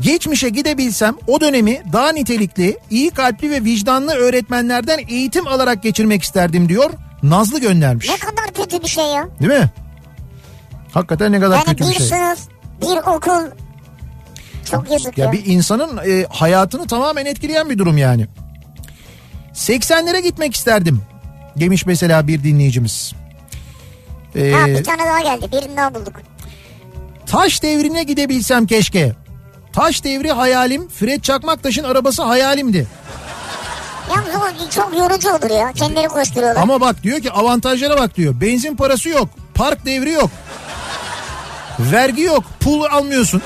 Geçmişe 0.00 0.48
gidebilsem 0.48 1.14
o 1.26 1.40
dönemi 1.40 1.82
daha 1.92 2.12
nitelikli, 2.12 2.78
iyi 2.90 3.10
kalpli 3.10 3.50
ve 3.50 3.64
vicdanlı 3.64 4.12
öğretmenlerden 4.12 4.98
eğitim 5.08 5.46
alarak 5.46 5.82
geçirmek 5.82 6.22
isterdim 6.22 6.68
diyor. 6.68 6.90
Nazlı 7.22 7.60
göndermiş. 7.60 8.08
Ne 8.08 8.16
kadar 8.16 8.52
kötü 8.54 8.82
bir 8.82 8.88
şey 8.88 9.04
ya. 9.04 9.28
Değil 9.40 9.52
mi? 9.60 9.70
Hakikaten 10.92 11.32
ne 11.32 11.40
kadar 11.40 11.56
Yani 11.56 11.64
kötü 11.66 11.84
bir 11.84 11.88
bir 11.88 11.94
şey. 11.94 12.06
sınıf, 12.06 12.38
bir 12.82 12.96
okul. 13.16 13.50
Çok 14.70 14.90
yazık 14.90 15.18
ya. 15.18 15.24
Ya 15.24 15.32
bir 15.32 15.46
insanın 15.46 15.96
e, 15.96 16.26
hayatını 16.28 16.86
tamamen 16.86 17.26
etkileyen 17.26 17.70
bir 17.70 17.78
durum 17.78 17.98
yani. 17.98 18.26
80'lere 19.54 20.20
gitmek 20.20 20.54
isterdim 20.56 21.02
demiş 21.60 21.86
mesela 21.86 22.26
bir 22.26 22.44
dinleyicimiz. 22.44 23.12
Ee, 24.36 24.52
Ha 24.52 24.66
bir 24.66 24.84
tane 24.84 25.02
daha 25.06 25.20
geldi. 25.20 25.48
Birini 25.52 25.76
daha 25.76 25.94
bulduk. 25.94 26.12
taş 27.26 27.62
devrine 27.62 28.02
gidebilsem 28.02 28.66
keşke. 28.66 29.12
Taş 29.72 30.04
devri 30.04 30.32
hayalim, 30.32 30.88
Fred 30.88 31.20
Çakmaktaş'ın 31.20 31.84
arabası 31.84 32.22
hayalimdi. 32.22 32.86
Yalnız 34.10 34.34
o 34.66 34.70
çok 34.70 34.96
yorucu 34.98 35.30
olur 35.30 35.50
ya. 35.50 35.72
Kendileri 35.72 36.08
koşturuyorlar. 36.08 36.62
Ama 36.62 36.80
bak 36.80 37.02
diyor 37.02 37.20
ki 37.20 37.32
avantajlara 37.32 37.98
bak 37.98 38.16
diyor. 38.16 38.40
Benzin 38.40 38.76
parası 38.76 39.08
yok, 39.08 39.28
park 39.54 39.86
devri 39.86 40.10
yok. 40.12 40.30
Vergi 41.78 42.22
yok, 42.22 42.44
pul 42.60 42.84
almıyorsun. 42.84 43.42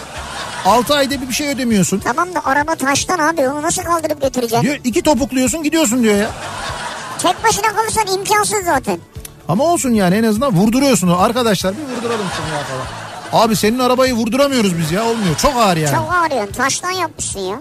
6 0.64 0.94
ayda 0.94 1.20
bir 1.22 1.28
bir 1.28 1.34
şey 1.34 1.48
ödemiyorsun. 1.48 1.98
Tamam 1.98 2.34
da 2.34 2.46
araba 2.46 2.74
taştan 2.74 3.18
abi 3.18 3.48
onu 3.48 3.62
nasıl 3.62 3.82
kaldırıp 3.82 4.22
götüreceksin? 4.22 4.62
Diyor 4.62 4.78
iki 4.84 5.02
topukluyorsun 5.02 5.62
gidiyorsun 5.62 6.02
diyor 6.02 6.14
ya. 6.16 6.30
Tek 7.22 7.44
başına 7.44 7.72
kalırsan 7.76 8.18
imkansız 8.18 8.64
zaten. 8.64 8.98
Ama 9.48 9.64
olsun 9.64 9.90
yani 9.90 10.14
en 10.14 10.22
azından 10.22 10.54
vurduruyorsun. 10.54 11.08
Arkadaşlar 11.08 11.74
bir 11.76 11.96
vurduralım 11.96 12.26
şunu 12.36 12.56
ya 12.56 12.62
falan. 12.64 13.44
Abi 13.44 13.56
senin 13.56 13.78
arabayı 13.78 14.14
vurduramıyoruz 14.14 14.78
biz 14.78 14.92
ya 14.92 15.04
olmuyor. 15.04 15.36
Çok 15.36 15.56
ağır 15.56 15.76
yani. 15.76 15.96
Çok 15.96 16.12
ağrıyorsun. 16.12 16.52
Taştan 16.52 16.90
yapmışsın 16.90 17.40
ya. 17.40 17.60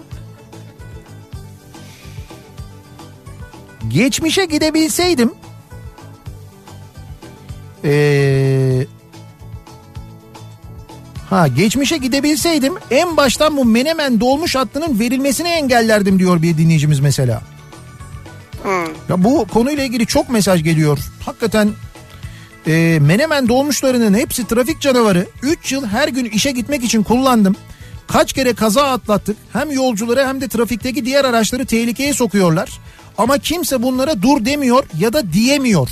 Geçmişe 3.88 4.44
gidebilseydim 4.44 5.32
ee, 7.84 8.86
ha 11.30 11.48
geçmişe 11.48 11.96
gidebilseydim 11.96 12.74
en 12.90 13.16
baştan 13.16 13.56
bu 13.56 13.64
Menemen 13.64 14.20
dolmuş 14.20 14.56
hattının 14.56 15.00
verilmesini 15.00 15.48
engellerdim 15.48 16.18
diyor 16.18 16.42
bir 16.42 16.58
dinleyicimiz 16.58 17.00
mesela. 17.00 17.42
Ha. 18.62 18.84
Ya 19.08 19.24
bu 19.24 19.46
konuyla 19.52 19.84
ilgili 19.84 20.06
çok 20.06 20.30
mesaj 20.30 20.64
geliyor. 20.64 20.98
Hakikaten 21.24 21.70
e, 22.66 22.98
Menemen 23.00 23.48
dolmuşlarının 23.48 24.14
hepsi 24.14 24.46
trafik 24.46 24.80
canavarı. 24.80 25.26
3 25.42 25.72
yıl 25.72 25.86
her 25.86 26.08
gün 26.08 26.24
işe 26.24 26.50
gitmek 26.50 26.84
için 26.84 27.02
kullandım. 27.02 27.56
Kaç 28.06 28.32
kere 28.32 28.54
kaza 28.54 28.90
atlattık. 28.90 29.36
Hem 29.52 29.70
yolcuları 29.70 30.26
hem 30.26 30.40
de 30.40 30.48
trafikteki 30.48 31.04
diğer 31.04 31.24
araçları 31.24 31.66
tehlikeye 31.66 32.14
sokuyorlar. 32.14 32.80
Ama 33.18 33.38
kimse 33.38 33.82
bunlara 33.82 34.22
dur 34.22 34.44
demiyor 34.44 34.84
ya 34.98 35.12
da 35.12 35.32
diyemiyor. 35.32 35.88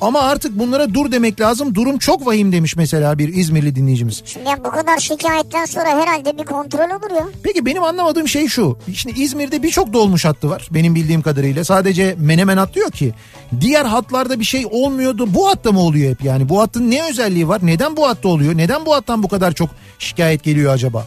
Ama 0.00 0.20
artık 0.20 0.58
bunlara 0.58 0.94
dur 0.94 1.12
demek 1.12 1.40
lazım. 1.40 1.74
Durum 1.74 1.98
çok 1.98 2.26
vahim 2.26 2.52
demiş 2.52 2.76
mesela 2.76 3.18
bir 3.18 3.28
İzmirli 3.34 3.74
dinleyicimiz. 3.76 4.22
Şimdi 4.24 4.48
ya 4.48 4.64
bu 4.64 4.70
kadar 4.70 4.98
şikayetten 4.98 5.64
sonra 5.64 5.88
herhalde 5.88 6.38
bir 6.38 6.44
kontrol 6.44 6.90
olur 6.90 7.16
ya. 7.16 7.26
Peki 7.42 7.66
benim 7.66 7.82
anlamadığım 7.82 8.28
şey 8.28 8.48
şu. 8.48 8.78
Şimdi 8.94 9.20
İzmir'de 9.20 9.62
birçok 9.62 9.92
dolmuş 9.92 10.24
hattı 10.24 10.50
var 10.50 10.68
benim 10.70 10.94
bildiğim 10.94 11.22
kadarıyla. 11.22 11.64
Sadece 11.64 12.16
Menemen 12.18 12.56
hat 12.56 12.74
diyor 12.74 12.90
ki 12.90 13.14
diğer 13.60 13.84
hatlarda 13.84 14.40
bir 14.40 14.44
şey 14.44 14.66
olmuyordu. 14.70 15.34
Bu 15.34 15.48
hatta 15.48 15.72
mı 15.72 15.80
oluyor 15.80 16.10
hep 16.10 16.24
yani? 16.24 16.48
Bu 16.48 16.60
hattın 16.60 16.90
ne 16.90 17.08
özelliği 17.10 17.48
var? 17.48 17.60
Neden 17.62 17.96
bu 17.96 18.08
hatta 18.08 18.28
oluyor? 18.28 18.56
Neden 18.56 18.86
bu 18.86 18.94
hattan 18.94 19.22
bu 19.22 19.28
kadar 19.28 19.52
çok 19.52 19.70
şikayet 19.98 20.42
geliyor 20.42 20.74
acaba? 20.74 21.06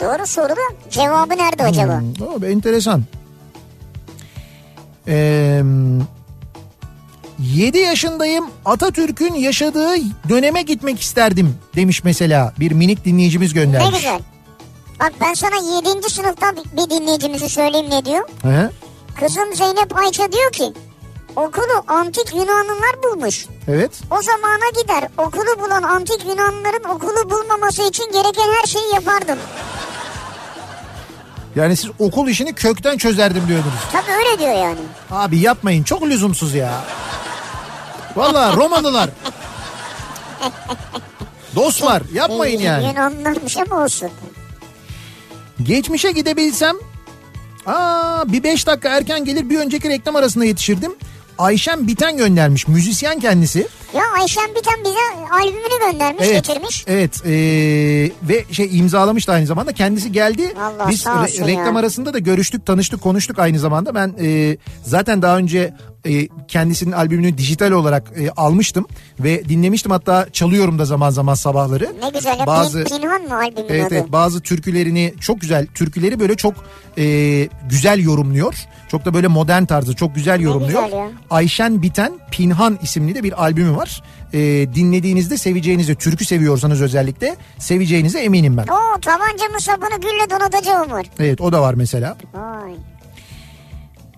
Doğru 0.00 0.26
soru 0.26 0.48
da 0.48 0.90
cevabı 0.90 1.36
nerede 1.36 1.62
acaba? 1.62 2.00
Hmm, 2.00 2.42
o, 2.42 2.46
enteresan. 2.46 3.02
Ee, 5.08 5.62
7 7.38 7.78
yaşındayım 7.78 8.46
Atatürk'ün 8.64 9.34
yaşadığı 9.34 9.94
döneme 10.28 10.62
gitmek 10.62 11.00
isterdim 11.00 11.56
demiş 11.76 12.04
mesela 12.04 12.52
bir 12.60 12.72
minik 12.72 13.04
dinleyicimiz 13.04 13.54
Ne 13.54 13.60
göndermiş. 13.62 13.96
güzel. 13.96 14.20
Bak 15.00 15.12
ben 15.20 15.34
sana 15.34 15.56
7. 15.96 16.10
sınıftan 16.10 16.56
bir 16.56 16.90
dinleyicimizi 16.90 17.48
söyleyeyim 17.48 17.90
ne 17.90 18.04
diyor. 18.04 18.28
He? 18.42 18.70
Kızım 19.20 19.54
Zeynep 19.54 19.96
Ayça 19.98 20.32
diyor 20.32 20.52
ki 20.52 20.72
okulu 21.36 21.84
antik 21.88 22.34
Yunanlılar 22.34 23.02
bulmuş. 23.02 23.46
Evet. 23.68 23.90
O 24.10 24.22
zamana 24.22 24.70
gider 24.82 25.08
okulu 25.18 25.60
bulan 25.64 25.82
antik 25.82 26.24
Yunanlıların 26.26 26.90
okulu 26.90 27.30
bulmaması 27.30 27.82
için 27.88 28.12
gereken 28.12 28.48
her 28.60 28.66
şeyi 28.66 28.94
yapardım. 28.94 29.38
Yani 31.56 31.76
siz 31.76 31.90
okul 31.98 32.28
işini 32.28 32.52
kökten 32.52 32.98
çözerdim 32.98 33.42
diyordunuz. 33.48 33.74
Tabii 33.92 34.12
öyle 34.12 34.38
diyor 34.38 34.52
yani. 34.54 34.78
Abi 35.10 35.38
yapmayın 35.38 35.82
çok 35.82 36.02
lüzumsuz 36.02 36.54
ya. 36.54 36.84
Valla 38.18 38.56
Romalılar. 38.56 39.10
Dostlar 41.56 42.02
yapmayın 42.14 42.60
Ee, 42.60 42.64
yani. 42.64 42.86
Yunanlılarmış 42.86 43.56
ama 43.56 43.84
olsun. 43.84 44.10
Geçmişe 45.62 46.12
gidebilsem 46.12 46.76
aa 47.66 48.32
bir 48.32 48.42
beş 48.42 48.66
dakika 48.66 48.88
erken 48.88 49.24
gelir 49.24 49.50
bir 49.50 49.58
önceki 49.58 49.88
reklam 49.88 50.16
arasında 50.16 50.44
yetişirdim. 50.44 50.92
Ayşem 51.38 51.86
Biten 51.86 52.16
göndermiş 52.16 52.68
müzisyen 52.68 53.20
kendisi. 53.20 53.68
Ya 53.94 54.02
Ayşen 54.20 54.54
Biten 54.54 54.74
bize 54.84 55.32
albümünü 55.32 55.92
göndermiş 55.92 56.24
Evet. 56.26 56.44
getirmiş. 56.46 56.84
Evet 56.86 57.22
ee, 57.26 57.30
ve 58.28 58.44
şey 58.52 58.78
imzalamış 58.78 59.28
da 59.28 59.32
aynı 59.32 59.46
zamanda 59.46 59.72
kendisi 59.72 60.12
geldi. 60.12 60.54
Allah 60.60 60.88
Biz 60.90 61.04
re- 61.04 61.46
reklam 61.46 61.74
ya. 61.74 61.80
arasında 61.80 62.14
da 62.14 62.18
görüştük 62.18 62.66
tanıştık 62.66 63.00
konuştuk 63.02 63.38
aynı 63.38 63.58
zamanda. 63.58 63.94
Ben 63.94 64.14
ee, 64.22 64.56
zaten 64.84 65.22
daha 65.22 65.36
önce 65.36 65.74
ee, 66.06 66.28
kendisinin 66.48 66.92
albümünü 66.92 67.38
dijital 67.38 67.70
olarak 67.70 68.12
ee, 68.16 68.30
almıştım 68.30 68.86
ve 69.20 69.48
dinlemiştim 69.48 69.92
hatta 69.92 70.26
çalıyorum 70.32 70.78
da 70.78 70.84
zaman 70.84 71.10
zaman 71.10 71.34
sabahları. 71.34 71.92
Ne 72.02 72.10
güzel. 72.10 72.46
Bazı 72.46 72.82
Pin- 72.82 73.00
Pinhan 73.00 73.22
mı 73.22 73.34
albümün 73.34 73.68
Evet, 73.68 73.86
adı? 73.86 73.94
evet 73.94 74.12
bazı 74.12 74.40
türkülerini 74.40 75.14
çok 75.20 75.40
güzel 75.40 75.66
türküleri 75.66 76.20
böyle 76.20 76.34
çok 76.36 76.54
e, 76.98 77.04
güzel 77.70 77.98
yorumluyor. 78.04 78.54
Çok 78.88 79.04
da 79.04 79.14
böyle 79.14 79.26
modern 79.28 79.64
tarzı 79.64 79.94
çok 79.94 80.14
güzel 80.14 80.40
yorumluyor. 80.40 80.84
güzel 80.84 80.98
ya. 80.98 81.10
Ayşen 81.30 81.82
Biten 81.82 82.12
Pinhan 82.30 82.78
isimli 82.82 83.14
de 83.14 83.22
bir 83.22 83.42
albümü 83.42 83.76
var. 83.76 84.02
E, 84.32 84.38
dinlediğinizde 84.74 85.36
seveceğinizi 85.38 85.94
türkü 85.94 86.24
seviyorsanız 86.24 86.82
özellikle 86.82 87.36
seveceğinize 87.58 88.20
eminim 88.20 88.56
ben. 88.56 88.62
Oo 88.62 89.00
tabancamı 89.00 89.60
sapını 89.60 90.00
gülle 90.00 90.30
donatacağım 90.30 90.90
var. 90.90 91.06
Evet 91.18 91.40
o 91.40 91.52
da 91.52 91.62
var 91.62 91.74
mesela. 91.74 92.16
Vay. 92.34 92.72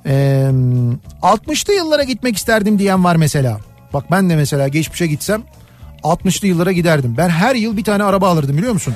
E, 0.06 0.12
60'lı 1.22 1.72
yıllara 1.72 2.02
gitmek 2.02 2.36
isterdim 2.36 2.78
diyen 2.78 3.04
var 3.04 3.16
mesela. 3.16 3.58
Bak 3.92 4.04
ben 4.10 4.30
de 4.30 4.36
mesela 4.36 4.68
geçmişe 4.68 5.06
gitsem 5.06 5.42
60'lı 6.04 6.46
yıllara 6.46 6.72
giderdim. 6.72 7.14
Ben 7.16 7.28
her 7.28 7.54
yıl 7.54 7.76
bir 7.76 7.84
tane 7.84 8.04
araba 8.04 8.28
alırdım 8.28 8.56
biliyor 8.56 8.72
musun? 8.72 8.94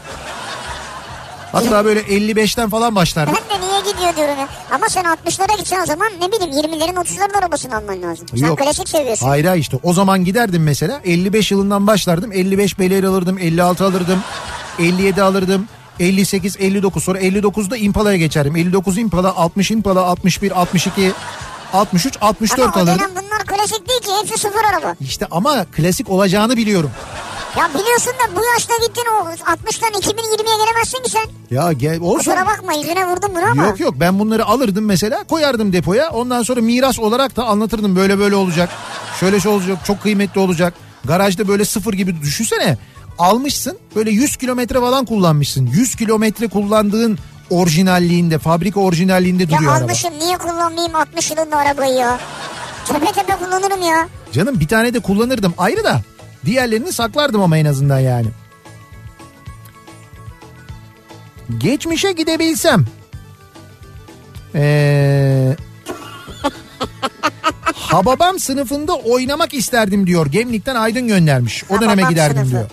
Hatta 1.52 1.85
böyle 1.85 2.01
55'ten 2.01 2.70
falan 2.70 2.94
başlardım. 2.94 3.35
Ben 3.51 3.59
de 3.59 3.66
niye 3.66 3.81
gidiyor 3.81 4.16
diyorum 4.16 4.39
ya. 4.40 4.48
Ama 4.70 4.89
sen 4.89 5.05
60'lara 5.05 5.59
gitsen 5.59 5.82
o 5.82 5.86
zaman 5.86 6.09
ne 6.20 6.32
bileyim 6.32 6.52
20'lerin 6.52 6.94
30'ların 6.94 7.39
arabasını 7.39 7.76
alman 7.76 8.02
lazım. 8.02 8.26
Sen 8.28 8.47
Yok. 8.47 8.59
klasik 8.59 8.89
seviyorsun. 8.89 9.26
Hayır 9.26 9.44
hayır 9.44 9.60
işte 9.60 9.78
o 9.82 9.93
zaman 9.93 10.24
giderdim 10.24 10.62
mesela 10.62 11.01
55 11.05 11.51
yılından 11.51 11.86
başlardım 11.86 12.32
55 12.32 12.78
Bel 12.78 13.06
alırdım 13.06 13.39
56 13.39 13.85
alırdım 13.85 14.18
57 14.78 15.22
alırdım 15.22 15.68
58 16.00 16.56
59 16.60 17.04
sonra 17.04 17.20
59'da 17.20 17.76
Impala'ya 17.76 18.16
geçerdim 18.16 18.56
59 18.56 18.98
Impala 18.98 19.36
60 19.36 19.70
Impala 19.70 20.02
61 20.02 20.60
62 20.60 21.12
63 21.72 22.18
64 22.20 22.60
Ama 22.76 22.82
alırdım. 22.82 22.98
dönem 22.98 23.10
bunlar 23.10 23.44
klasik 23.46 23.88
değil 23.88 24.00
ki 24.00 24.10
hepsi 24.22 24.38
sıfır 24.38 24.64
araba. 24.64 24.94
İşte 25.00 25.26
ama 25.30 25.64
klasik 25.64 26.10
olacağını 26.10 26.56
biliyorum. 26.56 26.90
Ya 27.58 27.68
biliyorsun 27.68 28.12
da 28.12 28.36
bu 28.36 28.40
yaşta 28.54 28.74
gittin 28.86 29.04
o 29.12 29.24
60'tan 29.28 29.92
2020'ye 30.00 30.56
gelemezsin 30.64 31.02
ki 31.02 31.10
sen. 31.10 31.56
Ya 31.56 31.72
gel 31.72 32.00
olsun. 32.00 32.18
Kusura 32.18 32.46
bakma 32.46 32.72
yüzüne 32.72 33.06
vurdum 33.06 33.30
bunu 33.34 33.44
ama. 33.50 33.66
Yok 33.66 33.80
yok 33.80 33.94
ben 34.00 34.18
bunları 34.18 34.46
alırdım 34.46 34.84
mesela 34.84 35.24
koyardım 35.24 35.72
depoya 35.72 36.10
ondan 36.10 36.42
sonra 36.42 36.60
miras 36.60 36.98
olarak 36.98 37.36
da 37.36 37.44
anlatırdım 37.44 37.96
böyle 37.96 38.18
böyle 38.18 38.34
olacak. 38.34 38.70
Şöyle 39.20 39.40
şey 39.40 39.52
olacak 39.52 39.78
çok 39.86 40.02
kıymetli 40.02 40.40
olacak. 40.40 40.74
Garajda 41.04 41.48
böyle 41.48 41.64
sıfır 41.64 41.92
gibi 41.94 42.20
düşünsene. 42.22 42.78
Almışsın 43.19 43.78
böyle 43.97 44.11
100 44.11 44.36
kilometre 44.36 44.81
falan 44.81 45.05
kullanmışsın. 45.05 45.66
100 45.66 45.95
kilometre 45.95 46.49
kullandığın 46.49 47.19
orijinalliğinde 47.51 48.39
fabrika 48.39 48.81
orijinalliğinde 48.81 49.43
Ya 49.43 49.49
duruyor 49.49 49.73
araba. 49.73 49.85
almışım 49.85 50.11
niye 50.19 50.39
kullanmayayım 50.39 50.95
60 50.95 51.31
yılında 51.31 51.57
arabayı 51.57 51.95
ya. 51.95 52.19
Tepe 52.89 53.12
tepe 53.12 53.32
kullanırım 53.36 53.82
ya. 53.82 54.09
Canım 54.32 54.61
bir 54.61 54.69
tane 54.69 54.95
de 54.95 55.01
kullanırdım 55.01 55.55
ayrı 55.59 55.85
da 55.85 56.01
diğerlerini 56.45 56.93
saklardım 56.93 57.41
ama 57.41 57.59
en 57.59 57.65
azından 57.65 57.99
yani. 57.99 58.27
Geçmişe 61.59 62.12
gidebilsem. 62.12 62.85
Ee, 64.55 65.57
Hababam 67.74 68.39
sınıfında 68.39 68.95
oynamak 68.95 69.55
isterdim 69.55 70.07
diyor. 70.07 70.27
Gemlik'ten 70.27 70.74
Aydın 70.74 71.09
göndermiş. 71.09 71.65
O 71.70 71.74
döneme 71.81 71.93
Hababam 71.93 72.11
giderdim 72.11 72.36
sınıfı. 72.36 72.51
diyor. 72.51 72.70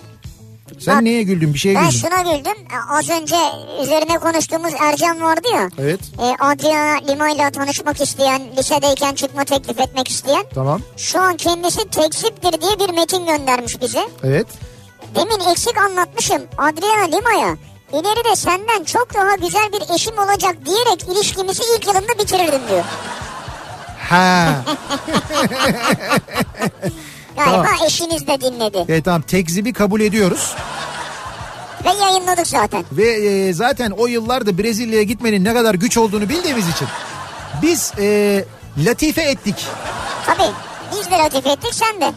Sen 0.85 0.95
Bak, 0.95 1.01
neye 1.03 1.23
güldün? 1.23 1.53
Bir 1.53 1.59
şeye 1.59 1.75
Ben 1.75 1.89
güldün. 1.89 1.97
şuna 1.99 2.21
güldüm. 2.21 2.57
E, 2.71 2.77
Az 2.97 3.09
önce 3.09 3.35
üzerine 3.83 4.17
konuştuğumuz 4.19 4.73
Ercan 4.79 5.21
vardı 5.21 5.47
ya. 5.53 5.69
Evet. 5.79 5.99
E, 6.19 6.35
Adriana 6.45 6.97
Lima 7.07 7.29
ile 7.29 7.51
tanışmak 7.51 8.01
isteyen, 8.01 8.41
lisedeyken 8.57 9.13
çıkma 9.15 9.43
teklif 9.45 9.79
etmek 9.79 10.07
isteyen. 10.07 10.43
Tamam. 10.55 10.81
Şu 10.97 11.21
an 11.21 11.37
kendisi 11.37 11.89
tekziptir 11.89 12.61
diye 12.61 12.79
bir 12.79 12.93
metin 12.93 13.25
göndermiş 13.25 13.81
bize. 13.81 14.07
Evet. 14.23 14.47
Demin 15.15 15.51
eksik 15.51 15.77
anlatmışım 15.77 16.41
Adriana 16.57 17.03
Lima'ya. 17.17 17.57
İleride 17.93 18.35
senden 18.35 18.83
çok 18.83 19.13
daha 19.13 19.35
güzel 19.35 19.69
bir 19.73 19.95
eşim 19.95 20.17
olacak 20.17 20.55
diyerek 20.65 21.03
ilişkimizi 21.11 21.63
ilk 21.75 21.87
yılında 21.87 22.19
bitirirdim 22.19 22.61
diyor. 22.69 22.83
Ha. 24.09 24.55
Galiba 27.45 27.63
Tamam. 27.63 27.85
eşiniz 27.87 28.27
de 28.27 28.41
dinledi. 28.41 28.85
evet 28.89 29.05
tamam 29.05 29.21
tekzibi 29.21 29.73
kabul 29.73 30.01
ediyoruz. 30.01 30.55
Ve 31.85 31.89
yayınladık 32.03 32.47
zaten. 32.47 32.83
Ve 32.91 33.09
e, 33.09 33.53
zaten 33.53 33.91
o 33.91 34.07
yıllarda 34.07 34.57
Brezilya'ya 34.57 35.03
gitmenin 35.03 35.43
ne 35.43 35.53
kadar 35.53 35.75
güç 35.75 35.97
olduğunu 35.97 36.29
bildiğimiz 36.29 36.69
için 36.69 36.87
biz 37.61 37.91
e, 37.99 38.45
latife 38.77 39.21
ettik. 39.21 39.55
Tabii 40.25 40.51
biz 40.91 41.11
de 41.11 41.15
latif 41.17 41.47
ettik 41.47 41.73
sen 41.73 42.01
de. 42.01 42.11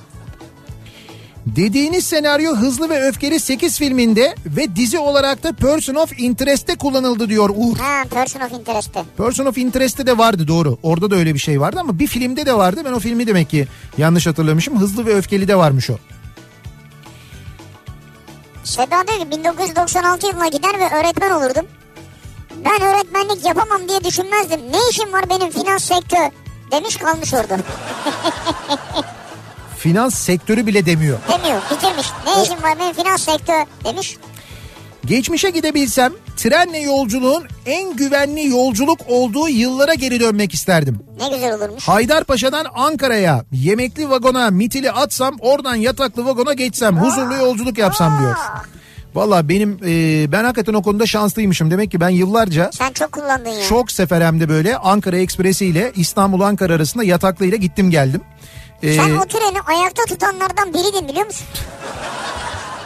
Dediğiniz 1.46 2.06
senaryo 2.06 2.56
Hızlı 2.56 2.90
ve 2.90 3.08
Öfkeli 3.08 3.40
8 3.40 3.78
filminde 3.78 4.34
ve 4.46 4.76
dizi 4.76 4.98
olarak 4.98 5.42
da 5.42 5.52
Person 5.52 5.94
of 5.94 6.20
Interest'te 6.20 6.76
kullanıldı 6.76 7.28
diyor 7.28 7.50
Uğur. 7.56 7.76
Ha 7.78 8.02
person 8.10 8.40
of 8.40 8.52
interest'te. 8.52 9.04
Person 9.16 9.46
of 9.46 9.58
Interest'te 9.58 10.06
de 10.06 10.18
vardı 10.18 10.48
doğru. 10.48 10.78
Orada 10.82 11.10
da 11.10 11.16
öyle 11.16 11.34
bir 11.34 11.38
şey 11.38 11.60
vardı 11.60 11.80
ama 11.80 11.98
bir 11.98 12.06
filmde 12.06 12.46
de 12.46 12.54
vardı. 12.54 12.80
Ben 12.84 12.92
o 12.92 12.98
filmi 13.00 13.26
demek 13.26 13.50
ki 13.50 13.66
yanlış 13.98 14.26
hatırlamışım. 14.26 14.80
Hızlı 14.80 15.06
ve 15.06 15.14
Öfkeli 15.14 15.48
de 15.48 15.56
varmış 15.56 15.90
o. 15.90 15.94
Seda 18.64 19.06
diyor 19.06 19.18
ki 19.18 19.30
1996 19.30 20.26
yılına 20.26 20.48
gider 20.48 20.80
ve 20.80 20.96
öğretmen 20.96 21.30
olurdum. 21.30 21.66
Ben 22.64 22.82
öğretmenlik 22.82 23.44
yapamam 23.44 23.88
diye 23.88 24.04
düşünmezdim. 24.04 24.60
Ne 24.60 24.78
işim 24.90 25.12
var 25.12 25.30
benim 25.30 25.50
finans 25.50 25.84
sektör 25.84 26.30
demiş 26.72 26.96
kalmış 26.96 27.34
orada. 27.34 27.58
Finans 29.84 30.14
sektörü 30.14 30.66
bile 30.66 30.86
demiyor. 30.86 31.18
Demiyor 31.28 31.62
bitirmiş. 31.70 32.06
Ne 32.26 32.42
işim 32.42 32.62
var 32.62 32.78
benim 32.80 32.92
finans 32.92 33.22
sektör 33.24 33.64
demiş. 33.84 34.16
Geçmişe 35.04 35.50
gidebilsem 35.50 36.12
trenle 36.36 36.78
yolculuğun 36.78 37.44
en 37.66 37.96
güvenli 37.96 38.48
yolculuk 38.48 39.00
olduğu 39.08 39.48
yıllara 39.48 39.94
geri 39.94 40.20
dönmek 40.20 40.54
isterdim. 40.54 40.98
Ne 41.20 41.28
güzel 41.28 41.54
olurmuş. 41.54 41.88
Haydarpaşa'dan 41.88 42.66
Ankara'ya 42.74 43.44
yemekli 43.52 44.10
vagona 44.10 44.50
mitili 44.50 44.92
atsam 44.92 45.36
oradan 45.40 45.74
yataklı 45.74 46.24
vagona 46.26 46.52
geçsem 46.52 46.96
huzurlu 46.98 47.34
yolculuk 47.34 47.78
yapsam 47.78 48.20
diyor. 48.20 48.36
Valla 49.14 49.48
benim 49.48 49.78
e, 49.86 50.32
ben 50.32 50.44
hakikaten 50.44 50.74
o 50.74 50.82
konuda 50.82 51.06
şanslıymışım. 51.06 51.70
Demek 51.70 51.90
ki 51.90 52.00
ben 52.00 52.08
yıllarca 52.08 52.70
Sen 52.72 52.92
çok 52.92 53.12
kullandın 53.12 53.50
ya. 53.50 53.68
çok 53.68 53.92
sefer 53.92 54.20
hem 54.20 54.40
de 54.40 54.48
böyle 54.48 54.76
Ankara 54.76 55.16
Ekspresi 55.16 55.66
ile 55.66 55.92
İstanbul 55.96 56.40
Ankara 56.40 56.72
arasında 56.74 57.04
yataklı 57.04 57.46
ile 57.46 57.56
gittim 57.56 57.90
geldim. 57.90 58.20
E, 58.84 58.94
Sen 58.96 59.10
o 59.16 59.24
treni 59.26 59.60
ayakta 59.66 60.04
tutanlardan 60.04 60.74
biriydin 60.74 61.08
biliyor 61.08 61.26
musun? 61.26 61.46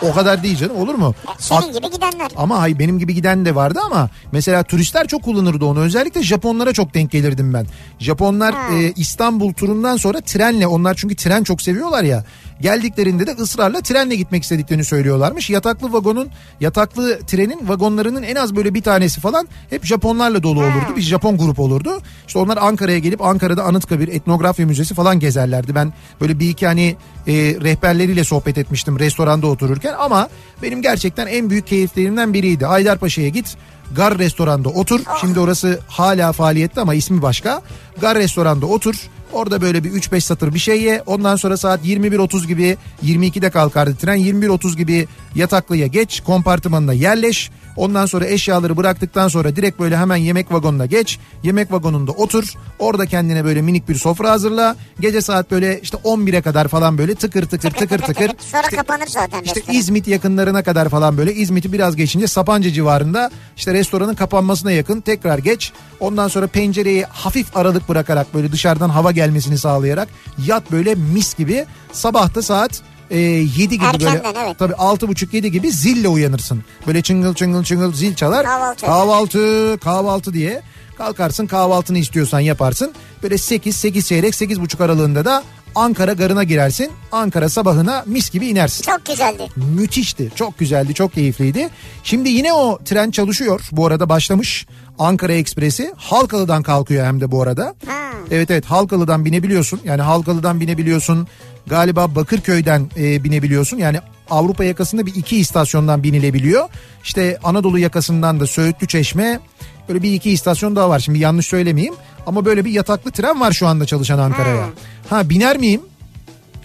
o 0.02 0.12
kadar 0.14 0.42
değil 0.42 0.56
canım 0.56 0.76
olur 0.76 0.94
mu? 0.94 1.14
Senin 1.38 1.72
gibi 1.72 1.90
gidenler. 1.90 2.30
Ama 2.36 2.60
hay 2.60 2.78
benim 2.78 2.98
gibi 2.98 3.14
giden 3.14 3.44
de 3.44 3.54
vardı 3.54 3.80
ama 3.84 4.08
mesela 4.32 4.62
turistler 4.62 5.06
çok 5.06 5.22
kullanırdı 5.22 5.64
onu. 5.64 5.80
Özellikle 5.80 6.22
Japonlara 6.22 6.72
çok 6.72 6.94
denk 6.94 7.10
gelirdim 7.10 7.54
ben. 7.54 7.66
Japonlar 7.98 8.54
Ha. 8.54 8.74
e, 8.74 8.92
İstanbul 8.96 9.52
turundan 9.52 9.96
sonra 9.96 10.20
trenle 10.20 10.66
onlar 10.66 10.94
çünkü 10.94 11.16
tren 11.16 11.42
çok 11.44 11.62
seviyorlar 11.62 12.04
ya. 12.04 12.24
Geldiklerinde 12.60 13.26
de 13.26 13.30
ısrarla 13.30 13.80
trenle 13.80 14.14
gitmek 14.14 14.42
istediklerini 14.42 14.84
söylüyorlarmış. 14.84 15.50
Yataklı 15.50 15.92
vagonun, 15.92 16.28
yataklı 16.60 17.18
trenin 17.26 17.68
vagonlarının 17.68 18.22
en 18.22 18.34
az 18.34 18.56
böyle 18.56 18.74
bir 18.74 18.82
tanesi 18.82 19.20
falan 19.20 19.48
hep 19.70 19.84
Japonlarla 19.84 20.42
dolu 20.42 20.60
olurdu. 20.60 20.96
Bir 20.96 21.02
Japon 21.02 21.38
grup 21.38 21.58
olurdu. 21.58 22.00
İşte 22.26 22.38
onlar 22.38 22.56
Ankara'ya 22.56 22.98
gelip 22.98 23.22
Ankara'da 23.22 23.64
Anıtkabir, 23.64 24.08
Etnografya 24.08 24.66
Müzesi 24.66 24.94
falan 24.94 25.20
gezerlerdi. 25.20 25.74
Ben 25.74 25.92
böyle 26.20 26.38
bir 26.38 26.50
iki 26.50 26.66
hani 26.66 26.96
e, 27.26 27.32
rehberleriyle 27.34 28.24
sohbet 28.24 28.58
etmiştim 28.58 28.98
restoranda 28.98 29.46
otururken 29.46 29.94
ama 29.98 30.28
benim 30.62 30.82
gerçekten 30.82 31.26
en 31.26 31.50
büyük 31.50 31.66
keyiflerimden 31.66 32.34
biriydi. 32.34 32.64
Haydarpaşa'ya 32.64 33.28
git 33.28 33.56
Gar 33.96 34.18
restoranda 34.18 34.68
otur. 34.68 35.00
Şimdi 35.20 35.40
orası 35.40 35.80
hala 35.88 36.32
faaliyette 36.32 36.80
ama 36.80 36.94
ismi 36.94 37.22
başka. 37.22 37.62
Gar 38.00 38.18
restoranda 38.18 38.66
otur. 38.66 38.94
Orada 39.32 39.60
böyle 39.60 39.84
bir 39.84 39.90
3-5 39.92 40.20
satır 40.20 40.54
bir 40.54 40.58
şey 40.58 40.82
ye. 40.82 41.02
Ondan 41.06 41.36
sonra 41.36 41.56
saat 41.56 41.86
21.30 41.86 42.46
gibi 42.46 42.76
22'de 43.04 43.50
kalkardı 43.50 43.96
tren. 43.96 44.18
21.30 44.18 44.76
gibi 44.76 45.08
yataklıya 45.34 45.86
geç. 45.86 46.20
Kompartımanına 46.20 46.92
yerleş. 46.92 47.50
Ondan 47.78 48.06
sonra 48.06 48.26
eşyaları 48.26 48.76
bıraktıktan 48.76 49.28
sonra 49.28 49.56
direkt 49.56 49.80
böyle 49.80 49.96
hemen 49.96 50.16
yemek 50.16 50.52
vagonuna 50.52 50.86
geç. 50.86 51.18
Yemek 51.42 51.72
vagonunda 51.72 52.12
otur. 52.12 52.52
Orada 52.78 53.06
kendine 53.06 53.44
böyle 53.44 53.62
minik 53.62 53.88
bir 53.88 53.94
sofra 53.94 54.30
hazırla. 54.30 54.76
Gece 55.00 55.20
saat 55.22 55.50
böyle 55.50 55.80
işte 55.80 55.96
11'e 56.04 56.42
kadar 56.42 56.68
falan 56.68 56.98
böyle 56.98 57.14
tıkır 57.14 57.46
tıkır 57.46 57.70
tıkır 57.70 57.98
tıkır. 57.98 58.30
Sonra 58.38 58.62
İşte- 58.62 58.76
kapanır 58.76 59.06
zaten 59.06 59.42
işte 59.42 59.60
restoran. 59.60 59.78
İzmit 59.78 60.08
yakınlarına 60.08 60.62
kadar 60.62 60.88
falan 60.88 61.18
böyle 61.18 61.34
İzmit'i 61.34 61.72
biraz 61.72 61.96
geçince 61.96 62.26
Sapanca 62.26 62.72
civarında 62.72 63.30
işte 63.56 63.74
restoranın 63.74 64.14
kapanmasına 64.14 64.72
yakın 64.72 65.00
tekrar 65.00 65.38
geç. 65.38 65.72
Ondan 66.00 66.28
sonra 66.28 66.46
pencereyi 66.46 67.04
hafif 67.04 67.56
aralık 67.56 67.88
bırakarak 67.88 68.34
böyle 68.34 68.52
dışarıdan 68.52 68.88
hava 68.88 69.12
gelmesini 69.12 69.58
sağlayarak 69.58 70.08
yat 70.46 70.72
böyle 70.72 70.94
mis 70.94 71.36
gibi. 71.36 71.66
Sabahta 71.92 72.42
saat 72.42 72.82
e, 73.10 73.18
7 73.18 73.68
gibi 73.68 73.82
böyle 73.82 74.04
Erkenden, 74.04 74.34
evet. 74.44 74.58
tabii 74.58 74.74
altı 74.74 75.08
buçuk 75.08 75.34
yedi 75.34 75.52
gibi 75.52 75.70
zille 75.70 76.08
uyanırsın. 76.08 76.64
Böyle 76.86 77.02
çıngıl 77.02 77.34
çıngıl 77.34 77.64
çıngıl 77.64 77.92
zil 77.92 78.14
çalar. 78.14 78.46
Kahvaltı. 78.46 78.86
Kahvaltı 78.86 79.78
kahvaltı 79.80 80.32
diye 80.32 80.62
kalkarsın 80.98 81.46
kahvaltını 81.46 81.98
istiyorsan 81.98 82.40
yaparsın. 82.40 82.92
Böyle 83.22 83.38
8 83.38 83.76
8 83.76 84.06
çeyrek 84.06 84.34
8 84.34 84.60
buçuk 84.60 84.80
aralığında 84.80 85.24
da 85.24 85.42
Ankara 85.74 86.12
garına 86.12 86.44
girersin. 86.44 86.90
Ankara 87.12 87.48
sabahına 87.48 88.04
mis 88.06 88.30
gibi 88.30 88.46
inersin. 88.46 88.82
Çok 88.84 89.04
güzeldi. 89.06 89.48
Müthişti. 89.56 90.30
Çok 90.34 90.58
güzeldi. 90.58 90.94
Çok 90.94 91.12
keyifliydi. 91.12 91.68
Şimdi 92.02 92.28
yine 92.28 92.52
o 92.52 92.78
tren 92.84 93.10
çalışıyor. 93.10 93.60
Bu 93.72 93.86
arada 93.86 94.08
başlamış. 94.08 94.66
Ankara 94.98 95.32
Ekspresi. 95.32 95.92
Halkalı'dan 95.96 96.62
kalkıyor 96.62 97.06
hem 97.06 97.20
de 97.20 97.30
bu 97.30 97.42
arada. 97.42 97.74
Ha. 97.86 98.08
Evet 98.30 98.50
evet 98.50 98.64
Halkalı'dan 98.64 99.24
binebiliyorsun. 99.24 99.80
Yani 99.84 100.02
Halkalı'dan 100.02 100.60
binebiliyorsun. 100.60 101.28
Galiba 101.66 102.14
Bakırköy'den 102.14 102.90
e, 102.96 103.24
binebiliyorsun. 103.24 103.76
Yani 103.76 103.98
Avrupa 104.30 104.64
yakasında 104.64 105.06
bir 105.06 105.14
iki 105.14 105.36
istasyondan 105.36 106.02
binilebiliyor. 106.02 106.68
İşte 107.04 107.38
Anadolu 107.44 107.78
yakasından 107.78 108.40
da 108.40 108.46
Söğütlü 108.46 108.86
Çeşme 108.86 109.40
böyle 109.88 110.02
bir 110.02 110.12
iki 110.12 110.30
istasyon 110.30 110.76
daha 110.76 110.90
var. 110.90 110.98
Şimdi 110.98 111.18
yanlış 111.18 111.46
söylemeyeyim. 111.46 111.94
Ama 112.28 112.44
böyle 112.44 112.64
bir 112.64 112.70
yataklı 112.70 113.10
tren 113.10 113.40
var 113.40 113.52
şu 113.52 113.66
anda 113.66 113.86
çalışan 113.86 114.18
Ankara'ya. 114.18 114.68
Ha 115.10 115.28
biner 115.30 115.56
miyim? 115.58 115.82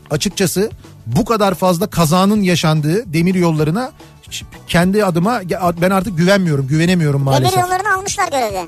açıkçası 0.10 0.70
bu 1.06 1.26
kadar 1.26 1.54
fazla 1.54 1.88
kazanın 1.88 2.42
yaşandığı 2.42 3.14
demir 3.14 3.36
yollarına 3.36 3.92
kendi 4.68 5.06
adıma 5.06 5.42
ben 5.82 5.90
artık 5.90 6.18
güvenmiyorum, 6.18 6.68
güvenemiyorum 6.68 7.22
maalesef. 7.22 7.54
Demir 7.54 7.64
yollarını 7.64 7.94
almışlar 7.96 8.28
görevden. 8.32 8.68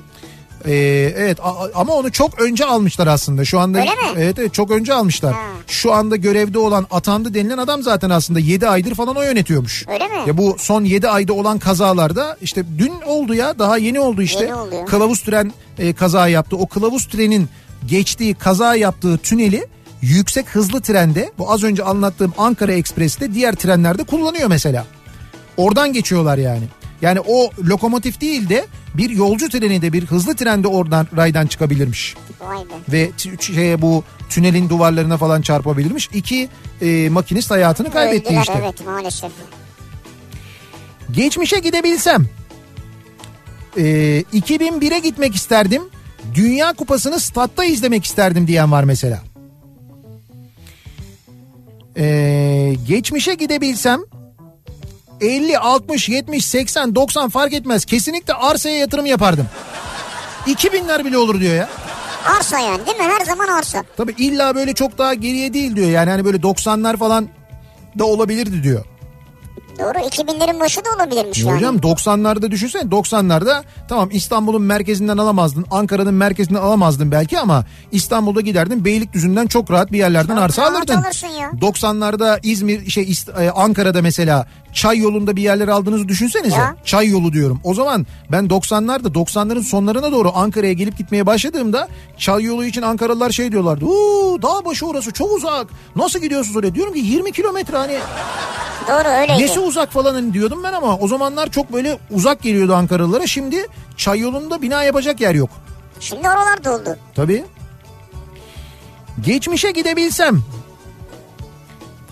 Ee, 0.68 1.14
evet 1.18 1.38
ama 1.76 1.94
onu 1.94 2.12
çok 2.12 2.42
önce 2.42 2.66
almışlar 2.66 3.08
aslında. 3.08 3.46
Şu 3.46 3.60
anda 3.60 3.80
Öyle 3.80 3.90
mi? 3.90 3.96
Evet 4.18 4.40
evet 4.40 4.54
çok 4.54 4.72
önce 4.72 4.94
almışlar. 4.94 5.34
Ha. 5.34 5.42
Şu 5.68 5.94
anda 5.94 6.16
görevde 6.16 6.60
olan 6.60 6.88
atandı 6.92 7.34
denilen 7.34 7.58
adam 7.58 7.84
zaten 7.84 8.10
aslında 8.10 8.40
7 8.40 8.68
aydır 8.68 8.96
falan 8.96 9.16
o 9.16 9.22
yönetiyormuş. 9.22 9.86
Öyle 9.88 10.08
mi? 10.08 10.18
Ya 10.28 10.38
bu 10.38 10.56
son 10.60 10.84
7 10.84 11.10
ayda 11.10 11.34
olan 11.34 11.60
kazalarda 11.60 12.38
işte 12.42 12.64
dün 12.78 12.94
oldu 13.06 13.34
ya 13.34 13.60
daha 13.60 13.78
yeni 13.78 14.00
oldu 14.00 14.22
işte. 14.22 14.44
Yeni 14.44 14.56
oluyor. 14.56 14.86
Kılavuz 14.86 15.22
tren 15.22 15.54
e, 15.80 15.94
kaza 15.94 16.28
yaptı. 16.28 16.58
O 16.58 16.68
kılavuz 16.68 17.06
trenin 17.08 17.50
geçtiği 17.88 18.34
kaza 18.34 18.76
yaptığı 18.76 19.18
tüneli 19.18 19.68
yüksek 20.02 20.48
hızlı 20.50 20.82
trende 20.82 21.32
bu 21.38 21.52
az 21.52 21.64
önce 21.64 21.84
anlattığım 21.84 22.34
Ankara 22.38 22.72
Ekspres'te 22.74 23.34
diğer 23.34 23.56
trenlerde 23.56 24.04
kullanıyor 24.04 24.50
mesela. 24.50 24.86
Oradan 25.58 25.94
geçiyorlar 25.94 26.38
yani. 26.38 26.64
Yani 27.02 27.20
o 27.20 27.52
lokomotif 27.70 28.22
değil 28.22 28.50
de 28.50 28.66
bir 28.94 29.10
yolcu 29.10 29.50
treni 29.50 29.82
de 29.82 29.94
bir 29.94 30.06
hızlı 30.06 30.36
trende 30.36 30.68
oradan 30.68 31.08
raydan 31.18 31.48
çıkabilirmiş. 31.48 32.16
Ve 32.90 33.12
şeye 33.40 33.82
bu 33.82 34.04
tünelin 34.30 34.70
duvarlarına 34.70 35.18
falan 35.18 35.42
çarpabilirmiş. 35.42 36.10
İki 36.14 36.50
e, 36.82 37.10
makinist 37.10 37.52
hayatını 37.52 37.92
kaybetti 37.92 38.28
Öldüler 38.28 38.42
işte. 38.42 38.54
evet 38.64 38.86
maalesef. 38.86 39.32
Geçmişe 41.12 41.60
gidebilsem 41.60 42.26
e, 43.78 43.84
2001'e 44.34 45.00
gitmek 45.00 45.36
isterdim. 45.36 45.82
Dünya 46.36 46.74
Kupası'nı 46.74 47.20
statta 47.20 47.66
izlemek 47.66 48.06
isterdim 48.06 48.48
diyen 48.48 48.72
var 48.72 48.84
mesela. 48.84 49.24
E, 51.98 52.76
geçmişe 52.88 53.34
gidebilsem 53.34 54.02
50, 55.22 55.58
60, 55.60 56.10
70, 56.10 56.46
80, 56.46 56.96
90 56.96 57.30
fark 57.30 57.54
etmez. 57.54 57.86
Kesinlikle 57.86 58.34
arsaya 58.34 58.78
yatırım 58.78 59.06
yapardım. 59.06 59.48
2000'ler 60.48 61.06
bile 61.06 61.18
olur 61.18 61.40
diyor 61.40 61.56
ya. 61.56 61.70
Arsa 62.38 62.60
yani 62.60 62.86
değil 62.86 62.98
mi? 62.98 63.04
Her 63.20 63.26
zaman 63.26 63.48
arsa. 63.48 63.84
Tabii 63.98 64.14
illa 64.18 64.56
böyle 64.56 64.74
çok 64.74 64.98
daha 64.98 65.14
geriye 65.14 65.54
değil 65.54 65.76
diyor. 65.76 65.90
Yani 65.90 66.10
hani 66.10 66.26
böyle 66.26 66.38
90'lar 66.38 66.98
falan 66.98 67.28
da 68.00 68.06
olabilirdi 68.06 68.64
diyor. 68.64 68.86
Doğru 69.80 69.98
2000'lerin 69.98 70.60
başı 70.60 70.86
da 70.86 70.90
olabilirmiş 70.96 71.40
Ya 71.40 71.46
yani. 71.46 71.58
Hocam 71.58 71.78
90'larda 71.78 72.52
düşünsene 72.52 72.82
90'larda 72.84 73.64
tamam 73.90 74.10
İstanbul'un 74.12 74.62
merkezinden 74.62 75.18
alamazdın. 75.18 75.66
Ankara'nın 75.72 76.14
merkezinden 76.14 76.60
alamazdın 76.60 77.12
belki 77.12 77.40
ama 77.40 77.66
İstanbul'da 77.92 78.42
giderdin 78.42 78.86
Beylikdüzü'nden 78.86 79.48
çok 79.48 79.72
rahat 79.72 79.92
bir 79.92 79.98
yerlerden 79.98 80.36
Çok 80.36 80.44
arsa 80.44 80.64
alırdın. 80.66 80.96
alırsın 80.96 81.28
ya. 81.28 81.50
90'larda 81.62 82.40
İzmir 82.44 82.90
şey 82.90 83.14
e, 83.40 83.50
Ankara'da 83.50 84.02
mesela 84.02 84.48
çay 84.76 84.98
yolunda 84.98 85.36
bir 85.36 85.42
yerler 85.42 85.68
aldığınızı 85.68 86.08
düşünsenize. 86.08 86.56
Ya. 86.56 86.76
Çay 86.86 87.08
yolu 87.08 87.34
diyorum. 87.34 87.60
O 87.64 87.74
zaman 87.74 88.06
ben 88.32 88.46
90'larda 88.46 89.14
90'ların 89.14 89.64
sonlarına 89.64 90.12
doğru 90.12 90.32
Ankara'ya 90.36 90.74
gelip 90.74 90.98
gitmeye 90.98 91.26
başladığımda 91.26 91.88
çay 92.18 92.44
yolu 92.44 92.66
için 92.66 92.82
Ankaralılar 92.82 93.30
şey 93.30 93.52
diyorlardı. 93.52 93.86
Uuu 93.86 94.42
dağ 94.42 94.66
başı 94.66 94.88
orası 94.88 95.12
çok 95.12 95.32
uzak. 95.32 95.68
Nasıl 95.96 96.20
gidiyorsunuz 96.20 96.58
oraya? 96.58 96.76
Diyorum 96.76 96.94
ki 96.94 97.00
20 97.00 97.32
kilometre 97.32 97.78
hani 97.78 97.98
Doğru 98.88 99.08
öyleydi. 99.08 99.44
Nesi 99.44 99.60
uzak 99.60 99.92
falan 99.92 100.14
hani 100.14 100.34
diyordum 100.34 100.64
ben 100.64 100.74
ama 100.74 100.98
o 100.98 101.08
zamanlar 101.08 101.52
çok 101.52 101.74
böyle 101.74 101.98
uzak 102.12 102.42
geliyordu 102.42 102.76
Ankaralılara. 102.76 103.28
Şimdi 103.28 103.68
çay 103.98 104.20
yolunda 104.20 104.62
bina 104.62 104.84
yapacak 104.84 105.22
yer 105.22 105.36
yok. 105.36 105.50
Şimdi 106.00 106.30
oralar 106.30 106.64
doldu. 106.64 106.98
Tabii. 107.16 107.44
Geçmişe 109.26 109.72
gidebilsem. 109.72 110.42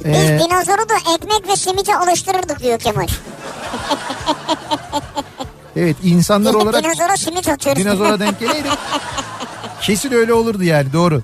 Biz 0.06 0.16
Ee, 0.16 0.40
dinozoru 0.40 0.90
da 0.90 1.14
ekmek 1.16 1.48
ve 1.48 1.56
simite 1.56 1.96
alıştırırdık 1.96 2.60
diyor 2.64 2.80
Kemal. 2.80 3.08
evet 5.76 5.98
insanlar 6.04 6.54
olarak 6.54 6.84
Dinozora 6.84 7.18
simit 7.18 7.50
atıyoruz. 7.50 7.84
dinozora 7.86 8.20
denk 8.20 8.40
geleydik. 8.40 8.72
Kesin 9.82 10.12
öyle 10.12 10.34
olurdu 10.34 10.64
yani 10.64 10.94
doğru. 10.94 11.22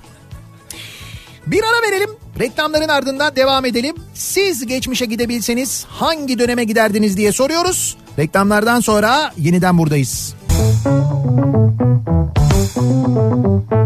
Bir 1.47 1.63
ara 1.63 1.81
verelim. 1.91 2.09
Reklamların 2.39 2.87
ardından 2.89 3.35
devam 3.35 3.65
edelim. 3.65 3.95
Siz 4.13 4.65
geçmişe 4.65 5.05
gidebilseniz 5.05 5.85
hangi 5.89 6.39
döneme 6.39 6.63
giderdiniz 6.63 7.17
diye 7.17 7.31
soruyoruz. 7.31 7.97
Reklamlardan 8.19 8.79
sonra 8.79 9.33
yeniden 9.37 9.77
buradayız. 9.77 10.33
Kafa 13.65 13.78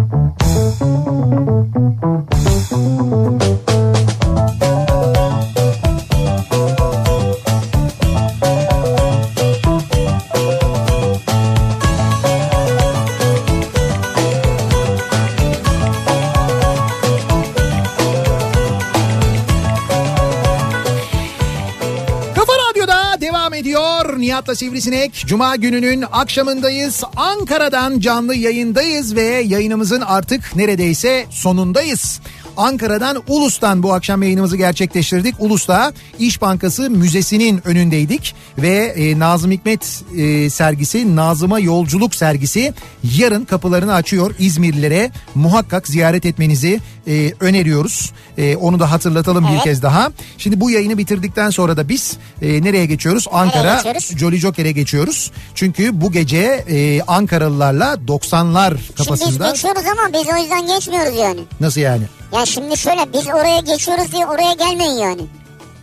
Nihat'la 24.54 24.56
Sivrisinek. 24.56 25.24
Cuma 25.28 25.56
gününün 25.56 26.04
akşamındayız. 26.12 27.04
Ankara'dan 27.16 28.00
canlı 28.00 28.36
yayındayız 28.36 29.16
ve 29.16 29.22
yayınımızın 29.22 30.02
artık 30.02 30.56
neredeyse 30.56 31.26
sonundayız. 31.30 32.22
Ankara'dan 32.58 33.24
Ulus'tan 33.28 33.84
bu 33.84 33.94
akşam 33.94 34.24
yayınımızı 34.24 34.58
gerçekleştirdik. 34.58 35.36
Ulus'ta 35.40 35.94
İş 36.20 36.42
Bankası 36.42 36.90
Müzesi'nin 36.90 37.62
önündeydik 37.68 38.36
ve 38.58 38.70
e, 38.98 39.20
Nazım 39.20 39.52
Hikmet 39.52 40.04
e, 40.18 40.50
sergisi, 40.50 41.16
Nazım'a 41.16 41.60
Yolculuk 41.60 42.16
sergisi 42.16 42.74
yarın 43.18 43.46
kapılarını 43.46 43.94
açıyor 43.94 44.36
İzmirlilere. 44.40 45.12
Muhakkak 45.36 45.88
ziyaret 45.88 46.26
etmenizi 46.26 46.80
e, 47.08 47.32
öneriyoruz. 47.40 48.12
E, 48.38 48.56
onu 48.56 48.80
da 48.80 48.92
hatırlatalım 48.92 49.44
bir 49.48 49.54
Evet. 49.54 49.64
kez 49.64 49.82
daha. 49.82 50.12
Şimdi 50.38 50.60
bu 50.62 50.72
yayını 50.72 50.98
bitirdikten 50.98 51.50
sonra 51.50 51.78
da 51.78 51.90
biz 51.90 52.18
e, 52.42 52.64
nereye 52.64 52.86
geçiyoruz? 52.86 53.28
Ankara 53.32 53.76
geçiyoruz? 53.76 54.12
Jolly 54.18 54.38
Joker'e 54.38 54.72
geçiyoruz. 54.72 55.32
Çünkü 55.56 56.02
bu 56.02 56.12
gece 56.12 56.64
e, 56.70 57.02
Ankaralılarla 57.02 57.94
90'lar 58.08 58.70
Şimdi 58.70 58.82
biz 58.90 58.96
kafasında 58.96 59.50
geçiyoruz 59.52 59.84
ama 59.92 60.14
biz 60.20 60.30
o 60.34 60.42
yüzden 60.42 60.68
geçmiyoruz 60.68 61.18
yani. 61.20 61.40
nasıl 61.60 61.82
yani? 61.82 62.04
Ya 62.34 62.46
şimdi 62.46 62.78
şöyle 62.78 63.14
biz 63.14 63.28
oraya 63.28 63.60
geçiyoruz 63.60 64.12
diye 64.12 64.26
oraya 64.26 64.54
gelmeyin 64.54 64.92
yani. 64.98 65.22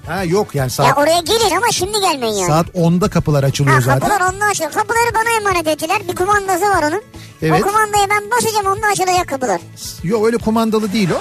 Ha 0.06 0.24
yok 0.24 0.54
yani 0.54 0.64
Ya 0.66 0.70
saat 0.70 0.98
oraya 0.98 1.20
gelin 1.20 1.56
ama 1.56 1.66
şimdi 1.72 2.00
gelmeyin 2.00 2.34
yani. 2.34 2.46
saat 2.50 2.66
10'da 2.66 3.08
kapılar 3.10 3.44
açılıyor 3.44 3.74
Ha 3.76 3.80
zaten. 3.80 4.00
kapılar 4.08 4.30
onunla 4.30 4.44
açılıyor. 4.46 4.72
Kapıları 4.72 5.14
bana 5.14 5.36
emanet 5.40 5.66
ettiler. 5.68 6.08
Bir 6.08 6.16
kumandası 6.16 6.64
var 6.64 6.82
onun. 6.82 7.02
Evet. 7.42 7.62
O 7.62 7.66
kumandayı 7.66 8.06
ben 8.10 8.30
basacağım 8.30 8.66
onunla 8.66 8.86
açılacak 8.86 9.28
kapılar. 9.28 9.60
Yok 10.02 10.26
öyle 10.26 10.36
kumandalı 10.36 10.92
değil 10.92 11.10
o. 11.10 11.20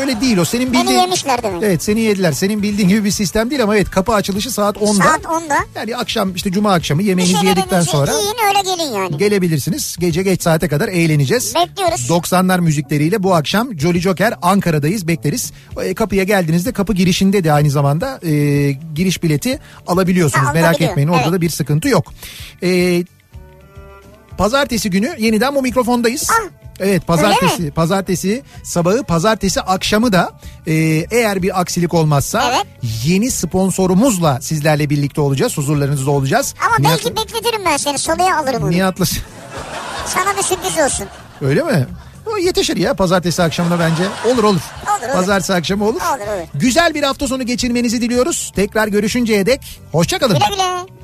Öyle 0.00 0.20
değil 0.20 0.36
o. 0.36 0.44
Senin 0.44 0.72
Beni 0.72 0.82
bildiğin... 0.82 1.00
yemişler 1.00 1.42
demek. 1.42 1.62
Evet 1.62 1.82
seni 1.82 2.00
yediler. 2.00 2.32
Senin 2.32 2.62
bildiğin 2.62 2.88
gibi 2.88 3.04
bir 3.04 3.10
sistem 3.10 3.50
değil 3.50 3.62
ama 3.62 3.76
evet 3.76 3.90
kapı 3.90 4.14
açılışı 4.14 4.50
saat 4.50 4.76
10'da. 4.76 5.02
Saat 5.02 5.20
10'da. 5.22 5.56
Yani 5.74 5.96
akşam 5.96 6.34
işte 6.34 6.52
cuma 6.52 6.72
akşamı 6.72 7.02
yemeğinizi 7.02 7.46
yedikten 7.46 7.80
sonra 7.80 8.12
yiyin 8.12 8.34
öyle 8.48 8.76
gelin 8.76 8.92
yani. 8.96 9.18
gelebilirsiniz. 9.18 9.96
Gece 10.00 10.22
geç 10.22 10.42
saate 10.42 10.68
kadar 10.68 10.88
eğleneceğiz. 10.88 11.54
Bekliyoruz. 11.54 12.10
90'lar 12.10 12.60
müzikleriyle 12.60 13.22
bu 13.22 13.34
akşam 13.34 13.78
Jolly 13.78 14.00
Joker 14.00 14.34
Ankara'dayız 14.42 15.08
bekleriz. 15.08 15.52
E, 15.82 15.94
kapıya 15.94 16.24
geldiğinizde 16.24 16.72
kapı 16.72 16.94
girişinde 16.94 17.44
de 17.44 17.52
aynı 17.52 17.70
zamanda 17.70 18.20
e, 18.22 18.30
giriş 18.94 19.22
bileti 19.22 19.58
alabiliyorsunuz. 19.86 20.46
Ha, 20.46 20.52
Merak 20.52 20.80
etmeyin 20.80 21.08
orada 21.08 21.22
Evet. 21.22 21.32
da 21.32 21.40
bir 21.40 21.50
sıkıntı 21.50 21.88
yok. 21.88 22.12
E, 22.62 23.02
pazartesi 24.38 24.90
günü 24.90 25.14
yeniden 25.18 25.54
bu 25.54 25.62
mikrofondayız. 25.62 26.28
Ah, 26.30 26.48
Evet 26.80 27.06
pazartesi 27.06 27.70
pazartesi 27.70 28.42
sabahı 28.64 29.02
pazartesi 29.04 29.60
akşamı 29.60 30.12
da 30.12 30.30
e, 30.66 30.72
eğer 31.10 31.42
bir 31.42 31.60
aksilik 31.60 31.94
olmazsa 31.94 32.50
Evet. 32.52 32.66
yeni 33.04 33.30
sponsorumuzla 33.30 34.40
sizlerle 34.40 34.90
birlikte 34.90 35.20
olacağız. 35.20 35.56
Huzurlarınızda 35.58 36.10
olacağız. 36.10 36.54
Ama 36.66 36.76
Nihat- 36.76 36.90
belki 37.04 37.16
bekletirim 37.16 37.60
ben 37.64 37.76
seni. 37.76 37.98
Salıya 37.98 38.38
alırım 38.38 38.62
onu. 38.62 38.70
Nihat'la 38.70 39.04
Sana 40.06 40.36
bir 40.38 40.42
sürpriz 40.42 40.78
olsun. 40.84 41.06
Öyle 41.40 41.62
mi? 41.62 41.86
O 42.26 42.36
yetişir 42.36 42.76
ya 42.76 42.94
pazartesi 42.94 43.42
akşamına 43.42 43.78
bence. 43.78 44.02
Olur 44.32 44.44
olur. 44.44 44.60
Olur, 44.98 45.04
olur. 45.04 45.12
Pazartesi 45.12 45.54
akşamı 45.54 45.84
olur. 45.84 46.00
Olur, 46.00 46.20
olur. 46.20 46.46
Güzel 46.54 46.94
bir 46.94 47.02
hafta 47.02 47.28
sonu 47.28 47.42
geçirmenizi 47.46 48.00
diliyoruz. 48.02 48.52
Tekrar 48.56 48.88
görüşünceye 48.88 49.46
dek 49.46 49.80
hoşçakalın. 49.92 50.34
Güle 50.34 50.46
güle. 50.50 51.01